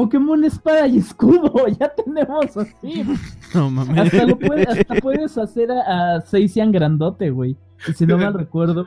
Pokémon 0.00 0.42
Espada 0.44 0.86
y 0.86 0.96
Escudo, 0.96 1.52
ya 1.78 1.92
tenemos 1.94 2.56
así. 2.56 3.04
No 3.54 3.68
mames. 3.68 3.98
Hasta, 3.98 4.24
lo 4.24 4.38
hasta 4.66 4.94
puedes 4.94 5.36
hacer 5.36 5.70
a, 5.70 6.14
a 6.14 6.20
Seisian 6.22 6.72
grandote, 6.72 7.28
güey. 7.28 7.54
Y 7.86 7.92
si 7.92 8.06
no 8.06 8.16
mal 8.16 8.32
recuerdo, 8.32 8.86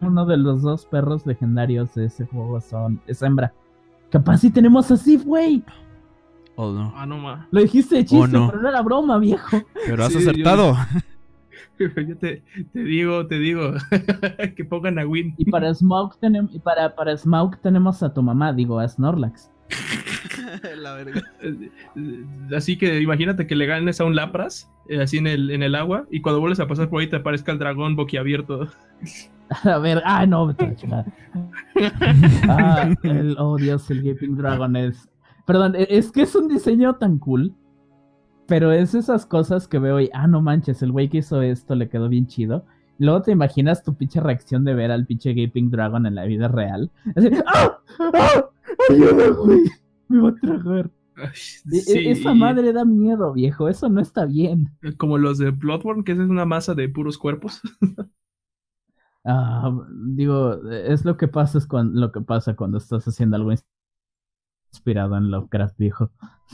uno 0.00 0.26
de 0.26 0.38
los 0.38 0.62
dos 0.62 0.86
perros 0.86 1.24
legendarios 1.24 1.94
de 1.94 2.06
ese 2.06 2.26
juego 2.26 2.60
son 2.60 3.00
es 3.06 3.22
hembra. 3.22 3.52
Capaz 4.10 4.38
si 4.38 4.50
tenemos 4.50 4.90
así, 4.90 5.18
güey. 5.18 5.62
Oh, 6.56 6.72
no. 6.72 6.92
Ah, 6.96 7.06
no, 7.06 7.18
ma. 7.18 7.46
Lo 7.52 7.60
dijiste 7.60 7.96
de 7.96 8.06
chiste, 8.06 8.26
pero 8.32 8.60
no 8.60 8.68
era 8.68 8.82
broma, 8.82 9.18
viejo. 9.18 9.62
Pero 9.86 10.04
has 10.04 10.16
acertado. 10.16 10.74
Yo, 11.78 11.92
te, 11.92 12.42
te, 12.72 12.78
digo, 12.78 13.26
te 13.26 13.38
digo, 13.38 13.74
que 14.56 14.64
pongan 14.64 14.98
a 14.98 15.06
Win. 15.06 15.34
Y 15.36 15.48
para 15.48 15.72
Smoke 15.72 16.16
tenemos, 16.18 16.52
y 16.54 16.58
para, 16.58 16.92
para 16.96 17.16
Smoke 17.16 17.58
tenemos 17.62 18.02
a 18.02 18.12
tu 18.12 18.22
mamá, 18.22 18.52
digo, 18.52 18.80
a 18.80 18.88
Snorlax. 18.88 19.50
la 20.76 20.94
verga. 20.94 21.22
Así 22.54 22.76
que 22.76 23.00
imagínate 23.00 23.46
que 23.46 23.54
le 23.54 23.66
ganes 23.66 24.00
a 24.00 24.04
un 24.04 24.14
Lapras, 24.14 24.70
eh, 24.88 25.00
así 25.00 25.18
en 25.18 25.26
el, 25.26 25.50
en 25.50 25.62
el 25.62 25.74
agua, 25.74 26.06
y 26.10 26.20
cuando 26.20 26.40
vuelves 26.40 26.60
a 26.60 26.68
pasar 26.68 26.88
por 26.88 27.00
ahí 27.00 27.08
te 27.08 27.16
aparezca 27.16 27.52
el 27.52 27.58
dragón 27.58 27.96
boquiabierto. 27.96 28.68
A 29.62 29.78
ver, 29.78 30.02
ah, 30.04 30.26
no, 30.26 30.52
ah, 32.48 32.90
el, 33.04 33.36
oh 33.38 33.56
Dios, 33.56 33.88
el 33.92 34.02
Gaping 34.02 34.36
Dragon 34.36 34.74
es. 34.74 35.08
Perdón, 35.46 35.76
e, 35.76 35.86
es 35.88 36.10
que 36.10 36.22
es 36.22 36.34
un 36.34 36.48
diseño 36.48 36.96
tan 36.96 37.18
cool. 37.18 37.54
Pero 38.48 38.72
es 38.72 38.94
esas 38.94 39.24
cosas 39.24 39.68
que 39.68 39.78
veo 39.78 40.00
y, 40.00 40.10
ah, 40.12 40.26
no 40.26 40.42
manches, 40.42 40.82
el 40.82 40.90
güey 40.90 41.08
que 41.08 41.18
hizo 41.18 41.42
esto 41.42 41.76
le 41.76 41.88
quedó 41.88 42.08
bien 42.08 42.26
chido. 42.26 42.64
luego 42.98 43.22
te 43.22 43.30
imaginas 43.30 43.84
tu 43.84 43.94
pinche 43.94 44.20
reacción 44.20 44.64
de 44.64 44.74
ver 44.74 44.90
al 44.90 45.06
pinche 45.06 45.32
Gaping 45.32 45.70
Dragon 45.70 46.06
en 46.06 46.16
la 46.16 46.24
vida 46.24 46.48
real. 46.48 46.90
Así, 47.14 47.28
¡ah! 47.46 47.78
¡ah! 48.00 48.44
¡Ayuda, 48.90 49.30
güey! 49.30 49.64
Me 50.08 50.20
va 50.20 50.28
a 50.30 50.34
tragar. 50.34 50.90
E, 51.16 51.92
e, 51.92 52.10
esa 52.10 52.34
madre 52.34 52.72
da 52.72 52.84
miedo, 52.84 53.32
viejo. 53.32 53.68
Eso 53.68 53.88
no 53.88 54.00
está 54.00 54.26
bien. 54.26 54.70
Como 54.98 55.18
los 55.18 55.38
de 55.38 55.50
Bloodborne, 55.50 56.04
que 56.04 56.12
es 56.12 56.18
una 56.18 56.44
masa 56.44 56.74
de 56.74 56.88
puros 56.88 57.18
cuerpos. 57.18 57.60
ah, 59.24 59.72
digo, 60.14 60.62
es 60.70 61.04
lo 61.04 61.16
que 61.16 61.28
pasa 61.28 61.58
es 61.58 61.66
cuando, 61.66 62.00
lo 62.00 62.12
que 62.12 62.20
pasa 62.20 62.54
cuando 62.54 62.78
estás 62.78 63.06
haciendo 63.08 63.36
algo 63.36 63.52
inspirado 64.72 65.16
en 65.16 65.30
Lovecraft, 65.30 65.78
viejo. 65.78 66.10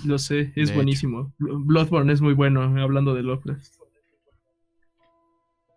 Lo 0.06 0.18
sé, 0.18 0.52
es 0.54 0.74
buenísimo. 0.74 1.34
Bloodborne 1.38 2.12
es 2.12 2.20
muy 2.20 2.34
bueno, 2.34 2.62
hablando 2.62 3.14
de 3.14 3.22
Lovecraft. 3.24 3.82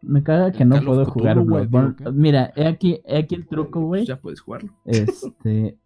Me 0.01 0.21
caga 0.21 0.51
que 0.51 0.63
no 0.63 0.79
puedo 0.83 1.05
jugar 1.05 1.39
Bloodborne. 1.39 1.95
Mira, 2.13 2.53
he 2.55 2.67
aquí, 2.67 3.01
he 3.05 3.17
aquí 3.17 3.33
el 3.33 3.47
truco, 3.47 3.81
güey. 3.81 4.05
Ya 4.05 4.21
puedes 4.21 4.39
jugarlo. 4.41 4.71
Este. 4.85 5.79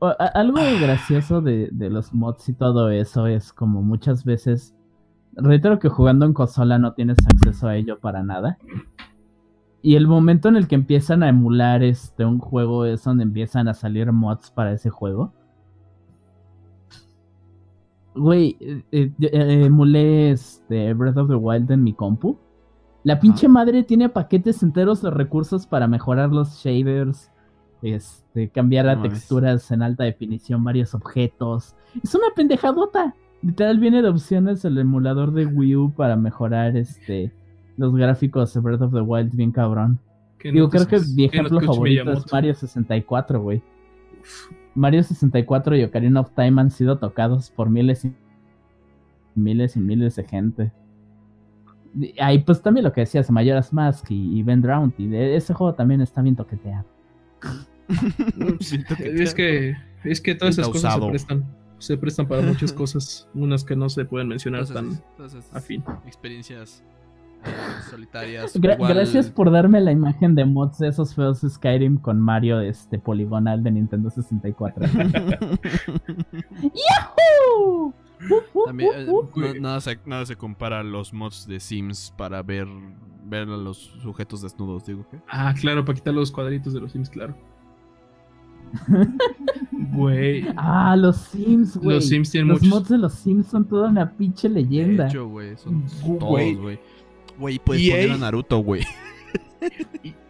Algo 0.00 0.58
gracioso 0.80 1.40
de, 1.40 1.70
los 1.72 2.12
mods 2.12 2.48
y 2.48 2.54
todo 2.54 2.90
eso 2.90 3.28
es 3.28 3.52
como 3.52 3.82
muchas 3.82 4.24
veces, 4.24 4.74
reitero 5.34 5.78
que 5.78 5.88
jugando 5.88 6.26
en 6.26 6.32
consola 6.32 6.78
no 6.78 6.94
tienes 6.94 7.18
acceso 7.24 7.68
a 7.68 7.76
ello 7.76 8.00
para 8.00 8.22
nada. 8.22 8.58
Y 9.80 9.96
el 9.96 10.06
momento 10.06 10.48
en 10.48 10.56
el 10.56 10.68
que 10.68 10.74
empiezan 10.74 11.22
a 11.22 11.28
emular 11.28 11.82
este 11.82 12.24
un 12.24 12.38
juego 12.38 12.84
es 12.84 13.02
donde 13.04 13.24
empiezan 13.24 13.68
a 13.68 13.74
salir 13.74 14.10
mods 14.12 14.50
para 14.50 14.72
ese 14.72 14.90
juego. 14.90 15.32
Güey, 18.14 18.56
eh, 18.60 18.82
eh, 18.92 19.12
eh, 19.20 19.64
emulé 19.64 20.32
este 20.32 20.92
Breath 20.94 21.16
of 21.16 21.28
the 21.28 21.34
Wild 21.34 21.70
en 21.70 21.82
mi 21.82 21.94
compu. 21.94 22.38
La 23.04 23.18
pinche 23.18 23.48
madre 23.48 23.82
tiene 23.82 24.08
paquetes 24.08 24.62
enteros 24.62 25.02
de 25.02 25.10
recursos 25.10 25.66
para 25.66 25.88
mejorar 25.88 26.30
los 26.30 26.62
shaders, 26.62 27.32
este, 27.82 28.48
cambiar 28.48 28.88
a 28.88 29.02
texturas 29.02 29.70
en 29.70 29.82
alta 29.82 30.04
definición, 30.04 30.62
varios 30.62 30.94
objetos. 30.94 31.74
Es 32.02 32.14
una 32.14 32.28
pendejadota. 32.34 33.14
Literal 33.42 33.78
viene 33.78 34.02
de 34.02 34.08
opciones 34.08 34.64
el 34.64 34.78
emulador 34.78 35.32
de 35.32 35.46
Wii 35.46 35.76
U 35.76 35.92
para 35.92 36.16
mejorar 36.16 36.76
este 36.76 37.32
los 37.76 37.94
gráficos 37.94 38.54
de 38.54 38.60
Breath 38.60 38.82
of 38.82 38.92
the 38.92 39.00
Wild 39.00 39.34
bien 39.34 39.50
cabrón. 39.50 39.98
Digo, 40.42 40.68
creo 40.70 40.86
que 40.86 41.00
mi 41.14 41.24
ejemplo 41.24 41.60
favorito 41.60 42.12
es 42.12 42.32
Mario 42.32 42.54
64, 42.54 43.40
güey. 43.40 43.62
Mario 44.74 45.02
64 45.02 45.76
y 45.76 45.84
Ocarina 45.84 46.20
of 46.20 46.30
Time 46.34 46.60
han 46.60 46.70
sido 46.70 46.98
tocados 46.98 47.50
por 47.50 47.70
miles 47.70 48.04
y 48.04 48.12
miles 49.34 49.76
y 49.76 49.80
miles 49.80 50.16
de 50.16 50.24
gente. 50.24 50.72
Ahí 52.20 52.38
pues 52.38 52.62
también 52.62 52.84
lo 52.84 52.92
que 52.92 53.02
decías, 53.02 53.30
Mayoras 53.30 53.72
Mask 53.72 54.10
y, 54.10 54.38
y 54.38 54.42
Ben 54.42 54.62
Drowned. 54.62 54.94
Y 54.98 55.14
ese 55.14 55.54
juego 55.54 55.74
también 55.74 56.00
está 56.00 56.22
bien 56.22 56.36
toqueteado. 56.36 56.86
es 58.98 59.34
que 59.34 59.76
es 60.04 60.20
que 60.20 60.34
todas 60.34 60.58
esas 60.58 60.68
cosas 60.68 60.94
se 60.94 61.00
prestan 61.00 61.44
se 61.82 61.96
prestan 61.96 62.28
para 62.28 62.42
muchas 62.42 62.72
cosas, 62.78 63.28
unas 63.34 63.64
que 63.64 63.74
no 63.74 63.88
se 63.88 64.04
pueden 64.04 64.28
mencionar 64.28 64.66
tan 64.66 65.02
a 65.52 65.60
fin. 65.60 65.82
Experiencias 66.06 66.84
eh, 67.44 67.50
solitarias. 67.90 68.56
Gracias 68.56 69.28
por 69.30 69.50
darme 69.50 69.80
la 69.80 69.90
imagen 69.90 70.36
de 70.36 70.44
mods 70.44 70.78
de 70.78 70.88
esos 70.88 71.14
feos 71.14 71.40
Skyrim 71.40 71.96
con 71.98 72.20
Mario 72.20 72.60
este 72.60 73.00
poligonal 73.00 73.64
de 73.64 73.72
Nintendo 73.72 74.10
64. 74.10 74.86
¡Yahoo! 76.62 77.92
También, 78.66 78.90
eh, 78.94 79.58
nada, 79.60 79.80
se, 79.80 79.98
nada 80.06 80.24
se 80.24 80.36
compara 80.36 80.78
a 80.78 80.84
los 80.84 81.12
mods 81.12 81.48
de 81.48 81.58
Sims 81.58 82.14
para 82.16 82.40
ver, 82.44 82.68
ver 83.24 83.48
a 83.48 83.56
los 83.56 83.78
sujetos 84.00 84.42
desnudos, 84.42 84.86
digo. 84.86 85.04
Ah, 85.28 85.52
claro, 85.60 85.84
para 85.84 85.96
quitar 85.96 86.14
los 86.14 86.30
cuadritos 86.30 86.72
de 86.72 86.80
los 86.80 86.92
Sims, 86.92 87.10
claro. 87.10 87.34
Güey. 89.94 90.46
Ah, 90.56 90.96
los 90.96 91.16
Sims, 91.16 91.76
güey. 91.76 91.96
Los 91.96 92.08
Sims 92.08 92.30
tienen 92.30 92.48
Los 92.48 92.62
muchos. 92.62 92.78
mods 92.78 92.88
de 92.88 92.98
los 92.98 93.12
Sims 93.14 93.46
son 93.46 93.66
toda 93.68 93.88
una 93.90 94.10
pinche 94.10 94.48
leyenda. 94.48 95.04
De 95.04 95.10
hecho, 95.10 95.28
güey, 95.28 95.56
son 95.56 95.84
Güey. 96.02 96.18
todos, 96.18 96.56
güey. 96.62 96.78
Güey, 97.38 97.58
puedes 97.58 97.82
EA. 97.82 97.90
poner 97.96 98.10
a 98.12 98.16
Naruto, 98.18 98.58
güey. 98.58 98.82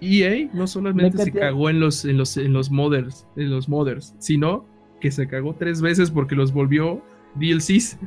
Y 0.00 0.22
EA 0.22 0.50
no 0.52 0.66
solamente 0.66 1.16
La 1.16 1.24
se 1.24 1.32
cagó 1.32 1.70
en 1.70 1.80
los, 1.80 2.04
en 2.04 2.18
los, 2.18 2.36
en 2.36 2.52
los 2.52 2.70
modders, 2.70 3.26
en 3.36 3.48
los 3.50 3.66
modders, 3.68 4.14
sino 4.18 4.66
que 5.00 5.10
se 5.10 5.26
cagó 5.26 5.54
tres 5.54 5.80
veces 5.80 6.10
porque 6.10 6.34
los 6.34 6.52
volvió 6.52 7.02
DLCs. 7.36 7.98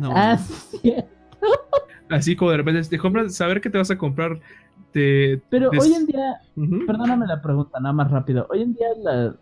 No, 0.00 0.10
ah, 0.12 0.36
sí, 0.36 0.78
cierto. 0.82 1.08
Así 2.10 2.36
como 2.36 2.50
de 2.50 2.58
repente 2.58 2.82
te 2.88 2.98
compras, 2.98 3.34
saber 3.34 3.60
que 3.60 3.70
te 3.70 3.78
vas 3.78 3.90
a 3.90 3.98
comprar. 3.98 4.40
Te, 4.92 5.42
Pero 5.50 5.70
des- 5.70 5.82
hoy 5.82 5.92
en 5.94 6.06
día, 6.06 6.36
Ujú. 6.56 6.86
perdóname 6.86 7.26
la 7.26 7.40
pregunta, 7.42 7.80
nada 7.80 7.92
más 7.92 8.10
rápido. 8.10 8.46
Hoy 8.50 8.62
en 8.62 8.74
día, 8.74 8.86
la... 9.02 9.34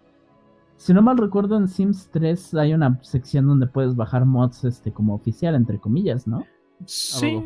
si 0.77 0.95
no 0.95 1.03
mal 1.03 1.19
recuerdo, 1.19 1.57
en 1.59 1.69
Sims 1.69 2.09
3 2.11 2.55
hay 2.55 2.73
una 2.73 2.99
sección 3.03 3.47
donde 3.47 3.67
puedes 3.67 3.95
bajar 3.97 4.25
mods 4.25 4.65
este 4.65 4.93
como 4.93 5.15
oficial, 5.15 5.55
entre 5.55 5.79
comillas, 5.79 6.27
¿no? 6.27 6.47
Sí. 6.87 7.43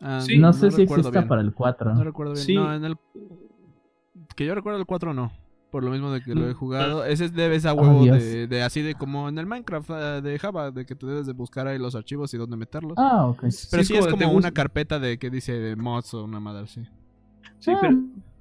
Ah, 0.00 0.20
Sí, 0.20 0.38
no 0.38 0.52
sé 0.52 0.70
si 0.70 0.82
exista 0.82 1.10
bien. 1.10 1.28
para 1.28 1.40
el 1.42 1.52
4. 1.54 1.94
No 1.94 2.04
recuerdo 2.04 2.32
bien. 2.32 2.44
Sí. 2.44 2.54
No, 2.54 2.72
en 2.74 2.84
el. 2.84 2.96
Que 4.34 4.46
yo 4.46 4.54
recuerdo 4.54 4.78
el 4.80 4.86
4 4.86 5.12
no. 5.14 5.30
Por 5.74 5.82
lo 5.82 5.90
mismo 5.90 6.12
de 6.12 6.22
que 6.22 6.36
lo 6.36 6.46
he 6.48 6.52
Mm. 6.52 6.56
jugado. 6.56 7.04
Ese 7.04 7.28
debe 7.30 7.56
a 7.66 7.72
Oh, 7.72 7.82
huevo 7.82 8.04
de, 8.16 8.46
de 8.46 8.62
así 8.62 8.80
de 8.80 8.94
como 8.94 9.28
en 9.28 9.36
el 9.38 9.46
Minecraft 9.46 9.90
eh, 9.90 10.20
de 10.22 10.38
Java, 10.38 10.70
de 10.70 10.86
que 10.86 10.94
tú 10.94 11.08
debes 11.08 11.26
de 11.26 11.32
buscar 11.32 11.66
ahí 11.66 11.80
los 11.80 11.96
archivos 11.96 12.32
y 12.32 12.36
dónde 12.36 12.56
meterlos. 12.56 12.92
Ah, 12.96 13.26
ok. 13.26 13.40
Pero 13.72 13.82
Sí, 13.82 13.96
es 13.96 14.06
como 14.06 14.30
una 14.30 14.52
carpeta 14.52 15.00
de 15.00 15.18
que 15.18 15.30
dice 15.30 15.74
mods 15.74 16.14
o 16.14 16.22
una 16.22 16.38
madre 16.38 16.62
así. 16.62 16.82
Sí, 17.58 17.72
Ah. 17.72 17.78
pero 17.80 17.96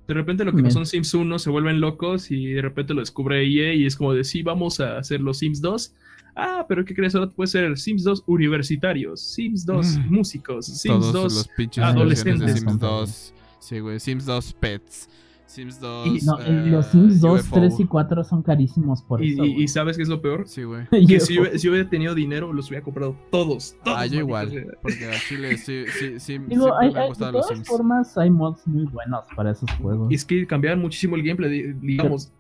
de 0.08 0.14
repente 0.14 0.46
lo 0.46 0.54
que 0.54 0.62
pasó 0.62 0.78
en 0.78 0.86
Sims 0.86 1.12
1 1.16 1.40
se 1.40 1.50
vuelven 1.50 1.82
locos 1.82 2.30
y 2.30 2.54
de 2.54 2.62
repente 2.62 2.94
lo 2.94 3.00
descubre 3.00 3.44
EA 3.44 3.74
y 3.74 3.88
es 3.88 3.96
como 3.96 4.14
de 4.14 4.24
sí, 4.24 4.44
vamos 4.44 4.80
a 4.80 5.00
hacer 5.00 5.20
los 5.20 5.40
Sims 5.40 5.60
2. 5.60 5.96
Ah, 6.36 6.68
pero 6.70 6.86
¿qué 6.86 6.94
crees? 6.94 7.16
Ahora 7.16 7.32
puede 7.32 7.48
ser 7.48 7.76
Sims 7.80 8.04
2 8.04 8.24
universitarios, 8.28 9.22
Sims 9.22 9.66
2 9.66 9.98
Mm. 9.98 10.14
músicos, 10.14 10.68
Sims 10.68 11.00
Todos 11.00 11.14
2 11.14 11.34
los 11.34 11.48
pinches 11.58 11.84
adolescentes. 11.84 12.52
Sims 12.60 12.64
Son 12.64 12.78
2. 12.80 13.34
Sí, 13.58 13.80
güey. 13.80 14.00
Sims 14.00 14.26
2 14.28 14.54
Pets. 14.60 15.10
Sims 15.54 15.80
2. 15.80 16.08
Y- 16.08 16.26
No, 16.26 16.40
eh, 16.40 16.66
los 16.68 16.88
Sims 16.88 17.22
2, 17.22 17.42
UFO. 17.42 17.56
3 17.56 17.80
y 17.80 17.86
4 17.86 18.24
son 18.24 18.42
carísimos 18.42 19.02
por 19.02 19.24
Y, 19.24 19.34
eso. 19.34 19.46
y-. 19.46 19.68
¿sabes 19.68 19.96
qué 19.98 20.04
es 20.04 20.10
lo 20.10 20.22
peor? 20.22 20.44
Sí, 20.48 20.64
güey. 20.64 20.86
Que 21.08 21.20
si, 21.20 21.40
hubiera, 21.40 21.58
si 21.58 21.70
hubiera 21.70 21.90
tenido 21.90 22.14
dinero, 22.16 22.52
los 22.54 22.68
hubiera 22.70 22.84
comprado 22.84 23.16
todos. 23.32 23.76
todos 23.84 23.98
Ah, 24.00 24.06
yo 24.06 24.20
igual. 24.20 24.50
sea. 24.50 24.64
Porque 24.82 25.06
a 25.08 25.12
Chile 25.28 25.58
sí, 25.58 25.84
sí, 26.00 26.20
sí. 26.20 26.38
Digo, 26.48 26.76
hay, 26.78 26.92
me 26.92 27.00
hay- 27.00 27.04
de 27.06 27.10
los 27.10 27.18
todas 27.18 27.48
Sims. 27.48 27.68
formas 27.68 28.18
hay 28.18 28.30
mods 28.30 28.66
muy 28.68 28.86
buenos 28.86 29.26
para 29.36 29.52
esos 29.52 29.70
juegos. 29.82 30.12
Y 30.12 30.16
es 30.16 30.26
que 30.26 30.46
cambiaron 30.48 30.82
muchísimo 30.82 31.16
el 31.16 31.24
gameplay, 31.24 31.50
di- 31.50 31.74
digamos. 31.82 32.32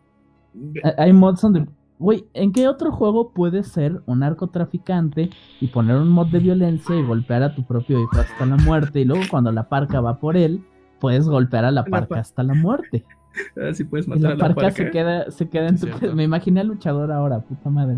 Hay- 0.83 0.91
Hay 0.97 1.13
mods 1.13 1.41
donde... 1.41 1.65
Güey, 1.99 2.25
¿en 2.33 2.51
qué 2.51 2.67
otro 2.67 2.91
juego 2.91 3.31
puedes 3.33 3.67
ser 3.67 4.01
un 4.07 4.19
narcotraficante 4.19 5.29
y 5.61 5.67
poner 5.67 5.95
un 5.97 6.09
mod 6.09 6.27
de 6.27 6.39
violencia 6.39 6.95
y 6.95 7.03
golpear 7.03 7.43
a 7.43 7.55
tu 7.55 7.63
propio 7.65 7.99
hijo 8.01 8.17
hasta 8.19 8.45
la 8.45 8.57
muerte? 8.57 9.01
Y 9.01 9.05
luego 9.05 9.23
cuando 9.31 9.51
la 9.53 9.69
parca 9.69 10.01
va 10.01 10.19
por 10.19 10.35
él, 10.35 10.65
puedes 11.03 11.27
golpear 11.27 11.65
a 11.65 11.71
la 11.71 11.83
parca 11.83 12.07
pa- 12.15 12.19
hasta 12.19 12.41
la 12.43 12.53
muerte. 12.53 13.03
Ah, 13.59 13.73
si 13.73 13.83
puedes 13.83 14.05
Y 14.05 14.11
matar 14.11 14.21
la 14.23 14.29
a 14.29 14.35
la 14.35 14.37
parca 14.55 14.61
parca. 14.61 14.77
se 14.85 14.91
queda, 14.91 15.31
se 15.31 15.49
queda 15.49 15.67
en 15.67 15.79
tu... 15.79 15.87
cierto. 15.87 16.15
Me 16.15 16.23
imaginé 16.23 16.61
al 16.61 16.67
luchador 16.67 17.11
ahora, 17.11 17.39
puta 17.41 17.67
madre. 17.69 17.97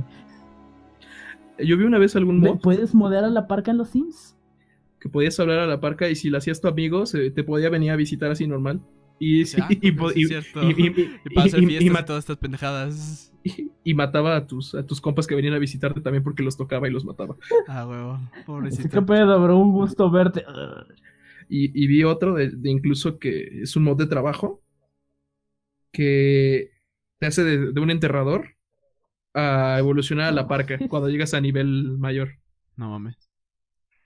Yo 1.59 1.77
vi 1.77 1.83
una 1.83 1.97
vez 1.99 2.15
algún 2.15 2.39
mod 2.39 2.59
¿Puedes 2.61 2.95
modear 2.95 3.25
a 3.25 3.29
la 3.29 3.45
parca 3.45 3.69
en 3.71 3.77
los 3.77 3.89
Sims? 3.89 4.37
que 4.99 5.09
podías 5.09 5.37
hablar 5.39 5.59
a 5.59 5.67
la 5.67 5.79
parca 5.81 6.09
y 6.09 6.15
si 6.15 6.29
la 6.31 6.37
hacías 6.39 6.61
tu 6.61 6.67
amigo, 6.69 7.05
se- 7.05 7.29
te 7.31 7.43
podía 7.43 7.69
venir 7.69 7.91
a 7.91 7.95
visitar 7.97 8.31
así 8.31 8.47
normal. 8.47 8.79
Y, 9.19 9.45
Sí, 9.45 9.57
ah, 9.61 9.67
y, 9.69 9.89
y- 9.89 9.91
todas 9.93 10.15
estas 12.19 12.37
pendejadas. 12.37 13.31
y- 13.43 13.71
y 13.83 13.93
mataba 13.93 14.35
a 14.37 14.47
tus, 14.47 14.73
a 14.73 14.83
tus 14.85 14.99
compas 15.01 15.27
que 15.27 15.35
venían 15.35 15.53
a 15.53 15.59
visitarte 15.59 15.99
también 16.01 16.23
porque 16.23 16.43
los 16.43 16.55
tocaba 16.57 16.87
y 16.87 16.91
los 16.91 17.03
mataba. 17.05 17.35
Ah, 17.67 17.85
huevo. 17.87 18.13
Así 18.13 18.43
Pobrecito. 18.45 19.05
pedo, 19.05 19.41
bro, 19.43 19.57
un 19.57 19.73
gusto 19.73 20.09
verte. 20.09 20.43
Y, 21.49 21.71
y 21.83 21.87
vi 21.87 22.03
otro 22.03 22.33
de, 22.33 22.49
de 22.51 22.69
incluso 22.69 23.19
que 23.19 23.61
es 23.61 23.75
un 23.75 23.83
mod 23.83 23.97
de 23.97 24.07
trabajo 24.07 24.61
que 25.91 26.71
te 27.19 27.25
hace 27.27 27.43
de, 27.43 27.71
de 27.71 27.79
un 27.81 27.89
enterrador 27.91 28.49
a 29.33 29.77
evolucionar 29.79 30.27
a 30.27 30.31
la 30.31 30.47
parca 30.47 30.77
cuando 30.87 31.09
llegas 31.09 31.33
a 31.33 31.41
nivel 31.41 31.97
mayor. 31.97 32.29
No 32.75 32.89
mames. 32.89 33.17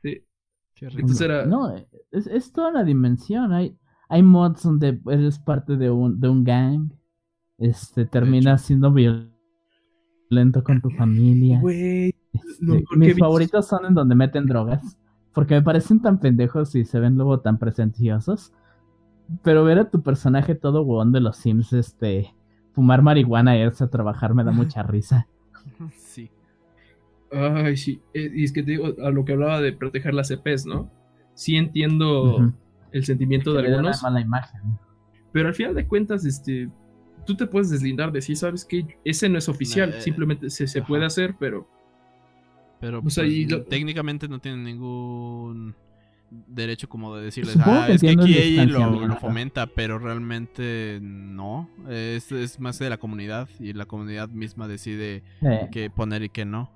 Sí. 0.02 0.24
Entonces 0.82 1.22
era... 1.22 1.46
No, 1.46 1.76
es, 2.12 2.28
es 2.28 2.52
toda 2.52 2.70
una 2.70 2.84
dimensión. 2.84 3.52
Hay, 3.54 3.78
hay 4.08 4.24
mods 4.24 4.64
donde 4.64 5.00
eres 5.08 5.40
parte 5.40 5.76
de 5.78 5.90
un, 5.90 6.20
de 6.20 6.30
un 6.30 6.44
gang. 6.44 6.92
Este, 7.58 8.06
terminas 8.06 8.66
siendo 8.66 8.94
violento 8.94 10.64
con 10.64 10.82
tu 10.82 10.90
familia. 10.92 11.60
Güey, 11.60 12.16
Este, 12.32 12.84
mis 12.96 13.16
vi- 13.16 13.20
favoritos 13.20 13.68
son 13.68 13.86
en 13.86 13.94
donde 13.94 14.16
meten 14.16 14.46
drogas. 14.46 14.98
Porque 15.40 15.56
me 15.56 15.62
parecen 15.62 16.02
tan 16.02 16.20
pendejos 16.20 16.76
y 16.76 16.84
se 16.84 17.00
ven 17.00 17.16
luego 17.16 17.40
tan 17.40 17.58
presenciosos. 17.60 18.52
Pero 19.44 19.64
ver 19.64 19.80
a 19.80 19.90
tu 19.90 20.02
personaje 20.02 20.54
todo 20.56 20.82
huevón 20.82 21.12
de 21.14 21.22
los 21.22 21.38
Sims, 21.38 21.72
este, 21.72 22.34
fumar 22.74 23.02
marihuana 23.02 23.56
e 23.56 23.64
irse 23.66 23.84
a 23.86 23.90
trabajar 23.90 24.34
me 24.34 24.44
da 24.44 24.52
mucha 24.52 24.84
risa. 24.84 25.28
Sí. 25.98 26.30
Ay, 27.32 27.78
sí. 27.78 28.02
Eh, 28.14 28.32
Y 28.36 28.44
es 28.44 28.52
que 28.52 28.64
te 28.64 28.72
digo, 28.72 28.88
a 29.04 29.12
lo 29.12 29.24
que 29.24 29.34
hablaba 29.34 29.62
de 29.62 29.72
proteger 29.72 30.14
las 30.14 30.30
EPs, 30.32 30.66
¿no? 30.66 30.90
Sí 31.36 31.56
entiendo 31.56 32.52
el 32.92 33.06
sentimiento 33.06 33.54
de 33.54 33.62
Que 33.62 33.68
una 33.70 33.78
algunos, 33.78 34.04
mala 34.04 34.20
imagen. 34.20 34.62
pero 35.32 35.48
al 35.48 35.54
final 35.56 35.74
de 35.76 35.88
cuentas, 35.88 36.26
este, 36.26 36.70
tú 37.26 37.36
te 37.38 37.46
puedes 37.48 37.70
deslindar 37.70 38.12
de 38.12 38.22
sí, 38.22 38.36
¿sabes 38.36 38.66
que 38.66 38.98
Ese 39.06 39.30
no 39.30 39.38
es 39.38 39.48
oficial, 39.48 39.90
Eh, 39.94 40.02
simplemente 40.02 40.50
se, 40.50 40.68
se 40.68 40.82
puede 40.82 41.06
hacer, 41.06 41.36
pero 41.40 41.68
Pero 42.80 43.02
O 43.06 43.10
sea, 43.10 43.24
pues, 43.24 43.50
lo- 43.52 43.64
técnicamente 43.64 44.28
no 44.28 44.40
tienen 44.40 44.64
ningún 44.64 45.76
derecho 46.48 46.88
como 46.88 47.16
de 47.16 47.26
decirles, 47.26 47.54
Supongo 47.54 47.80
ah, 47.82 47.88
que 47.88 47.94
es 47.94 48.02
que 48.02 48.10
aquí 48.12 48.38
ella 48.38 48.66
lo, 48.66 49.08
lo 49.08 49.16
fomenta, 49.18 49.66
pero 49.68 49.98
realmente 49.98 51.00
no. 51.02 51.68
Es, 51.90 52.32
es 52.32 52.60
más 52.60 52.78
de 52.80 52.90
la 52.90 52.98
comunidad 52.98 53.50
y 53.60 53.74
la 53.74 53.86
comunidad 53.86 54.30
misma 54.30 54.68
decide 54.68 55.24
Eh, 55.42 55.68
qué 55.72 55.90
poner 55.90 56.22
y 56.24 56.30
qué 56.30 56.46
no. 56.46 56.72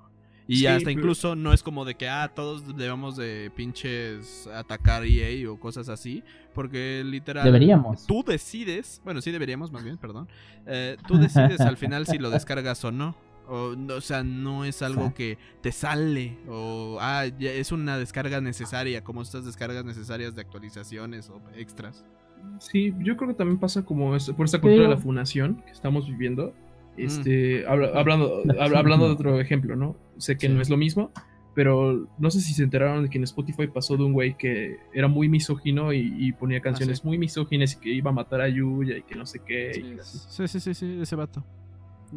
Y 0.48 0.58
Sí, 0.58 0.66
hasta 0.68 0.86
pero- 0.86 1.00
incluso 1.00 1.36
no 1.36 1.54
es 1.54 1.64
como 1.64 1.86
de 1.86 1.96
que, 1.96 2.10
ah, 2.10 2.32
todos 2.36 2.76
debemos 2.76 3.16
de 3.16 3.50
pinches 3.56 4.48
atacar 4.54 5.06
EA 5.06 5.50
o 5.50 5.58
cosas 5.60 5.88
así, 5.88 6.22
porque 6.54 7.02
literal... 7.06 7.46
Deberíamos. 7.46 8.06
Tú 8.08 8.24
decides, 8.28 9.02
bueno, 9.06 9.22
sí 9.22 9.32
deberíamos 9.32 9.72
más 9.72 9.84
bien, 9.86 9.98
perdón. 9.98 10.28
Eh, 10.66 10.98
tú 11.08 11.18
decides 11.18 11.62
al 11.62 11.78
final 11.78 12.06
si 12.08 12.18
lo 12.18 12.30
descargas 12.32 12.84
o 12.84 12.92
no. 12.92 13.16
O, 13.48 13.76
no, 13.76 13.96
o 13.96 14.02
sea, 14.02 14.24
no 14.24 14.64
es 14.66 14.82
algo 14.82 15.08
Sí. 15.08 15.14
que 15.16 15.38
te 15.62 15.72
sale. 15.72 16.38
O, 16.48 16.98
ah, 17.02 17.26
ya 17.40 17.52
es 17.52 17.72
una 17.72 17.98
descarga 17.98 18.40
necesaria, 18.42 19.04
como 19.04 19.22
estas 19.22 19.46
descargas 19.46 19.84
necesarias 19.86 20.34
de 20.36 20.42
actualizaciones 20.42 21.30
o 21.30 21.42
extras. 21.56 22.06
sí, 22.60 22.94
yo 23.00 23.16
creo 23.16 23.30
que 23.30 23.36
también 23.36 23.58
pasa 23.60 23.84
como 23.86 24.16
es- 24.18 24.30
por 24.32 24.46
esta 24.46 24.60
cultura 24.60 24.84
de 24.84 24.90
la 24.90 24.98
funación 24.98 25.64
que 25.66 25.72
estamos 25.72 26.08
viviendo. 26.10 26.54
Mm. 26.98 27.02
Este, 27.02 27.66
habla- 27.68 27.92
hablando, 27.96 28.42
La 28.46 28.66
habla- 28.66 28.80
hablando 28.80 29.06
de 29.08 29.14
otro 29.14 29.40
ejemplo, 29.40 29.76
¿no? 29.78 29.96
Sé 30.18 30.38
que 30.38 30.48
Sí. 30.48 30.54
no 30.54 30.62
es 30.62 30.70
lo 30.70 30.76
mismo, 30.78 31.12
pero 31.56 32.08
no 32.18 32.32
sé 32.32 32.42
si 32.42 32.54
se 32.54 32.64
enteraron 32.64 33.04
de 33.04 33.10
que 33.10 33.18
en 33.18 33.24
Spotify 33.24 33.68
pasó 33.68 33.96
de 33.98 34.04
un 34.04 34.12
güey 34.14 34.36
que 34.38 34.78
era 34.94 35.08
muy 35.08 35.30
misógino 35.30 35.94
y, 35.94 36.14
y 36.18 36.32
ponía 36.34 36.60
canciones 36.60 37.00
Ah, 37.00 37.02
sí. 37.04 37.08
muy 37.08 37.18
misóginas 37.18 37.74
y 37.76 37.80
que 37.80 37.90
iba 37.94 38.10
a 38.12 38.14
matar 38.14 38.42
a 38.42 38.50
Yuya 38.50 38.98
y 38.98 39.04
que 39.04 39.16
no 39.16 39.26
sé 39.26 39.40
qué. 39.46 39.72
y. 39.78 39.98
Sí, 40.04 40.48
sí, 40.48 40.60
sí, 40.60 40.74
sí, 40.74 40.98
ese 41.02 41.16
vato. 41.16 41.46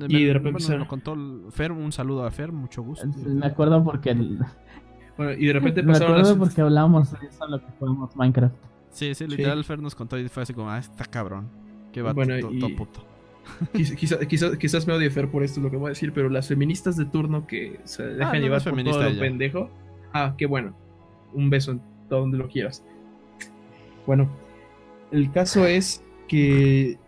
Y 0.08 0.24
de 0.24 0.32
repente 0.32 0.40
bueno, 0.40 0.48
empezaron- 0.58 0.80
me 0.82 0.86
contó 0.86 1.50
Fer, 1.50 1.72
un 1.72 1.90
saludo 1.92 2.24
a 2.24 2.30
Fer, 2.30 2.52
mucho 2.52 2.82
gusto. 2.82 3.06
me 3.26 3.46
acuerdo 3.46 3.82
porque 3.82 4.10
el- 4.10 4.38
Bueno, 5.16 5.32
y 5.32 5.46
de 5.46 5.52
repente 5.54 5.82
me 5.82 5.92
pasaron 5.92 6.12
acuerdo 6.18 6.30
las- 6.30 6.38
porque 6.48 6.60
hablábamos 6.60 7.10
de 7.12 7.26
eso 7.26 7.44
en 7.44 7.50
lo 7.50 7.58
que 7.60 7.66
jugamos 7.78 8.14
Minecraft. 8.16 8.54
Sí, 8.90 9.14
sí, 9.14 9.26
literal 9.26 9.62
Fer 9.64 9.78
nos 9.80 9.94
contó 9.94 10.18
y 10.18 10.28
fue 10.28 10.42
así 10.42 10.52
como, 10.54 10.70
ah, 10.70 10.78
está 10.78 11.04
cabrón. 11.04 11.48
Qué 11.92 12.02
vato, 12.02 12.14
Bueno, 12.16 12.38
y- 12.38 12.58
to 12.58 12.68
puto. 12.76 13.04
Quiz- 13.72 13.94
quizá- 13.94 14.18
quizá- 14.26 14.58
quizás 14.58 14.86
me 14.86 14.92
odie 14.94 15.08
Fer 15.10 15.30
por 15.30 15.42
esto 15.44 15.60
lo 15.60 15.70
que 15.70 15.76
voy 15.76 15.86
a 15.86 15.88
decir, 15.90 16.12
pero 16.12 16.28
las 16.28 16.48
feministas 16.48 16.96
de 16.96 17.04
turno 17.06 17.46
que 17.46 17.78
se 17.84 18.02
dejan 18.04 18.22
Ah, 18.22 18.32
no, 18.32 18.32
no 18.38 18.40
llevar 18.44 18.58
es 18.58 18.64
por 18.64 18.82
todo 18.82 19.02
lo 19.10 19.20
pendejo. 19.20 19.70
Ah, 20.12 20.34
qué 20.36 20.46
bueno. 20.46 20.74
Un 21.32 21.48
beso 21.50 21.70
en 21.72 21.80
todo 22.08 22.20
donde 22.20 22.38
lo 22.38 22.48
quieras. 22.48 22.84
Bueno, 24.06 24.28
el 25.10 25.30
caso 25.32 25.64
es 25.66 26.02
que, 26.28 26.98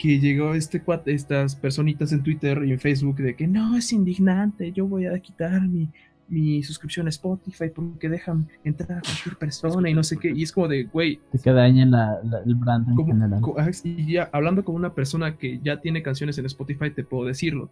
que 0.00 0.18
llegó 0.18 0.54
este 0.54 0.80
cuate, 0.82 1.12
estas 1.12 1.56
personitas 1.56 2.10
en 2.12 2.22
Twitter 2.22 2.62
y 2.64 2.72
en 2.72 2.80
Facebook 2.80 3.16
de 3.16 3.36
que 3.36 3.46
no, 3.46 3.76
es 3.76 3.92
indignante, 3.92 4.72
yo 4.72 4.86
voy 4.86 5.04
a 5.06 5.18
quitar 5.20 5.60
mi, 5.68 5.90
mi 6.28 6.62
suscripción 6.62 7.06
a 7.06 7.10
Spotify 7.10 7.66
porque 7.74 8.08
dejan 8.08 8.48
entrar 8.64 8.98
a 8.98 9.00
cualquier 9.02 9.36
persona 9.36 9.90
y 9.90 9.94
no 9.94 10.02
sé 10.02 10.16
qué. 10.16 10.32
Y 10.34 10.42
es 10.44 10.52
como 10.52 10.68
de, 10.68 10.84
güey, 10.84 11.20
Te 11.32 11.38
que 11.38 11.50
dañen 11.52 11.90
la, 11.90 12.18
la- 12.24 12.38
el 12.46 12.54
brand 12.54 12.88
en 12.88 12.94
como- 12.94 13.12
general. 13.12 13.40
co- 13.42 13.56
y 13.84 14.12
ya 14.14 14.30
hablando 14.32 14.64
con 14.64 14.74
una 14.74 14.94
persona 14.94 15.36
que 15.36 15.60
ya 15.62 15.80
tiene 15.82 16.02
canciones 16.02 16.38
en 16.38 16.46
Spotify, 16.46 16.90
te 16.90 17.04
puedo 17.04 17.26
decirlo. 17.26 17.70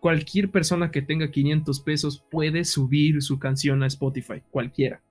Cualquier 0.00 0.50
persona 0.50 0.90
que 0.90 1.02
tenga 1.02 1.30
500 1.30 1.80
pesos 1.80 2.24
puede 2.30 2.64
subir 2.64 3.22
su 3.22 3.38
canción 3.38 3.82
a 3.82 3.86
Spotify, 3.86 4.42
cualquiera. 4.50 5.02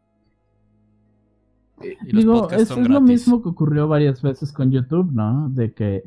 Y 1.81 2.11
los 2.11 2.23
Digo, 2.23 2.41
podcasts 2.41 2.71
es, 2.71 2.87
lo 2.89 3.01
mismo 3.01 3.41
que 3.43 3.49
ocurrió 3.49 3.87
varias 3.87 4.21
veces 4.21 4.51
con 4.51 4.71
YouTube, 4.71 5.11
¿no? 5.13 5.47
De 5.49 5.73
que 5.73 6.03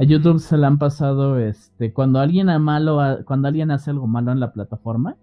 A 0.00 0.04
YouTube 0.04 0.38
se 0.38 0.56
le 0.56 0.66
han 0.66 0.78
pasado, 0.78 1.38
este, 1.38 1.92
cuando 1.92 2.20
alguien 2.20 2.46
malo, 2.62 3.18
cuando 3.26 3.48
alguien 3.48 3.70
hace 3.70 3.90
algo 3.90 4.06
malo 4.06 4.32
en 4.32 4.40
la 4.40 4.50
plataforma, 4.50 5.16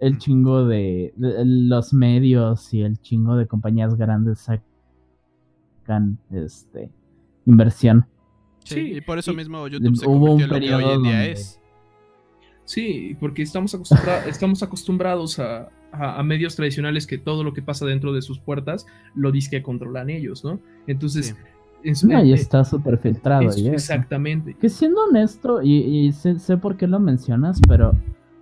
el 0.00 0.18
chingo 0.18 0.66
de, 0.66 1.14
los 1.16 1.94
medios 1.94 2.74
y 2.74 2.82
el 2.82 3.00
chingo 3.00 3.36
de 3.36 3.46
compañías 3.46 3.94
grandes 3.94 4.48
sacan, 5.84 6.18
este, 6.32 6.90
inversión. 7.46 8.06
Sí, 8.64 8.94
y 8.96 9.00
por 9.02 9.18
eso 9.18 9.32
mismo 9.34 9.68
YouTube 9.68 9.96
se 9.96 10.08
hubo 10.08 10.34
un 10.34 10.48
periodo 10.48 10.80
lo 10.80 10.84
que 10.84 10.84
hoy 10.84 10.96
en 10.96 11.02
día 11.04 11.26
es. 11.26 11.60
Sí, 12.64 13.16
porque 13.20 13.42
estamos, 13.42 13.72
acostumbrados, 13.72 14.26
estamos 14.26 14.62
acostumbrados 14.64 15.38
a, 15.38 15.70
medios 16.24 16.56
tradicionales 16.56 17.06
que 17.06 17.18
todo 17.18 17.44
lo 17.44 17.52
que 17.52 17.62
pasa 17.62 17.86
dentro 17.86 18.12
de 18.12 18.20
sus 18.20 18.40
puertas 18.40 18.84
lo 19.14 19.30
que 19.30 19.62
controlan 19.62 20.10
ellos, 20.10 20.44
¿no? 20.44 20.58
Entonces, 20.88 21.36
no, 22.04 22.24
y 22.24 22.32
está 22.32 22.64
súper 22.64 22.98
filtrado. 22.98 23.50
exactamente. 23.50 24.54
Que 24.54 24.68
siendo 24.68 25.04
honesto, 25.04 25.60
y, 25.62 26.12
sé, 26.12 26.56
por 26.56 26.76
qué 26.76 26.86
lo 26.86 27.00
mencionas, 27.00 27.60
pero 27.68 27.94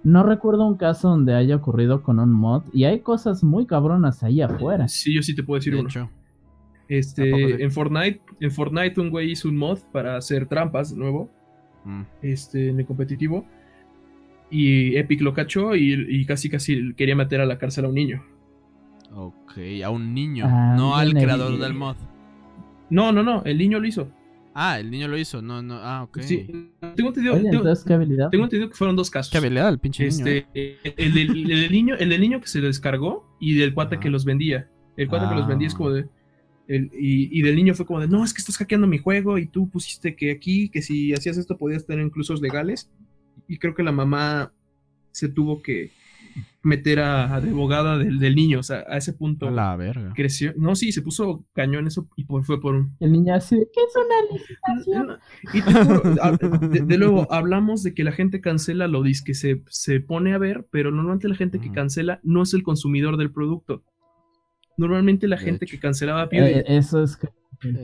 no 0.05 0.23
recuerdo 0.23 0.67
un 0.67 0.77
caso 0.77 1.09
donde 1.09 1.35
haya 1.35 1.57
ocurrido 1.57 2.03
con 2.03 2.19
un 2.19 2.33
mod. 2.33 2.63
Y 2.73 2.85
hay 2.85 3.01
cosas 3.01 3.43
muy 3.43 3.67
cabronas 3.67 4.23
ahí 4.23 4.41
afuera. 4.41 4.89
Sí, 4.89 5.15
yo 5.15 5.23
sí 5.23 5.35
te 5.35 5.43
puedo 5.43 5.59
decir 5.59 5.75
uno. 5.75 5.89
Este, 6.89 7.63
en 7.63 7.71
Fortnite, 7.71 8.21
en 8.41 8.51
Fortnite 8.51 9.01
un 9.01 9.11
güey 9.11 9.31
hizo 9.31 9.49
un 9.49 9.57
mod 9.57 9.79
para 9.93 10.17
hacer 10.17 10.47
trampas 10.47 10.91
de 10.91 10.97
nuevo. 10.97 11.31
Mm. 11.85 12.03
Este, 12.23 12.69
en 12.69 12.79
el 12.79 12.87
competitivo. 12.87 13.47
Y 14.51 14.97
Epic 14.97 15.23
lo 15.23 15.33
cachó 15.33 15.75
y, 15.75 16.27
casi 16.27 16.51
casi 16.51 16.93
quería 16.95 17.17
meter 17.17 17.41
a 17.41 17.47
la 17.47 17.59
cárcel 17.59 17.87
a 17.87 17.89
un 17.89 17.95
niño. 17.95 18.23
Ok, 19.15 19.53
a 19.85 19.91
un 19.91 20.15
niño, 20.15 20.45
ah, 20.47 20.75
no 20.77 20.97
al 20.97 21.13
creador 21.13 21.59
del 21.59 21.75
mod. 21.75 21.97
No, 22.93 23.11
no, 23.11 23.23
no, 23.23 23.43
el 23.45 23.57
niño 23.57 23.81
lo 23.81 23.87
hizo. 23.87 24.13
Ah, 24.55 24.79
el 24.79 24.91
niño 24.91 25.09
lo 25.09 25.17
hizo, 25.17 25.41
no, 25.41 25.63
no, 25.63 25.77
ah, 25.77 26.03
ok. 26.03 26.21
Sí, 26.21 26.47
tengo 26.95 27.09
entendido, 27.09 27.41
¿qué 27.87 27.95
habilidad? 27.95 28.29
Tengo 28.29 28.45
entendido 28.45 28.69
que 28.69 28.77
fueron 28.77 28.97
dos 28.97 29.11
casos. 29.11 29.33
¿Qué 29.33 29.39
habilidad 29.39 29.71
el 29.71 29.79
pinche 29.79 30.07
niño? 30.07 30.27
Este, 30.27 30.47
eh? 30.53 30.77
el, 30.99 31.15
del, 31.15 31.73
niño, 31.73 31.95
el 31.99 32.11
del 32.11 32.21
niño 32.21 32.39
que 32.43 32.49
se 32.49 32.61
descargó 32.61 33.35
y 33.41 33.55
del 33.55 33.73
cuate 33.73 33.99
que 33.99 34.11
los 34.11 34.27
vendía. 34.27 34.69
El 34.99 35.09
cuate 35.09 35.27
que 35.27 35.35
los 35.35 35.49
vendía 35.49 35.69
es 35.69 35.75
como 35.75 35.91
de... 35.91 36.07
El, 36.69 36.91
y, 36.93 37.39
y, 37.39 37.41
del 37.41 37.57
niño 37.57 37.75
fue 37.75 37.87
como 37.87 37.99
de, 38.01 38.09
no, 38.09 38.25
es 38.25 38.35
que 38.35 38.41
estás 38.41 38.59
hackeando 38.59 38.87
mi 38.87 38.99
juego 38.99 39.39
y 39.39 39.47
tú 39.47 39.71
pusiste 39.71 40.15
que 40.15 40.31
aquí, 40.31 40.69
que 40.69 40.83
si 40.83 41.15
hacías 41.15 41.39
esto 41.39 41.57
podías 41.57 41.87
tener 41.87 42.05
incluso 42.05 42.35
legales. 42.35 42.91
Y 43.49 43.57
creo 43.57 43.75
que 43.75 43.83
la 43.83 43.93
mamá 43.93 44.53
se 45.13 45.31
tuvo 45.31 45.63
que, 45.63 45.93
meter 46.63 47.01
a, 47.01 47.41
de 47.41 47.51
abogada 47.51 47.99
del, 47.99 48.19
del, 48.19 48.35
niño, 48.35 48.61
o 48.61 48.63
sea, 48.63 48.85
a 48.89 48.97
ese 48.97 49.13
punto. 49.13 49.49
A 49.49 49.51
la 49.51 49.77
verga. 49.77 50.13
Creció. 50.15 50.55
No, 50.57 50.77
sí, 50.77 50.93
se 50.93 51.03
puso 51.03 51.45
cañón 51.55 51.87
eso 51.87 52.09
y 52.17 52.25
fue 52.25 52.61
por 52.61 52.75
un. 52.75 52.97
El 53.01 53.13
niño 53.13 53.35
así, 53.35 53.57
¿qué 53.57 53.81
es 53.81 53.95
una 53.97 54.33
licitación? 54.33 55.19
Y 56.73 56.87
de, 56.87 56.99
luego, 56.99 57.31
hablamos 57.33 57.83
de 57.83 57.95
que 57.95 58.05
la 58.05 58.13
gente 58.13 58.41
cancela 58.41 58.87
lo 58.87 59.03
dice 59.03 59.25
que 59.25 59.35
se, 59.35 59.63
se 59.69 60.01
pone 60.01 60.35
a 60.35 60.39
ver, 60.39 60.67
pero 60.71 60.91
normalmente 60.91 61.29
la 61.29 61.35
gente 61.35 61.59
que 61.59 61.73
cancela 61.73 62.21
no 62.23 62.43
es 62.43 62.55
el 62.55 62.63
consumidor 62.63 63.17
del 63.17 63.33
producto. 63.33 63.83
Normalmente 64.77 65.29
la 65.29 65.39
gente 65.39 65.67
que 65.67 65.79
cancelaba 65.79 66.29
PewDiePie. 66.29 66.61
Eh, 66.61 66.77
eso 66.79 67.03
es 67.03 67.17
que. 67.17 67.29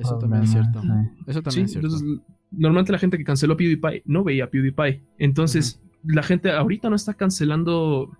Eso 0.01 0.19
también 0.19 0.43
es 0.43 0.51
cierto. 0.51 0.83
Eso 1.27 1.43
también 1.43 1.67
es 1.67 1.73
cierto. 1.73 1.89
Entonces, 1.89 2.21
normalmente 2.51 2.93
la 2.93 2.99
gente 2.99 3.19
que 3.19 3.25
canceló 3.25 3.57
PewDiePie 3.57 4.03
no 4.07 4.25
veía 4.25 4.51
PewDiePie. 4.51 5.03
Entonces, 5.19 5.81
la 6.05 6.23
gente 6.23 6.51
ahorita 6.51 6.89
no 6.89 6.97
está 6.97 7.15
cancelando 7.15 8.17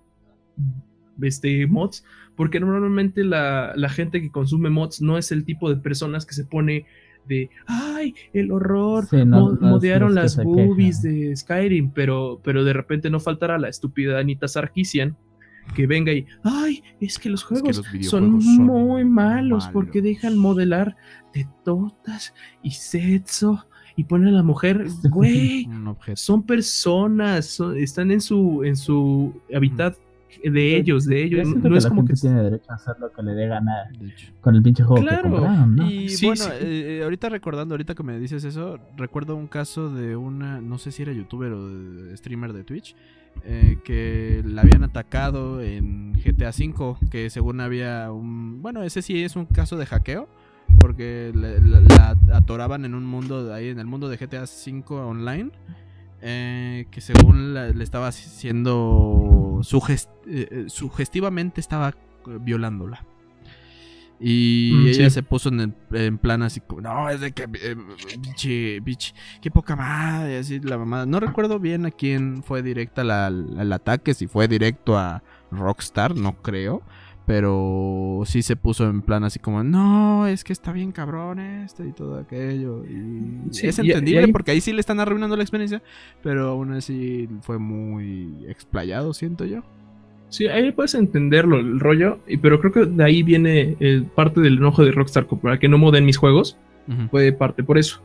este, 1.21 1.67
mods, 1.67 2.03
porque 2.35 2.59
normalmente 2.59 3.23
la, 3.23 3.73
gente 3.89 4.21
que 4.21 4.31
consume 4.31 4.69
mods 4.69 5.01
no 5.01 5.17
es 5.17 5.31
el 5.31 5.45
tipo 5.45 5.69
de 5.69 5.77
personas 5.77 6.25
que 6.25 6.33
se 6.33 6.45
pone 6.45 6.85
de, 7.27 7.49
ay, 7.67 8.15
el 8.33 8.51
horror, 8.51 9.07
modearon 9.25 10.15
las 10.15 10.41
boobies 10.41 11.01
de 11.01 11.35
Skyrim, 11.35 11.91
pero, 11.91 12.39
pero 12.43 12.63
de 12.63 12.73
repente 12.73 13.09
no 13.09 13.19
faltará 13.19 13.57
la 13.59 13.69
estúpida 13.69 14.19
Anita 14.19 14.47
Sarkisian 14.47 15.15
que 15.75 15.87
venga 15.87 16.11
y, 16.11 16.25
ay, 16.43 16.83
es 16.99 17.19
que 17.19 17.29
los 17.29 17.43
juegos 17.43 17.83
son, 18.01 18.31
muy 18.33 19.05
malos, 19.05 19.69
porque 19.71 20.01
dejan 20.01 20.37
modelar 20.37 20.95
de 21.33 21.47
totas 21.63 22.33
y 22.63 22.71
sexo 22.71 23.67
y 23.95 24.05
ponen 24.05 24.29
a 24.29 24.37
la 24.37 24.43
mujer, 24.43 24.85
güey, 25.11 25.69
son 26.15 26.43
personas, 26.43 27.59
están 27.77 28.11
en 28.11 28.21
su, 28.21 28.63
en 28.63 28.75
su 28.75 29.39
hábitat 29.53 29.95
de 30.43 30.77
ellos, 30.77 31.05
de 31.05 31.23
ellos. 31.23 31.47
No, 31.47 31.75
es 31.75 31.85
como 31.85 32.05
que 32.05 32.13
tiene 32.13 32.43
derecho 32.43 32.71
a 32.71 32.75
hacer 32.75 32.95
lo 32.99 33.11
que 33.11 33.23
le 33.23 33.33
dé 33.33 33.47
gana 33.47 33.89
con 34.41 34.55
el 34.55 34.63
pinche 34.63 34.83
juego 34.83 35.03
que 35.03 35.15
compraron, 35.15 35.75
¿no? 35.75 35.89
Y 35.89 36.13
bueno, 36.23 36.45
eh, 36.59 37.01
ahorita 37.03 37.29
recordando, 37.29 37.73
ahorita 37.73 37.95
que 37.95 38.03
me 38.03 38.19
dices 38.19 38.43
eso, 38.43 38.79
recuerdo 38.97 39.35
un 39.35 39.47
caso 39.47 39.89
de 39.93 40.15
una, 40.15 40.61
no 40.61 40.77
sé 40.77 40.91
si 40.91 41.03
era 41.03 41.13
youtuber 41.13 41.51
o 41.53 42.17
streamer 42.17 42.53
de 42.53 42.63
Twitch, 42.63 42.95
eh, 43.43 43.77
que 43.83 44.43
la 44.45 44.61
habían 44.61 44.83
atacado 44.83 45.61
en 45.61 46.13
GTA 46.13 46.49
V, 46.49 46.97
que 47.09 47.29
según 47.29 47.61
había 47.61 48.11
un, 48.11 48.61
bueno, 48.61 48.83
ese 48.83 49.01
sí 49.01 49.23
es 49.23 49.35
un 49.35 49.45
caso 49.45 49.77
de 49.77 49.85
hackeo. 49.85 50.27
Porque 50.77 51.31
la, 51.33 52.15
atoraban 52.31 52.85
en 52.85 52.93
un 52.93 53.03
mundo, 53.03 53.51
ahí 53.53 53.69
en 53.69 53.79
el 53.79 53.87
mundo 53.87 54.07
de 54.07 54.17
GTA 54.17 54.43
V 54.43 54.83
online, 54.93 55.51
eh, 56.21 56.87
que 56.91 57.01
según 57.01 57.53
le 57.53 57.83
estaba 57.83 58.07
haciendo 58.07 59.59
sugest 59.63 60.09
eh, 60.27 60.47
eh, 60.51 60.65
sugestivamente 60.67 61.61
estaba 61.61 61.95
violándola. 62.25 63.05
Y 64.21 64.73
mm, 64.73 64.87
ella 64.87 65.09
se 65.09 65.23
puso 65.23 65.47
en, 65.47 65.73
en, 65.93 66.17
plan 66.17 66.43
así 66.43 66.59
como, 66.59 66.81
no, 66.81 67.09
es 67.09 67.21
de 67.21 67.31
que, 67.31 67.47
biche, 67.47 68.81
biche, 68.81 69.13
qué 69.41 69.49
poca 69.49 69.77
madre, 69.77 70.39
así 70.39 70.59
la 70.59 70.77
mamá. 70.77 71.05
No 71.05 71.21
recuerdo 71.21 71.57
bien 71.59 71.85
a 71.85 71.91
quién 71.91 72.43
fue 72.43 72.61
directa 72.61 73.05
la, 73.05 73.27
el 73.27 73.71
ataque, 73.71 74.13
si 74.13 74.27
fue 74.27 74.49
directo 74.49 74.97
a 74.97 75.23
Rockstar, 75.51 76.17
no 76.17 76.41
creo. 76.41 76.81
Pero 77.29 78.23
sí 78.25 78.41
se 78.41 78.55
puso 78.55 78.89
en 78.89 79.03
plan 79.03 79.23
así 79.23 79.37
como, 79.37 79.63
no, 79.63 80.25
es 80.25 80.43
que 80.43 80.51
está 80.51 80.71
bien 80.71 80.91
cabrón 80.91 81.37
este 81.37 81.85
y 81.85 81.91
todo 81.91 82.17
aquello. 82.17 82.83
Y 82.85 83.51
es 83.51 83.77
entendible 83.77 84.29
porque 84.29 84.49
ahí 84.49 84.61
sí 84.61 84.73
le 84.73 84.79
están 84.79 84.99
arruinando 84.99 85.37
la 85.37 85.43
experiencia, 85.43 85.83
pero 86.23 86.47
aún 86.47 86.73
así 86.73 87.29
fue 87.41 87.59
muy 87.59 88.47
explayado, 88.47 89.13
siento 89.13 89.45
yo. 89.45 89.61
Sí, 90.29 90.47
ahí 90.47 90.71
puedes 90.71 90.95
entenderlo, 90.95 91.59
el 91.59 91.79
rollo, 91.79 92.17
pero 92.41 92.59
creo 92.59 92.71
que 92.71 92.85
de 92.87 93.03
ahí 93.03 93.21
viene 93.21 93.77
eh, 93.79 94.03
parte 94.15 94.41
del 94.41 94.57
enojo 94.57 94.83
de 94.83 94.91
Rockstar, 94.91 95.27
para 95.27 95.59
que 95.59 95.69
no 95.69 95.77
moden 95.77 96.05
mis 96.05 96.17
juegos, 96.17 96.57
fue 97.11 97.31
parte 97.31 97.63
por 97.63 97.77
eso. 97.77 98.01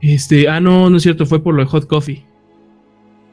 Este, 0.00 0.48
ah, 0.48 0.58
no, 0.58 0.90
no 0.90 0.96
es 0.96 1.04
cierto, 1.04 1.26
fue 1.26 1.40
por 1.40 1.54
lo 1.54 1.62
de 1.62 1.68
Hot 1.68 1.86
Coffee. 1.86 2.26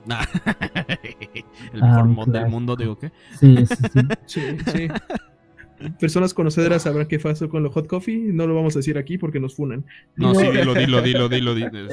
el 1.74 1.82
mejor 1.82 1.99
ah, 1.99 2.03
mod 2.06 2.28
del 2.28 2.49
mundo, 2.49 2.76
digo 2.76 2.98
que. 2.98 3.12
Sí, 3.40 3.66
sí, 4.26 4.41
sí. 4.41 4.41
sí, 4.72 4.88
Personas 5.99 6.34
conocedoras 6.34 6.84
sabrán 6.84 7.08
qué 7.08 7.18
pasó 7.18 7.49
con 7.49 7.64
los 7.64 7.74
hot 7.74 7.88
coffee. 7.88 8.18
No 8.18 8.45
lo 8.45 8.56
vamos 8.56 8.76
a 8.76 8.80
decir 8.80 8.98
aquí 8.98 9.18
porque 9.18 9.40
nos 9.40 9.56
funan. 9.56 9.86
No, 10.16 10.36
sí, 10.36 10.45
dilo, 10.48 10.74
dilo, 10.74 11.02
dilo, 11.02 11.30
dilo. 11.30 11.56
dilo. 11.56 11.72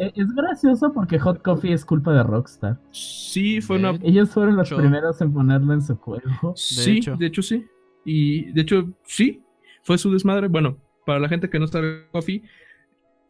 Eh, 0.00 0.12
es 0.14 0.34
gracioso 0.34 0.92
porque 0.92 1.18
hot 1.18 1.42
coffee 1.42 1.72
es 1.72 1.84
culpa 1.84 2.12
de 2.12 2.22
Rockstar. 2.22 2.78
Sí, 2.90 3.60
fue 3.60 3.76
una. 3.76 3.98
Ellos 4.02 4.30
fueron 4.30 4.56
los 4.56 4.72
primeros 4.72 5.20
en 5.20 5.32
ponerlo 5.32 5.72
en 5.72 5.82
su 5.82 5.96
juego. 5.96 6.54
Sí, 6.56 7.00
de 7.18 7.26
hecho 7.26 7.42
sí. 7.42 7.64
Y 8.04 8.52
de 8.52 8.62
hecho 8.62 8.88
sí, 9.04 9.42
fue 9.82 9.98
su 9.98 10.10
desmadre. 10.12 10.48
Bueno, 10.48 10.78
para 11.06 11.20
la 11.20 11.28
gente 11.28 11.48
que 11.48 11.58
no 11.58 11.66
sabe 11.66 12.06
coffee, 12.10 12.42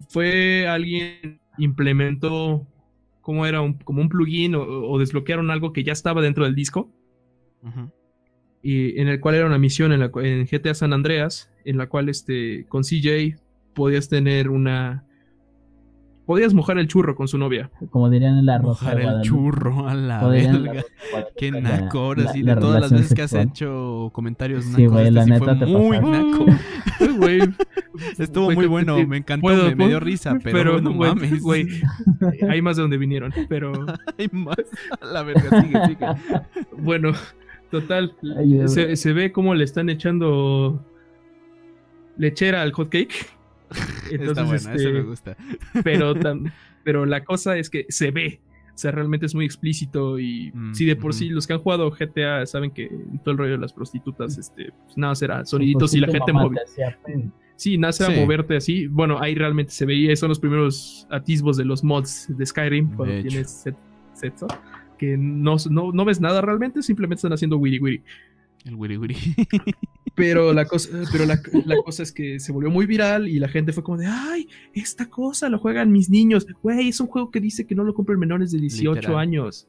fue 0.09 0.67
alguien 0.67 1.41
implementó 1.59 2.67
como 3.21 3.47
era 3.47 3.61
un, 3.61 3.75
como 3.75 4.01
un 4.01 4.09
plugin 4.09 4.55
o, 4.55 4.99
desbloquearon 4.99 5.51
algo 5.51 5.73
que 5.73 5.85
ya 5.85 5.93
estaba 5.93 6.23
dentro 6.23 6.45
del 6.45 6.55
disco. 6.55 6.91
Y 8.63 9.01
en 9.01 9.09
el 9.09 9.21
cual 9.21 9.35
era 9.37 9.47
una 9.47 9.59
misión 9.59 9.93
en, 9.93 10.01
la, 10.01 10.11
en 10.17 10.47
GTA 10.47 10.75
San 10.75 10.93
Andreas, 10.93 11.51
en 11.65 11.79
la 11.79 11.89
cual 11.89 12.09
este, 12.09 12.67
con 12.69 12.83
CJ 12.83 13.37
podías 13.75 14.09
tener 14.09 14.51
una, 14.51 15.05
podías 16.31 16.55
mojar 16.55 16.79
el 16.79 16.87
churro 16.87 17.17
con 17.17 17.27
su 17.27 17.39
novia. 17.39 17.73
Como 17.91 18.09
dirían 18.09 18.39
en 18.39 18.47
la 18.47 18.59
rosa. 18.59 18.85
Mojar 18.85 19.01
el 19.01 19.23
churro 19.23 19.89
a 19.89 19.95
la 19.95 20.25
verga. 20.29 20.85
Qué 21.37 21.51
naco, 21.51 22.13
así 22.25 22.43
de 22.43 22.55
todas 22.55 22.81
las 22.83 22.93
veces 22.93 23.15
que 23.15 23.23
has 23.23 23.35
hecho 23.35 24.11
comentarios 24.13 24.65
nacos. 24.67 24.77
Sí, 24.77 24.87
güey, 24.87 25.11
la 25.11 25.27
neta 25.27 25.59
te 25.59 25.67
muy 25.67 25.99
naco. 25.99 26.47
Estuvo 28.19 28.51
muy 28.51 28.67
bueno, 28.67 29.07
me 29.07 29.19
encantó, 29.19 29.49
me, 29.77 29.89
dio 29.89 30.01
risa, 30.01 30.39
pero, 30.43 30.81
no 30.81 30.93
mames. 30.93 31.41
Güey, 31.41 31.67
hay 32.49 32.63
más 32.63 32.77
de 32.77 32.83
donde 32.83 32.99
vinieron, 32.99 33.33
pero... 33.49 33.73
hay 34.19 34.29
más. 34.33 34.57
A 35.01 35.05
la 35.07 35.23
verga, 35.23 35.61
sigue, 35.63 35.87
sigue. 35.87 36.07
Bueno, 36.79 37.13
total, 37.71 38.15
se, 38.67 38.97
se 38.97 39.13
ve 39.13 39.33
como 39.33 39.55
le 39.55 39.65
están 39.65 39.91
echando 39.91 40.85
lechera 42.17 42.63
al 42.63 42.73
hot 42.73 42.91
cake 42.91 43.41
Está 44.11 44.43
bueno, 44.43 44.57
eso 44.57 44.69
me 44.71 44.77
este, 44.77 45.03
gusta. 45.03 45.37
Pero, 45.85 46.15
pero 46.83 47.07
la 47.07 47.25
cosa 47.25 47.57
es 47.57 47.71
que 47.71 47.87
se 47.89 48.11
ve. 48.11 48.41
O 48.81 48.83
sea, 48.83 48.93
realmente 48.93 49.27
es 49.27 49.35
muy 49.35 49.45
explícito 49.45 50.19
y 50.19 50.51
mm, 50.55 50.73
si 50.73 50.87
de 50.87 50.97
por 50.97 51.13
sí 51.13 51.29
los 51.29 51.47
que 51.47 51.53
han 51.53 51.59
jugado 51.59 51.91
GTA 51.91 52.47
saben 52.47 52.71
que 52.71 52.91
todo 53.23 53.33
el 53.33 53.37
rollo 53.37 53.53
de 53.53 53.59
las 53.59 53.75
prostitutas, 53.75 54.39
este, 54.39 54.73
pues 54.87 54.97
nada, 54.97 55.15
será 55.15 55.45
soniditos 55.45 55.93
y 55.93 56.01
la 56.01 56.07
gente 56.07 56.33
móvil. 56.33 56.59
Sí, 57.57 57.77
nace 57.77 58.07
a 58.07 58.09
moverte 58.09 58.57
así. 58.57 58.87
Bueno, 58.87 59.21
ahí 59.21 59.35
realmente 59.35 59.71
se 59.71 59.85
veía, 59.85 60.17
son 60.17 60.31
los 60.31 60.41
primeros 60.41 61.07
atisbos 61.11 61.59
de 61.59 61.67
los 61.67 61.85
mods 61.85 62.35
de 62.35 62.47
Skyrim 62.47 62.97
cuando 62.97 63.21
tienes 63.21 63.67
sexo. 64.15 64.49
Que 64.97 65.19
no, 65.19 65.57
no, 65.69 66.05
ves 66.07 66.23
nada 66.23 66.41
realmente, 66.41 66.83
simplemente 66.83 67.19
están 67.19 67.35
haciendo 67.35 67.59
wiri 67.59 67.79
wiri. 67.81 68.03
El 68.65 68.77
wiri 68.77 68.97
wiri. 68.97 69.15
Pero 70.15 70.53
la 70.53 70.65
cosa, 70.65 70.89
pero 71.13 71.25
la, 71.27 71.41
cosa 71.83 72.03
es 72.03 72.13
que 72.13 72.41
se 72.41 72.53
volvió 72.53 72.71
muy 72.71 72.87
viral 72.87 73.29
y 73.29 73.39
la 73.39 73.49
gente 73.49 73.73
fue 73.73 73.83
como 73.83 73.99
de, 73.99 74.07
ay, 74.07 74.49
esta 74.73 75.09
cosa 75.09 75.49
lo 75.49 75.59
juegan 75.59 75.93
mis 75.93 76.11
niños. 76.11 76.47
Güey, 76.63 76.89
es 76.89 77.01
un 77.01 77.07
juego 77.07 77.31
que 77.31 77.41
dice 77.41 77.67
que 77.67 77.75
no 77.75 77.85
lo 77.85 77.95
compren 77.95 78.19
menores 78.19 78.53
de 78.53 78.59
18 78.59 79.17
años. 79.17 79.69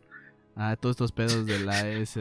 Ah, 0.55 0.75
todos 0.75 0.95
estos 0.95 1.11
pedos 1.11 1.45
de 1.45 1.59
la 1.59 1.87
S. 1.89 2.19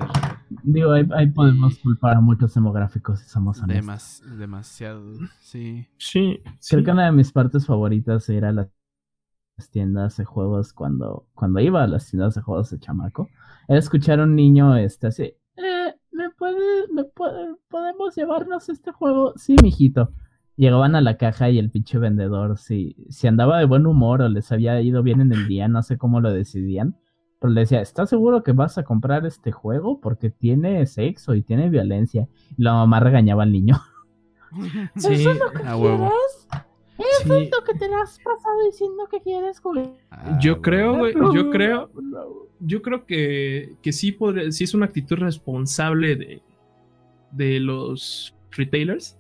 Digo, 0.63 0.93
ahí, 0.93 1.27
podemos 1.27 1.79
culpar 1.79 2.17
a 2.17 2.21
muchos 2.21 2.55
demográficos 2.55 3.21
si 3.21 3.29
somos 3.29 3.61
honestos. 3.61 4.23
demasiado, 4.39 5.03
sí. 5.41 5.87
Sí. 5.99 6.41
Creo 6.69 6.85
que 6.85 6.91
una 6.93 7.07
de 7.07 7.13
mis 7.13 7.33
partes 7.33 7.67
favoritas 7.67 8.29
era 8.29 8.53
las 8.53 8.71
tiendas 9.71 10.17
de 10.17 10.25
juegos 10.25 10.73
cuando, 10.73 11.27
cuando 11.35 11.61
iba 11.61 11.83
a 11.83 11.87
las 11.87 12.09
tiendas 12.09 12.35
de 12.35 12.43
juegos 12.43 12.71
de 12.71 12.79
chamaco. 12.79 13.29
Era 13.69 13.79
escuchar 13.79 14.21
a 14.21 14.25
un 14.25 14.35
niño 14.35 14.77
este, 14.77 15.09
así, 15.09 15.35
¿me 16.51 16.55
puede, 16.55 16.87
me 16.93 17.05
puede, 17.05 17.55
podemos 17.69 18.15
llevarnos 18.17 18.69
este 18.69 18.93
juego? 18.93 19.33
Sí, 19.37 19.57
mijito. 19.63 20.13
Llegaban 20.57 20.95
a 20.95 21.01
la 21.01 21.17
caja 21.17 21.49
y 21.51 21.59
el 21.59 21.71
pinche 21.71 21.99
vendedor, 21.99 22.59
si, 22.59 22.95
si 23.09 23.27
andaba 23.27 23.59
de 23.59 23.65
buen 23.65 23.87
humor 23.87 24.21
o 24.21 24.29
les 24.29 24.53
había 24.53 24.81
ido 24.83 25.03
bien 25.03 25.21
en 25.21 25.33
el 25.33 25.49
día, 25.49 25.69
no 25.69 25.83
sé 25.83 25.97
cómo 25.97 26.21
lo 26.21 26.33
decidían 26.33 26.97
pero 27.41 27.55
le 27.55 27.63
decía, 27.63 27.81
¿estás 27.81 28.11
seguro 28.11 28.43
que 28.43 28.53
vas 28.53 28.77
a 28.77 28.85
comprar 28.85 29.25
este 29.25 29.51
juego? 29.51 29.99
Porque 30.01 30.29
tiene 30.29 30.85
sexo 30.85 31.35
y 31.35 31.43
tiene 31.43 31.71
violencia. 31.71 32.29
Y 32.57 32.63
la 32.63 32.75
mamá 32.75 33.01
regañaba 33.01 33.43
al 33.43 33.53
niño. 33.53 33.77
Sí, 34.97 35.15
¿Eso 35.15 35.31
es 35.31 35.39
lo 35.39 35.51
que 35.53 35.63
quieres? 35.63 36.49
¿Eso 37.01 37.37
es 37.37 37.51
lo 37.51 37.65
que 37.65 37.75
te 37.79 37.87
has 37.87 38.19
pasado 38.19 38.65
diciendo 38.65 39.07
que 39.11 39.21
quieres 39.21 39.61
jugar? 39.61 39.91
Ah, 40.11 40.39
yo 40.41 40.61
creo, 40.61 40.97
güey, 40.97 41.15
yo 41.35 41.51
creo, 41.51 41.91
yo 42.61 42.83
creo 42.83 43.07
que, 43.07 43.75
que 43.83 43.93
sí, 43.93 44.13
podría, 44.13 44.51
sí 44.53 44.65
es 44.65 44.75
una 44.75 44.87
actitud 44.87 45.17
responsable 45.17 46.17
de, 46.17 46.43
de 47.33 47.61
los 47.61 48.35
retailers 48.51 49.17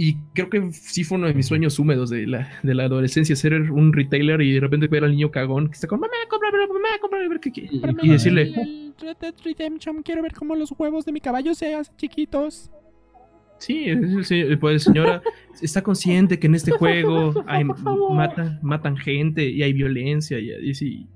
y 0.00 0.14
creo 0.32 0.48
que 0.48 0.70
sí 0.70 1.02
fue 1.02 1.18
uno 1.18 1.26
de 1.26 1.34
mis 1.34 1.46
sueños 1.48 1.76
húmedos 1.80 2.08
de 2.08 2.24
la, 2.24 2.48
de 2.62 2.72
la 2.72 2.84
adolescencia, 2.84 3.34
ser 3.34 3.54
un 3.72 3.92
retailer 3.92 4.40
y 4.42 4.52
de 4.52 4.60
repente 4.60 4.86
ver 4.86 5.02
al 5.02 5.10
niño 5.10 5.32
cagón 5.32 5.66
que 5.66 5.72
está 5.72 5.88
con 5.88 5.98
mamá, 5.98 6.14
cómprame, 6.30 6.68
mamá, 6.68 6.88
cómprame, 7.00 7.28
ver 7.28 7.40
qué 7.40 7.50
quiere. 7.50 7.70
Y, 8.02 8.08
decirle... 8.08 8.42
El 8.42 8.94
Red 9.00 9.34
Redemption, 9.44 10.04
quiero 10.04 10.22
ver 10.22 10.34
cómo 10.34 10.54
los 10.54 10.72
huevos 10.78 11.04
de 11.04 11.10
mi 11.10 11.20
caballo 11.20 11.52
sean 11.52 11.84
chiquitos. 11.96 12.70
Sí, 13.58 13.86
pues 14.60 14.84
señora 14.84 15.22
está 15.62 15.82
consciente 15.82 16.38
que 16.38 16.46
en 16.46 16.54
este 16.54 16.70
juego 16.70 17.32
hay, 17.46 17.64
matan, 17.64 18.58
matan 18.62 18.96
gente 18.96 19.48
y 19.48 19.62
hay 19.62 19.72
violencia 19.72 20.38
y, 20.38 20.50
y, 20.50 21.08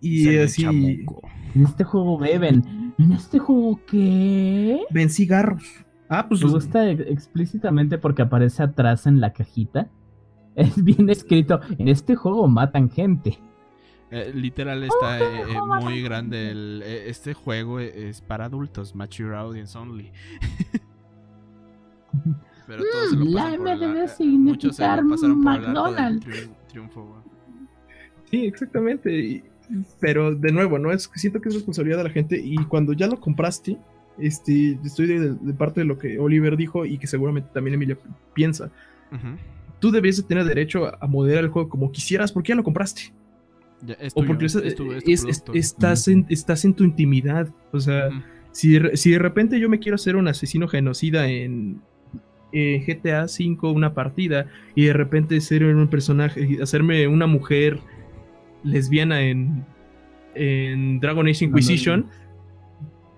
y 0.00 0.38
así. 0.38 0.64
En 0.64 1.64
este 1.64 1.84
juego 1.84 2.18
beben. 2.18 2.94
¿En 2.98 3.12
este 3.12 3.38
juego 3.38 3.80
qué? 3.86 4.80
Ven 4.90 5.08
cigarros. 5.10 5.62
Ah, 6.08 6.26
pues. 6.28 6.42
Me 6.44 6.50
gusta 6.50 6.90
explícitamente 6.90 7.98
porque 7.98 8.22
aparece 8.22 8.62
atrás 8.62 9.06
en 9.06 9.20
la 9.20 9.32
cajita. 9.32 9.88
Es 10.58 10.82
bien 10.82 11.08
escrito. 11.08 11.60
En 11.78 11.86
este 11.86 12.16
juego 12.16 12.48
matan 12.48 12.90
gente. 12.90 13.38
Eh, 14.10 14.32
literal 14.34 14.82
está 14.82 15.20
eh, 15.20 15.42
eh, 15.50 15.60
muy 15.80 16.02
grande. 16.02 16.50
El, 16.50 16.82
este 16.82 17.32
juego 17.32 17.78
es 17.78 18.22
para 18.22 18.46
adultos, 18.46 18.92
mature 18.92 19.36
audience 19.36 19.78
only. 19.78 20.10
Pero 22.66 22.82
todos 22.92 23.10
se 23.10 23.16
lo 23.16 23.32
pasan 23.32 23.58
por 23.58 23.68
el, 23.68 24.38
muchos 24.38 24.76
se 24.76 24.82
pasaron 24.82 25.42
por 25.42 25.58
McDonald's. 25.58 26.26
el 26.26 26.50
triunfo. 26.68 27.22
Sí, 28.30 28.44
exactamente. 28.44 29.42
Pero 30.00 30.34
de 30.34 30.52
nuevo, 30.52 30.78
no 30.78 30.92
es 30.92 31.10
siento 31.14 31.40
que 31.40 31.48
es 31.48 31.54
responsabilidad 31.54 31.98
de 31.98 32.04
la 32.04 32.10
gente 32.10 32.40
y 32.42 32.56
cuando 32.66 32.92
ya 32.92 33.06
lo 33.06 33.20
compraste, 33.20 33.78
este, 34.18 34.78
estoy 34.84 35.06
de, 35.06 35.54
parte 35.54 35.80
de 35.80 35.86
lo 35.86 35.98
que 35.98 36.18
Oliver 36.18 36.56
dijo 36.56 36.84
y 36.84 36.98
que 36.98 37.06
seguramente 37.06 37.50
también 37.52 37.74
Emilia 37.74 37.98
piensa. 38.34 38.70
Tú 39.78 39.90
debías 39.90 40.16
de 40.16 40.22
tener 40.24 40.44
derecho 40.44 40.86
a, 40.86 41.06
moderar 41.06 41.44
el 41.44 41.50
juego 41.50 41.68
como 41.68 41.92
quisieras 41.92 42.32
porque 42.32 42.50
ya 42.50 42.56
lo 42.56 42.64
compraste. 42.64 43.12
o 44.14 44.24
porque 44.24 44.46
estás, 45.54 46.08
en, 46.08 46.26
estás 46.28 46.64
en 46.64 46.74
tu 46.74 46.84
intimidad. 46.84 47.48
O 47.72 47.80
sea, 47.80 48.10
si, 48.52 48.78
de 48.78 49.18
repente 49.18 49.60
yo 49.60 49.68
me 49.68 49.78
quiero 49.78 49.94
hacer 49.94 50.16
un 50.16 50.28
asesino 50.28 50.66
genocida 50.66 51.28
en, 51.28 51.80
GTA 52.52 53.24
V, 53.24 53.68
una 53.68 53.94
partida, 53.94 54.46
y 54.74 54.86
de 54.86 54.92
repente 54.92 55.40
ser 55.40 55.64
un 55.64 55.88
personaje, 55.88 56.58
hacerme 56.62 57.06
una 57.08 57.26
mujer 57.26 57.80
lesbiana 58.64 59.22
en, 59.22 59.64
en 60.34 61.00
Dragon 61.00 61.26
Age 61.28 61.44
Inquisition 61.44 62.06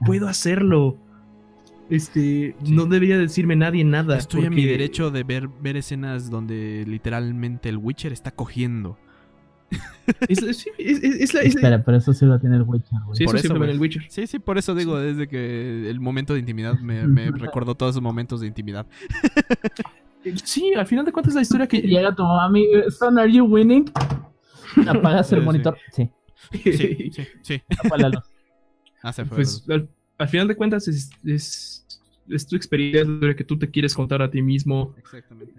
puedo 0.05 0.29
hacerlo. 0.29 0.97
Este, 1.89 2.55
no 2.69 2.87
debería 2.87 3.19
decirme 3.19 3.57
nadie 3.57 3.85
nada. 3.85 4.17
Estoy 4.17 4.45
en 4.45 4.55
mi 4.55 4.65
derecho 4.65 5.11
de 5.11 5.25
ver, 5.25 5.49
ver 5.49 5.77
escenas 5.77 6.31
donde 6.31 6.85
literalmente 6.87 7.69
el 7.69 7.79
Witcher 7.79 8.13
está 8.13 8.31
cogiendo. 8.31 8.99
Es, 10.29 11.35
la, 11.35 11.43
Espera, 11.43 11.83
pero 11.85 11.99
eso 11.99 12.13
sí 12.13 12.27
lo 12.27 12.39
tiene 12.41 12.57
el 12.57 12.63
Witcher, 12.63 12.99
Sí, 13.13 13.25
por 13.25 13.37
eso, 13.37 13.55
el 13.55 13.81
Witcher. 13.81 14.05
Sí, 14.09 14.27
sí, 14.27 14.39
por 14.39 14.59
eso 14.59 14.75
digo, 14.75 14.99
desde 14.99 15.29
que 15.29 15.89
el 15.89 16.01
momento 16.01 16.35
de 16.35 16.41
intimidad 16.41 16.79
me, 16.81 17.07
me 17.09 17.31
recordó 17.31 17.75
todos 17.75 17.95
esos 17.95 18.03
momentos 18.03 18.41
de 18.41 18.47
intimidad. 18.47 18.87
sí, 20.45 20.75
al 20.75 20.87
final 20.87 21.05
de 21.05 21.13
cuentas 21.13 21.35
la 21.35 21.43
historia 21.43 21.67
que... 21.67 21.81
Llega 21.81 22.15
tu 22.15 22.23
mami, 22.23 22.67
son, 22.91 23.19
are 23.19 23.33
you 23.33 23.45
winning? 23.45 23.91
Apagas 24.87 25.33
el 25.33 25.43
monitor. 25.43 25.77
Sí. 25.93 26.11
Sí, 26.53 27.11
sí, 27.13 27.27
sí. 27.43 27.63
Ah, 29.03 29.15
pues, 29.31 29.65
al, 30.19 30.29
final 30.29 30.47
de 30.47 30.55
cuentas 30.55 30.87
es, 30.87 31.09
es, 31.25 32.47
tu 32.47 32.55
experiencia 32.55 33.35
que 33.35 33.45
tú 33.45 33.59
te 33.59 33.71
quieres 33.71 33.95
contar 33.95 34.21
a 34.21 34.31
ti 34.31 34.43
mismo. 34.43 34.95
Exactamente. 34.99 35.55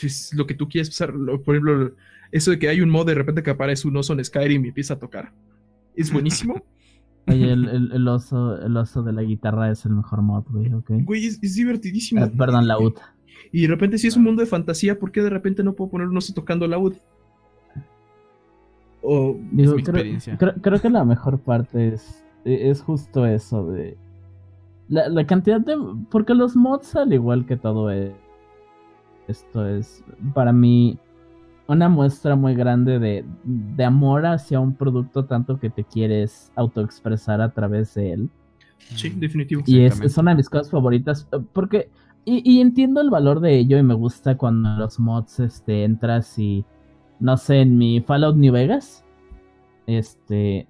Es 0.00 0.32
lo 0.32 0.46
que 0.46 0.54
tú 0.54 0.68
quieres 0.68 0.88
pasar. 0.88 1.12
Por 1.12 1.56
ejemplo, 1.56 1.92
eso 2.32 2.50
de 2.50 2.58
que 2.58 2.68
hay 2.68 2.80
un 2.80 2.90
mod 2.90 3.06
de 3.06 3.14
repente 3.14 3.42
que 3.42 3.50
aparece 3.50 3.88
un 3.88 3.96
oso 3.96 4.12
en 4.12 4.24
Skyrim 4.24 4.64
y 4.64 4.68
empieza 4.68 4.94
a 4.94 4.98
tocar. 4.98 5.32
Es 5.94 6.12
buenísimo. 6.12 6.62
Oye, 7.26 7.52
el, 7.52 8.08
oso, 8.08 8.58
el 8.60 8.74
oso 8.76 9.02
de 9.02 9.12
la 9.12 9.22
guitarra 9.22 9.70
es 9.70 9.84
el 9.84 9.92
mejor 9.92 10.22
mod, 10.22 10.44
güey, 10.48 10.72
ok. 10.72 10.92
Güey, 11.04 11.26
es, 11.26 11.54
divertidísimo. 11.54 12.24
Ah, 12.24 12.30
perdón, 12.34 12.66
la 12.66 12.78
UT. 12.78 12.98
Y 13.52 13.62
de 13.62 13.68
repente, 13.68 13.98
si 13.98 14.06
es 14.06 14.16
un 14.16 14.24
mundo 14.24 14.40
de 14.40 14.46
fantasía, 14.46 14.98
¿por 14.98 15.12
qué 15.12 15.20
de 15.20 15.28
repente 15.28 15.62
no 15.62 15.74
puedo 15.74 15.90
poner 15.90 16.08
un 16.08 16.16
oso 16.16 16.32
tocando 16.32 16.66
la 16.66 16.78
UT? 16.78 16.96
O 19.02 19.36
es 19.36 19.52
mi 19.52 19.62
creo, 19.62 19.78
experiencia. 19.78 20.38
creo, 20.38 20.80
que 20.80 20.90
la 20.90 21.04
mejor 21.04 21.38
parte 21.38 21.88
es 21.88 22.24
e, 22.44 22.70
es 22.70 22.82
justo 22.82 23.26
eso 23.26 23.70
de... 23.70 23.96
La, 24.88 25.26
cantidad 25.26 25.60
de... 25.60 25.76
Porque 26.10 26.34
los 26.34 26.56
mods, 26.56 26.96
al 26.96 27.12
igual 27.12 27.44
que 27.44 27.56
todo 27.56 27.90
es, 27.90 28.12
esto 29.28 29.66
es, 29.66 30.02
para 30.32 30.52
mí, 30.52 30.98
una 31.68 31.88
muestra 31.88 32.34
muy 32.34 32.54
grande 32.54 32.98
de, 32.98 33.24
de 33.44 33.84
amor 33.84 34.26
hacia 34.26 34.58
un 34.58 34.74
producto 34.74 35.26
tanto 35.26 35.60
que 35.60 35.68
te 35.68 35.84
quieres 35.84 36.50
autoexpresar 36.56 37.40
a 37.42 37.52
través 37.52 37.94
de 37.94 38.14
él. 38.14 38.30
Sí, 38.78 39.10
definitivo. 39.10 39.62
Y 39.66 39.82
es, 39.82 40.00
es, 40.00 40.16
una 40.16 40.30
de 40.32 40.38
mis 40.38 40.48
cosas 40.48 40.70
favoritas. 40.70 41.28
Eh, 41.32 41.38
porque... 41.52 41.90
Y, 42.24 42.42
y, 42.44 42.60
entiendo 42.60 43.00
el 43.00 43.10
valor 43.10 43.40
de 43.40 43.56
ello 43.56 43.78
y 43.78 43.82
me 43.82 43.94
gusta 43.94 44.36
cuando 44.36 44.70
los 44.76 44.98
mods 44.98 45.40
este, 45.40 45.84
entras 45.84 46.38
y... 46.38 46.64
No 47.20 47.36
sé, 47.36 47.60
en 47.60 47.76
mi 47.76 48.00
Fallout 48.00 48.36
New 48.36 48.52
Vegas. 48.52 49.04
Este 49.86 50.66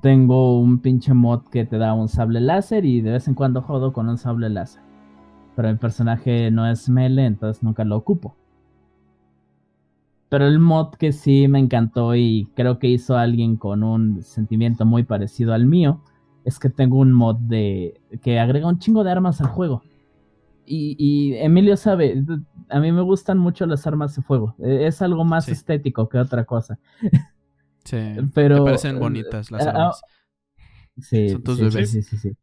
tengo 0.00 0.58
un 0.58 0.78
pinche 0.78 1.12
mod 1.12 1.42
que 1.50 1.64
te 1.66 1.78
da 1.78 1.92
un 1.94 2.08
sable 2.08 2.40
láser 2.40 2.84
y 2.84 3.00
de 3.00 3.12
vez 3.12 3.28
en 3.28 3.34
cuando 3.34 3.62
jodo 3.62 3.92
con 3.92 4.08
un 4.08 4.18
sable 4.18 4.48
láser. 4.48 4.82
Pero 5.56 5.68
el 5.68 5.78
personaje 5.78 6.50
no 6.50 6.66
es 6.66 6.88
melee, 6.88 7.26
entonces 7.26 7.62
nunca 7.62 7.84
lo 7.84 7.96
ocupo. 7.96 8.36
Pero 10.28 10.46
el 10.46 10.58
mod 10.58 10.94
que 10.94 11.12
sí 11.12 11.48
me 11.48 11.58
encantó 11.58 12.14
y 12.14 12.48
creo 12.54 12.78
que 12.78 12.88
hizo 12.88 13.16
alguien 13.16 13.56
con 13.56 13.82
un 13.84 14.22
sentimiento 14.22 14.84
muy 14.84 15.04
parecido 15.04 15.52
al 15.52 15.66
mío 15.66 16.02
es 16.44 16.58
que 16.58 16.70
tengo 16.70 16.98
un 16.98 17.12
mod 17.12 17.36
de 17.36 18.00
que 18.22 18.38
agrega 18.38 18.68
un 18.68 18.78
chingo 18.78 19.04
de 19.04 19.10
armas 19.10 19.40
al 19.40 19.48
juego. 19.48 19.82
Y, 20.66 21.34
Emilio 21.34 21.76
sabe, 21.76 22.22
a 22.70 22.80
mí 22.80 22.90
me 22.90 23.02
gustan 23.02 23.38
mucho 23.38 23.66
las 23.66 23.86
armas 23.86 24.16
de 24.16 24.22
fuego. 24.22 24.54
E, 24.58 24.86
es 24.86 25.02
algo 25.02 25.24
más 25.24 25.48
estético 25.48 26.08
que 26.08 26.18
otra 26.18 26.44
cosa. 26.44 26.78
Sí, 27.84 27.98
pero, 28.34 28.58
me 28.58 28.64
parecen 28.64 28.98
bonitas 28.98 29.50
las 29.50 29.66
eh, 29.66 29.68
armas. 29.68 30.02
sí, 31.00 31.28
Son 31.28 31.42
tus 31.42 31.60
bebés. 31.60 31.90
Sí, 31.90 32.02
sí, 32.02 32.16
sí. 32.16 32.36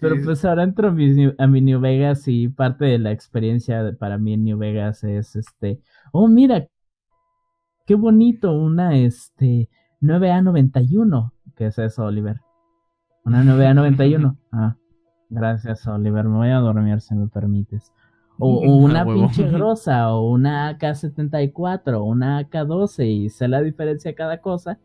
Pero 0.00 0.16
pues 0.24 0.44
ahora 0.44 0.62
entro 0.62 0.88
a 0.88 1.46
mi, 1.46 1.60
New 1.60 1.80
Vegas 1.80 2.26
y 2.28 2.48
parte 2.48 2.86
de 2.86 2.98
la 2.98 3.12
experiencia 3.12 3.94
para 3.98 4.18
mí 4.18 4.34
en 4.34 4.44
New 4.44 4.58
Vegas 4.58 5.04
es 5.04 5.36
este, 5.36 5.80
oh 6.12 6.28
mira, 6.28 6.66
qué 7.86 7.94
bonito, 7.94 8.52
una 8.52 8.96
este 8.96 9.68
9A91, 10.00 11.32
¿qué 11.56 11.66
es 11.66 11.78
eso, 11.78 12.04
Oliver? 12.04 12.40
Una 13.24 13.42
9A91. 13.44 14.36
Ah. 14.52 14.76
Gracias, 15.30 15.86
Oliver. 15.86 16.24
Me 16.24 16.36
voy 16.36 16.48
a 16.48 16.58
dormir 16.58 17.00
si 17.00 17.14
me 17.14 17.28
permites. 17.28 17.92
O, 18.38 18.60
una 18.84 19.04
pinche 19.04 19.48
grosa, 19.48 20.12
o 20.12 20.28
una 20.28 20.68
AK-74, 20.70 21.94
o 21.94 22.04
una 22.04 22.38
AK-12, 22.38 23.06
y 23.06 23.30
sé 23.30 23.48
la 23.48 23.62
diferencia 23.62 24.10
de 24.10 24.14
cada 24.16 24.40
cosa. 24.40 24.78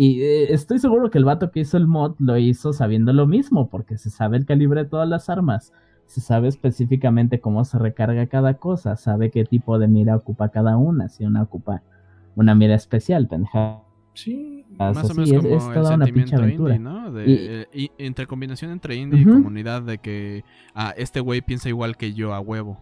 Y 0.00 0.22
eh, 0.22 0.52
estoy 0.52 0.78
seguro 0.78 1.10
que 1.10 1.18
el 1.18 1.24
vato 1.24 1.50
que 1.50 1.58
hizo 1.58 1.76
el 1.76 1.88
mod 1.88 2.14
lo 2.20 2.38
hizo 2.38 2.72
sabiendo 2.72 3.12
lo 3.12 3.26
mismo, 3.26 3.68
porque 3.68 3.98
se 3.98 4.10
sabe 4.10 4.36
el 4.36 4.46
calibre 4.46 4.84
de 4.84 4.88
todas 4.88 5.08
las 5.08 5.28
armas, 5.28 5.72
se 6.06 6.20
sabe 6.20 6.46
específicamente 6.46 7.40
cómo 7.40 7.64
se 7.64 7.80
recarga 7.80 8.28
cada 8.28 8.54
cosa, 8.54 8.94
sabe 8.94 9.32
qué 9.32 9.44
tipo 9.44 9.76
de 9.80 9.88
mira 9.88 10.14
ocupa 10.14 10.50
cada 10.50 10.76
una, 10.76 11.08
si 11.08 11.24
una 11.24 11.42
ocupa 11.42 11.82
una 12.36 12.54
mira 12.54 12.76
especial, 12.76 13.26
pendeja. 13.26 13.82
Sí, 14.14 14.64
más 14.78 15.10
o 15.10 15.14
menos 15.14 15.32
como 15.32 15.56
es, 15.56 15.74
toda 15.74 15.96
una 15.96 16.06
pinche 16.06 16.36
aventura. 16.36 16.76
Indie, 16.76 16.92
¿no? 16.92 17.10
De, 17.10 17.66
y, 17.74 17.90
entre 17.98 18.28
combinación 18.28 18.70
entre 18.70 18.94
indie 18.94 19.22
y 19.22 19.24
comunidad 19.24 19.82
de 19.82 19.98
que 19.98 20.44
ah, 20.76 20.94
este 20.96 21.18
güey 21.18 21.40
piensa 21.40 21.70
igual 21.70 21.96
que 21.96 22.14
yo 22.14 22.34
a 22.34 22.38
huevo. 22.38 22.78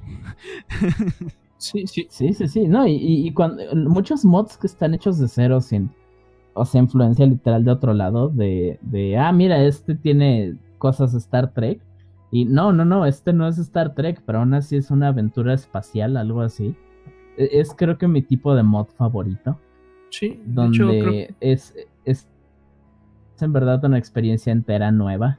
sí, 1.57 1.87
sí. 1.87 2.07
Sí, 2.11 2.35
sí, 2.35 2.47
sí. 2.47 2.69
No, 2.69 2.87
y, 2.87 2.95
y, 3.01 3.33
cuando 3.33 3.63
muchos 3.75 4.23
mods 4.27 4.59
que 4.59 4.67
están 4.67 4.93
hechos 4.93 5.19
de 5.19 5.29
cero 5.29 5.63
sin 5.63 5.91
o 6.57 6.65
sea, 6.65 6.81
influencia 6.81 7.27
literal 7.27 7.65
de 7.65 7.71
otro 7.71 7.93
lado, 7.93 8.31
de, 8.31 8.79
de, 8.81 9.19
ah, 9.19 9.31
mira, 9.31 9.63
este 9.63 9.95
tiene 9.95 10.57
cosas 10.79 11.13
Star 11.15 11.53
Trek. 11.53 11.81
Y 12.33 12.47
no, 12.47 12.73
no, 12.73 12.85
no, 12.85 13.05
este 13.07 13.33
no 13.33 13.47
es 13.47 13.59
Star 13.59 13.95
Trek, 13.95 14.23
pero 14.25 14.39
aún 14.39 14.55
así 14.55 14.77
es 14.77 14.91
una 14.91 15.09
aventura 15.09 15.53
espacial, 15.53 16.17
algo 16.17 16.41
así. 16.41 16.75
E, 17.37 17.61
es 17.61 17.75
creo 17.77 17.99
que 17.99 18.09
mi 18.09 18.23
tipo 18.23 18.55
de 18.55 18.63
mod 18.63 18.87
favorito. 18.97 19.61
Sí, 20.11 20.41
donde 20.47 21.35
es, 21.41 21.75
es, 22.05 22.27
en 23.39 23.53
verdad 23.53 23.85
una 23.85 23.99
experiencia 23.99 24.51
entera 24.51 24.91
nueva. 24.91 25.39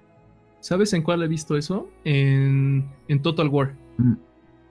¿Sabes 0.60 0.94
en 0.94 1.02
cuál 1.02 1.24
he 1.24 1.28
visto 1.28 1.58
eso? 1.58 1.88
En, 2.04 2.86
en 3.08 3.22
Total 3.24 3.48
War. 3.48 3.74
Mm. 3.98 4.14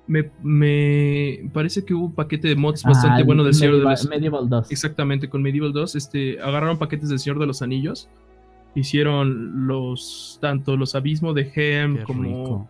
Me, 0.07 0.31
me, 0.43 1.51
parece 1.53 1.85
que 1.85 1.93
hubo 1.93 2.07
un 2.07 2.15
paquete 2.15 2.49
de 2.49 2.57
mods 2.57 2.85
bastante 2.85 3.25
bueno 3.25 3.43
del 3.43 3.55
Señor 3.55 3.79
de 3.79 3.83
los 3.83 4.09
Medieval 4.09 4.49
2. 4.49 4.71
Exactamente, 4.71 5.29
con 5.29 5.43
Medieval 5.43 5.73
2. 5.73 5.97
Este, 5.97 6.41
agarraron 6.41 6.79
paquetes 6.79 7.09
del 7.09 7.19
Señor 7.19 7.41
de 7.41 7.47
los 7.47 7.61
Anillos. 7.63 8.09
Hicieron 8.75 9.67
los 9.67 10.39
tanto 10.41 10.77
los 10.77 10.95
abismos 10.95 11.35
de 11.35 11.51
Hem 11.55 12.05
como, 12.05 12.69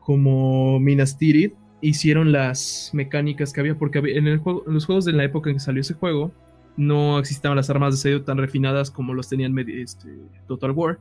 como 0.00 0.78
Minas 0.78 1.16
Tirith 1.16 1.54
hicieron 1.84 2.32
las 2.32 2.90
mecánicas 2.94 3.52
que 3.52 3.60
había, 3.60 3.76
porque 3.76 3.98
en, 3.98 4.26
el 4.26 4.38
juego, 4.38 4.64
en 4.66 4.74
los 4.74 4.86
juegos 4.86 5.04
de 5.04 5.12
la 5.12 5.24
época 5.24 5.50
en 5.50 5.56
que 5.56 5.60
salió 5.60 5.82
ese 5.82 5.94
juego, 5.94 6.32
no 6.76 7.18
existían 7.18 7.54
las 7.56 7.70
armas 7.70 7.94
de 7.94 7.98
asedio 7.98 8.24
tan 8.24 8.38
refinadas 8.38 8.90
como 8.90 9.14
los 9.14 9.28
tenían 9.28 9.56
este, 9.58 10.08
Total 10.48 10.70
War. 10.70 10.98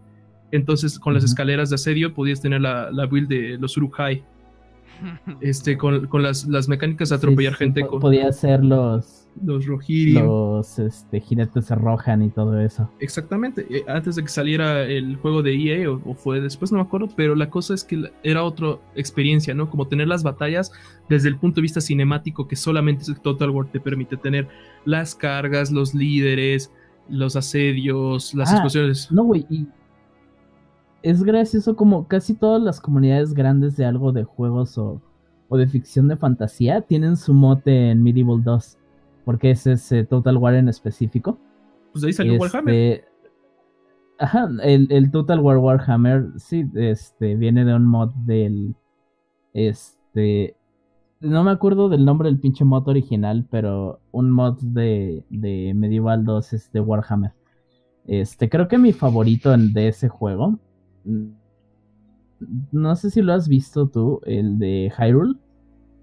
Entonces, 0.52 1.00
con 1.00 1.14
las 1.14 1.24
escaleras 1.24 1.70
de 1.70 1.76
asedio 1.76 2.14
podías 2.14 2.42
tener 2.42 2.62
la, 2.62 2.92
la 2.92 3.06
build 3.06 3.30
de 3.30 3.58
los 3.58 3.78
Uruk-hai, 3.78 4.24
este, 5.42 5.78
con, 5.78 6.08
las, 6.22 6.68
mecánicas 6.68 7.10
de 7.10 7.16
atropellar 7.16 7.56
gente. 7.56 7.86
Con, 7.86 8.00
podía 8.00 8.32
ser 8.32 8.64
los. 8.64 9.20
Los 9.44 9.66
Rohirrim. 9.66 10.26
Los 10.26 10.78
este, 10.78 11.20
jinetes 11.20 11.66
se 11.66 11.74
rojan 11.74 12.22
y 12.22 12.30
todo 12.30 12.60
eso. 12.60 12.88
Exactamente. 13.00 13.66
Eh, 13.70 13.84
antes 13.88 14.16
de 14.16 14.22
que 14.22 14.28
saliera 14.28 14.84
el 14.84 15.16
juego 15.18 15.42
de 15.42 15.56
EA, 15.56 15.90
o, 15.90 16.14
fue 16.14 16.40
después, 16.40 16.72
no 16.72 16.78
me 16.78 16.84
acuerdo, 16.84 17.10
pero 17.16 17.34
la 17.34 17.50
cosa 17.50 17.74
es 17.74 17.84
que 17.84 18.12
era 18.22 18.44
otra 18.44 18.78
experiencia, 18.94 19.56
¿no? 19.56 19.72
Como 19.72 19.88
tener 19.88 20.08
las 20.08 20.22
batallas 20.22 20.72
desde 21.10 21.30
el 21.30 21.38
punto 21.38 21.56
de 21.56 21.64
vista 21.64 21.82
cinemático 21.82 22.48
que 22.48 22.56
solamente 22.56 23.12
Total 23.24 23.50
War 23.50 23.68
te 23.72 23.80
permite 23.80 24.18
tener. 24.18 24.48
Las 24.86 25.16
cargas, 25.16 25.72
los 25.72 25.96
líderes, 25.96 26.72
los 27.10 27.36
asedios, 27.36 28.34
las 28.34 28.50
ah, 28.50 28.54
explosiones. 28.54 29.12
No, 29.12 29.24
güey, 29.24 29.46
y 29.50 29.68
es 31.04 31.22
gracioso 31.24 31.76
como 31.76 32.08
casi 32.08 32.34
todas 32.34 32.62
las 32.62 32.80
comunidades 32.80 33.34
grandes 33.34 33.76
de 33.76 33.86
algo 33.86 34.14
de 34.14 34.24
juegos 34.24 34.78
o, 34.78 35.02
de 35.52 35.68
ficción 35.68 36.08
de 36.08 36.18
fantasía 36.18 36.82
tienen 36.82 37.16
su 37.16 37.32
mote 37.32 37.92
en 37.92 38.02
Medieval 38.02 38.44
2. 38.44 38.78
Porque 39.24 39.52
es 39.52 39.68
ese 39.68 40.04
Total 40.04 40.38
War 40.38 40.56
en 40.56 40.68
específico. 40.68 41.38
Pues 41.92 42.02
de 42.02 42.08
ahí 42.08 42.14
salió 42.14 42.40
Warhammer. 42.40 42.74
Este, 42.74 43.06
ajá, 44.18 44.50
el, 44.64 45.12
Total 45.12 45.40
War 45.40 45.58
Warhammer, 45.60 46.32
sí, 46.38 46.66
este, 46.74 47.36
viene 47.36 47.66
de 47.66 47.76
un 47.76 47.86
mod 47.86 48.10
del. 48.26 48.76
Este. 49.54 50.56
No 51.20 51.44
me 51.44 51.52
acuerdo 51.52 51.88
del 51.88 52.04
nombre 52.04 52.30
del 52.30 52.40
pinche 52.40 52.66
mod 52.66 52.88
original, 52.88 53.46
pero 53.50 54.00
un 54.12 54.32
mod 54.32 54.60
de, 54.60 55.24
de 55.30 55.74
Medieval 55.76 56.26
2 56.26 56.54
es 56.54 56.72
de 56.72 56.82
Warhammer. 56.82 57.32
Este, 58.08 58.50
creo 58.50 58.68
que 58.68 58.78
mi 58.78 58.92
favorito 58.92 59.56
de 59.56 59.88
ese 59.88 60.10
juego 60.10 60.60
no 61.06 62.96
sé 62.96 63.10
si 63.10 63.22
lo 63.22 63.34
has 63.34 63.48
visto 63.48 63.88
tú, 63.88 64.22
el 64.26 64.60
de 64.60 64.92
Hyrule. 64.98 65.36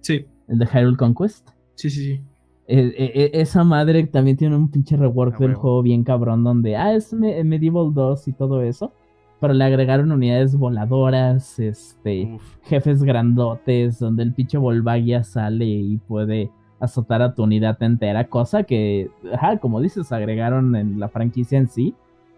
Sí. 0.01 0.27
El 0.49 0.59
de 0.59 0.67
Hyrule 0.67 0.97
Conquest. 0.97 1.51
Sí, 1.75 1.91
sí, 1.91 2.05
sí. 2.05 2.21
E, 2.67 2.79
e, 2.79 3.23
e, 3.25 3.41
esa 3.41 3.65
madre 3.65 4.07
también 4.07 4.37
tiene 4.37 4.57
un 4.57 4.71
pinche 4.71 4.97
rework 4.97 5.39
del 5.39 5.55
juego 5.55 5.83
bien 5.83 6.05
cabrón 6.05 6.45
donde, 6.45 6.77
ah, 6.77 6.95
es 6.95 7.13
Medieval 7.13 7.93
2 7.93 8.29
y 8.29 8.33
todo 8.33 8.63
eso. 8.63 8.93
Pero 9.41 9.55
le 9.55 9.65
agregaron 9.65 10.13
unidades 10.13 10.55
voladoras, 10.55 11.59
este, 11.59 12.39
jefes 12.63 13.03
grandotes, 13.03 13.99
donde 13.99 14.23
el 14.23 14.35
pinche 14.35 14.59
Volvagia 14.59 15.25
sale 15.25 15.65
y 15.65 15.97
puede 15.97 16.51
azotar 16.79 17.23
a 17.23 17.35
tu 17.35 17.45
unidad 17.45 17.83
entera, 17.83 18.29
cosa 18.29 18.63
que, 18.65 19.11
ajá, 19.33 19.59
como 19.59 19.81
dices, 19.81 20.13
agregaron 20.13 20.75
en 20.77 20.99
la 20.99 21.09
franquicia 21.09 21.59
en 21.59 21.69
sí 21.69 21.95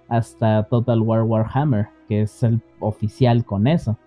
hasta 0.08 0.64
Total 0.64 1.00
War 1.00 1.22
Warhammer, 1.22 1.88
que 2.12 2.22
es 2.22 2.42
el 2.42 2.60
oficial 2.78 3.44
con 3.44 3.66
eso. 3.66 3.98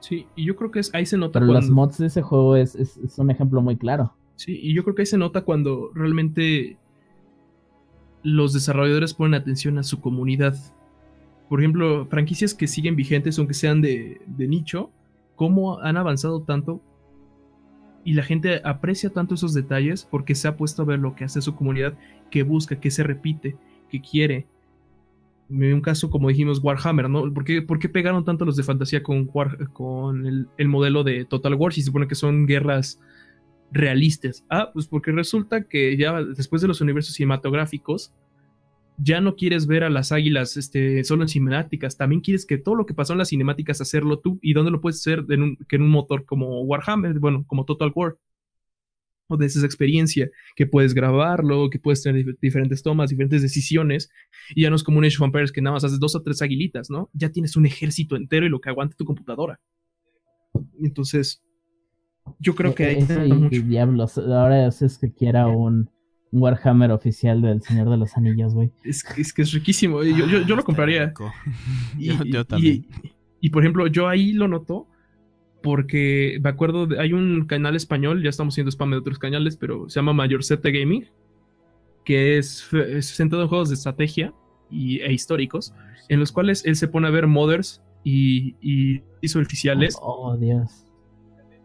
Sí, 0.00 0.26
y 0.34 0.44
yo 0.44 0.56
creo 0.56 0.70
que 0.70 0.80
es, 0.80 0.94
ahí 0.94 1.04
se 1.04 1.18
nota. 1.18 1.40
Pero 1.40 1.52
los 1.52 1.70
mods 1.70 1.98
de 1.98 2.06
ese 2.06 2.22
juego 2.22 2.56
es, 2.56 2.98
un 3.18 3.30
ejemplo 3.30 3.60
muy 3.60 3.76
claro. 3.76 4.14
Sí, 4.36 4.58
y 4.62 4.74
yo 4.74 4.82
creo 4.82 4.94
que 4.94 5.02
ahí 5.02 5.06
se 5.06 5.18
nota 5.18 5.42
cuando 5.42 5.90
realmente 5.94 6.78
los 8.22 8.52
desarrolladores 8.54 9.12
ponen 9.12 9.34
atención 9.34 9.78
a 9.78 9.82
su 9.82 10.00
comunidad. 10.00 10.56
Por 11.48 11.60
ejemplo, 11.60 12.06
franquicias 12.06 12.54
que 12.54 12.66
siguen 12.66 12.96
vigentes, 12.96 13.38
aunque 13.38 13.54
sean 13.54 13.82
de, 13.82 14.22
de 14.26 14.48
nicho, 14.48 14.90
cómo 15.36 15.78
han 15.80 15.98
avanzado 15.98 16.42
tanto 16.42 16.80
y 18.04 18.14
la 18.14 18.22
gente 18.22 18.60
aprecia 18.64 19.10
tanto 19.10 19.34
esos 19.34 19.52
detalles 19.52 20.06
porque 20.10 20.34
se 20.34 20.48
ha 20.48 20.56
puesto 20.56 20.82
a 20.82 20.86
ver 20.86 20.98
lo 20.98 21.14
que 21.14 21.24
hace 21.24 21.42
su 21.42 21.54
comunidad, 21.54 21.94
que 22.30 22.42
busca, 22.42 22.80
que 22.80 22.90
se 22.90 23.02
repite, 23.02 23.56
que 23.90 24.00
quiere 24.00 24.46
un 25.48 25.80
caso, 25.80 26.10
como 26.10 26.28
dijimos, 26.28 26.60
Warhammer, 26.62 27.08
¿no? 27.08 27.32
¿Por 27.32 27.44
qué, 27.44 27.88
pegaron 27.88 28.24
tanto 28.24 28.44
los 28.44 28.56
de 28.56 28.62
fantasía 28.62 29.02
con, 29.02 29.26
con 29.72 30.26
el, 30.26 30.68
modelo 30.68 31.04
de 31.04 31.24
Total 31.24 31.54
War 31.54 31.72
si 31.72 31.80
se 31.80 31.86
supone 31.86 32.08
que 32.08 32.14
son 32.14 32.46
guerras 32.46 33.00
realistas? 33.70 34.44
Ah, 34.48 34.70
pues 34.72 34.86
porque 34.86 35.12
resulta 35.12 35.64
que 35.64 35.96
ya 35.96 36.22
después 36.22 36.62
de 36.62 36.68
los 36.68 36.80
universos 36.80 37.14
cinematográficos, 37.14 38.12
ya 38.96 39.20
no 39.20 39.34
quieres 39.34 39.66
ver 39.66 39.82
a 39.82 39.90
las 39.90 40.12
águilas 40.12 40.56
este, 40.56 41.02
solo 41.02 41.22
en 41.22 41.28
cinemáticas, 41.28 41.96
también 41.96 42.20
quieres 42.20 42.46
que 42.46 42.58
todo 42.58 42.76
lo 42.76 42.86
que 42.86 42.94
pasó 42.94 43.12
en 43.12 43.18
las 43.18 43.28
cinemáticas 43.28 43.80
hacerlo 43.80 44.20
tú. 44.20 44.38
¿Y 44.40 44.54
dónde 44.54 44.70
lo 44.70 44.80
puedes 44.80 45.00
hacer? 45.00 45.24
Que 45.68 45.76
en 45.76 45.82
un 45.82 45.90
motor 45.90 46.24
como 46.24 46.62
Warhammer, 46.62 47.18
bueno, 47.18 47.44
como 47.46 47.64
Total 47.64 47.92
War 47.94 48.16
o 49.28 49.36
de 49.36 49.46
esa 49.46 49.64
experiencia, 49.64 50.30
que 50.56 50.66
puedes 50.66 50.94
grabarlo, 50.94 51.70
que 51.70 51.78
puedes 51.78 52.02
tener 52.02 52.24
diferentes 52.40 52.82
tomas, 52.82 53.10
diferentes 53.10 53.42
decisiones, 53.42 54.10
y 54.54 54.62
ya 54.62 54.70
no 54.70 54.76
es 54.76 54.82
como 54.82 54.98
un 54.98 55.04
Age 55.04 55.16
of 55.18 55.26
Empires 55.26 55.52
que 55.52 55.62
nada 55.62 55.74
más 55.74 55.84
haces 55.84 55.98
dos 55.98 56.14
o 56.14 56.22
tres 56.22 56.42
aguilitas, 56.42 56.90
¿no? 56.90 57.10
Ya 57.12 57.30
tienes 57.30 57.56
un 57.56 57.66
ejército 57.66 58.16
entero 58.16 58.46
y 58.46 58.50
lo 58.50 58.60
que 58.60 58.70
aguante 58.70 58.96
tu 58.96 59.04
computadora. 59.04 59.60
Entonces, 60.82 61.42
yo 62.38 62.54
creo 62.54 62.74
que 62.74 62.84
hay 62.84 63.60
diablos, 63.62 64.18
ahora 64.18 64.66
es 64.66 64.98
que 64.98 65.12
quiera 65.12 65.46
un, 65.48 65.90
Warhammer 66.34 66.90
oficial 66.90 67.40
del 67.42 67.62
Señor 67.62 67.88
de 67.88 67.96
los 67.96 68.16
Anillos, 68.16 68.54
güey. 68.54 68.72
Es, 68.82 69.04
es, 69.16 69.32
que 69.32 69.42
es 69.42 69.52
riquísimo, 69.52 70.02
yo, 70.02 70.26
yo, 70.26 70.56
lo 70.56 70.64
compraría. 70.64 71.12
yo, 71.96 72.44
también. 72.44 72.86
y, 73.40 73.50
por 73.50 73.62
ejemplo, 73.62 73.86
yo 73.86 74.08
ahí 74.08 74.32
lo 74.32 74.48
noto 74.48 74.88
porque 75.64 76.38
me 76.42 76.50
acuerdo, 76.50 76.86
de, 76.86 77.00
hay 77.00 77.14
un 77.14 77.46
canal 77.46 77.74
español, 77.74 78.22
ya 78.22 78.28
estamos 78.28 78.52
haciendo 78.52 78.70
spam 78.70 78.90
de 78.90 78.98
otros 78.98 79.18
canales, 79.18 79.56
pero 79.56 79.88
se 79.88 79.98
llama 79.98 80.12
Mayor 80.12 80.44
Set 80.44 80.62
Gaming, 80.62 81.08
que 82.04 82.36
es, 82.36 82.68
centrado 83.00 83.44
en 83.44 83.48
juegos 83.48 83.70
de 83.70 83.76
estrategia 83.76 84.34
y, 84.70 85.00
e 85.00 85.10
históricos, 85.10 85.72
en 86.10 86.20
los 86.20 86.32
cuales 86.32 86.66
él 86.66 86.76
se 86.76 86.86
pone 86.86 87.08
a 87.08 87.10
ver 87.10 87.26
modders 87.26 87.82
y, 88.04 88.56
y 88.60 89.02
hizo 89.22 89.38
oficiales. 89.38 89.96
Oh, 90.02 90.32
oh, 90.32 90.36
Dios. 90.36 90.84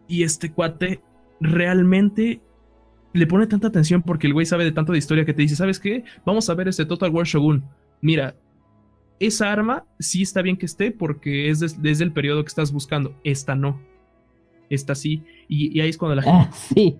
Y 0.08 0.22
este 0.22 0.50
cuate 0.50 1.02
realmente 1.38 2.40
le 3.12 3.26
pone 3.26 3.46
tanta 3.46 3.68
atención 3.68 4.00
porque 4.00 4.28
el 4.28 4.32
güey 4.32 4.46
sabe 4.46 4.64
de 4.64 4.72
tanto 4.72 4.92
de 4.92 4.98
historia 4.98 5.26
que 5.26 5.34
te 5.34 5.42
dice, 5.42 5.56
¿sabes 5.56 5.78
qué? 5.78 6.04
Vamos 6.24 6.48
a 6.48 6.54
ver 6.54 6.68
este 6.68 6.86
Total 6.86 7.10
War 7.10 7.26
Shogun. 7.26 7.62
Mira, 8.00 8.34
esa 9.20 9.52
arma 9.52 9.84
sí 9.98 10.22
está 10.22 10.42
bien 10.42 10.56
que 10.56 10.66
esté 10.66 10.90
porque 10.90 11.50
es 11.50 11.80
desde 11.80 12.04
el 12.04 12.12
periodo 12.12 12.42
que 12.42 12.48
estás 12.48 12.72
buscando. 12.72 13.14
Esta 13.22 13.54
no 13.54 13.78
está 14.70 14.94
así. 14.94 15.22
Y, 15.46 15.78
ahí 15.78 15.90
es 15.90 15.98
cuando 15.98 16.16
la 16.16 16.22
gente. 16.24 16.38
Ah, 16.40 16.50
sí. 16.52 16.96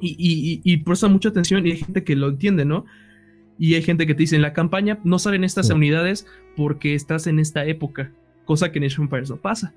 Y, 0.00 0.16
y, 0.18 0.60
y, 0.64 0.76
presta 0.78 1.08
mucha 1.08 1.28
atención 1.28 1.66
y 1.66 1.72
hay 1.72 1.78
gente 1.78 2.04
que 2.04 2.14
lo 2.14 2.28
entiende, 2.28 2.64
¿no? 2.64 2.84
Y 3.58 3.74
hay 3.74 3.82
gente 3.82 4.06
que 4.06 4.14
te 4.14 4.20
dice, 4.20 4.36
en 4.36 4.42
la 4.42 4.52
campaña 4.52 5.00
no 5.02 5.18
salen 5.18 5.42
estas 5.42 5.70
unidades 5.70 6.26
porque 6.56 6.94
estás 6.94 7.26
en 7.26 7.38
esta 7.38 7.64
época. 7.64 8.12
cosa 8.44 8.70
que 8.70 8.78
en 8.78 8.84
Age 8.84 9.02
Empires 9.02 9.30
no 9.30 9.36
pasa. 9.36 9.74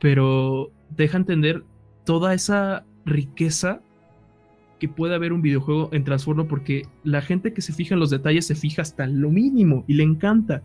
Pero 0.00 0.70
deja 0.90 1.16
entender 1.16 1.64
toda 2.04 2.34
esa 2.34 2.84
riqueza 3.06 3.80
que 4.78 4.88
puede 4.88 5.14
haber 5.14 5.32
un 5.32 5.42
videojuego 5.42 5.88
en 5.92 6.04
Transformo 6.04 6.46
porque 6.46 6.86
la 7.04 7.22
gente 7.22 7.52
que 7.52 7.62
se 7.62 7.72
fija 7.72 7.94
en 7.94 8.00
los 8.00 8.10
detalles 8.10 8.46
se 8.46 8.54
fija 8.54 8.82
hasta 8.82 9.06
lo 9.06 9.30
mínimo 9.30 9.84
y 9.86 9.94
le 9.94 10.02
encanta. 10.02 10.62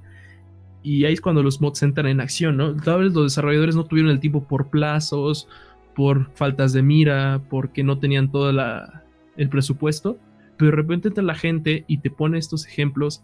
Y 0.82 1.06
ahí 1.06 1.14
es 1.14 1.22
cuando 1.22 1.44
los 1.44 1.62
mods 1.62 1.84
entran 1.84 2.08
en 2.08 2.22
acción, 2.22 2.58
¿no? 2.58 2.76
Tal 2.76 3.04
vez 3.04 3.14
los 3.14 3.32
desarrolladores 3.32 3.76
no 3.76 3.86
tuvieron 3.86 4.12
el 4.12 4.20
tiempo 4.20 4.48
por 4.48 4.70
plazos, 4.70 5.48
por 5.96 6.32
faltas 6.36 6.74
de 6.74 6.82
mira, 6.82 7.42
porque 7.50 7.84
no 7.84 8.00
tenían 8.00 8.32
todo 8.32 8.50
el 8.50 9.50
presupuesto, 9.50 10.18
pero 10.58 10.72
de 10.72 10.78
repente 10.78 11.10
entra 11.10 11.24
la 11.24 11.36
gente 11.36 11.84
y 11.88 11.98
te 11.98 12.10
pone 12.10 12.38
estos 12.38 12.66
ejemplos 12.66 13.24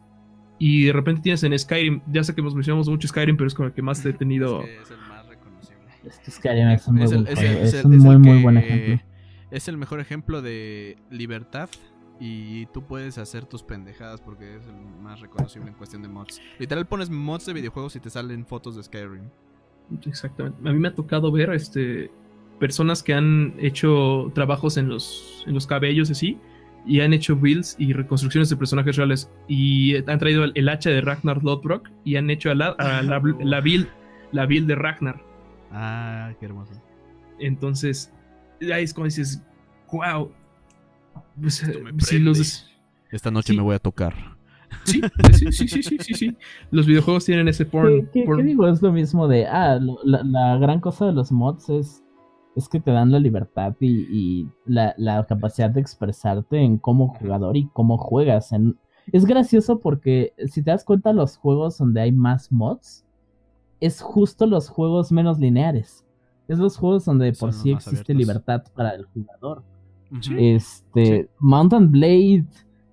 y 0.59 0.85
de 0.85 0.93
repente 0.93 1.21
tienes 1.21 1.43
en 1.43 1.57
Skyrim, 1.57 2.01
ya 2.11 2.23
sé 2.23 2.33
que 2.33 2.41
hemos 2.41 2.55
mencionado 2.55 2.89
mucho 2.89 3.07
Skyrim, 3.07 3.37
pero 3.37 3.47
es 3.47 3.53
con 3.53 3.65
el 3.65 3.73
que 3.73 3.81
más 3.81 4.05
he 4.05 4.13
tenido... 4.13 4.63
Es, 4.81 4.91
el 4.91 4.97
más 4.97 5.25
reconocible. 5.27 5.85
Es 6.05 6.19
que 6.19 6.31
Skyrim 6.31 6.69
es 6.69 6.87
un, 6.87 6.95
muy, 6.95 7.03
es 7.03 7.85
muy, 7.85 8.17
muy 8.17 8.41
buen 8.41 8.57
ejemplo. 8.57 9.05
Es 9.55 9.69
el 9.69 9.77
mejor 9.77 10.01
ejemplo 10.01 10.41
de 10.41 10.97
libertad 11.09 11.69
y 12.19 12.65
tú 12.67 12.85
puedes 12.85 13.17
hacer 13.17 13.45
tus 13.45 13.63
pendejadas 13.63 14.19
porque 14.19 14.57
es 14.57 14.67
el 14.67 14.75
más 15.01 15.21
reconocible 15.21 15.69
en 15.69 15.75
cuestión 15.75 16.01
de 16.01 16.09
mods. 16.09 16.41
Literal 16.59 16.85
pones 16.85 17.09
mods 17.09 17.45
de 17.45 17.53
videojuegos 17.53 17.95
y 17.95 18.01
te 18.01 18.09
salen 18.09 18.45
fotos 18.45 18.75
de 18.75 18.83
Skyrim. 18.83 19.29
Exactamente. 20.05 20.59
A 20.67 20.73
mí 20.73 20.77
me 20.77 20.89
ha 20.89 20.93
tocado 20.93 21.31
ver 21.31 21.51
este 21.51 22.11
personas 22.59 23.01
que 23.01 23.13
han 23.13 23.53
hecho 23.57 24.29
trabajos 24.35 24.75
en 24.75 24.89
los, 24.89 25.45
en 25.47 25.53
los 25.53 25.65
cabellos 25.65 26.11
así 26.11 26.37
y 26.85 26.99
han 26.99 27.13
hecho 27.13 27.37
builds 27.37 27.77
y 27.79 27.93
reconstrucciones 27.93 28.49
de 28.49 28.57
personajes 28.57 28.97
reales 28.97 29.31
y 29.47 29.95
han 29.95 30.19
traído 30.19 30.43
el, 30.43 30.67
hacha 30.67 30.89
de 30.89 30.99
Ragnar 30.99 31.41
Lodbrok 31.45 31.89
y 32.03 32.17
han 32.17 32.29
hecho 32.29 32.53
la, 32.53 32.75
la, 32.77 33.19
build 33.61 33.87
la 34.33 34.45
build 34.45 34.67
de 34.67 34.75
Ragnar. 34.75 35.23
Ah, 35.71 36.33
qué 36.41 36.45
hermoso. 36.45 36.73
Entonces, 37.39 38.11
ahí 38.61 38.83
es 38.83 38.93
como 38.93 39.05
dices, 39.05 39.41
wow. 39.91 40.31
Pues, 41.39 41.63
Esta 43.11 43.31
noche 43.31 43.53
me 43.53 43.61
voy 43.61 43.75
a 43.75 43.79
tocar. 43.79 44.35
Sí, 44.83 45.01
sí, 45.33 45.51
sí, 45.51 45.67
sí, 45.67 45.97
sí, 45.99 46.13
sí, 46.13 46.37
Los 46.71 46.85
videojuegos 46.85 47.25
tienen 47.25 47.47
ese 47.47 47.65
porn. 47.65 48.09
¿Qué, 48.11 48.25
digo? 48.43 48.67
Es 48.67 48.81
lo 48.81 48.91
mismo 48.91 49.27
de, 49.27 49.45
ah, 49.45 49.79
la, 50.03 50.57
gran 50.57 50.79
cosa 50.79 51.05
de 51.05 51.13
los 51.13 51.31
mods 51.31 51.69
es, 51.69 52.03
es 52.55 52.69
que 52.69 52.79
te 52.79 52.91
dan 52.91 53.11
la 53.11 53.19
libertad 53.19 53.75
y, 53.79 54.47
la, 54.65 55.25
capacidad 55.27 55.69
de 55.69 55.81
expresarte 55.81 56.57
en 56.57 56.77
cómo 56.77 57.07
jugador 57.07 57.57
y 57.57 57.67
cómo 57.73 57.97
juegas. 57.97 58.51
En... 58.51 58.77
Es 59.11 59.25
gracioso 59.25 59.79
porque 59.79 60.33
si 60.47 60.63
te 60.63 60.71
das 60.71 60.83
cuenta, 60.83 61.13
los 61.13 61.37
juegos 61.37 61.77
donde 61.77 62.01
hay 62.01 62.11
más 62.11 62.51
mods 62.51 63.05
es 63.79 64.01
justo 64.01 64.45
los 64.45 64.69
juegos 64.69 65.11
menos 65.11 65.39
lineares. 65.39 66.04
Es 66.47 66.59
los 66.59 66.77
juegos 66.77 67.05
donde 67.05 67.33
por 67.33 67.53
sí 67.53 67.71
existe 67.71 68.13
libertad 68.13 68.63
para 68.75 68.91
el 68.95 69.05
jugador. 69.05 69.63
Este, 70.37 71.29
Mountain 71.39 71.91
Blade, 71.91 72.45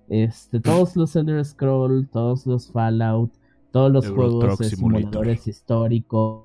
este, 0.09 0.59
todos 0.59 0.95
los 0.95 1.15
Elder 1.15 1.43
Scroll, 1.45 2.07
todos 2.09 2.45
los 2.45 2.71
Fallout, 2.71 3.31
todos 3.71 3.91
los 3.91 4.09
juegos 4.09 4.57
de 4.57 4.65
simuladores 4.65 5.47
históricos, 5.47 6.43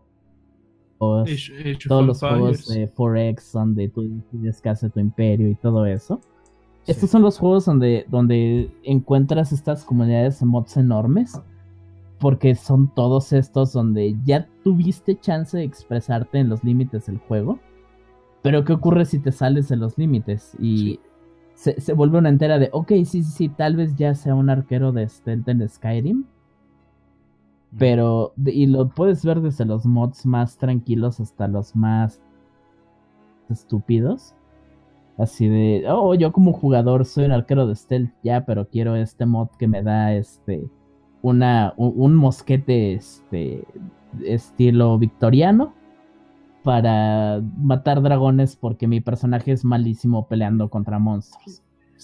todos 0.98 2.06
los 2.06 2.20
juegos 2.20 2.66
de 2.68 2.88
Forex 2.88 3.52
donde 3.52 3.88
tú 3.88 4.20
tienes 4.30 4.60
que 4.60 4.68
hacer 4.68 4.90
tu 4.90 5.00
imperio 5.00 5.48
y 5.48 5.54
todo 5.54 5.86
eso. 5.86 6.20
Estos 6.86 7.10
son 7.10 7.22
los 7.22 7.38
juegos 7.38 7.66
donde, 7.66 8.06
donde 8.08 8.70
encuentras 8.82 9.52
estas 9.52 9.84
comunidades 9.84 10.40
de 10.40 10.46
mods 10.46 10.76
enormes. 10.78 11.38
Porque 12.18 12.54
son 12.54 12.92
todos 12.94 13.32
estos 13.32 13.72
donde 13.72 14.16
ya 14.24 14.48
tuviste 14.64 15.18
chance 15.18 15.56
de 15.56 15.64
expresarte 15.64 16.38
en 16.38 16.48
los 16.48 16.64
límites 16.64 17.06
del 17.06 17.18
juego. 17.18 17.58
Pero 18.42 18.64
¿qué 18.64 18.72
ocurre 18.72 19.04
si 19.04 19.18
te 19.18 19.32
sales 19.32 19.68
de 19.68 19.76
los 19.76 19.98
límites? 19.98 20.56
Y 20.58 21.00
se, 21.54 21.92
vuelve 21.92 22.18
una 22.18 22.28
entera 22.28 22.58
de, 22.58 22.70
ok, 22.72 22.88
sí, 22.88 23.04
sí, 23.04 23.24
sí, 23.24 23.48
tal 23.48 23.76
vez 23.76 23.96
ya 23.96 24.14
sea 24.14 24.34
un 24.34 24.48
arquero 24.48 24.92
de 24.92 25.08
stealth 25.08 25.48
en 25.48 25.68
Skyrim. 25.68 26.24
Pero, 27.76 28.32
y 28.46 28.66
lo 28.66 28.88
puedes 28.88 29.24
ver 29.24 29.40
desde 29.40 29.64
los 29.64 29.84
mods 29.84 30.24
más 30.24 30.56
tranquilos 30.56 31.20
hasta 31.20 31.48
los 31.48 31.76
más 31.76 32.22
estúpidos. 33.50 34.34
Así 35.18 35.48
de, 35.48 35.84
oh, 35.90 36.14
yo 36.14 36.32
como 36.32 36.52
jugador 36.52 37.04
soy 37.04 37.24
un 37.24 37.32
arquero 37.32 37.66
de 37.66 37.74
stealth 37.74 38.12
ya, 38.22 38.46
pero 38.46 38.68
quiero 38.68 38.94
este 38.94 39.26
mod 39.26 39.48
que 39.58 39.66
me 39.66 39.82
da 39.82 40.14
este, 40.14 40.68
una, 41.22 41.74
un 41.76 42.14
mosquete 42.14 42.94
este, 42.94 43.64
estilo 44.24 44.98
victoriano 44.98 45.74
para 46.62 47.40
matar 47.56 48.02
dragones 48.02 48.56
porque 48.56 48.86
mi 48.86 49.00
personaje 49.00 49.52
es 49.52 49.64
malísimo 49.64 50.28
peleando 50.28 50.68
contra 50.68 50.98
monstruos. 50.98 51.62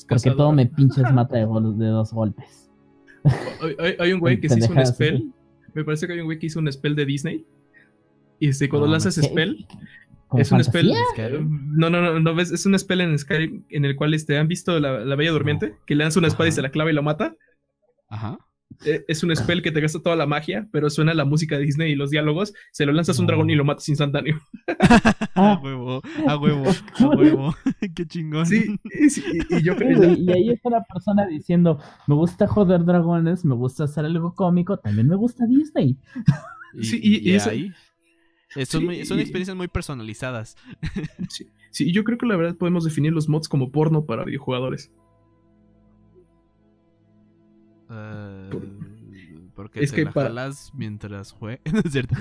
porque 0.08 0.30
todo 0.30 0.52
me 0.52 0.66
pinches 0.66 1.12
mata 1.12 1.36
de, 1.38 1.44
dos 1.44 2.12
golpes. 2.12 2.70
Hay, 3.98 4.12
un 4.12 4.20
güey 4.20 4.40
que 4.40 4.48
se 4.48 4.58
hizo 4.58 4.72
un 4.72 4.86
spell. 4.86 5.32
Me 5.74 5.84
parece 5.84 6.06
que 6.06 6.14
hay 6.14 6.20
un 6.20 6.26
güey 6.26 6.38
que 6.38 6.46
hizo 6.46 6.60
un 6.60 6.70
spell 6.70 6.94
de 6.94 7.04
Disney. 7.04 7.44
Y 8.38 8.48
este, 8.48 8.68
cuando 8.68 8.88
lanzas 8.88 9.14
spell, 9.14 9.66
es 10.36 10.52
un 10.52 10.62
spell. 10.62 10.92
No, 11.70 11.90
no, 11.90 12.00
no, 12.00 12.20
no, 12.20 12.34
ves, 12.34 12.50
es 12.50 12.66
un 12.66 12.78
spell 12.78 13.00
en 13.00 13.18
Skyrim 13.18 13.64
en 13.70 13.84
el 13.84 13.96
cual 13.96 14.14
este, 14.14 14.38
han 14.38 14.48
visto 14.48 14.78
la, 14.80 15.04
la 15.04 15.16
Bella 15.16 15.30
Durmiente, 15.32 15.76
que 15.86 15.94
le 15.94 16.04
lanza 16.04 16.18
una 16.18 16.28
espada 16.28 16.48
y 16.48 16.52
se 16.52 16.62
la 16.62 16.70
clava 16.70 16.90
y 16.90 16.94
lo 16.94 17.02
mata. 17.02 17.36
Ajá. 18.08 18.38
Eh, 18.84 19.04
es 19.08 19.22
un 19.22 19.34
spell 19.34 19.62
que 19.62 19.70
te 19.70 19.80
gasta 19.80 20.00
toda 20.00 20.16
la 20.16 20.26
magia, 20.26 20.68
pero 20.72 20.90
suena 20.90 21.14
la 21.14 21.24
música 21.24 21.56
de 21.56 21.64
Disney 21.64 21.92
y 21.92 21.94
los 21.94 22.10
diálogos, 22.10 22.54
se 22.72 22.86
lo 22.86 22.92
lanzas 22.92 23.18
a 23.18 23.20
un 23.20 23.26
dragón 23.26 23.50
y 23.50 23.54
lo 23.54 23.64
matas 23.64 23.88
instantáneo. 23.88 24.40
a 25.34 25.60
huevo, 25.62 26.02
a 26.26 26.36
huevo, 26.36 26.70
a 26.98 27.06
huevo. 27.08 27.56
Qué 27.94 28.06
chingón. 28.06 28.46
Sí, 28.46 28.78
y, 29.50 29.62
yo 29.62 29.74
Y 29.74 30.30
ahí 30.30 30.50
está 30.50 30.70
la 30.70 30.84
persona 30.84 31.26
diciendo, 31.26 31.80
me 32.06 32.14
gusta 32.14 32.46
joder 32.46 32.84
dragones, 32.84 33.44
me 33.44 33.54
gusta 33.54 33.84
hacer 33.84 34.04
algo 34.04 34.34
cómico, 34.34 34.78
también 34.78 35.08
me 35.08 35.16
gusta 35.16 35.46
Disney. 35.46 35.96
sí, 36.80 37.00
y, 37.02 37.36
ahí... 37.38 37.72
Son, 38.66 38.86
son, 39.04 39.18
experiencias 39.18 39.56
muy 39.56 39.68
personalizadas. 39.68 40.56
Sí, 41.28 41.48
sí, 41.70 41.92
yo 41.92 42.04
creo 42.04 42.18
que 42.18 42.26
la 42.26 42.36
verdad 42.36 42.56
podemos 42.56 42.84
definir 42.84 43.12
los 43.12 43.28
mods 43.28 43.48
como 43.48 43.72
porno 43.72 44.04
para 44.04 44.24
videojugadores. 44.24 44.92
Uh, 47.94 48.84
porque 49.54 49.84
es 49.84 49.92
que 49.92 50.04
la 50.04 50.52
mientras 50.74 51.32
juegas, 51.32 51.60
es 51.84 51.92
cierto? 51.92 52.16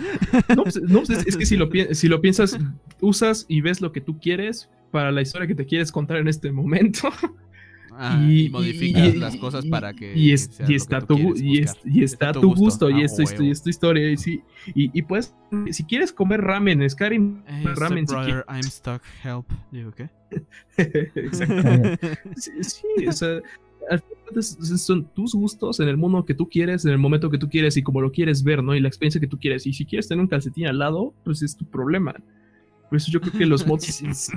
No, 0.55 0.63
pues, 0.63 0.81
no 0.81 1.01
pues, 1.03 1.25
es, 1.25 1.35
que 1.35 1.45
si 1.45 1.57
lo, 1.57 1.69
si 1.91 2.07
lo 2.07 2.21
piensas, 2.21 2.57
usas 3.01 3.45
y 3.47 3.61
ves 3.61 3.81
lo 3.81 3.91
que 3.91 4.01
tú 4.01 4.19
quieres 4.19 4.69
para 4.91 5.11
la 5.11 5.21
historia 5.21 5.47
que 5.47 5.55
te 5.55 5.65
quieres 5.65 5.91
contar 5.91 6.17
en 6.17 6.27
este 6.27 6.51
momento. 6.51 7.09
Ah, 7.95 8.19
y, 8.27 8.49
modificas 8.49 9.15
las 9.15 9.35
cosas 9.35 9.65
para 9.67 9.93
que 9.93 10.17
y, 10.17 10.31
está 10.31 11.01
tu 11.01 11.35
y, 11.35 12.03
está 12.03 12.31
tu 12.31 12.55
gusto, 12.55 12.89
y, 12.89 13.03
es, 13.03 13.19
y 13.19 13.51
es 13.51 13.61
tu 13.61 13.69
historia 13.69 14.11
y 14.11 14.41
y, 14.73 15.01
pues 15.03 15.35
si 15.69 15.83
quieres 15.83 16.11
comer 16.11 16.41
ramen 16.41 16.89
Skyrim 16.89 17.43
ramen 17.75 18.07
si 18.07 18.15
I'm 18.15 18.63
stuck 18.63 19.03
help. 19.23 19.45
Digo 19.71 19.91
qué 19.91 20.09
sí, 22.35 22.51
sí, 22.63 23.07
o 23.07 23.11
sea 23.11 23.41
son 24.41 25.05
tus 25.13 25.33
gustos 25.33 25.79
en 25.79 25.87
el 25.87 25.97
mundo 25.97 26.25
que 26.25 26.33
tú 26.33 26.49
quieres, 26.49 26.85
en 26.85 26.91
el 26.91 26.97
momento 26.97 27.29
que 27.29 27.37
tú 27.37 27.49
quieres 27.49 27.77
y 27.77 27.83
como 27.83 28.01
lo 28.01 28.11
quieres 28.11 28.43
ver, 28.43 28.63
¿no? 28.63 28.75
Y 28.75 28.79
la 28.79 28.87
experiencia 28.87 29.21
que 29.21 29.27
tú 29.27 29.39
quieres. 29.39 29.65
Y 29.67 29.73
si 29.73 29.85
quieres 29.85 30.07
tener 30.07 30.21
un 30.21 30.27
calcetín 30.27 30.67
al 30.67 30.79
lado, 30.79 31.13
pues 31.23 31.41
es 31.41 31.55
tu 31.55 31.65
problema. 31.65 32.15
Por 32.89 32.97
eso 32.97 33.11
yo 33.11 33.21
creo 33.21 33.33
que 33.33 33.45
los 33.45 33.65
mods 33.67 34.31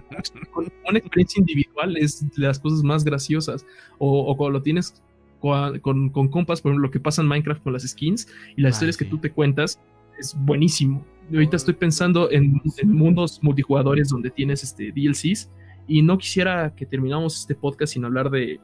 con 0.53 0.71
una 0.89 0.99
experiencia 0.99 1.41
individual 1.41 1.97
es 1.97 2.21
de 2.21 2.47
las 2.47 2.59
cosas 2.59 2.83
más 2.83 3.05
graciosas. 3.05 3.67
O, 3.99 4.21
o 4.21 4.37
cuando 4.37 4.59
lo 4.59 4.63
tienes 4.63 5.03
con, 5.41 6.11
con, 6.11 6.29
compas, 6.29 6.61
por 6.61 6.71
ejemplo, 6.71 6.89
lo 6.89 6.91
que 6.91 7.01
pasa 7.01 7.23
en 7.23 7.29
Minecraft 7.29 7.63
con 7.63 7.73
las 7.73 7.83
skins 7.83 8.29
y 8.57 8.63
las 8.63 8.75
historias 8.75 8.97
que 8.97 9.05
tú 9.05 9.19
te 9.19 9.31
cuentas, 9.31 9.81
es 10.19 10.35
buenísimo. 10.39 11.05
ahorita 11.31 11.57
estoy 11.57 11.75
pensando 11.75 12.31
en, 12.31 12.61
en, 12.79 12.93
mundos 12.93 13.39
multijugadores 13.43 14.09
donde 14.09 14.31
tienes 14.31 14.65
este 14.65 14.93
DLCs 14.93 15.51
y 15.87 16.03
no 16.03 16.19
quisiera 16.19 16.75
que 16.75 16.87
terminamos 16.87 17.39
este 17.39 17.55
podcast 17.55 17.93
sin 17.93 18.05
hablar 18.05 18.31
de, 18.31 18.59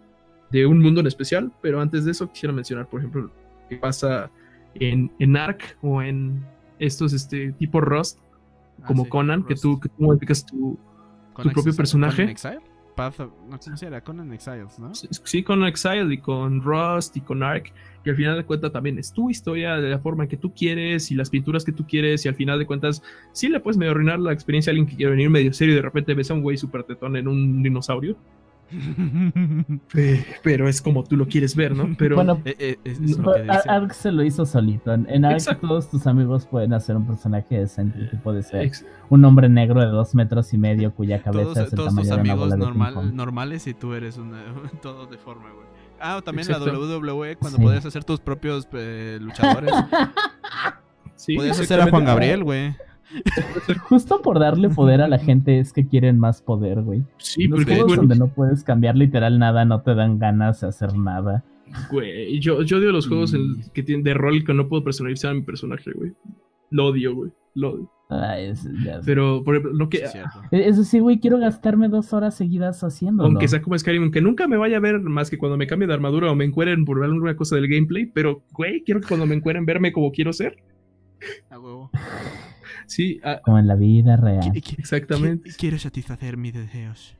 de 0.53 0.67
un 0.67 0.81
mundo 0.81 1.01
en 1.01 1.07
especial, 1.07 1.51
pero 1.61 1.81
antes 1.81 2.05
de 2.05 2.13
eso 2.13 2.31
quisiera 2.31 2.53
mencionar, 2.53 2.87
por 2.87 3.01
ejemplo, 3.01 3.31
qué 3.69 3.77
pasa 3.77 4.31
en, 4.75 5.11
en 5.19 5.37
Ark 5.37 5.77
o 5.81 6.03
en 6.03 6.45
estos 6.79 7.13
este, 7.13 7.53
tipo 7.53 7.81
Rust, 7.81 8.19
ah, 8.83 8.87
como 8.87 9.09
Conan, 9.09 9.45
que 9.45 9.55
tú, 9.55 9.81
que 9.81 9.89
tú 9.89 10.03
modificas 10.05 10.45
tu, 10.45 10.79
tu 11.43 11.51
propio 11.51 11.75
personaje. 11.75 12.25
Exile? 12.25 12.61
Path 12.95 13.21
no 13.49 13.61
sé 13.61 13.75
si 13.77 13.87
era 13.87 14.03
Conan 14.03 14.33
Exiles, 14.35 14.79
¿no? 14.79 14.95
Sí, 14.95 15.43
con 15.43 15.65
Exile 15.65 16.13
y 16.13 16.19
con 16.19 16.61
Rust 16.63 17.17
y 17.17 17.23
con 17.23 17.43
Ark, 17.43 17.73
que 18.05 18.11
al 18.11 18.17
final 18.17 18.37
de 18.37 18.45
cuentas 18.45 18.71
también 18.71 18.99
es 18.99 19.13
tu 19.13 19.31
historia 19.31 19.77
de 19.77 19.89
la 19.89 19.99
forma 19.99 20.25
en 20.25 20.29
que 20.29 20.37
tú 20.37 20.53
quieres 20.53 21.11
y 21.11 21.15
las 21.15 21.31
pinturas 21.31 21.65
que 21.65 21.73
tú 21.73 21.87
quieres 21.87 22.25
y 22.27 22.29
al 22.29 22.35
final 22.35 22.59
de 22.59 22.67
cuentas 22.67 23.03
sí 23.33 23.49
le 23.49 23.61
puedes 23.61 23.79
medio 23.79 23.93
arruinar 23.93 24.19
la 24.19 24.33
experiencia 24.33 24.71
a 24.71 24.73
alguien 24.73 24.87
que 24.87 24.97
quiere 24.97 25.13
venir 25.13 25.31
medio 25.31 25.53
serio 25.55 25.73
y 25.73 25.77
de 25.77 25.83
repente 25.83 26.13
ves 26.13 26.31
a 26.31 26.35
un 26.35 26.43
güey 26.43 26.59
súper 26.59 26.85
tetón 26.85 27.17
en 27.17 27.29
un 27.29 27.63
dinosaurio 27.63 28.17
pero 30.43 30.69
es 30.69 30.81
como 30.81 31.05
tú 31.05 31.17
lo 31.17 31.27
quieres 31.27 31.55
ver, 31.55 31.75
¿no? 31.75 31.95
Pero 31.99 32.17
bueno, 32.17 32.41
eh, 32.45 32.77
eh, 32.85 33.49
Ark 33.69 33.93
se 33.93 34.13
lo 34.13 34.23
hizo 34.23 34.47
solito. 34.47 34.93
En 34.93 35.25
Ark 35.25 35.61
todos 35.61 35.91
tus 35.91 36.07
amigos 36.07 36.47
pueden 36.47 36.73
hacer 36.73 36.97
un 36.97 37.07
personaje 37.07 37.59
decente 37.59 38.09
que 38.11 38.17
puede 38.17 38.43
ser 38.43 38.71
un 39.09 39.25
hombre 39.25 39.49
negro 39.49 39.81
de 39.81 39.87
dos 39.87 40.15
metros 40.15 40.53
y 40.55 40.59
medio 40.59 40.95
cuya 40.95 41.23
cabeza 41.23 41.65
es 41.65 41.73
el 41.73 41.79
tamaño 41.79 42.17
de 42.17 42.23
una 42.23 42.35
bola 42.35 42.57
normal, 42.57 43.17
normales 43.17 43.67
y 43.67 43.75
tú 43.75 43.95
eres 43.95 44.19
un 44.19 44.33
todo 44.83 45.07
deforme, 45.07 45.51
güey. 45.51 45.67
Ah, 46.01 46.21
también 46.25 46.49
la 46.49 46.59
WWE 46.59 47.37
cuando 47.37 47.59
podías 47.59 47.87
hacer 47.87 48.03
tus 48.03 48.19
propios 48.19 48.67
eh, 48.73 49.19
luchadores. 49.21 49.73
sí, 51.15 51.37
podías 51.37 51.61
hacer 51.61 51.81
a 51.81 51.89
Juan 51.89 52.05
Gabriel, 52.05 52.43
güey. 52.43 52.75
Justo 53.89 54.23
por 54.23 54.39
darle 54.39 54.69
poder 54.69 55.03
a 55.03 55.09
la 55.09 55.19
gente 55.21 55.59
es 55.59 55.73
que 55.73 55.87
quieren 55.87 56.19
más 56.19 56.43
poder, 56.43 56.83
güey. 56.83 57.03
Sí, 57.19 57.47
Los 57.49 57.65
juegos 57.65 57.97
donde 57.97 58.17
no 58.17 58.29
puedes 58.29 58.65
cambiar 58.65 58.97
literal 58.97 59.39
nada 59.39 59.65
no 59.65 59.83
te 59.83 59.95
dan 59.95 60.19
ganas 60.19 60.61
de 60.61 60.69
hacer 60.69 60.97
nada. 60.97 61.45
Güey, 61.91 62.39
yo, 62.41 62.63
yo 62.63 62.79
odio 62.79 62.93
los 62.93 63.09
juegos 63.09 63.35
que 63.73 63.83
tienen 63.83 64.05
de 64.05 64.15
rol 64.15 64.45
que 64.45 64.53
no 64.53 64.69
puedo 64.69 64.85
personalizar 64.85 65.31
a 65.31 65.35
mi 65.35 65.43
personaje, 65.43 65.91
güey. 65.93 66.13
Lo 66.71 66.87
odio, 66.87 67.15
güey. 67.15 67.31
Lo 67.55 67.73
odio. 67.75 67.91
Ah, 68.15 68.37
Pero, 69.07 69.43
por 69.43 69.57
ejemplo, 69.57 69.73
no 69.73 69.89
que. 69.89 70.05
E, 70.51 70.69
eso 70.69 70.85
sí, 70.85 70.99
güey, 70.99 71.19
quiero 71.19 71.39
gastarme 71.39 71.89
dos 71.89 72.13
horas 72.13 72.37
seguidas 72.37 72.85
haciendo. 72.85 73.25
Aunque 73.25 73.49
sea 73.49 73.63
como 73.63 73.79
Skyrim, 73.79 74.03
aunque 74.03 74.21
nunca 74.21 74.47
me 74.47 74.59
vaya 74.59 74.77
a 74.77 74.81
ver 74.81 75.01
más 75.01 75.31
que 75.31 75.39
cuando 75.39 75.57
me 75.57 75.67
cambie 75.67 75.89
de 75.89 75.95
armadura 75.95 76.31
o 76.31 76.35
me 76.35 76.45
encueren 76.45 76.85
por 76.85 77.01
ver 77.01 77.09
alguna 77.09 77.37
cosa 77.37 77.57
del 77.57 77.69
gameplay. 77.69 78.07
Pero, 78.07 78.43
güey, 78.53 78.83
quiero 78.85 79.01
que 79.01 79.09
cuando 79.09 79.25
me 79.25 79.35
encueren 79.35 79.65
verme 79.65 79.93
como 79.93 80.13
quiero 80.13 80.33
ser. 80.33 80.57
A 81.49 81.59
huevo. 81.59 81.91
Sí. 82.87 83.21
como 83.45 83.59
en 83.59 83.67
la 83.67 83.77
vida 83.77 84.17
real. 84.17 84.53
Exactamente. 84.55 85.51
Quiero 85.57 85.79
satisfacer 85.79 86.37
mis 86.37 86.55
deseos. 86.55 87.17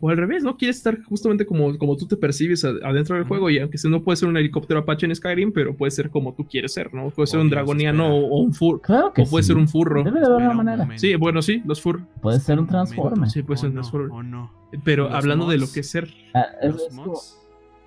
O 0.00 0.08
al 0.10 0.16
revés, 0.16 0.42
¿no? 0.42 0.56
Quieres 0.56 0.76
estar 0.76 1.02
justamente 1.02 1.44
como, 1.44 1.76
como 1.78 1.96
tú 1.96 2.06
te 2.06 2.16
percibes 2.16 2.64
adentro 2.64 3.16
del 3.16 3.24
juego 3.24 3.50
y 3.50 3.58
aunque 3.58 3.78
no 3.88 4.02
puede 4.02 4.16
ser 4.16 4.28
un 4.28 4.36
helicóptero 4.36 4.80
Apache 4.80 5.06
en 5.06 5.14
Skyrim, 5.14 5.52
pero 5.52 5.76
puede 5.76 5.90
ser 5.90 6.10
como 6.10 6.34
tú 6.34 6.46
quieres 6.46 6.72
ser, 6.72 6.92
¿no? 6.94 7.10
Puede 7.10 7.26
ser 7.26 7.40
un 7.40 7.50
dragoniano 7.50 8.14
o, 8.14 8.38
un 8.38 8.54
furro. 8.54 8.80
Claro 8.80 9.12
que 9.12 9.22
o 9.22 9.26
puede 9.26 9.42
ser 9.42 9.56
un 9.56 9.68
furro. 9.68 10.02
Debe 10.04 10.20
de 10.20 10.26
haber 10.26 10.42
una 10.42 10.54
manera. 10.54 10.88
Sí, 10.96 11.14
bueno, 11.16 11.42
sí, 11.42 11.62
los 11.64 11.80
furros. 11.80 12.02
Puede 12.20 12.40
ser 12.40 12.58
un 12.58 12.66
transforme. 12.66 13.28
Sí, 13.28 13.42
puede 13.42 13.58
ser 13.58 13.68
un 13.70 13.74
transforme. 13.74 14.22
no. 14.24 14.52
Pero 14.84 15.10
hablando 15.10 15.48
de 15.48 15.58
lo 15.58 15.66
que 15.70 15.80
es 15.80 15.90
ser. 15.90 16.08
Ah, 16.34 16.46
los 16.62 16.92
mods 16.92 17.38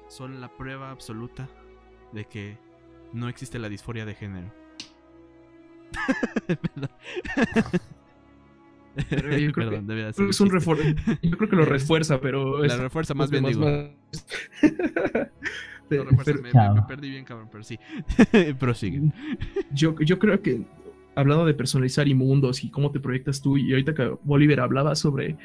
son 0.08 0.40
la 0.40 0.50
prueba 0.50 0.92
absoluta 0.92 1.50
de 2.14 2.26
que 2.26 2.58
no 3.14 3.28
existe 3.30 3.60
la 3.60 3.70
disforia 3.70 4.06
de 4.06 4.14
género. 4.14 4.65
Yo 8.96 9.52
creo 9.52 9.70
que 9.70 10.30
es 10.30 10.40
un 10.40 10.50
Yo 11.22 11.38
creo 11.38 11.50
que 11.50 11.56
lo 11.56 11.66
refuerza, 11.66 12.20
pero. 12.22 12.64
La 12.64 12.78
refuerza 12.78 13.14
más 13.14 13.30
bien, 13.30 13.46
digo. 13.46 13.66
me, 15.90 16.82
perdí 16.88 17.10
bien, 17.10 17.26
cabrón, 17.26 17.50
pero 17.52 17.64
sí. 17.64 17.78
Prosigue. 18.60 19.02
Yo, 19.72 19.96
yo 20.00 20.18
creo 20.20 20.42
que, 20.42 20.62
hablando 21.16 21.46
de 21.46 21.54
personalizar 21.54 22.08
y 22.08 22.14
mundos 22.14 22.64
y 22.64 22.70
cómo 22.70 22.92
te 22.92 23.00
proyectas 23.00 23.42
tú, 23.42 23.58
y 23.58 23.72
ahorita 23.72 23.94
que 23.94 24.18
Bolívar 24.24 24.62
hablaba 24.62 24.96
sobre 24.96 25.38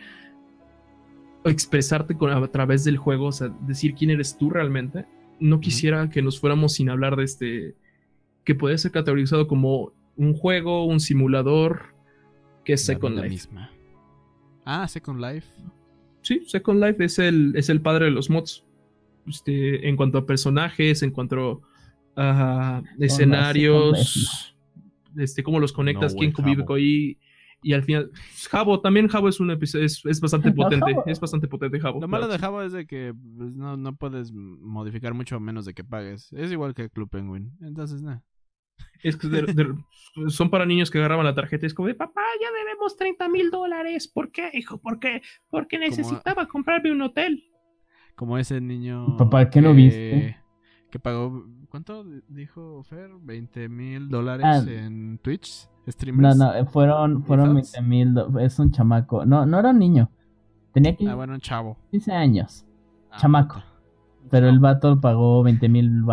expresarte 1.45 2.17
con, 2.17 2.31
a 2.31 2.47
través 2.49 2.85
del 2.85 2.97
juego, 2.99 3.27
o 3.27 3.33
sea, 3.33 3.49
decir 3.67 3.95
quién 3.95 4.11
eres 4.11 4.37
tú 4.37 4.51
realmente, 4.51 5.07
no 5.41 5.61
quisiera 5.61 6.11
que 6.11 6.23
nos 6.23 6.39
fuéramos 6.39 6.75
sin 6.75 6.91
hablar 6.91 7.17
de 7.17 7.25
este. 7.25 7.75
que 8.45 8.55
puede 8.55 8.79
ser 8.79 8.93
categorizado 8.93 9.49
como 9.49 9.93
un 10.21 10.35
juego, 10.35 10.85
un 10.85 11.01
simulador 11.01 11.95
que 12.63 12.75
es 12.75 12.85
Second 12.85 13.19
Life. 13.19 13.49
Ah, 14.67 14.87
Second 14.87 15.19
Life. 15.19 15.49
Sí, 16.21 16.43
Second 16.47 16.85
Life 16.85 17.03
es 17.03 17.19
el, 17.19 17.55
es 17.57 17.71
el 17.71 17.81
padre 17.81 18.05
de 18.05 18.11
los 18.11 18.29
mods. 18.29 18.63
Este, 19.27 19.89
en 19.89 19.97
cuanto 19.97 20.19
a 20.19 20.27
personajes, 20.27 21.03
en 21.03 21.11
cuanto 21.11 21.63
a 22.17 22.83
escenarios, 22.99 24.55
este, 25.17 25.43
cómo 25.43 25.59
los 25.59 25.73
conectas, 25.73 26.15
quién 26.15 26.33
convive 26.33 26.67
con 26.67 26.77
ahí. 26.77 27.17
Y 27.63 27.73
al 27.73 27.83
final, 27.83 28.11
Jabo, 28.51 28.81
también 28.81 29.09
Jabo 29.09 29.29
es 29.29 29.41
un 29.41 29.51
episodio, 29.51 29.87
es, 29.87 30.05
es 30.05 30.21
bastante 30.21 30.53
potente, 30.53 30.97
es 31.07 31.19
bastante 31.19 31.49
potente 31.49 31.81
Jabo. 31.81 31.99
Lo 31.99 32.09
malo 32.09 32.29
de 32.29 32.39
Jabo 32.39 32.61
es 32.61 32.73
de 32.73 32.87
que 32.87 33.15
pues, 33.39 33.57
no, 33.57 33.79
no 33.79 33.97
puedes 33.97 34.33
modificar 34.33 35.15
mucho 35.15 35.41
menos 35.41 35.65
de 35.65 35.73
que 35.73 35.83
pagues. 35.83 36.31
Es 36.35 36.53
igual 36.53 36.75
que 36.75 36.91
Club 36.91 37.09
Penguin. 37.09 37.53
Entonces, 37.63 38.03
nada. 38.03 38.23
Es 39.03 39.17
que 39.17 39.29
son 40.29 40.51
para 40.51 40.67
niños 40.67 40.91
que 40.91 40.99
agarraban 40.99 41.25
la 41.25 41.35
tarjeta 41.35 41.67
y 41.67 41.69
es 41.69 41.75
como 41.75 41.89
de 41.89 41.95
papá, 41.95 42.23
ya 42.41 42.49
debemos 42.51 42.97
30 42.97 43.29
mil 43.29 43.51
dólares. 43.51 44.09
¿Por 44.09 44.31
qué, 44.31 44.51
hijo? 44.53 44.79
¿Por 44.79 44.99
qué? 44.99 45.23
Porque 45.49 45.79
necesitaba 45.79 46.47
comprarme 46.47 46.93
un 46.93 47.03
hotel. 47.03 47.45
Como 48.17 48.37
ese 48.37 48.61
niño. 48.61 49.17
Papá, 49.17 49.49
¿qué 49.49 49.61
no 49.61 49.73
viste? 49.73 50.37
Que 50.91 50.99
pagó, 50.99 51.47
¿cuánto 51.69 52.05
dijo 52.29 52.83
Fer? 52.83 53.11
20 53.21 53.69
mil 53.69 54.09
dólares 54.09 54.47
ah. 54.47 54.65
en 54.67 55.19
Twitch. 55.19 55.69
Streamers. 55.89 56.37
No, 56.37 56.53
no, 56.53 56.67
fueron, 56.67 57.25
fueron 57.25 57.55
20 57.55 57.83
mil. 57.83 58.15
Es 58.41 58.59
un 58.59 58.71
chamaco. 58.73 59.25
No, 59.25 59.47
no 59.47 59.59
era 59.59 59.71
un 59.71 59.79
niño. 59.79 60.11
Tenía 60.73 60.97
que. 60.97 61.09
Ah, 61.09 61.15
bueno, 61.15 61.35
un 61.35 61.41
chavo. 61.41 61.79
15 61.93 62.13
años. 62.13 62.67
Ah, 63.11 63.19
chamaco. 63.19 63.63
Pero 64.31 64.49
el 64.49 64.59
vato 64.59 65.01
pagó 65.01 65.43
20 65.43 65.69
mil 65.69 66.05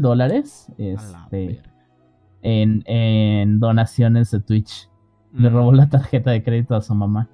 dólares. 0.00 0.72
Este 0.78 1.62
en, 2.42 3.58
donaciones 3.60 4.30
de 4.30 4.40
Twitch. 4.40 4.88
Le 5.32 5.50
robó 5.50 5.72
la 5.72 5.88
tarjeta 5.88 6.30
de 6.30 6.42
crédito 6.42 6.74
a 6.74 6.80
su 6.80 6.94
mamá. 6.94 7.28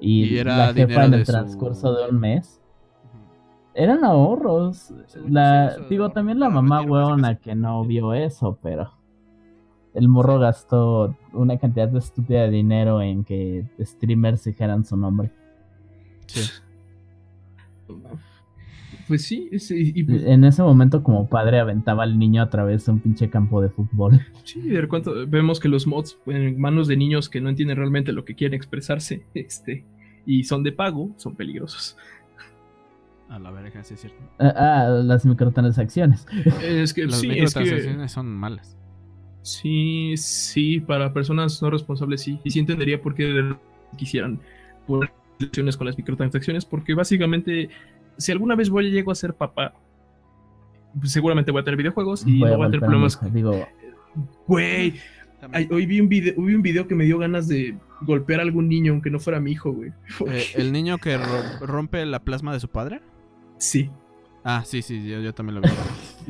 Y, 0.00 0.36
era 0.36 0.56
la 0.56 0.74
jefa 0.74 1.04
en 1.04 1.14
el 1.14 1.24
transcurso 1.24 1.94
de 1.94 2.10
un 2.10 2.18
mes. 2.18 2.60
Eran 3.74 4.04
ahorros. 4.04 4.92
La, 5.28 5.76
digo, 5.88 6.10
también 6.10 6.38
la 6.38 6.48
mamá 6.48 6.82
hueona 6.82 7.36
que 7.36 7.54
no 7.54 7.84
vio 7.84 8.14
eso, 8.14 8.58
pero 8.62 8.92
el 9.94 10.08
morro 10.08 10.38
gastó 10.38 11.16
una 11.32 11.58
cantidad 11.58 11.88
de 11.88 11.98
estúpida 11.98 12.42
de 12.42 12.50
dinero 12.50 13.00
en 13.00 13.24
que 13.24 13.66
streamers 13.80 14.44
dijeran 14.44 14.84
su 14.84 14.96
nombre. 14.96 15.30
Sí. 16.26 16.40
Pues 19.06 19.26
sí, 19.26 19.48
pues 19.50 20.22
en 20.24 20.44
ese 20.44 20.62
momento 20.62 21.02
como 21.02 21.28
padre 21.28 21.60
aventaba 21.60 22.04
al 22.04 22.18
niño 22.18 22.42
a 22.42 22.48
través 22.48 22.86
de 22.86 22.92
un 22.92 23.00
pinche 23.00 23.28
campo 23.28 23.60
de 23.60 23.68
fútbol. 23.68 24.20
Sí, 24.44 24.60
de 24.60 24.86
cuánto 24.88 25.26
vemos 25.26 25.58
que 25.58 25.68
los 25.68 25.86
mods 25.86 26.18
en 26.26 26.60
manos 26.60 26.86
de 26.86 26.96
niños 26.96 27.28
que 27.28 27.40
no 27.40 27.48
entienden 27.48 27.76
realmente 27.76 28.12
lo 28.12 28.24
que 28.24 28.34
quieren 28.34 28.54
expresarse, 28.54 29.24
este, 29.34 29.84
y 30.26 30.44
son 30.44 30.62
de 30.62 30.72
pago, 30.72 31.10
son 31.16 31.34
peligrosos. 31.34 31.96
A 33.28 33.38
la 33.38 33.50
verga, 33.50 33.82
sí 33.82 33.94
es 33.94 34.00
cierto. 34.00 34.18
Ah, 34.38 34.52
ah 34.56 34.88
las 35.02 35.24
microtransacciones. 35.24 36.26
Es 36.62 36.92
que 36.92 37.06
las 37.06 37.22
microtransacciones 37.22 38.12
son 38.12 38.26
malas. 38.28 38.76
Sí, 39.42 40.14
sí, 40.16 40.80
para 40.80 41.12
personas 41.12 41.60
no 41.62 41.70
responsables 41.70 42.20
sí. 42.20 42.38
Y 42.44 42.50
sí 42.50 42.58
entendería 42.58 43.00
por 43.00 43.14
qué 43.14 43.54
quisieran 43.96 44.40
poner 44.86 45.10
con 45.76 45.86
las 45.86 45.98
microtransacciones, 45.98 46.64
porque 46.64 46.94
básicamente 46.94 47.68
si 48.16 48.32
alguna 48.32 48.54
vez 48.54 48.70
voy 48.70 48.86
a 48.86 48.90
llego 48.90 49.12
a 49.12 49.14
ser 49.14 49.34
papá, 49.34 49.74
pues 50.98 51.12
seguramente 51.12 51.50
voy 51.50 51.62
a 51.62 51.64
tener 51.64 51.78
videojuegos 51.78 52.26
y 52.26 52.40
no 52.40 52.56
voy 52.56 52.66
a 52.66 52.70
tener 52.70 52.80
problemas. 52.80 53.18
Digo, 53.32 53.66
güey, 54.46 54.94
hoy 55.70 55.86
vi 55.86 56.00
un, 56.00 56.08
video, 56.08 56.34
vi 56.36 56.54
un 56.54 56.62
video 56.62 56.86
que 56.86 56.94
me 56.94 57.04
dio 57.04 57.18
ganas 57.18 57.48
de 57.48 57.76
golpear 58.02 58.40
a 58.40 58.42
algún 58.42 58.68
niño, 58.68 58.92
aunque 58.92 59.10
no 59.10 59.18
fuera 59.18 59.40
mi 59.40 59.52
hijo, 59.52 59.72
güey. 59.72 59.92
Eh, 60.28 60.44
¿El 60.54 60.72
niño 60.72 60.98
que 60.98 61.18
rompe 61.60 62.04
la 62.06 62.20
plasma 62.20 62.52
de 62.52 62.60
su 62.60 62.68
padre? 62.68 63.00
Sí. 63.58 63.90
Ah, 64.46 64.62
sí, 64.66 64.82
sí, 64.82 65.02
yo, 65.08 65.32
también 65.32 65.54
lo 65.56 65.62
vi. 65.62 65.68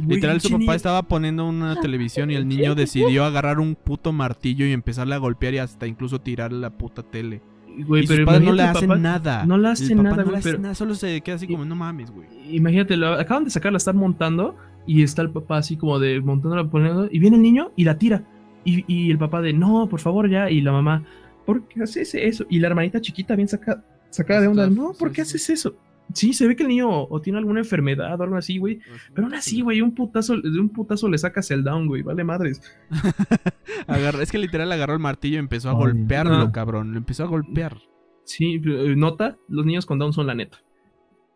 Literal, 0.07 0.41
su 0.41 0.57
papá 0.59 0.77
estaba 0.77 1.03
poniendo 1.03 1.49
una 1.49 1.81
televisión 1.81 2.31
y 2.31 2.37
el 2.37 2.47
niño 2.47 2.77
decidió 2.77 3.25
agarrar 3.25 3.59
un 3.59 3.75
puto 3.75 4.13
martillo 4.13 4.65
y 4.67 4.73
empezarle 4.73 5.17
a 5.17 5.19
golpear 5.19 5.55
y 5.55 5.59
hasta 5.59 5.89
incluso 5.89 6.21
tirar 6.21 6.53
la 6.53 6.71
puta 6.71 7.03
tele. 7.03 7.43
Güey, 7.77 8.07
pero 8.07 8.25
no 8.41 8.53
le 8.53 8.63
hacen 8.63 9.03
nada. 9.03 9.45
No 9.47 9.59
le 9.59 9.69
hacen 9.69 10.03
nada, 10.03 10.23
güey. 10.23 10.41
pero... 10.43 10.59
nada, 10.59 10.75
solo 10.75 10.95
se 10.95 11.21
queda 11.21 11.37
así 11.37 11.47
como, 11.47 11.65
no 11.65 11.75
mames, 11.75 12.11
güey. 12.11 12.29
Imagínate, 12.51 12.97
lo 12.97 13.15
acaban 13.15 13.45
de 13.45 13.51
sacar, 13.51 13.73
la 13.73 13.79
están 13.79 13.97
montando 13.97 14.57
y 14.87 15.03
está 15.03 15.23
el 15.23 15.31
papá 15.31 15.59
así 15.59 15.77
como 15.77 15.99
de 15.99 16.21
montándola, 16.21 16.69
poniendo, 16.69 17.09
y 17.11 17.19
viene 17.19 17.37
el 17.37 17.43
niño 17.43 17.73
y 17.77 17.85
la 17.85 17.99
tira. 17.99 18.25
Y, 18.65 18.85
y, 18.87 19.11
el 19.11 19.19
papá 19.19 19.43
de, 19.43 19.53
no, 19.53 19.89
por 19.89 20.01
favor, 20.01 20.29
ya. 20.31 20.51
Y 20.51 20.61
la 20.61 20.73
mamá, 20.73 21.05
¿por 21.45 21.67
qué 21.69 21.83
haces 21.83 22.15
eso? 22.15 22.47
Y 22.49 22.61
la 22.61 22.69
hermanita 22.69 23.01
chiquita 23.01 23.37
bien 23.37 23.49
saca, 23.49 23.85
sacada 24.11 24.43
de 24.43 24.49
onda, 24.49 24.69
no, 24.69 24.93
¿por 24.93 25.13
qué 25.13 25.23
haces 25.23 25.51
eso? 25.51 25.77
Sí, 26.15 26.33
se 26.33 26.47
ve 26.47 26.55
que 26.55 26.63
el 26.63 26.69
niño 26.69 26.89
o 26.89 27.21
tiene 27.21 27.39
alguna 27.39 27.61
enfermedad 27.61 28.19
o 28.19 28.23
algo 28.23 28.37
así, 28.37 28.59
güey. 28.59 28.79
Pero 29.13 29.27
aún 29.27 29.35
así, 29.35 29.61
güey, 29.61 29.81
un 29.81 29.95
putazo, 29.95 30.41
de 30.41 30.61
un 30.61 30.69
putazo 30.69 31.09
le 31.09 31.19
sacas 31.19 31.51
el 31.51 31.65
down, 31.65 31.89
güey. 31.89 32.03
Vale 32.03 32.23
madres. 32.23 32.63
es 34.21 34.31
que 34.31 34.39
literal 34.39 34.71
agarró 34.71 34.95
el 34.95 35.01
martillo 35.01 35.37
y 35.37 35.39
empezó 35.41 35.71
a 35.71 35.73
golpearlo, 35.73 36.53
cabrón. 36.53 36.93
Lo 36.93 36.99
empezó 36.99 37.25
a 37.25 37.27
golpear. 37.27 37.79
Sí, 38.25 38.63
eh, 38.65 38.95
nota, 38.97 39.37
los 39.49 39.67
niños 39.67 39.87
con 39.87 39.99
Down 39.99 40.13
son 40.13 40.27
la 40.27 40.35
neta. 40.35 40.59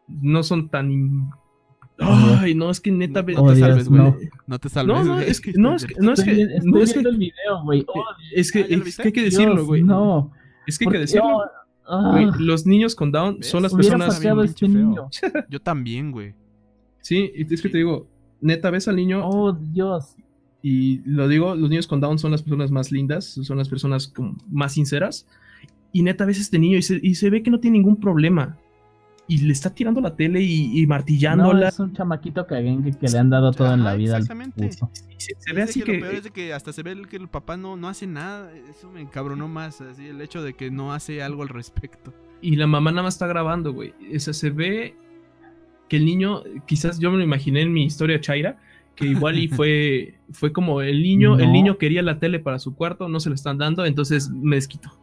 No 0.06 0.42
son 0.42 0.68
tan... 0.68 1.30
Ay, 1.98 2.54
no, 2.54 2.70
es 2.70 2.80
que 2.80 2.92
neta... 2.92 3.22
No, 3.22 3.52
te 3.52 3.56
salves, 3.56 3.88
güey. 3.88 4.00
No. 4.46 4.58
te 4.58 4.68
salves. 4.68 4.96
No, 4.96 5.04
no, 5.04 5.20
es 5.20 5.40
que... 5.40 5.52
No, 5.54 5.74
es 5.74 5.84
que... 5.84 5.94
No, 5.98 6.12
es 6.12 6.22
que, 6.22 6.46
no, 6.62 6.80
es 6.80 6.92
que 6.94 7.00
el 7.00 7.16
video, 7.16 7.62
güey. 7.64 7.84
es 8.32 8.52
que, 8.52 8.60
es 8.60 8.96
que 8.96 9.02
hay 9.02 9.12
que 9.12 9.22
decirlo, 9.22 9.66
güey. 9.66 9.82
No. 9.82 10.32
Es 10.66 10.78
que 10.78 10.86
hay 10.86 10.92
que 10.92 10.98
decirlo. 10.98 11.42
Ah. 11.88 12.30
los 12.38 12.66
niños 12.66 12.94
con 12.94 13.10
Down 13.10 13.42
son 13.42 13.62
las 13.62 13.72
personas. 13.72 14.22
Este 14.44 14.68
niño. 14.68 15.08
Yo 15.48 15.60
también, 15.60 16.12
güey. 16.12 16.34
Sí, 17.00 17.30
y 17.34 17.52
es 17.52 17.62
que 17.62 17.68
te 17.68 17.78
digo, 17.78 18.06
neta, 18.40 18.70
ves 18.70 18.88
al 18.88 18.96
niño. 18.96 19.26
Oh, 19.26 19.52
Dios. 19.52 20.16
Y 20.62 21.00
lo 21.04 21.28
digo, 21.28 21.54
los 21.54 21.70
niños 21.70 21.86
con 21.86 22.00
Down 22.00 22.18
son 22.18 22.32
las 22.32 22.42
personas 22.42 22.70
más 22.70 22.92
lindas, 22.92 23.24
son 23.24 23.56
las 23.56 23.68
personas 23.68 24.12
más 24.50 24.72
sinceras. 24.72 25.26
Y 25.92 26.02
neta, 26.02 26.26
ves 26.26 26.38
a 26.38 26.42
este 26.42 26.58
niño 26.58 26.76
y 26.76 26.82
se, 26.82 27.00
y 27.02 27.14
se 27.14 27.30
ve 27.30 27.42
que 27.42 27.50
no 27.50 27.60
tiene 27.60 27.78
ningún 27.78 27.96
problema 27.96 28.58
y 29.30 29.38
le 29.38 29.52
está 29.52 29.74
tirando 29.74 30.00
la 30.00 30.16
tele 30.16 30.40
y, 30.40 30.80
y 30.80 30.86
martillándola. 30.86 31.60
No, 31.60 31.68
es 31.68 31.78
un 31.78 31.92
chamaquito 31.92 32.46
que 32.46 32.54
le 32.62 33.18
han 33.18 33.28
dado 33.28 33.52
todo 33.52 33.74
en 33.74 33.84
la 33.84 33.94
vida. 33.94 34.16
Exactamente. 34.16 34.70
Se, 35.18 35.52
ve 35.52 35.62
así 35.62 35.82
que, 35.82 35.98
Lo 35.98 36.00
peor 36.00 36.14
es 36.14 36.24
de 36.24 36.30
que 36.30 36.54
hasta 36.54 36.72
se 36.72 36.82
ve 36.82 36.96
que 37.08 37.16
el 37.16 37.28
papá 37.28 37.58
no, 37.58 37.76
no 37.76 37.88
hace 37.88 38.06
nada. 38.06 38.50
Eso 38.70 38.90
me 38.90 39.02
encabronó 39.02 39.46
más. 39.46 39.82
Así, 39.82 40.06
el 40.06 40.22
hecho 40.22 40.42
de 40.42 40.54
que 40.54 40.70
no 40.70 40.94
hace 40.94 41.22
algo 41.22 41.42
al 41.42 41.50
respecto. 41.50 42.14
Y 42.40 42.56
la 42.56 42.66
mamá 42.66 42.90
nada 42.90 43.02
más 43.02 43.14
está 43.14 43.26
grabando, 43.26 43.74
güey. 43.74 43.92
O 44.14 44.18
sea, 44.18 44.32
se 44.32 44.48
ve 44.48 44.96
que 45.90 45.98
el 45.98 46.06
niño, 46.06 46.42
quizás 46.66 46.98
yo 46.98 47.10
me 47.10 47.18
lo 47.18 47.22
imaginé 47.22 47.60
en 47.60 47.72
mi 47.72 47.84
historia 47.84 48.20
Chaira, 48.20 48.56
que 48.94 49.04
igual 49.04 49.38
y 49.38 49.48
fue, 49.48 50.14
fue 50.32 50.52
como 50.52 50.80
el 50.80 51.02
niño, 51.02 51.38
el 51.38 51.52
niño 51.52 51.76
quería 51.76 52.00
la 52.00 52.18
tele 52.18 52.38
para 52.38 52.58
su 52.58 52.74
cuarto, 52.74 53.10
no 53.10 53.20
se 53.20 53.28
lo 53.28 53.34
están 53.34 53.58
dando, 53.58 53.84
entonces 53.84 54.30
me 54.30 54.56
desquito. 54.56 54.98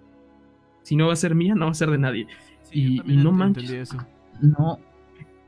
Si 0.82 0.96
no 0.96 1.08
va 1.08 1.14
a 1.14 1.18
ser 1.18 1.36
mía, 1.36 1.54
no 1.54 1.66
va 1.66 1.72
a 1.72 1.76
ser 1.76 1.92
de 1.92 2.00
nadie. 2.00 2.28
y, 2.72 3.02
y, 3.06 3.18
no 3.18 3.32
manches. 3.32 3.70
Eso. 3.70 3.98
No 4.42 4.80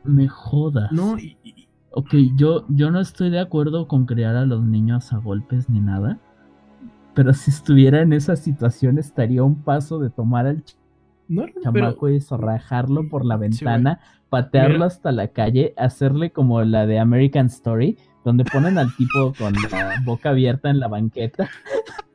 me 0.03 0.27
jodas. 0.27 0.91
No, 0.91 1.17
Ok, 1.99 2.13
yo, 2.35 2.63
yo 2.69 2.91
no 2.91 2.99
estoy 2.99 3.31
de 3.31 3.39
acuerdo 3.39 3.87
con 3.87 4.05
criar 4.05 4.35
a 4.35 4.45
los 4.45 4.63
niños 4.63 5.11
a 5.13 5.17
golpes 5.17 5.67
ni 5.67 5.79
nada. 5.79 6.19
Pero 7.15 7.33
si 7.33 7.49
estuviera 7.49 8.01
en 8.01 8.13
esa 8.13 8.35
situación, 8.35 8.99
estaría 8.99 9.41
un 9.41 9.63
paso 9.63 9.97
de 9.97 10.11
tomar 10.11 10.45
al 10.45 10.63
chamaco 11.63 12.09
y 12.09 12.21
zorrajarlo 12.21 13.09
por 13.09 13.25
la 13.25 13.37
ventana, 13.37 13.99
patearlo 14.29 14.85
hasta 14.85 15.11
la 15.11 15.29
calle, 15.29 15.73
hacerle 15.75 16.31
como 16.31 16.61
la 16.61 16.85
de 16.85 16.99
American 16.99 17.47
Story, 17.47 17.97
donde 18.23 18.45
ponen 18.45 18.77
al 18.77 18.95
tipo 18.95 19.33
con 19.35 19.53
la 19.53 19.99
boca 20.05 20.29
abierta 20.29 20.69
en 20.69 20.79
la 20.79 20.87
banqueta. 20.87 21.49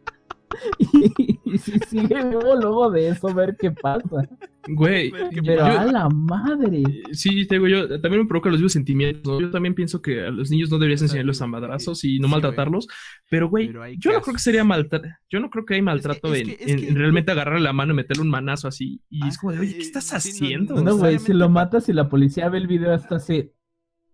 y, 0.79 1.59
si 1.59 1.79
sigue 1.81 2.25
vivo 2.25 2.55
luego 2.57 2.91
de 2.91 3.09
eso, 3.09 3.33
ver 3.35 3.57
qué 3.59 3.71
pasa. 3.71 4.29
Güey, 4.69 5.13
pero 5.45 5.65
a 5.65 5.85
la 5.85 6.09
madre. 6.09 6.83
Sí, 7.13 7.47
te 7.47 7.57
digo 7.57 7.67
yo, 7.67 8.01
también 8.01 8.23
me 8.23 8.29
provoca 8.29 8.49
los 8.49 8.61
vivos 8.61 8.73
sentimientos. 8.73 9.41
Yo 9.41 9.51
también 9.51 9.75
pienso 9.75 10.01
que 10.01 10.25
a 10.25 10.31
los 10.31 10.51
niños 10.51 10.71
no 10.71 10.79
deberías 10.79 11.03
enseñarlos 11.03 11.43
a 11.43 11.47
madrazos 11.47 12.05
y 12.05 12.19
no 12.21 12.29
maltratarlos. 12.29 12.87
Pero, 13.29 13.49
güey, 13.49 13.73
yo 13.99 14.13
no 14.13 14.21
creo 14.21 14.35
que 14.35 14.41
sería 14.41 14.65
maltrato. 14.65 15.09
Yo 15.29 15.41
no 15.41 15.51
creo 15.51 15.65
que 15.65 15.75
hay 15.75 15.83
maltrato 15.83 16.35
en, 16.35 16.95
realmente 16.95 17.33
agarrarle 17.33 17.61
la 17.61 17.73
mano 17.73 17.93
y 17.93 17.97
meterle 17.97 18.23
un 18.23 18.31
manazo 18.31 18.69
así. 18.69 19.01
Y 19.11 19.27
es 19.27 19.37
como 19.39 19.53
de, 19.53 19.61
oye, 19.61 19.75
¿qué 19.75 19.83
estás 19.83 20.13
haciendo? 20.13 20.81
No, 20.81 20.97
güey, 20.97 21.19
si 21.19 21.33
lo 21.33 21.49
matas 21.49 21.89
y 21.89 21.93
la 21.93 22.09
policía 22.09 22.49
ve 22.49 22.59
el 22.59 22.67
video, 22.67 22.93
hasta 22.93 23.17
así. 23.17 23.51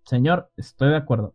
Señor, 0.05 0.51
estoy 0.57 0.89
de 0.89 0.97
acuerdo. 0.97 1.35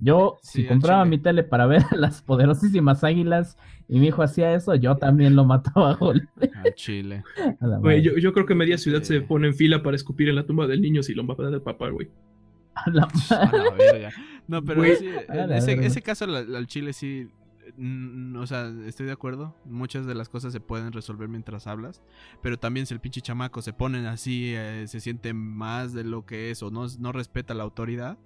Yo, 0.00 0.38
si 0.42 0.66
compraba 0.66 1.04
mi 1.04 1.18
tele 1.18 1.42
para 1.42 1.66
ver 1.66 1.82
las 1.92 2.22
poderosísimas 2.22 3.04
águilas 3.04 3.56
y 3.88 3.98
mi 3.98 4.08
hijo 4.08 4.22
hacía 4.22 4.54
eso, 4.54 4.74
yo 4.74 4.96
también 4.96 5.36
lo 5.36 5.44
mataba 5.44 5.92
a 5.92 5.94
golpe. 5.94 6.50
A 6.54 6.74
Chile. 6.74 7.22
yo, 8.02 8.16
yo, 8.16 8.32
creo 8.32 8.46
que 8.46 8.54
media 8.54 8.78
ciudad 8.78 9.02
se 9.02 9.20
pone 9.20 9.48
en 9.48 9.54
fila 9.54 9.82
para 9.82 9.96
escupir 9.96 10.28
en 10.28 10.36
la 10.36 10.46
tumba 10.46 10.66
del 10.66 10.80
niño 10.80 11.02
si 11.02 11.14
lo 11.14 11.24
mata 11.24 11.44
del 11.50 11.62
papá, 11.62 11.90
güey. 11.90 12.08
A 12.74 12.90
la, 12.90 13.08
verga. 13.78 14.10
No, 14.48 14.64
pero 14.64 14.84
en 14.84 15.52
ese, 15.52 15.74
ese, 15.86 16.02
caso 16.02 16.24
al 16.24 16.66
Chile 16.66 16.92
sí. 16.92 17.28
Mm, 17.76 18.36
o 18.36 18.46
sea, 18.48 18.68
estoy 18.86 19.06
de 19.06 19.12
acuerdo. 19.12 19.54
Muchas 19.64 20.06
de 20.06 20.14
las 20.16 20.28
cosas 20.28 20.52
se 20.52 20.58
pueden 20.58 20.90
resolver 20.90 21.28
mientras 21.28 21.68
hablas. 21.68 22.02
Pero 22.42 22.58
también 22.58 22.86
si 22.86 22.94
el 22.94 23.00
pinche 23.00 23.20
chamaco 23.20 23.62
se 23.62 23.72
pone 23.72 24.08
así, 24.08 24.54
eh, 24.56 24.86
se 24.88 24.98
siente 24.98 25.34
más 25.34 25.92
de 25.92 26.02
lo 26.02 26.26
que 26.26 26.50
es 26.50 26.64
o 26.64 26.72
no, 26.72 26.86
no 26.98 27.12
respeta 27.12 27.54
la 27.54 27.62
autoridad 27.62 28.18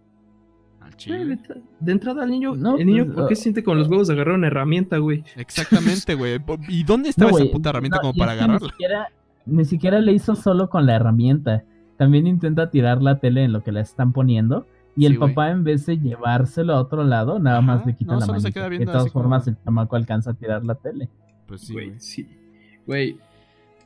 de, 1.06 1.93
entrada 1.93 2.23
al 2.23 2.31
niño, 2.31 2.55
el 2.55 2.86
niño, 2.86 3.05
pues, 3.06 3.16
¿por 3.16 3.28
qué 3.28 3.36
se 3.36 3.43
siente 3.43 3.62
con 3.62 3.78
los 3.78 3.89
huevos 3.89 4.09
de 4.09 4.15
agarrar 4.15 4.35
una 4.35 4.47
herramienta, 4.47 4.98
güey? 4.98 5.24
Exactamente, 5.36 6.15
güey. 6.15 6.39
¿Y 6.69 6.85
dónde 6.85 7.09
estaba 7.09 7.31
esa 7.31 7.51
puta 7.51 7.70
herramienta 7.70 8.01
como 8.01 8.15
para 8.15 8.32
agarrarla? 8.32 8.73
Ni 9.47 9.65
siquiera, 9.65 10.01
le 10.01 10.12
hizo 10.12 10.36
solo 10.36 10.69
con 10.69 10.86
la 10.86 10.97
herramienta. 10.97 11.65
También 11.97 12.27
intenta 12.27 12.70
tirar 12.70 13.02
la 13.02 13.19
tele 13.19 13.44
en 13.44 13.52
lo 13.52 13.62
que 13.62 13.73
le 13.73 13.81
están 13.81 14.12
poniendo. 14.12 14.66
Y 14.97 15.06
el 15.06 15.19
papá, 15.19 15.51
en 15.51 15.65
vez 15.65 15.86
de 15.86 15.98
llevárselo 15.98 16.74
a 16.74 16.81
otro 16.81 17.05
lado, 17.05 17.39
nada 17.39 17.60
más 17.60 17.86
le 17.86 17.94
quita 17.94 18.16
la 18.16 18.27
mano. 18.27 18.40
De 18.40 18.85
todas 18.85 19.12
formas, 19.12 19.47
el 19.47 19.56
chamaco 19.65 19.97
alcanza 19.97 20.32
a 20.32 20.35
tirar 20.35 20.65
la 20.65 20.74
tele. 20.74 21.09
Pues 21.47 21.62
sí, 21.62 21.73
güey. 21.73 21.93
Sí. 21.98 22.28
Güey. 22.86 23.16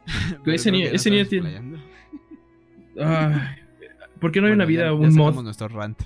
ese 0.47 0.73
niño, 0.73 0.87
ese 0.93 1.11
niño 1.11 1.27
tiene. 1.27 1.61
Ay, 2.99 3.61
¿Por 4.23 4.31
qué 4.31 4.40
no 4.40 4.47
hay 4.47 4.53
una 4.53 4.66
vida, 4.66 4.94
un 4.94 5.12
mod? 5.16 5.43
nuestro 5.43 5.66
rant. 5.66 6.01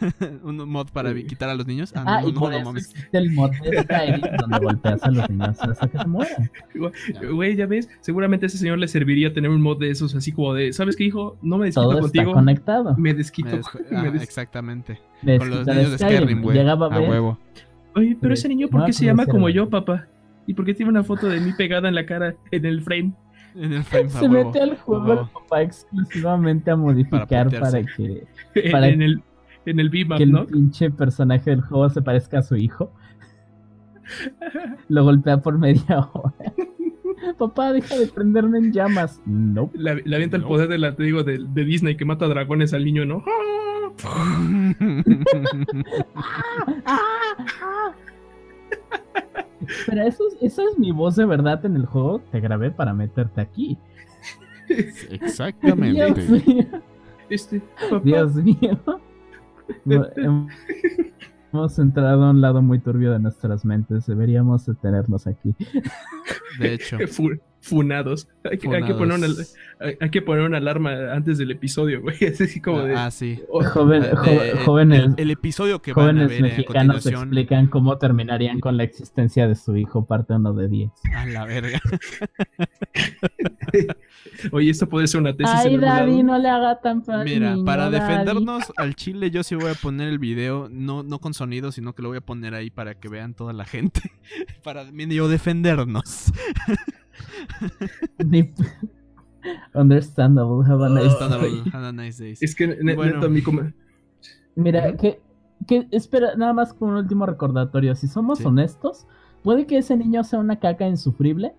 un 0.44 0.68
mod 0.68 0.88
para 0.92 1.14
quitar 1.14 1.48
a 1.48 1.54
los 1.54 1.66
niños. 1.66 1.94
Ah, 1.96 2.20
no, 2.20 2.28
y 2.28 2.32
no, 2.32 2.40
por 2.40 2.52
no, 2.52 2.76
eso 2.76 2.94
el 3.12 3.30
mod 3.30 3.52
de 3.52 3.82
Skyrim 3.82 4.20
donde 4.38 4.58
golpeas 4.58 5.02
a 5.02 5.10
los 5.10 5.30
niños 5.30 5.58
hasta 5.58 5.88
que 5.88 5.96
se 5.96 6.06
mueran. 6.06 6.50
Güey, 7.32 7.56
ya 7.56 7.64
ves, 7.64 7.88
seguramente 8.00 8.44
a 8.44 8.48
ese 8.48 8.58
señor 8.58 8.78
le 8.78 8.86
serviría 8.86 9.32
tener 9.32 9.50
un 9.50 9.62
mod 9.62 9.78
de 9.78 9.88
esos, 9.88 10.14
así 10.14 10.30
como 10.30 10.52
de, 10.52 10.74
¿sabes 10.74 10.94
qué, 10.94 11.04
hijo? 11.04 11.38
No 11.40 11.56
me 11.56 11.64
desquito 11.64 11.88
Todo 11.88 12.00
contigo. 12.00 12.24
Está 12.24 12.34
conectado. 12.34 12.96
Me 12.98 13.14
desquito. 13.14 13.60
Ah, 13.90 14.12
exactamente. 14.20 15.00
Con 15.22 15.48
los 15.48 15.66
niños 15.66 15.92
de 15.92 15.98
Skyrim, 15.98 16.42
güey. 16.42 16.58
A, 16.58 16.70
a 16.70 17.00
huevo. 17.00 17.38
Oye, 17.96 18.14
pero 18.20 18.34
ese 18.34 18.46
niño, 18.46 18.68
¿por 18.68 18.84
qué 18.84 18.92
se 18.92 19.06
llama 19.06 19.24
como 19.24 19.48
yo, 19.48 19.70
papá? 19.70 20.06
¿Y 20.46 20.52
por 20.52 20.66
qué 20.66 20.74
tiene 20.74 20.90
una 20.90 21.02
foto 21.02 21.28
de 21.28 21.40
mí 21.40 21.52
pegada 21.56 21.88
en 21.88 21.94
la 21.94 22.04
cara, 22.04 22.36
en 22.50 22.66
el 22.66 22.82
frame? 22.82 23.14
Se 23.54 24.28
mete 24.28 24.60
al 24.60 24.76
juego 24.78 25.30
papá 25.32 25.62
exclusivamente 25.62 26.72
a 26.72 26.76
modificar 26.76 27.48
para, 27.60 27.84
que. 27.84 28.26
Para 28.72 28.88
en 28.88 29.02
el, 29.02 29.22
en 29.64 29.80
el 29.80 29.90
que 29.90 30.24
el 30.24 30.46
pinche 30.46 30.90
personaje 30.90 31.50
del 31.50 31.60
juego 31.60 31.88
se 31.88 32.02
parezca 32.02 32.40
a 32.40 32.42
su 32.42 32.56
hijo. 32.56 32.92
Lo 34.88 35.04
golpea 35.04 35.40
por 35.40 35.58
media 35.58 36.10
hora. 36.12 36.34
Papá, 37.38 37.72
deja 37.72 37.96
de 37.96 38.08
prenderme 38.08 38.58
en 38.58 38.72
llamas. 38.72 39.22
No. 39.24 39.70
Le, 39.72 40.02
avienta 40.14 40.36
el 40.36 40.42
poder 40.42 40.68
de 40.68 40.78
la, 40.78 40.94
te 40.94 41.04
digo, 41.04 41.22
de, 41.22 41.38
de, 41.38 41.64
Disney 41.64 41.96
que 41.96 42.04
mata 42.04 42.26
dragones 42.26 42.74
al 42.74 42.84
niño, 42.84 43.06
¿no? 43.06 43.24
Pero 49.86 50.02
eso, 50.02 50.24
esa 50.40 50.62
es 50.62 50.78
mi 50.78 50.92
voz 50.92 51.16
de 51.16 51.24
verdad 51.24 51.64
en 51.66 51.76
el 51.76 51.86
juego. 51.86 52.20
Te 52.30 52.40
grabé 52.40 52.70
para 52.70 52.92
meterte 52.92 53.40
aquí. 53.40 53.78
Exactamente. 55.10 56.14
Dios 56.14 56.46
mío. 56.46 56.66
Este, 57.28 57.62
Dios 58.02 58.34
mío. 58.34 58.80
Hemos 61.52 61.78
entrado 61.78 62.24
a 62.24 62.30
un 62.30 62.40
lado 62.40 62.62
muy 62.62 62.80
turbio 62.80 63.12
de 63.12 63.18
nuestras 63.18 63.64
mentes. 63.64 64.06
Deberíamos 64.06 64.68
tenernos 64.80 65.26
aquí. 65.26 65.54
De 66.58 66.74
hecho 66.74 66.98
funados. 67.64 68.28
Hay 68.44 68.58
que, 68.58 68.68
Hay, 68.68 68.84
que 68.84 68.92
poner 68.94 69.18
una, 69.18 69.26
hay, 70.00 70.10
que 70.10 70.20
poner 70.20 70.44
una 70.44 70.58
alarma 70.58 71.14
antes 71.14 71.38
del 71.38 71.50
episodio, 71.50 72.02
güey. 72.02 72.16
Es 72.20 72.40
así 72.40 72.60
como 72.60 72.82
de. 72.82 72.94
Ah, 72.94 73.10
sí. 73.10 73.40
jóvenes. 74.64 75.10
El, 75.16 75.30
episodio 75.30 75.80
que 75.80 75.94
van 75.94 76.18
a 76.18 76.26
ver 76.26 76.42
mexicanos 76.42 77.06
explican 77.06 77.68
cómo 77.68 77.96
terminarían 77.96 78.60
con 78.60 78.76
la 78.76 78.84
existencia 78.84 79.48
de 79.48 79.54
su 79.54 79.76
hijo, 79.76 80.04
parte 80.04 80.34
uno 80.34 80.52
de 80.52 80.68
10. 80.68 80.90
A 81.16 81.26
la 81.26 81.46
verga. 81.46 81.80
Oye, 84.52 84.70
esto 84.70 84.88
puede 84.88 85.06
ser 85.06 85.20
una 85.20 85.34
tesis. 85.34 85.54
Ay, 85.54 85.78
Daddy, 85.78 86.22
no 86.22 86.38
le 86.38 86.48
haga 86.48 86.80
tan 86.80 87.02
fácil. 87.02 87.40
Mira, 87.40 87.56
para 87.64 87.88
defendernos 87.88 88.72
al 88.76 88.94
chile, 88.94 89.30
yo 89.30 89.42
sí 89.42 89.54
voy 89.54 89.70
a 89.70 89.74
poner 89.74 90.08
el 90.08 90.18
video, 90.18 90.68
no, 90.70 91.02
no 91.02 91.18
con 91.18 91.32
sonido, 91.32 91.72
sino 91.72 91.94
que 91.94 92.02
lo 92.02 92.08
voy 92.08 92.18
a 92.18 92.20
poner 92.20 92.54
ahí 92.54 92.70
para 92.70 92.94
que 92.94 93.08
vean 93.08 93.32
toda 93.34 93.52
la 93.54 93.64
gente. 93.64 94.02
para 94.62 94.84
medio 94.92 95.28
defendernos. 95.28 96.32
Understandable. 99.74 100.64
Have 100.64 100.82
a 100.82 100.88
nice 100.88 101.14
day. 101.18 101.62
Have 101.72 101.86
a 101.86 101.92
nice 101.92 102.22
day. 102.22 102.34
Es 102.40 102.54
que 102.54 102.78
bueno. 102.94 103.28
mi 103.28 103.42
Mira, 104.56 104.96
que, 104.96 105.20
que 105.66 105.86
espera, 105.90 106.34
nada 106.36 106.52
más 106.52 106.72
como 106.72 106.92
un 106.92 106.98
último 106.98 107.26
recordatorio. 107.26 107.94
Si 107.94 108.08
somos 108.08 108.44
honestos, 108.44 109.06
puede 109.42 109.66
que 109.66 109.78
ese 109.78 109.96
niño 109.96 110.24
sea 110.24 110.38
una 110.38 110.58
caca 110.58 110.86
insufrible, 110.86 111.54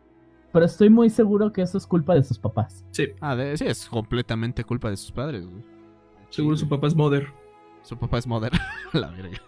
pero 0.51 0.65
estoy 0.65 0.89
muy 0.89 1.09
seguro 1.09 1.51
que 1.51 1.61
eso 1.61 1.77
es 1.77 1.85
culpa 1.85 2.15
de 2.15 2.23
sus 2.23 2.39
papás. 2.39 2.85
Sí. 2.91 3.09
Ah, 3.21 3.37
sí, 3.55 3.65
es 3.65 3.87
completamente 3.87 4.63
culpa 4.63 4.89
de 4.89 4.97
sus 4.97 5.11
padres, 5.11 5.45
Seguro 6.29 6.57
su 6.57 6.67
papá 6.67 6.87
es 6.87 6.95
mother. 6.95 7.27
Su 7.83 7.97
papá 7.97 8.17
es 8.17 8.27
mother. 8.27 8.51
La 8.93 9.09
verga. 9.11 9.41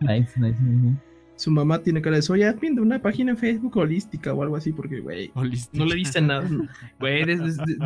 nice, 0.00 0.38
nice, 0.38 0.60
nice 0.60 1.15
su 1.36 1.50
mamá 1.50 1.80
tiene 1.80 2.00
cara 2.00 2.16
de 2.16 2.22
soya 2.22 2.52
viendo 2.54 2.82
una 2.82 3.00
página 3.00 3.32
en 3.32 3.36
Facebook 3.36 3.76
holística 3.76 4.32
o 4.32 4.42
algo 4.42 4.56
así, 4.56 4.72
porque, 4.72 5.00
güey, 5.00 5.30
no 5.72 5.84
le 5.84 5.94
dicen 5.94 6.28
nada. 6.28 6.48
Güey, 6.98 7.24
de, 7.24 7.36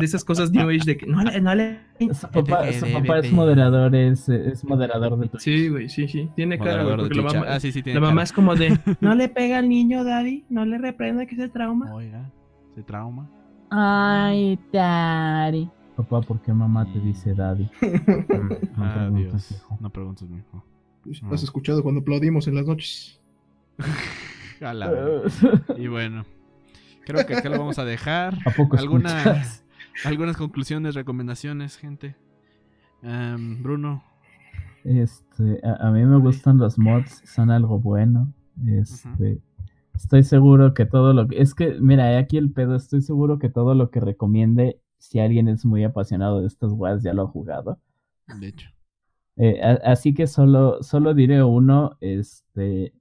esas 0.01 0.23
cosas 0.23 0.51
New 0.51 0.69
Age 0.69 0.85
de 0.85 0.97
que 0.97 1.05
no 1.05 1.21
le. 1.23 1.41
No 1.41 1.53
le 1.53 1.79
su 1.99 2.27
papá, 2.29 2.71
su 2.71 2.91
papá 2.91 3.19
es 3.19 3.31
moderador, 3.31 3.93
es, 3.95 4.29
es 4.29 4.63
moderador 4.63 5.19
de 5.19 5.27
Twitch. 5.27 5.41
Sí, 5.41 5.69
güey, 5.69 5.89
sí, 5.89 6.07
sí. 6.07 6.29
Tiene 6.35 6.57
cara, 6.57 6.83
güey, 6.83 6.95
porque 6.95 7.15
la 7.15 7.23
mamá, 7.23 7.45
ah, 7.47 7.59
sí, 7.59 7.71
sí, 7.71 7.81
la 7.83 7.99
mamá 7.99 8.23
es 8.23 8.31
como 8.31 8.55
de: 8.55 8.79
No 9.01 9.15
le 9.15 9.27
pega 9.27 9.59
al 9.59 9.69
niño, 9.69 10.03
daddy, 10.03 10.45
no 10.49 10.65
le 10.65 10.77
reprenda 10.77 11.25
que 11.25 11.35
se 11.35 11.49
trauma. 11.49 11.93
Oiga, 11.93 12.31
se 12.73 12.83
trauma. 12.83 13.29
Ay, 13.69 14.57
daddy. 14.71 15.69
Papá, 15.97 16.21
¿por 16.21 16.41
qué 16.41 16.53
mamá 16.53 16.85
te 16.91 16.99
dice 16.99 17.33
daddy? 17.33 17.69
no, 18.77 18.93
preguntes, 18.93 19.65
no 19.79 19.89
preguntes, 19.89 20.29
hijo. 20.29 20.65
Pues, 21.03 21.21
¿Has 21.31 21.43
escuchado 21.43 21.83
cuando 21.83 22.01
aplaudimos 22.01 22.47
en 22.47 22.55
las 22.55 22.65
noches? 22.65 23.20
y 25.77 25.87
bueno, 25.87 26.25
creo 27.05 27.25
que 27.25 27.35
acá 27.35 27.49
lo 27.49 27.59
vamos 27.59 27.79
a 27.79 27.85
dejar. 27.85 28.37
¿A 28.45 28.51
poco 28.51 28.77
algunas, 28.77 29.63
algunas 30.05 30.37
conclusiones, 30.37 30.95
recomendaciones, 30.95 31.77
gente. 31.77 32.15
Bruno. 33.01 34.03
Este, 34.83 35.61
a, 35.63 35.91
mí 35.91 36.03
me 36.05 36.17
gustan 36.17 36.57
los 36.57 36.77
mods, 36.77 37.21
son 37.25 37.51
algo 37.51 37.79
bueno. 37.79 38.33
Este, 38.67 39.41
estoy 39.95 40.23
seguro 40.23 40.73
que 40.73 40.85
todo 40.85 41.13
lo 41.13 41.27
que 41.27 41.41
es 41.41 41.53
que 41.53 41.77
mira, 41.79 42.17
aquí 42.17 42.37
el 42.37 42.51
pedo, 42.51 42.75
estoy 42.75 43.01
seguro 43.01 43.39
que 43.39 43.49
todo 43.49 43.75
lo 43.75 43.89
que 43.89 43.99
recomiende 43.99 44.79
si 44.97 45.19
alguien 45.19 45.47
es 45.47 45.65
muy 45.65 45.83
apasionado 45.83 46.41
de 46.41 46.47
estos 46.47 46.73
weas 46.73 47.01
ya 47.03 47.13
lo 47.13 47.23
ha 47.23 47.27
jugado. 47.27 47.79
De 48.39 48.47
hecho. 48.47 48.69
Eh, 49.37 49.59
así 49.83 50.13
que 50.13 50.27
solo, 50.27 50.83
solo 50.83 51.13
diré 51.13 51.43
uno, 51.43 51.97
este, 52.01 52.93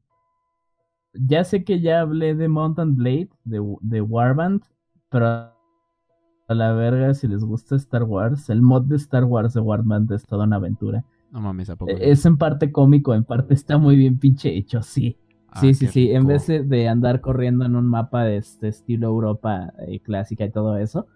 ya 1.14 1.44
sé 1.44 1.64
que 1.64 1.80
ya 1.80 2.00
hablé 2.00 2.34
de 2.34 2.48
Mountain 2.48 2.96
Blade, 2.96 3.30
de, 3.44 3.62
de 3.80 4.00
Warband, 4.00 4.62
pero 5.08 5.26
a 5.26 6.54
la 6.54 6.72
verga, 6.72 7.14
si 7.14 7.28
les 7.28 7.44
gusta 7.44 7.76
Star 7.76 8.02
Wars, 8.02 8.50
el 8.50 8.60
mod 8.60 8.82
de 8.82 8.96
Star 8.96 9.24
Wars 9.24 9.54
de 9.54 9.60
Warband 9.60 10.10
es 10.12 10.24
toda 10.24 10.44
una 10.44 10.56
aventura. 10.56 11.04
No 11.30 11.40
mames, 11.40 11.70
¿a 11.70 11.76
poco? 11.76 11.92
E, 11.92 12.10
es 12.10 12.26
en 12.26 12.36
parte 12.36 12.72
cómico, 12.72 13.14
en 13.14 13.24
parte 13.24 13.54
está 13.54 13.78
muy 13.78 13.96
bien 13.96 14.18
pinche 14.18 14.56
hecho, 14.56 14.82
sí. 14.82 15.16
Ah, 15.48 15.60
sí, 15.60 15.74
sí, 15.74 15.86
sí. 15.86 16.10
En 16.10 16.26
vez 16.26 16.46
de 16.46 16.88
andar 16.88 17.20
corriendo 17.20 17.64
en 17.64 17.76
un 17.76 17.86
mapa 17.86 18.24
de 18.24 18.36
este 18.36 18.68
estilo 18.68 19.08
Europa 19.08 19.72
eh, 19.86 20.00
clásica 20.00 20.44
y 20.44 20.50
todo 20.50 20.76
eso, 20.76 21.06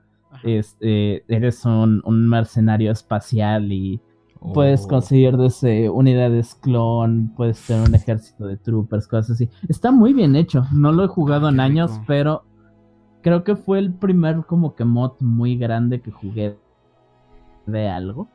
este, 0.42 1.24
eres 1.32 1.64
un, 1.64 2.02
un 2.04 2.28
mercenario 2.28 2.90
espacial 2.90 3.72
y 3.72 4.00
Puedes 4.52 4.84
oh. 4.84 4.88
conseguir 4.88 5.36
desde 5.36 5.88
unidades 5.88 6.54
clon, 6.56 7.32
puedes 7.34 7.64
tener 7.66 7.88
un 7.88 7.94
ejército 7.94 8.46
de 8.46 8.58
troopers, 8.58 9.08
cosas 9.08 9.30
así. 9.30 9.48
Está 9.68 9.90
muy 9.90 10.12
bien 10.12 10.36
hecho. 10.36 10.64
No 10.72 10.92
lo 10.92 11.04
he 11.04 11.08
jugado 11.08 11.46
ah, 11.46 11.50
en 11.50 11.60
años, 11.60 11.98
pero 12.06 12.44
creo 13.22 13.42
que 13.42 13.56
fue 13.56 13.78
el 13.78 13.94
primer 13.94 14.44
como 14.44 14.74
que 14.74 14.84
mod 14.84 15.12
muy 15.20 15.56
grande 15.56 16.02
que 16.02 16.10
jugué 16.10 16.58
de 17.66 17.88
algo. 17.88 18.28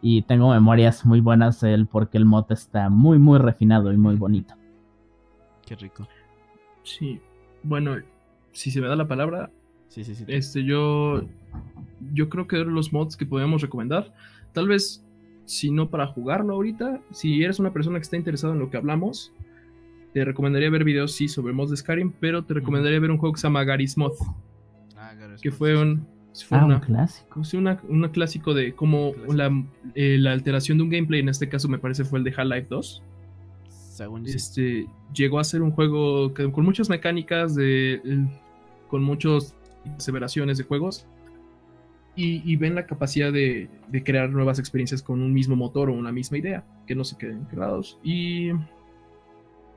Y 0.00 0.22
tengo 0.22 0.50
memorias 0.50 1.04
muy 1.04 1.20
buenas 1.20 1.60
de 1.60 1.74
él 1.74 1.86
porque 1.86 2.16
el 2.16 2.24
mod 2.24 2.50
está 2.50 2.88
muy, 2.88 3.18
muy 3.18 3.38
refinado 3.38 3.92
y 3.92 3.98
muy 3.98 4.16
bonito. 4.16 4.54
Qué 5.66 5.76
rico. 5.76 6.08
Sí. 6.84 7.20
Bueno, 7.62 7.96
si 8.52 8.70
se 8.70 8.80
me 8.80 8.88
da 8.88 8.96
la 8.96 9.06
palabra. 9.06 9.50
Sí, 9.88 10.04
sí, 10.04 10.14
sí. 10.14 10.24
Este, 10.26 10.64
yo. 10.64 11.22
Yo 12.14 12.30
creo 12.30 12.46
que 12.46 12.58
eran 12.60 12.74
los 12.74 12.94
mods 12.94 13.16
que 13.16 13.26
podemos 13.26 13.60
recomendar. 13.60 14.14
Tal 14.54 14.68
vez 14.68 15.04
si 15.50 15.72
no 15.72 15.90
para 15.90 16.06
jugarlo 16.06 16.54
ahorita. 16.54 17.00
Si 17.10 17.42
eres 17.42 17.58
una 17.58 17.72
persona 17.72 17.98
que 17.98 18.02
está 18.02 18.16
interesada 18.16 18.52
en 18.52 18.60
lo 18.60 18.70
que 18.70 18.76
hablamos, 18.76 19.32
te 20.12 20.24
recomendaría 20.24 20.70
ver 20.70 20.84
videos, 20.84 21.12
sí, 21.12 21.26
sobre 21.26 21.52
mods 21.52 21.72
de 21.72 21.76
Skyrim, 21.76 22.12
pero 22.20 22.44
te 22.44 22.54
recomendaría 22.54 23.00
ver 23.00 23.10
un 23.10 23.18
juego 23.18 23.32
que 23.32 23.40
se 23.40 23.48
llama 23.48 23.64
Garry's 23.64 23.98
Mod. 23.98 24.12
Ah, 24.96 25.12
que 25.42 25.50
fue 25.50 25.76
un... 25.76 26.06
ah, 26.50 26.64
un 26.64 26.78
clásico. 26.78 27.40
un 27.88 28.08
clásico 28.10 28.54
de 28.54 28.74
cómo 28.74 29.12
eh, 29.96 30.18
la, 30.18 30.30
alteración 30.32 30.78
de 30.78 30.84
un 30.84 30.90
gameplay, 30.90 31.18
en 31.18 31.28
este 31.28 31.48
caso 31.48 31.68
me 31.68 31.78
parece 31.78 32.04
fue 32.04 32.20
el 32.20 32.24
de 32.24 32.32
Half-Life 32.36 32.68
2. 32.70 33.02
este, 34.26 34.86
llegó 35.12 35.40
a 35.40 35.44
ser 35.44 35.62
un 35.62 35.72
juego 35.72 36.32
con 36.32 36.64
muchas 36.64 36.88
mecánicas, 36.88 37.56
de, 37.56 38.00
con 38.86 39.02
muchas 39.02 39.56
aseveraciones 39.98 40.58
de 40.58 40.64
juegos 40.64 41.08
y, 42.16 42.56
ven 42.56 42.74
la 42.74 42.86
capacidad 42.86 43.32
de, 43.32 43.68
crear 44.04 44.30
nuevas 44.30 44.58
experiencias 44.58 45.02
con 45.02 45.22
un 45.22 45.32
mismo 45.32 45.56
motor 45.56 45.88
o 45.88 45.94
una 45.94 46.12
misma 46.12 46.38
idea, 46.38 46.64
que 46.86 46.94
no 46.94 47.04
se 47.04 47.16
queden 47.16 47.46
quedados. 47.46 47.98
Y 48.02 48.50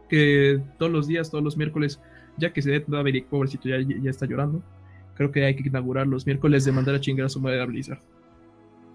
que 0.09 0.61
todos 0.77 0.91
los 0.91 1.07
días, 1.07 1.31
todos 1.31 1.43
los 1.43 1.57
miércoles, 1.57 2.01
ya 2.37 2.51
que 2.51 2.61
se 2.61 2.71
dé 2.71 2.81
pobrecito, 2.81 3.69
ya, 3.69 3.77
ya 3.79 4.09
está 4.09 4.25
llorando, 4.25 4.61
creo 5.15 5.31
que 5.31 5.45
hay 5.45 5.55
que 5.55 5.67
inaugurar 5.67 6.07
los 6.07 6.25
miércoles 6.25 6.65
de 6.65 6.71
mandar 6.71 6.95
a 6.95 6.99
chingar 6.99 7.27
a 7.27 7.29
su 7.29 7.39
madre 7.39 7.61
a 7.61 7.65
Blizzard. 7.65 7.99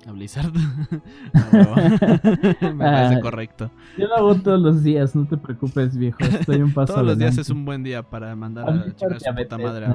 ¿A 0.06 0.12
Blizzard? 0.12 0.52
Me 1.32 2.74
parece 2.74 3.15
ah, 3.15 3.20
correcto. 3.23 3.70
Yo 3.97 4.06
lo 4.06 4.16
hago 4.16 4.35
todos 4.36 4.60
los 4.60 4.82
días, 4.82 5.16
no 5.16 5.27
te 5.27 5.36
preocupes, 5.36 5.97
viejo. 5.97 6.19
Estoy 6.20 6.62
un 6.62 6.73
paso 6.74 6.94
Todos 6.94 7.06
los 7.06 7.19
días 7.19 7.39
es 7.39 7.51
un 7.51 7.65
buen 7.65 7.82
día 7.82 8.02
para 8.02 8.35
mandar 8.36 8.69
a, 8.69 8.94
chingar 8.94 9.16
a 9.16 9.20
su 9.20 9.35
puta 9.35 9.59
madre. 9.59 9.86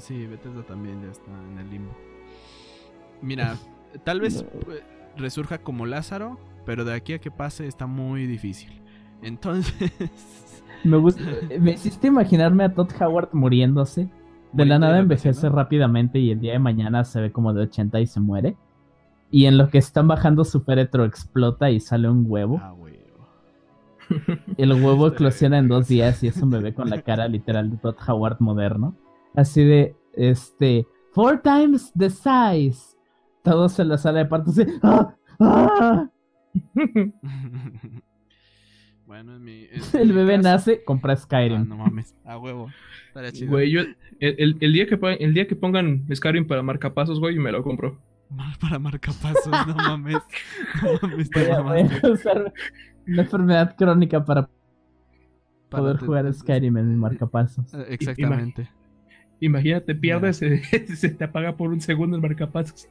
sí, 0.00 0.26
Bethesda 0.26 0.62
también 0.62 1.00
ya 1.02 1.10
está 1.10 1.30
en 1.52 1.58
el 1.58 1.70
limbo. 1.70 2.09
Mira, 3.22 3.56
tal 4.04 4.20
vez 4.20 4.42
eh, 4.42 4.82
resurja 5.16 5.58
como 5.58 5.86
Lázaro, 5.86 6.38
pero 6.64 6.84
de 6.84 6.94
aquí 6.94 7.12
a 7.12 7.18
que 7.18 7.30
pase 7.30 7.66
está 7.66 7.86
muy 7.86 8.26
difícil. 8.26 8.70
Entonces. 9.22 9.92
Me 10.84 10.96
gusta. 10.96 11.22
Me 11.60 11.72
hiciste 11.72 12.06
imaginarme 12.06 12.64
a 12.64 12.74
Todd 12.74 12.90
Howard 13.00 13.30
muriéndose. 13.32 14.08
De 14.52 14.64
la 14.64 14.78
nada 14.78 14.98
envejece 14.98 15.48
rápidamente 15.48 16.18
y 16.18 16.32
el 16.32 16.40
día 16.40 16.52
de 16.52 16.58
mañana 16.58 17.04
se 17.04 17.20
ve 17.20 17.30
como 17.30 17.52
de 17.52 17.62
80 17.62 18.00
y 18.00 18.06
se 18.06 18.18
muere. 18.18 18.56
Y 19.30 19.46
en 19.46 19.56
lo 19.56 19.68
que 19.68 19.78
están 19.78 20.08
bajando 20.08 20.44
su 20.44 20.62
féretro 20.62 21.04
explota 21.04 21.70
y 21.70 21.78
sale 21.78 22.08
un 22.08 22.24
huevo. 22.26 22.58
Ah, 22.60 22.72
huevo. 22.72 22.96
El 24.56 24.72
huevo 24.72 25.06
eclosiona 25.06 25.58
en 25.58 25.68
dos 25.68 25.86
días 25.86 26.22
y 26.24 26.26
es 26.26 26.36
un 26.42 26.50
bebé 26.50 26.74
con 26.74 26.90
la 26.90 27.02
cara 27.02 27.28
literal 27.28 27.70
de 27.70 27.76
Todd 27.76 27.94
Howard 28.08 28.38
moderno. 28.40 28.96
Así 29.36 29.62
de, 29.62 29.94
este, 30.14 30.84
four 31.12 31.40
times 31.40 31.92
the 31.96 32.10
size 32.10 32.96
todo 33.42 33.68
se 33.68 33.84
le 33.84 33.98
sale 33.98 34.20
de 34.20 34.26
parte 34.26 34.50
así. 34.50 34.64
¡Ah! 34.82 35.14
¡Ah! 35.40 36.08
bueno, 39.06 39.36
en 39.36 39.44
mi, 39.44 39.66
el 39.92 40.12
bebé 40.12 40.38
nace, 40.38 40.82
compra 40.84 41.16
Skyrim. 41.16 41.62
Ah, 41.62 41.64
no 41.64 41.76
mames, 41.76 42.16
a 42.24 42.38
huevo. 42.38 42.70
Estaría 43.08 43.32
chido. 43.32 43.50
Güey, 43.50 43.70
yo, 43.70 43.82
el, 44.18 44.56
el, 44.60 44.72
día 44.72 44.86
que, 44.86 44.98
el 45.20 45.34
día 45.34 45.46
que 45.46 45.56
pongan 45.56 46.06
Skyrim 46.14 46.46
para 46.46 46.62
marcapasos, 46.62 47.20
güey, 47.20 47.38
me 47.38 47.52
lo 47.52 47.62
compro. 47.62 48.00
Para 48.60 48.78
marcapasos, 48.78 49.48
no 49.66 49.74
mames. 49.74 50.18
No 50.82 50.98
mames, 51.08 51.30
voy, 51.30 51.44
a, 51.44 51.60
voy 51.60 51.80
a 51.80 52.08
usar 52.10 52.52
una 53.06 53.22
enfermedad 53.22 53.74
crónica 53.76 54.24
para, 54.24 54.48
poder 55.70 55.96
jugar 55.98 56.32
Skyrim 56.32 56.76
en 56.76 56.90
mi 56.90 56.96
marcapasos. 56.96 57.72
Eh, 57.72 57.86
exactamente. 57.90 58.68
Imagínate, 59.40 59.94
pierdes, 59.94 60.36
se, 60.36 60.62
se, 60.96 61.08
te 61.10 61.24
apaga 61.24 61.56
por 61.56 61.70
un 61.70 61.80
segundo 61.80 62.16
el 62.16 62.22
marcapasos. 62.22 62.88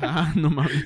Ah, 0.00 0.32
no 0.36 0.50
mames. 0.50 0.84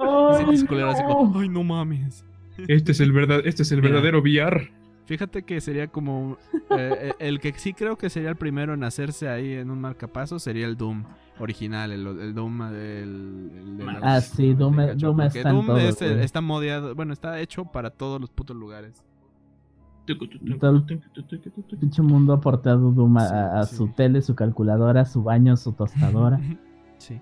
Ay, 0.00 1.48
no. 1.48 1.64
mames. 1.64 2.24
Este 2.68 2.92
es 2.92 3.00
el, 3.00 3.12
verdad, 3.12 3.40
este 3.44 3.62
es 3.62 3.72
el 3.72 3.80
verdadero 3.80 4.20
VR. 4.20 4.70
Fíjate 5.06 5.42
que 5.42 5.60
sería 5.60 5.88
como. 5.88 6.36
Eh, 6.52 6.96
eh, 7.00 7.12
el 7.18 7.40
que 7.40 7.52
sí 7.54 7.72
creo 7.72 7.96
que 7.96 8.10
sería 8.10 8.28
el 8.28 8.36
primero 8.36 8.74
en 8.74 8.84
hacerse 8.84 9.28
ahí 9.28 9.54
en 9.54 9.70
un 9.70 9.80
marcapaso 9.80 10.38
sería 10.38 10.66
el 10.66 10.76
Doom 10.76 11.04
original, 11.40 11.90
el, 11.90 12.34
Doom 12.34 12.70
del. 12.70 13.50
ah, 14.02 14.20
sí, 14.20 14.54
Doom, 14.54 14.76
Doom 14.96 15.20
está 15.22 15.50
Doom 15.50 15.76
está 15.78 16.40
modiado, 16.40 16.94
bueno, 16.94 17.12
está 17.12 17.40
hecho 17.40 17.64
para 17.64 17.90
todos 17.90 18.20
los 18.20 18.30
putos 18.30 18.56
lugares. 18.56 19.02
Todo 20.60 20.84
mundo 22.02 22.32
ha 22.32 22.40
portado 22.40 22.90
Doom 22.92 23.18
a, 23.18 23.64
su 23.64 23.88
tele, 23.88 24.22
su 24.22 24.34
calculadora, 24.34 25.04
su 25.04 25.22
baño, 25.22 25.56
su 25.56 25.72
tostadora. 25.72 26.40
sí. 26.98 27.20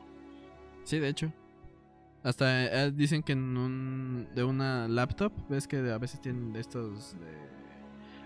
Sí, 0.89 0.99
de 0.99 1.09
hecho. 1.09 1.31
Hasta 2.23 2.65
eh, 2.65 2.91
dicen 2.91 3.23
que 3.23 3.33
en 3.33 3.59
un, 3.59 4.27
de 4.35 4.43
una 4.43 4.89
laptop, 4.89 5.31
ves 5.51 5.69
que 5.69 5.77
a 5.77 5.99
veces 5.99 6.19
tienen 6.23 6.55
de 6.55 6.61
estos 6.61 7.15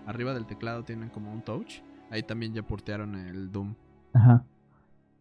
arriba 0.05 0.33
del 0.33 0.45
teclado 0.45 0.81
tienen 0.83 1.09
como 1.09 1.33
un 1.33 1.41
touch. 1.41 1.81
Ahí 2.09 2.23
también 2.23 2.53
ya 2.53 2.63
portearon 2.63 3.15
el 3.15 3.51
Doom. 3.51 3.75
Ajá. 4.13 4.45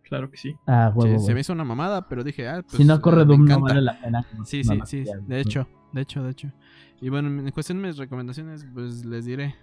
Claro 0.05 0.31
que 0.31 0.37
sí. 0.37 0.55
Ah, 0.69 0.93
huevo, 0.95 1.19
Se 1.19 1.35
me 1.35 1.41
hizo 1.41 1.53
una 1.53 1.65
mamada, 1.65 2.07
pero 2.09 2.23
dije, 2.23 2.49
ah, 2.49 2.63
pues, 2.63 2.77
Si 2.77 2.85
no 2.85 3.01
corre 3.01 3.25
Doom, 3.25 3.45
no 3.45 3.61
vale 3.61 3.83
la 3.83 4.01
pena. 4.01 4.25
Sí, 4.45 4.63
sí, 4.63 4.81
sí. 4.85 5.05
De 5.27 5.41
hecho, 5.41 5.67
de 5.91 6.01
hecho, 6.01 6.23
de 6.23 6.31
hecho. 6.31 6.53
Y 7.01 7.09
bueno, 7.09 7.29
en 7.29 7.51
cuestión 7.51 7.83
de 7.83 7.89
mis 7.89 7.97
recomendaciones, 7.97 8.69
pues 8.73 9.05
les 9.05 9.25
diré. 9.25 9.57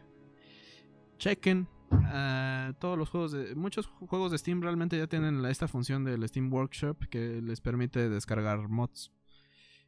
Chequen 1.17 1.65
Uh, 1.91 2.73
todos 2.79 2.97
los 2.97 3.09
juegos 3.09 3.31
de 3.31 3.55
muchos 3.55 3.87
juegos 3.87 4.31
de 4.31 4.37
Steam 4.37 4.61
realmente 4.61 4.97
ya 4.97 5.07
tienen 5.07 5.43
esta 5.45 5.67
función 5.67 6.03
del 6.03 6.27
Steam 6.27 6.51
Workshop 6.51 7.07
que 7.09 7.41
les 7.41 7.61
permite 7.61 8.09
descargar 8.09 8.67
mods. 8.69 9.11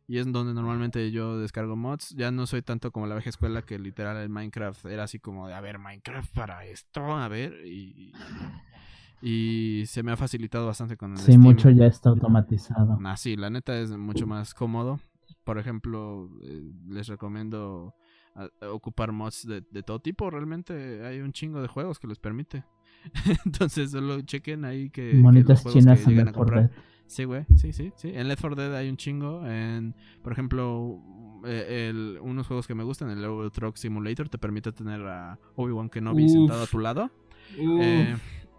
Y 0.07 0.17
es 0.17 0.29
donde 0.31 0.53
normalmente 0.53 1.11
yo 1.11 1.39
descargo 1.39 1.75
mods. 1.75 2.09
Ya 2.09 2.31
no 2.31 2.45
soy 2.45 2.61
tanto 2.61 2.91
como 2.91 3.07
la 3.07 3.15
vieja 3.15 3.29
escuela 3.29 3.61
que 3.61 3.79
literal 3.79 4.17
el 4.17 4.29
Minecraft 4.29 4.85
era 4.85 5.03
así 5.03 5.19
como 5.19 5.47
de 5.47 5.53
a 5.53 5.61
ver 5.61 5.79
Minecraft 5.79 6.33
para 6.33 6.65
esto 6.65 7.15
a 7.15 7.27
ver 7.27 7.65
y 7.65 8.11
y 9.21 9.83
se 9.85 10.01
me 10.01 10.11
ha 10.11 10.17
facilitado 10.17 10.65
bastante 10.65 10.97
con 10.97 11.11
el 11.11 11.17
sí 11.17 11.37
mucho 11.37 11.69
ya 11.69 11.85
está 11.85 12.09
automatizado. 12.09 12.97
Ah, 13.05 13.15
sí 13.15 13.35
la 13.35 13.49
neta 13.49 13.77
es 13.77 13.95
mucho 13.95 14.25
más 14.25 14.53
cómodo. 14.53 14.99
Por 15.43 15.59
ejemplo 15.59 16.29
eh, 16.43 16.71
les 16.89 17.07
recomiendo 17.07 17.93
ocupar 18.71 19.11
mods 19.11 19.47
de, 19.47 19.83
todo 19.83 19.99
tipo. 19.99 20.29
Realmente 20.29 21.05
hay 21.05 21.19
un 21.19 21.31
chingo 21.33 21.61
de 21.61 21.67
juegos 21.67 21.99
que 21.99 22.07
les 22.07 22.19
permite. 22.19 22.63
Entonces 23.45 23.91
solo 23.91 24.21
chequen 24.21 24.65
ahí 24.65 24.89
que... 24.89 25.13
Monitas 25.15 25.65
chinas 25.65 26.05
en 26.07 26.17
Left 26.17 26.35
4 26.35 26.61
Dead. 26.61 26.71
Sí, 27.07 27.25
güey, 27.25 27.45
sí, 27.57 27.73
sí, 27.73 27.91
sí. 27.95 28.11
En 28.13 28.27
Left 28.27 28.41
4 28.41 28.55
Dead 28.55 28.75
hay 28.75 28.89
un 28.89 28.97
chingo. 28.97 29.45
En, 29.45 29.95
por 30.23 30.31
ejemplo, 30.31 31.01
eh, 31.45 31.89
el, 31.89 32.19
unos 32.21 32.47
juegos 32.47 32.67
que 32.67 32.75
me 32.75 32.83
gustan, 32.83 33.09
el 33.09 33.23
Euro 33.23 33.49
Truck 33.49 33.75
Simulator, 33.75 34.29
te 34.29 34.37
permite 34.37 34.71
tener 34.71 35.01
a 35.01 35.37
Obi-Wan 35.55 35.89
Kenobi 35.89 36.29
sentado 36.29 36.63
a 36.63 36.67
tu 36.67 36.79
lado. 36.79 37.11
Eh, 37.57 38.15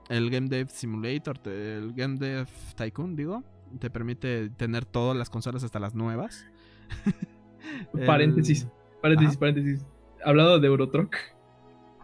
el 0.08 0.30
Game 0.30 0.48
Dev 0.48 0.68
Simulator, 0.68 1.40
el 1.46 1.94
Game 1.94 2.18
Dev 2.18 2.46
Tycoon, 2.76 3.16
digo, 3.16 3.42
te 3.78 3.88
permite 3.90 4.50
tener 4.50 4.84
todas 4.84 5.16
las 5.16 5.30
consolas 5.30 5.64
hasta 5.64 5.80
las 5.80 5.94
nuevas. 5.94 6.46
paréntesis, 8.06 8.68
paréntesis, 9.02 9.36
paréntesis. 9.36 9.86
Hablado 10.24 10.58
de 10.58 10.68
Eurotruck. 10.68 11.16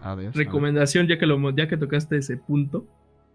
Adiós, 0.03 0.35
Recomendación, 0.35 1.07
ya 1.07 1.19
que, 1.19 1.27
lo, 1.27 1.51
ya 1.57 1.69
que 1.69 1.77
tocaste 1.77 2.19
ese 2.19 2.37
punto. 2.37 2.87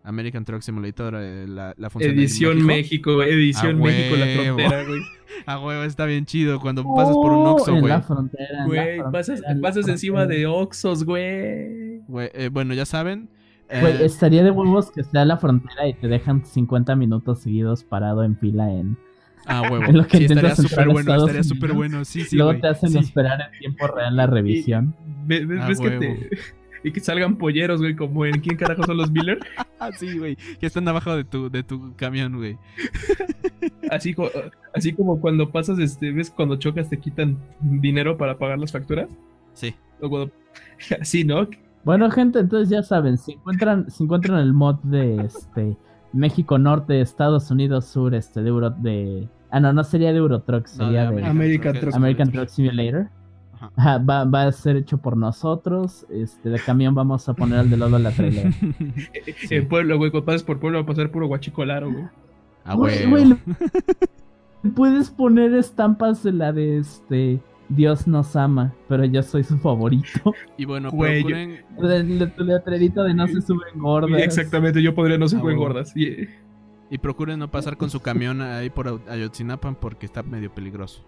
American 0.03 0.43
Truck 0.43 0.61
Simulator, 0.61 1.15
eh, 1.17 1.47
la, 1.47 1.73
la 1.77 1.89
función 1.89 2.13
Edición 2.13 2.65
México, 2.65 3.23
edición 3.23 3.79
México, 3.79 4.17
la 4.17 4.25
frontera, 4.25 4.83
güey. 4.83 5.01
A 5.45 5.59
huevo, 5.59 5.83
está 5.83 6.05
bien 6.05 6.25
chido 6.25 6.59
cuando 6.59 6.83
pasas 6.95 7.15
por 7.15 7.31
un 7.31 7.47
Oxxo, 7.47 7.71
güey. 7.71 7.87
La 7.87 8.01
frontera. 8.01 8.65
Güey, 8.65 8.99
pasas, 9.11 9.41
pasas 9.61 9.87
encima 9.87 10.25
de 10.25 10.45
Oxxos, 10.45 11.05
güey. 11.05 12.01
Eh, 12.33 12.49
bueno, 12.51 12.73
ya 12.73 12.85
saben. 12.85 13.29
Güey, 13.69 14.01
eh, 14.01 14.05
estaría 14.05 14.43
de 14.43 14.51
huevos 14.51 14.91
que 14.91 15.03
sea 15.03 15.25
la 15.25 15.37
frontera 15.37 15.87
y 15.87 15.93
te 15.93 16.07
dejan 16.07 16.45
50 16.45 16.95
minutos 16.95 17.41
seguidos 17.41 17.83
parado 17.83 18.23
en 18.23 18.37
fila 18.37 18.71
en. 18.71 18.97
Ah, 19.45 19.61
huevo. 19.69 19.83
En 19.87 19.97
lo 19.97 20.07
que 20.07 20.17
sí, 20.17 20.25
estaría 20.25 20.55
súper 20.55 20.89
bueno, 20.89 21.15
estaría 21.15 21.43
súper 21.43 21.73
bueno. 21.73 22.05
Sí, 22.05 22.23
sí, 22.23 22.35
Luego 22.37 22.59
te 22.59 22.67
hacen 22.67 22.97
esperar 22.97 23.39
en 23.41 23.59
tiempo 23.59 23.87
real 23.87 24.15
la 24.15 24.27
revisión. 24.27 24.95
¿Ves, 25.25 25.47
ves 25.47 25.79
que 25.79 25.89
te 25.91 26.29
y 26.83 26.91
que 26.91 26.99
salgan 26.99 27.37
polleros, 27.37 27.79
güey, 27.79 27.95
como 27.95 28.25
en 28.25 28.41
¿Quién 28.41 28.57
carajo 28.57 28.83
son 28.83 28.97
los 28.97 29.09
Miller? 29.09 29.39
Ah, 29.79 29.91
sí, 29.97 30.17
güey, 30.17 30.35
que 30.35 30.65
están 30.65 30.87
abajo 30.87 31.15
de 31.15 31.23
tu, 31.23 31.49
de 31.49 31.63
tu 31.63 31.95
camión, 31.95 32.35
güey. 32.35 32.57
Así, 33.89 34.13
así 34.73 34.93
como 34.93 35.21
cuando 35.21 35.49
pasas, 35.49 35.79
este, 35.79 36.11
ves, 36.11 36.29
cuando 36.29 36.57
chocas 36.57 36.89
te 36.89 36.99
quitan 36.99 37.37
dinero 37.61 38.17
para 38.17 38.37
pagar 38.37 38.59
las 38.59 38.71
facturas. 38.71 39.09
Sí. 39.53 39.73
Así, 40.99 41.23
¿no? 41.23 41.47
Bueno, 41.83 42.09
gente, 42.11 42.39
entonces 42.39 42.69
ya 42.69 42.83
saben, 42.83 43.17
si 43.17 43.33
encuentran, 43.33 43.89
si 43.89 44.03
encuentran 44.03 44.39
el 44.39 44.53
mod 44.53 44.79
de 44.83 45.15
este 45.21 45.77
México 46.13 46.57
Norte, 46.57 47.01
Estados 47.01 47.51
Unidos 47.51 47.85
Sur, 47.85 48.15
este, 48.15 48.41
de 48.41 48.49
Euro, 48.49 48.69
de... 48.69 49.27
Ah, 49.51 49.59
no, 49.59 49.73
no 49.73 49.83
sería 49.83 50.11
de 50.11 50.17
Eurotruck, 50.17 50.65
sería 50.65 51.11
de, 51.11 51.25
American, 51.25 51.79
Truck, 51.79 51.93
American 51.93 52.31
Truck 52.31 52.47
Simulator 52.47 53.09
va, 53.77 54.25
va, 54.25 54.43
a 54.43 54.51
ser 54.51 54.77
hecho 54.77 54.97
por 54.97 55.17
nosotros. 55.17 56.05
Este, 56.09 56.49
de 56.49 56.59
camión 56.59 56.95
vamos 56.95 57.27
a 57.29 57.33
poner 57.33 57.59
al 57.59 57.69
de 57.69 57.77
lado 57.77 57.95
a 57.95 57.99
la 57.99 58.11
trailer. 58.11 58.53
El 59.49 59.67
pueblo, 59.67 59.97
güey, 59.97 60.11
cuando 60.11 60.25
pases 60.25 60.43
por 60.43 60.59
pueblo 60.59 60.79
va 60.79 60.83
a 60.83 60.87
pasar 60.87 61.11
puro 61.11 61.27
guachicolaro, 61.27 61.91
güey. 61.91 62.05
Ah, 62.65 62.75
güey. 62.75 63.37
Puedes 64.75 65.09
poner 65.09 65.53
estampas 65.53 66.23
de 66.23 66.31
la 66.31 66.53
de 66.53 66.77
este. 66.77 67.39
Dios 67.75 68.07
nos 68.07 68.35
ama, 68.35 68.73
pero 68.87 69.05
yo 69.05 69.23
soy 69.23 69.43
su 69.43 69.57
favorito. 69.57 70.33
Y 70.57 70.65
bueno, 70.65 70.91
procuren... 70.91 71.63
Tu 72.35 72.43
letrerito 72.43 73.03
de 73.03 73.13
no 73.13 73.27
se 73.27 73.41
suben 73.41 73.79
gordas. 73.79 74.21
Exactamente, 74.21 74.81
yo 74.81 74.93
podría 74.93 75.17
no 75.17 75.27
se 75.27 75.39
suben 75.39 75.57
gordas. 75.57 75.93
Y 75.95 76.97
procuren 76.99 77.39
no 77.39 77.49
pasar 77.49 77.77
con 77.77 77.89
su 77.89 78.01
camión 78.01 78.41
ahí 78.41 78.69
por 78.69 79.01
Ayotzinapan 79.09 79.75
porque 79.75 80.05
está 80.05 80.21
medio 80.21 80.53
peligroso. 80.53 81.03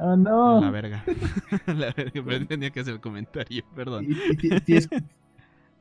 Oh, 0.00 0.16
no. 0.16 0.60
La 0.60 0.70
verga. 0.70 1.04
la 1.66 1.92
verga, 1.96 2.22
pero 2.24 2.46
tenía 2.46 2.70
que 2.70 2.80
hacer 2.80 2.94
el 2.94 3.00
comentario, 3.00 3.64
perdón. 3.74 4.08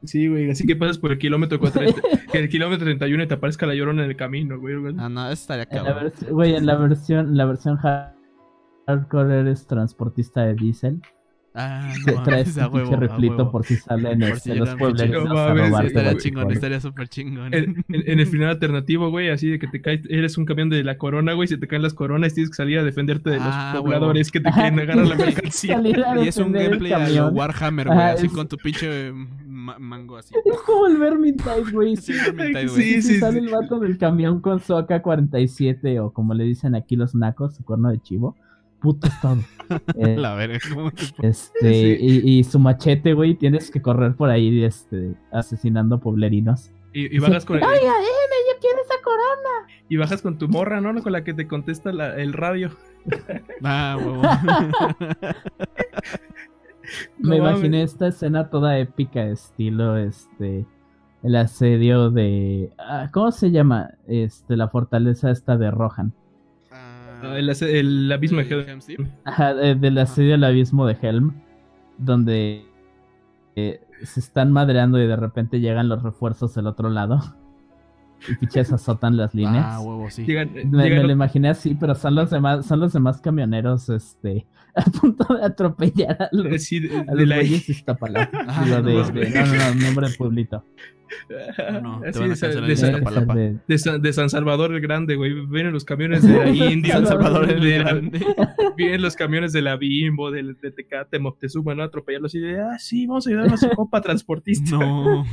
Sí, 0.03 0.27
güey, 0.27 0.49
así 0.51 0.65
que 0.67 0.75
pasas 0.75 0.99
por 0.99 1.11
el 1.11 1.17
kilómetro 1.17 1.59
4, 1.59 1.81
que 2.31 2.37
el 2.37 2.49
kilómetro 2.49 2.85
31 2.85 3.23
y 3.23 3.27
te 3.27 3.33
aparezca 3.33 3.65
la 3.65 3.73
llorona 3.73 4.03
en 4.03 4.11
el 4.11 4.15
camino, 4.15 4.59
güey. 4.59 4.75
Ah, 4.97 5.09
no, 5.09 5.25
eso 5.25 5.41
estaría 5.41 5.65
cabrón. 5.65 6.13
Güey, 6.29 6.55
en 6.55 6.65
la 6.65 6.75
versión, 6.75 7.35
la 7.35 7.45
versión 7.45 7.77
hardcore 8.87 9.41
eres 9.41 9.67
transportista 9.67 10.45
de 10.45 10.55
diésel. 10.55 11.01
Ah, 11.59 11.91
no, 12.07 12.21
traes 12.21 12.55
un 12.55 12.71
pinche 12.71 12.95
reflito 12.95 13.49
por 13.49 13.65
si 13.65 13.77
salen 13.77 14.19
por 14.19 14.29
este, 14.29 14.55
los 14.55 14.75
pueblos 14.75 15.09
no, 15.09 15.79
Estaría 15.81 16.15
chingón, 16.15 16.51
estaría 16.51 16.79
súper 16.79 17.07
chingón. 17.07 17.51
En, 17.51 17.83
el 17.87 18.27
final 18.27 18.49
alternativo, 18.49 19.09
güey, 19.09 19.29
así 19.29 19.49
de 19.49 19.57
que 19.57 19.67
te 19.67 19.81
caes, 19.81 20.01
eres 20.07 20.37
un 20.37 20.45
camión 20.45 20.69
de 20.69 20.83
la 20.83 20.99
corona, 20.99 21.33
güey, 21.33 21.47
si 21.47 21.57
te 21.57 21.67
caen 21.67 21.81
las 21.81 21.95
coronas 21.95 22.35
tienes 22.35 22.51
que 22.51 22.57
salir 22.57 22.77
a 22.77 22.83
defenderte 22.83 23.31
de 23.31 23.37
los 23.37 23.47
ah, 23.49 23.73
pobladores 23.75 24.31
que 24.31 24.39
te 24.39 24.51
quieren 24.51 24.79
agarrar 24.79 25.07
la 25.07 25.15
mercancía. 25.15 25.81
Y 26.23 26.27
es 26.27 26.37
un 26.37 26.51
gameplay 26.51 27.17
a 27.17 27.27
Warhammer, 27.27 27.87
güey, 27.87 27.99
así 27.99 28.29
con 28.29 28.47
tu 28.47 28.57
pinche 28.57 29.11
mango 29.11 30.17
así. 30.17 30.35
Es 30.45 30.61
como 30.61 30.85
el 30.85 30.97
Vermintide, 30.97 31.71
güey. 31.73 31.95
Sí, 31.97 32.13
Vermintide, 32.13 32.67
güey. 32.67 32.83
Sí, 32.83 33.01
sí, 33.01 33.19
sale 33.19 33.39
el 33.39 33.49
vato 33.49 33.79
del 33.79 33.97
camión 33.97 34.41
con 34.41 34.59
su 34.59 34.75
AK-47 34.75 35.99
o 35.99 36.13
como 36.13 36.35
le 36.35 36.43
dicen 36.43 36.75
aquí 36.75 36.95
los 36.95 37.15
nacos, 37.15 37.55
su 37.55 37.65
cuerno 37.65 37.89
de 37.89 37.99
chivo 37.99 38.35
puto 38.79 39.07
estado. 39.07 39.41
Eh, 39.99 40.15
la 40.15 40.33
verga, 40.33 40.59
¿cómo 40.73 40.89
Este, 41.21 41.97
y, 41.99 42.41
su 42.45 42.57
machete, 42.57 43.13
güey, 43.13 43.35
tienes 43.35 43.69
que 43.69 43.81
correr 43.81 44.15
por 44.15 44.29
ahí, 44.29 44.63
este, 44.63 45.13
asesinando 45.29 45.99
pueblerinos. 45.99 46.71
Y, 46.93 47.19
bajas 47.19 47.43
con. 47.43 47.57
¡Ay, 47.57 47.79
yo 47.83 48.53
quiero 48.61 48.77
esa 48.81 48.93
corona! 49.03 49.67
Y 49.89 49.97
bajas 49.97 50.21
con 50.21 50.37
tu 50.37 50.47
morra, 50.47 50.79
¿no? 50.79 51.03
Con 51.03 51.11
la 51.11 51.25
que 51.25 51.33
te 51.33 51.49
contesta 51.49 51.89
el 51.89 52.31
radio. 52.31 52.71
Ah, 53.63 53.97
huevo. 53.99 54.21
Me 57.19 57.37
imaginé 57.37 57.83
esta 57.83 58.07
escena 58.07 58.49
toda 58.49 58.79
épica, 58.79 59.25
estilo, 59.25 59.97
este. 59.97 60.65
El 61.23 61.35
asedio 61.35 62.09
de. 62.09 62.71
Ah, 62.77 63.09
¿Cómo 63.11 63.31
se 63.31 63.51
llama? 63.51 63.91
Este, 64.07 64.55
la 64.55 64.69
fortaleza 64.69 65.31
esta 65.31 65.57
de 65.57 65.71
Rohan. 65.71 66.13
Ah, 67.21 67.37
el, 67.37 68.11
abismo 68.11 68.41
de 68.41 68.49
Helm. 68.49 69.09
Ajá, 69.25 69.53
del 69.53 69.97
asedio 69.97 70.31
del 70.31 70.43
abismo 70.43 70.85
de 70.85 70.97
Helm. 71.01 71.33
Donde 71.97 72.65
eh, 73.55 73.81
se 74.03 74.19
están 74.19 74.51
madreando 74.51 75.01
y 75.01 75.07
de 75.07 75.15
repente 75.15 75.59
llegan 75.59 75.89
los 75.89 76.03
refuerzos 76.03 76.53
del 76.55 76.67
otro 76.67 76.89
lado. 76.89 77.21
Y 78.27 78.33
piches 78.33 78.73
azotan 78.73 79.15
las 79.15 79.35
líneas. 79.35 79.63
Ah, 79.67 79.79
huevo, 79.79 80.09
sí. 80.09 80.25
me, 80.25 80.89
lo 80.89 81.11
imaginé 81.11 81.49
así, 81.49 81.75
pero 81.75 81.93
son 81.93 82.15
los 82.15 82.31
demás, 82.31 82.65
son 82.65 82.79
los 82.79 82.91
demás 82.91 83.21
camioneros, 83.21 83.89
este, 83.89 84.47
a 84.75 84.81
punto 84.85 85.35
de 85.35 85.45
atropellar 85.45 86.23
a 86.23 86.29
los, 86.31 86.63
sí, 86.63 86.79
de, 86.79 86.97
a 86.97 87.13
los 87.13 87.27
la... 87.27 88.29
Ah, 88.47 88.65
no, 88.67 88.81
no, 88.81 89.03
no, 89.03 89.75
nombre 89.75 90.09
de 90.09 90.15
pueblito. 90.17 90.65
No, 91.81 92.01
te 92.11 92.19
van 92.19 92.31
a 92.31 92.35
de, 92.35 92.61
de, 92.61 93.59
de, 93.67 93.99
de, 93.99 94.13
San 94.13 94.29
Salvador 94.29 94.73
el 94.73 94.81
Grande, 94.81 95.15
güey. 95.15 95.45
Vienen 95.47 95.73
los 95.73 95.85
camiones 95.85 96.23
de 96.23 96.37
la 96.37 96.49
India. 96.71 96.93
San 96.95 97.07
Salvador 97.07 97.49
el 97.49 97.79
Grande. 97.79 98.25
Vienen 98.77 99.01
los 99.01 99.15
camiones 99.15 99.53
de 99.53 99.61
la 99.61 99.75
Bimbo, 99.75 100.31
del 100.31 100.57
de 100.59 100.71
Tecate, 100.71 101.19
Moctezuma, 101.19 101.75
¿no? 101.75 101.83
Atropellarlos 101.83 102.35
y 102.35 102.39
de, 102.39 102.61
ah, 102.61 102.77
sí, 102.79 103.07
vamos 103.07 103.27
a 103.27 103.29
ayudar 103.29 103.53
a 103.53 103.57
su 103.57 103.69
copa 103.69 104.01
transportista. 104.01 104.77
No. 104.77 105.25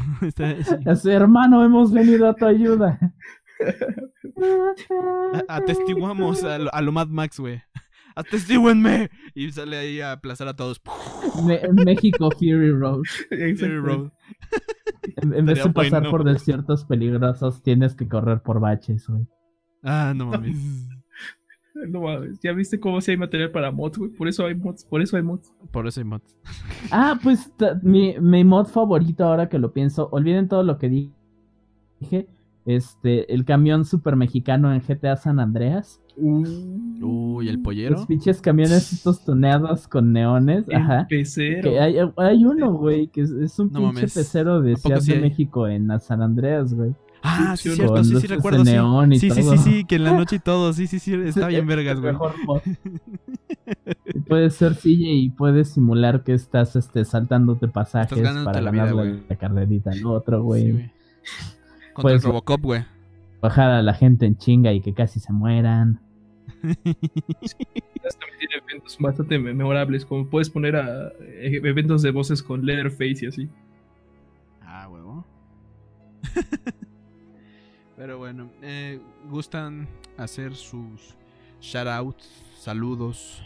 Hermano, 1.05 1.65
hemos 1.65 1.93
venido 1.93 2.29
a 2.29 2.35
tu 2.35 2.47
ayuda. 2.47 2.99
Atestiguamos 5.49 6.45
a 6.45 6.59
lo, 6.59 6.75
a 6.75 6.83
lo 6.83 6.93
Mad 6.93 7.09
Max, 7.09 7.39
güey 7.39 7.63
atestíguenme. 8.15 9.11
Y 9.35 9.51
sale 9.53 9.77
ahí 9.77 10.01
a 10.01 10.13
aplazar 10.13 10.49
a 10.49 10.57
todos. 10.57 10.81
México 11.73 12.31
Fury 12.31 12.71
Road. 12.71 13.03
Fury 13.31 13.79
Road. 13.79 14.11
En, 15.17 15.47
vez 15.47 15.63
de 15.63 15.71
pasar 15.71 16.09
por 16.11 16.25
desiertos 16.25 16.85
peligrosos, 16.85 17.63
tienes 17.63 17.95
que 17.95 18.09
correr 18.09 18.41
por 18.43 18.61
baches, 18.61 19.07
güey. 19.09 19.27
Ah, 19.83 20.13
no 20.15 20.27
mames. 20.27 20.57
No 21.89 22.03
mames, 22.03 22.39
ya 22.39 22.53
viste 22.53 22.79
cómo 22.79 23.01
si 23.01 23.11
hay 23.11 23.17
material 23.17 23.51
para 23.51 23.73
mods, 23.73 23.99
güey. 23.99 24.11
Por 24.13 24.29
eso 24.29 24.47
hay 24.47 24.55
mods, 24.55 24.85
por 24.85 25.03
eso 25.03 25.17
hay 25.17 25.25
mods. 25.25 25.53
Por 25.73 25.89
eso 25.89 26.01
hay 26.01 26.05
mods. 26.05 26.39
Ah, 26.93 27.19
pues 27.21 27.51
mi, 27.83 28.15
mi 28.21 28.45
mod 28.45 28.67
favorito 28.67 29.25
ahora 29.25 29.49
que 29.49 29.59
lo 29.59 29.73
pienso, 29.73 30.09
olviden 30.13 30.47
todo 30.47 30.63
lo 30.63 30.79
que 30.79 30.89
dije. 30.89 32.29
Este, 32.65 33.35
el 33.35 33.45
camión 33.45 33.85
super 33.85 34.15
mexicano 34.15 34.73
en 34.73 34.81
GTA 34.81 35.17
San 35.17 35.41
Andreas. 35.41 36.01
Uy, 36.17 37.49
el 37.49 37.61
pollero. 37.61 37.97
Los 37.97 38.07
pinches 38.07 38.41
camiones 38.41 38.93
estos 38.93 39.25
tuneados 39.25 39.89
con 39.89 40.13
neones. 40.13 40.65
Ajá. 40.73 41.07
Pecero. 41.09 41.71
hay, 41.81 41.97
hay, 42.17 42.45
uno, 42.45 42.73
güey, 42.73 43.09
que 43.09 43.23
es, 43.23 43.59
un 43.59 43.71
pinche 43.71 44.03
pecero 44.03 44.61
de 44.61 44.77
Ciudad 44.77 45.03
de 45.03 45.21
México 45.21 45.67
en 45.67 45.89
San 46.01 46.23
Andreas, 46.23 46.73
güey. 46.73 46.95
Ah, 47.27 47.57
sí, 47.57 47.71
cierto, 47.71 48.05
sí, 48.05 48.21
sí, 48.21 48.27
recuerdo. 48.27 48.65
Neón 48.65 49.11
sí. 49.13 49.29
Y 49.29 49.31
sí, 49.31 49.43
sí, 49.43 49.59
sí, 49.59 49.85
que 49.85 49.97
en 49.97 50.05
la 50.05 50.13
noche 50.13 50.37
y 50.37 50.41
todo, 50.41 50.75
sí, 50.75 50.87
sí, 50.87 50.99
sí, 50.99 51.15
está 51.25 51.49
bien 51.49 51.67
vergas, 51.67 51.99
güey. 51.99 52.15
puede 54.29 54.51
ser 54.51 54.75
silla 54.75 55.11
y 55.11 55.31
puedes 55.31 55.71
simular 55.71 56.23
que 56.23 56.35
estás 56.35 56.77
este, 56.77 57.07
saltándote 57.07 57.67
pasajes 57.67 58.29
para 58.45 58.61
la 58.61 58.71
ganar 58.71 58.95
la, 58.95 59.05
la, 59.05 59.37
carrerita 59.37 59.91
al 59.91 60.05
otro, 60.05 60.43
güey. 60.43 60.73
Sí, 60.73 60.91
Contra 61.95 62.13
el 62.13 62.23
Robocop, 62.23 62.61
güey. 62.61 62.85
Bajar 63.41 63.71
a 63.71 63.83
la 63.83 63.95
gente 63.95 64.27
en 64.27 64.37
chinga 64.37 64.75
y 64.75 64.83
que 64.83 64.93
casi 64.93 65.19
se 65.19 65.33
mueran. 65.33 66.01
Sí, 66.65 67.57
también 68.19 68.39
tiene 68.39 68.65
eventos 68.67 68.97
bastante 68.99 69.39
memorables, 69.39 70.07
como 70.07 70.27
puedes 70.29 70.49
poner 70.49 70.77
a 70.77 71.09
eh, 71.21 71.61
eventos 71.63 72.03
de 72.03 72.11
voces 72.11 72.43
con 72.43 72.65
Leatherface 72.65 73.25
y 73.25 73.27
así. 73.27 73.49
Ah, 74.63 74.89
huevo. 74.89 75.25
Pero 77.97 78.19
bueno, 78.19 78.51
eh, 78.63 79.01
gustan 79.31 79.89
hacer 80.17 80.55
sus 80.55 81.17
shoutouts, 81.61 82.29
saludos, 82.59 83.43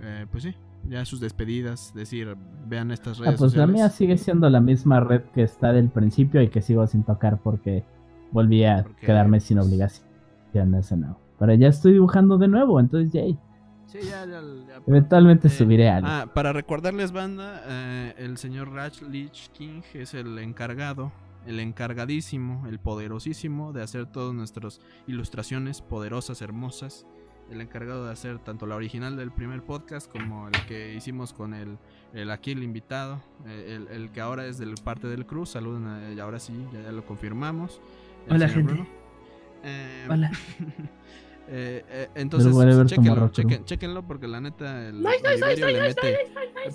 eh, 0.00 0.26
pues 0.30 0.44
sí, 0.44 0.54
ya 0.88 1.04
sus 1.04 1.20
despedidas, 1.20 1.92
decir, 1.94 2.36
vean 2.66 2.90
estas 2.90 3.18
redes. 3.18 3.34
Ah, 3.34 3.36
pues 3.38 3.54
la 3.56 3.66
mía 3.66 3.90
sigue 3.90 4.16
siendo 4.16 4.48
la 4.48 4.60
misma 4.60 5.00
red 5.00 5.22
que 5.34 5.42
está 5.42 5.72
del 5.72 5.88
principio 5.88 6.42
y 6.42 6.48
que 6.48 6.62
sigo 6.62 6.86
sin 6.86 7.02
tocar 7.02 7.38
porque 7.42 7.84
volví 8.32 8.64
a 8.64 8.84
quedarme 9.00 9.40
sin 9.40 9.58
obligación 9.58 10.10
ese 10.74 10.96
no. 10.96 11.29
Pero 11.40 11.54
ya 11.54 11.68
estoy 11.68 11.94
dibujando 11.94 12.36
de 12.36 12.48
nuevo, 12.48 12.78
entonces 12.78 13.10
yay. 13.12 13.38
Sí, 13.86 13.98
ya, 14.02 14.26
ya, 14.26 14.42
Eventualmente 14.86 15.48
eh, 15.48 15.50
subiré 15.50 15.88
algo. 15.88 16.06
Ah, 16.08 16.30
para 16.32 16.52
recordarles, 16.52 17.12
banda, 17.12 17.62
eh, 17.66 18.14
el 18.18 18.36
señor 18.36 18.70
Rach 18.72 19.00
Lich 19.00 19.50
King 19.52 19.80
es 19.94 20.12
el 20.12 20.38
encargado, 20.38 21.10
el 21.46 21.58
encargadísimo, 21.58 22.66
el 22.68 22.78
poderosísimo 22.78 23.72
de 23.72 23.82
hacer 23.82 24.04
todas 24.04 24.34
nuestras 24.34 24.82
ilustraciones 25.08 25.80
poderosas, 25.80 26.42
hermosas. 26.42 27.06
El 27.50 27.60
encargado 27.62 28.04
de 28.04 28.12
hacer 28.12 28.38
tanto 28.38 28.66
la 28.66 28.76
original 28.76 29.16
del 29.16 29.32
primer 29.32 29.62
podcast 29.62 30.08
como 30.12 30.46
el 30.46 30.66
que 30.66 30.94
hicimos 30.94 31.32
con 31.32 31.52
el, 31.52 31.78
el 32.12 32.30
aquí 32.30 32.52
el 32.52 32.62
invitado, 32.62 33.18
eh, 33.46 33.80
el, 33.90 34.10
que 34.10 34.20
ahora 34.20 34.46
es 34.46 34.58
del 34.58 34.74
parte 34.84 35.08
del 35.08 35.26
cruz. 35.26 35.48
Saluden, 35.48 36.14
y 36.16 36.20
ahora 36.20 36.38
sí, 36.38 36.52
ya, 36.72 36.92
lo 36.92 37.04
confirmamos. 37.04 37.80
Hola, 38.28 38.46
gente. 38.46 38.86
Hola. 40.08 40.30
Eh, 41.48 41.84
eh, 41.88 42.08
entonces, 42.14 42.54
chequenlo, 42.86 43.28
chequenlo 43.30 44.06
porque 44.06 44.28
la 44.28 44.40
neta 44.40 44.88
el, 44.88 45.02
le 45.02 45.80
mete, 45.80 46.16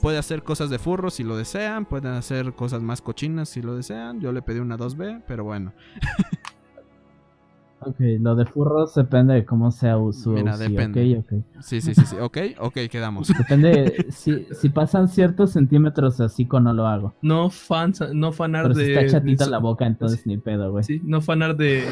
puede 0.02 0.18
hacer 0.18 0.44
cosas 0.44 0.70
de 0.70 0.80
furro 0.80 1.10
si 1.10 1.24
lo 1.24 1.38
desean, 1.38 1.86
pueden 1.86 2.12
hacer 2.14 2.54
cosas 2.54 2.82
más 2.82 3.02
cochinas 3.02 3.48
si 3.50 3.62
lo 3.62 3.76
desean. 3.76 4.20
Yo 4.20 4.32
le 4.32 4.42
pedí 4.42 4.60
una 4.60 4.78
2B, 4.78 5.24
pero 5.28 5.46
bueno. 5.46 5.72
ok, 7.80 7.96
lo 8.20 8.36
de 8.36 8.46
furros 8.46 8.96
depende 8.96 9.36
de 9.36 9.46
cómo 9.46 9.72
sea 9.72 9.96
su 10.12 10.32
Mira, 10.32 10.58
depende. 10.58 11.24
Sí, 11.62 11.80
sí, 11.80 11.96
sí, 11.96 12.06
sí, 12.06 12.18
ok, 12.20 12.38
ok, 12.60 12.78
quedamos. 12.92 13.28
Depende, 13.38 14.08
si, 14.10 14.46
si 14.52 14.70
pasan 14.70 15.08
ciertos 15.08 15.52
centímetros 15.52 16.20
así 16.20 16.46
con 16.46 16.66
no 16.66 16.74
lo 16.74 16.88
hago. 16.88 17.14
No 17.22 17.50
fan, 17.50 17.94
no 18.14 18.34
fanar 18.34 18.74
de... 18.74 18.94
está 18.94 19.20
chatita 19.20 19.46
la 19.46 19.60
boca, 19.60 19.86
entonces 19.86 20.26
ni 20.26 20.38
pedo, 20.38 20.72
güey. 20.72 20.84
Sí, 20.84 21.02
no 21.04 21.22
fanar 21.22 21.56
de 21.56 21.86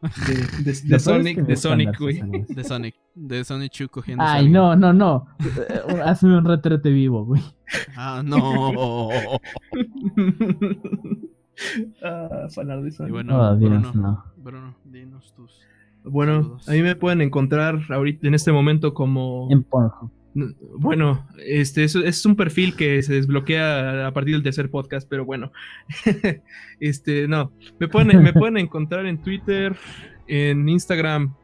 de, 0.00 0.72
de, 0.82 0.98
Sonic, 0.98 1.38
de 1.38 1.56
Sonic, 1.56 1.98
güey. 1.98 2.22
De 2.48 2.64
Sonic, 2.64 2.94
de 3.14 3.44
Sonic 3.44 3.72
Chu 3.72 3.88
cogiendo. 3.88 4.24
Ay, 4.24 4.48
no, 4.48 4.74
no, 4.76 4.92
no. 4.92 5.26
Eh, 5.40 6.00
hazme 6.04 6.36
un 6.36 6.44
retrete 6.44 6.90
vivo, 6.90 7.24
güey. 7.24 7.42
Ah, 7.96 8.22
no. 8.24 9.10
ah, 12.02 12.48
falar 12.50 12.82
de 12.82 12.90
Sonic. 12.90 13.12
bueno, 13.12 13.40
oh, 13.40 13.56
Bruno, 13.56 13.92
no. 13.94 14.24
Bruno, 14.36 14.74
dinos 14.84 15.34
tus. 15.34 15.60
Bueno, 16.02 16.58
a 16.66 16.70
mí 16.72 16.80
me 16.82 16.96
pueden 16.96 17.20
encontrar 17.20 17.80
ahorita 17.90 18.26
en 18.26 18.34
este 18.34 18.52
momento 18.52 18.94
como. 18.94 19.48
En 19.50 19.62
Pornhub. 19.62 20.10
Bueno, 20.34 21.26
este 21.44 21.82
es, 21.84 22.26
un 22.26 22.36
perfil 22.36 22.76
que 22.76 23.02
se 23.02 23.14
desbloquea 23.14 24.06
a 24.06 24.12
partir 24.12 24.34
del 24.34 24.42
tercer 24.42 24.70
podcast, 24.70 25.08
pero 25.08 25.24
bueno. 25.24 25.50
este, 26.80 27.26
no. 27.26 27.52
Me 27.78 27.88
pueden, 27.88 28.22
me 28.22 28.32
pueden 28.32 28.56
encontrar 28.56 29.06
en 29.06 29.20
Twitter, 29.20 29.74
en 30.28 30.68
Instagram 30.68 31.34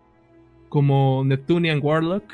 como 0.68 1.24
Neptunian 1.24 1.80
Warlock. 1.82 2.32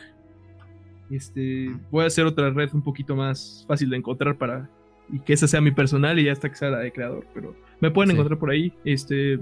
Este, 1.10 1.70
voy 1.90 2.04
a 2.04 2.06
hacer 2.08 2.26
otra 2.26 2.50
red 2.50 2.70
un 2.74 2.82
poquito 2.82 3.16
más 3.16 3.64
fácil 3.66 3.90
de 3.90 3.96
encontrar 3.96 4.36
para 4.36 4.68
y 5.10 5.20
que 5.20 5.32
esa 5.34 5.46
sea 5.46 5.60
mi 5.60 5.72
personal 5.72 6.18
y 6.18 6.24
ya 6.24 6.32
hasta 6.32 6.48
que 6.48 6.56
sea 6.56 6.70
la 6.70 6.78
de 6.78 6.92
creador, 6.92 7.26
pero 7.34 7.54
me 7.80 7.90
pueden 7.90 8.12
encontrar 8.12 8.38
por 8.38 8.50
ahí. 8.50 8.72
Este, 8.84 9.40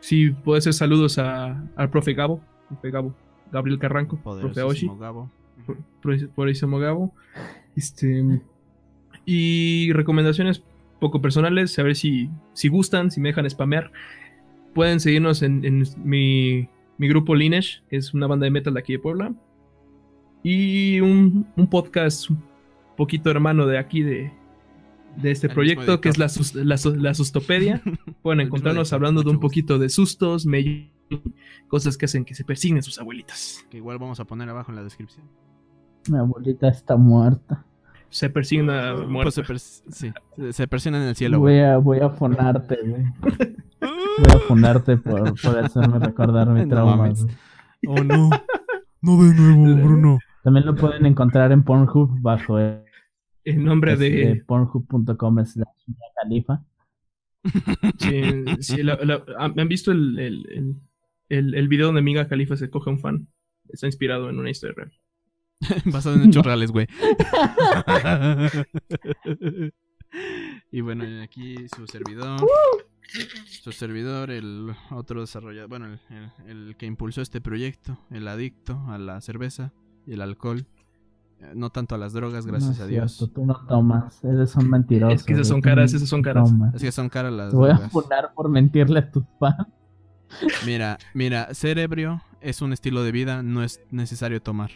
sí, 0.00 0.30
puede 0.30 0.62
ser 0.62 0.72
saludos 0.72 1.18
a, 1.18 1.62
al 1.76 1.90
profe 1.90 2.14
Gabo, 2.14 2.40
profe 2.68 2.90
Gabo, 2.90 3.14
Gabriel 3.52 3.78
Carranco, 3.78 4.16
profe 4.16 4.62
Oshi. 4.62 4.88
Gabo 4.98 5.30
por, 6.34 6.48
eso 6.48 6.78
Gabo. 6.78 7.14
Este, 7.76 8.40
y 9.24 9.92
recomendaciones 9.92 10.62
poco 11.00 11.20
personales, 11.20 11.78
a 11.78 11.82
ver 11.82 11.96
si, 11.96 12.30
si 12.52 12.68
gustan, 12.68 13.10
si 13.10 13.20
me 13.20 13.28
dejan 13.30 13.48
spamear. 13.48 13.92
Pueden 14.74 15.00
seguirnos 15.00 15.42
en, 15.42 15.84
mi, 16.04 16.68
grupo 16.98 17.34
Lineage, 17.34 17.82
que 17.88 17.96
es 17.96 18.14
una 18.14 18.26
banda 18.26 18.44
de 18.44 18.50
metal 18.50 18.74
de 18.74 18.80
aquí 18.80 18.92
de 18.94 18.98
Puebla. 18.98 19.34
Y 20.42 21.00
un, 21.00 21.46
podcast 21.70 22.30
un 22.30 22.42
poquito 22.96 23.30
hermano 23.30 23.66
de 23.66 23.78
aquí 23.78 24.02
de, 24.02 24.32
este 25.22 25.48
proyecto, 25.48 26.00
que 26.00 26.08
es 26.08 26.18
la, 26.18 26.30
la, 26.64 27.14
Sustopedia. 27.14 27.82
Pueden 28.22 28.40
encontrarnos 28.40 28.92
hablando 28.92 29.22
de 29.22 29.30
un 29.30 29.40
poquito 29.40 29.78
de 29.78 29.88
sustos, 29.88 30.46
cosas 31.68 31.96
que 31.96 32.06
hacen 32.06 32.24
que 32.24 32.34
se 32.34 32.44
persiguen 32.44 32.82
sus 32.82 32.98
abuelitas. 32.98 33.64
Que 33.70 33.78
igual 33.78 33.98
vamos 33.98 34.20
a 34.20 34.24
poner 34.24 34.48
abajo 34.48 34.72
en 34.72 34.76
la 34.76 34.82
descripción. 34.82 35.26
Mi 36.08 36.18
abuelita 36.18 36.68
está 36.68 36.96
muerta. 36.96 37.64
Se 38.08 38.30
persigna 38.30 38.94
muerta. 38.94 39.42
Pues 39.46 39.82
se, 39.88 40.12
se 40.52 40.68
persigna 40.68 41.02
en 41.02 41.08
el 41.08 41.16
cielo, 41.16 41.40
Voy 41.40 41.58
a, 41.58 41.76
voy 41.78 41.98
a 41.98 42.10
fonarte, 42.10 42.78
güey. 42.84 43.04
Voy 44.18 44.34
a 44.34 44.38
fonarte 44.46 44.96
por, 44.96 45.40
por 45.40 45.58
hacerme 45.58 45.98
recordar 45.98 46.48
mi 46.48 46.66
trauma. 46.66 47.12
oh, 47.86 48.02
no. 48.02 48.30
No 49.02 49.22
de 49.22 49.34
nuevo, 49.34 49.82
Bruno. 49.82 50.18
También 50.42 50.66
lo 50.66 50.74
pueden 50.74 51.06
encontrar 51.06 51.52
en 51.52 51.62
Pornhub 51.62 52.20
bajo 52.20 52.58
el, 52.58 52.84
nombre 53.44 53.96
de... 53.96 54.32
Este, 54.32 54.44
pornhub.com 54.44 55.38
es 55.40 55.56
la 55.56 55.66
califa. 56.22 56.62
Sí, 57.98 58.44
sí 58.60 58.80
¿han 59.38 59.68
visto 59.68 59.92
el, 59.92 60.18
el, 60.18 60.76
el, 61.28 61.54
el, 61.54 61.68
video 61.68 61.86
donde 61.86 62.02
Miga 62.02 62.28
Califa 62.28 62.56
se 62.56 62.70
coge 62.70 62.90
un 62.90 62.98
fan? 62.98 63.28
Está 63.68 63.86
inspirado 63.86 64.30
en 64.30 64.38
una 64.38 64.50
historia 64.50 64.74
real. 64.76 64.92
Basado 65.86 66.16
en 66.16 66.28
hechos 66.28 66.44
reales, 66.46 66.70
güey. 66.70 66.86
y 70.70 70.80
bueno, 70.80 71.04
aquí 71.22 71.66
su 71.74 71.86
servidor. 71.86 72.40
Su 73.62 73.70
servidor, 73.70 74.30
el 74.30 74.74
otro 74.90 75.20
desarrollador, 75.20 75.68
bueno, 75.68 75.86
el, 76.46 76.74
que 76.76 76.86
impulsó 76.86 77.22
este 77.22 77.40
proyecto, 77.40 77.96
el 78.10 78.26
adicto 78.26 78.82
a 78.88 78.98
la 78.98 79.20
cerveza 79.20 79.72
y 80.06 80.14
el 80.14 80.22
alcohol. 80.22 80.66
Eh, 81.38 81.52
no 81.54 81.70
tanto 81.70 81.94
a 81.94 81.98
las 81.98 82.14
drogas, 82.14 82.46
gracias 82.46 82.80
a 82.80 82.86
Dios. 82.86 83.30
tú 83.32 83.46
no 83.46 83.64
tomas, 83.68 84.24
esos 84.24 84.50
son 84.50 84.68
mentirosos. 84.68 85.20
Es 85.20 85.24
que 85.24 85.34
esas 85.34 85.46
son 85.46 85.60
caras, 85.60 85.94
esas 85.94 86.08
son 86.08 86.22
caras. 86.22 86.50
Es 86.74 86.82
que 86.82 86.90
son 86.90 87.08
caras 87.08 87.32
las 87.32 87.50
Te 87.50 87.56
voy 87.56 87.70
a 87.70 87.78
funar 87.90 88.32
por 88.34 88.48
mentirle 88.48 88.98
a 88.98 89.08
tus 89.10 89.22
fans. 89.38 89.68
Mira, 90.64 90.98
mira, 91.14 91.52
ser 91.54 91.78
ebrio 91.78 92.22
es 92.40 92.62
un 92.62 92.72
estilo 92.72 93.02
de 93.02 93.12
vida, 93.12 93.42
no 93.42 93.62
es 93.62 93.80
necesario 93.90 94.40
tomar. 94.42 94.70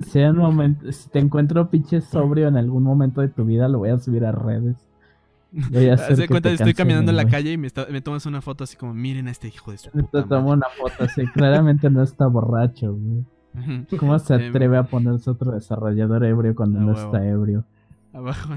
Si, 0.00 0.20
en 0.20 0.36
momento, 0.36 0.90
si 0.92 1.08
te 1.10 1.18
encuentro 1.18 1.68
pinche 1.70 2.00
sobrio 2.00 2.48
en 2.48 2.56
algún 2.56 2.82
momento 2.82 3.20
de 3.20 3.28
tu 3.28 3.44
vida, 3.44 3.68
lo 3.68 3.78
voy 3.78 3.90
a 3.90 3.98
subir 3.98 4.24
a 4.24 4.32
redes. 4.32 4.76
Voy 5.50 5.88
a 5.88 5.94
hacer 5.94 6.28
cuenta, 6.28 6.50
estoy 6.50 6.74
caminando 6.74 7.10
en 7.10 7.16
la 7.16 7.26
calle 7.26 7.52
y 7.52 7.58
me, 7.58 7.70
tomas 8.00 8.26
una 8.26 8.40
foto 8.40 8.64
así 8.64 8.76
como, 8.76 8.94
miren 8.94 9.28
a 9.28 9.30
este 9.30 9.48
hijo 9.48 9.70
de 9.70 9.78
su 9.78 9.90
puta 9.90 10.22
Te 10.22 10.28
tomo 10.28 10.52
una 10.52 10.66
foto 10.78 11.04
así, 11.04 11.26
claramente 11.26 11.90
no 11.90 12.02
está 12.02 12.26
borracho, 12.26 12.96
¿Cómo 13.98 14.18
se 14.18 14.34
em, 14.34 14.50
atreve 14.50 14.76
a 14.76 14.84
ponerse 14.84 15.30
otro 15.30 15.52
desarrollador 15.52 16.24
ebrio 16.24 16.54
cuando 16.54 16.80
no 16.80 16.92
está 16.92 17.26
ebrio? 17.26 17.64
Abajo, 18.12 18.54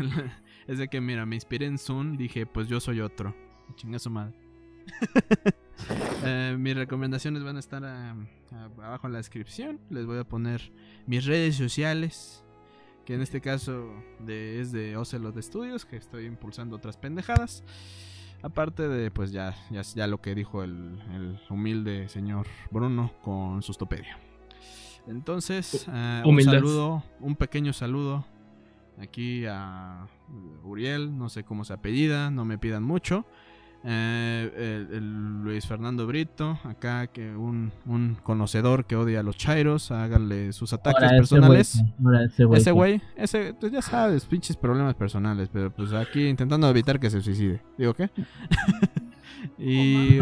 es 0.68 0.78
de 0.78 0.88
que, 0.90 1.02
mira, 1.02 1.26
me 1.26 1.36
inspiré 1.36 1.66
en 1.66 1.78
Zoom, 1.78 2.18
dije, 2.18 2.46
pues 2.46 2.68
yo 2.68 2.80
soy 2.80 3.02
otro. 3.02 3.34
Chinga 3.76 4.00
su 4.00 4.10
madre. 4.10 4.41
Eh, 6.24 6.56
mis 6.60 6.76
recomendaciones 6.76 7.44
van 7.44 7.58
a 7.58 7.60
estar 7.60 7.84
abajo 7.84 9.08
en 9.08 9.14
la 9.14 9.18
descripción. 9.18 9.80
Les 9.90 10.06
voy 10.06 10.20
a 10.20 10.24
poner 10.24 10.72
mis 11.08 11.26
redes 11.26 11.56
sociales. 11.56 12.46
Que 13.06 13.16
en 13.16 13.22
este 13.22 13.42
caso 13.42 13.92
de, 14.20 14.62
es 14.62 14.72
de 14.72 14.96
Ocelot 14.96 15.42
Studios. 15.42 15.84
Que 15.84 15.98
estoy 15.98 16.26
impulsando 16.26 16.76
otras 16.76 16.96
pendejadas. 16.98 17.64
Aparte 18.44 18.88
de, 18.88 19.12
pues 19.12 19.32
ya, 19.32 19.56
ya, 19.70 20.08
lo 20.08 20.22
que 20.22 20.34
dijo 20.34 20.64
el, 20.64 21.40
humilde 21.50 22.08
señor 22.10 22.48
Bruno 22.70 23.14
con 23.24 23.62
Sustopedia. 23.62 24.18
Entonces, 25.08 25.88
eh, 25.92 26.22
un 26.26 26.42
saludo, 26.42 27.04
un 27.20 27.36
pequeño 27.36 27.74
saludo 27.74 28.26
aquí 29.00 29.46
a 29.48 30.08
Uriel. 30.64 31.18
No 31.18 31.30
sé 31.30 31.44
cómo 31.44 31.66
se 31.66 31.74
apellida, 31.74 32.32
no 32.32 32.46
me 32.46 32.58
pidan 32.58 32.84
mucho. 32.84 33.26
Eh, 33.84 34.88
el, 34.92 35.44
Luis 35.44 35.66
Fernando 35.66 36.06
Brito, 36.06 36.60
acá 36.64 37.08
que 37.08 37.36
un, 37.36 37.72
conocedor 38.24 38.86
que 38.86 38.96
odia 38.96 39.22
a 39.22 39.24
los 39.24 39.38
Chairos, 39.38 39.92
háganle 39.92 40.54
sus 40.54 40.74
ataques 40.74 41.10
personales. 41.12 41.84
Ese 42.54 42.72
güey, 42.72 43.02
ese, 43.16 43.56
pues 43.60 43.72
ya 43.72 43.82
sabes, 43.82 44.26
pinches 44.26 44.56
problemas 44.56 44.94
personales, 44.96 45.50
pero 45.52 45.72
pues 45.72 45.94
aquí 45.94 46.28
intentando 46.28 46.70
evitar 46.70 47.00
que 47.00 47.10
se 47.10 47.22
suicide. 47.22 47.62
¿Digo 47.78 47.94
qué? 47.94 48.10
y, 49.58 50.20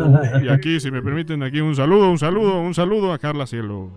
aquí, 0.49 0.80
si 0.80 0.91
me 0.91 1.02
permiten, 1.02 1.44
aquí 1.44 1.61
un 1.61 1.76
saludo, 1.76 2.10
un 2.10 2.18
saludo, 2.18 2.61
un 2.61 2.73
saludo 2.73 3.14
a 3.14 3.18
Carla 3.18 3.45
Cielo. 3.45 3.90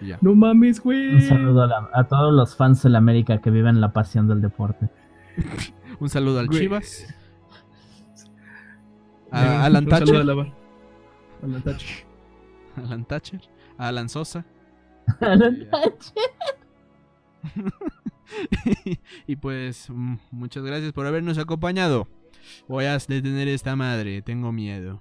ya. 0.00 0.18
No 0.20 0.34
mames, 0.34 0.80
güey. 0.80 1.14
Un 1.14 1.20
saludo 1.20 1.68
a, 1.92 2.04
todos 2.04 2.32
los 2.32 2.56
fans 2.56 2.82
de 2.82 2.90
la 2.90 2.98
América 2.98 3.38
que 3.40 3.50
viven 3.50 3.80
la 3.80 3.92
pasión 3.92 4.28
del 4.28 4.40
deporte. 4.40 4.88
un 6.00 6.08
saludo 6.08 6.40
al 6.40 6.48
Chivas. 6.48 7.06
A 9.34 9.64
Alan 9.66 9.86
Thatcher. 9.86 10.16
Alan 10.16 11.62
Thatcher. 11.64 12.06
Alan 12.76 13.04
Thatcher. 13.04 13.40
A 13.78 13.88
Alan 13.88 14.08
Sosa. 14.08 14.44
Alan 15.20 15.68
Thatcher. 15.70 16.30
y 19.26 19.36
pues, 19.36 19.88
muchas 20.30 20.64
gracias 20.64 20.92
por 20.92 21.06
habernos 21.06 21.38
acompañado. 21.38 22.08
Voy 22.68 22.84
a 22.84 22.98
detener 22.98 23.48
esta 23.48 23.74
madre, 23.74 24.22
tengo 24.22 24.52
miedo. 24.52 24.92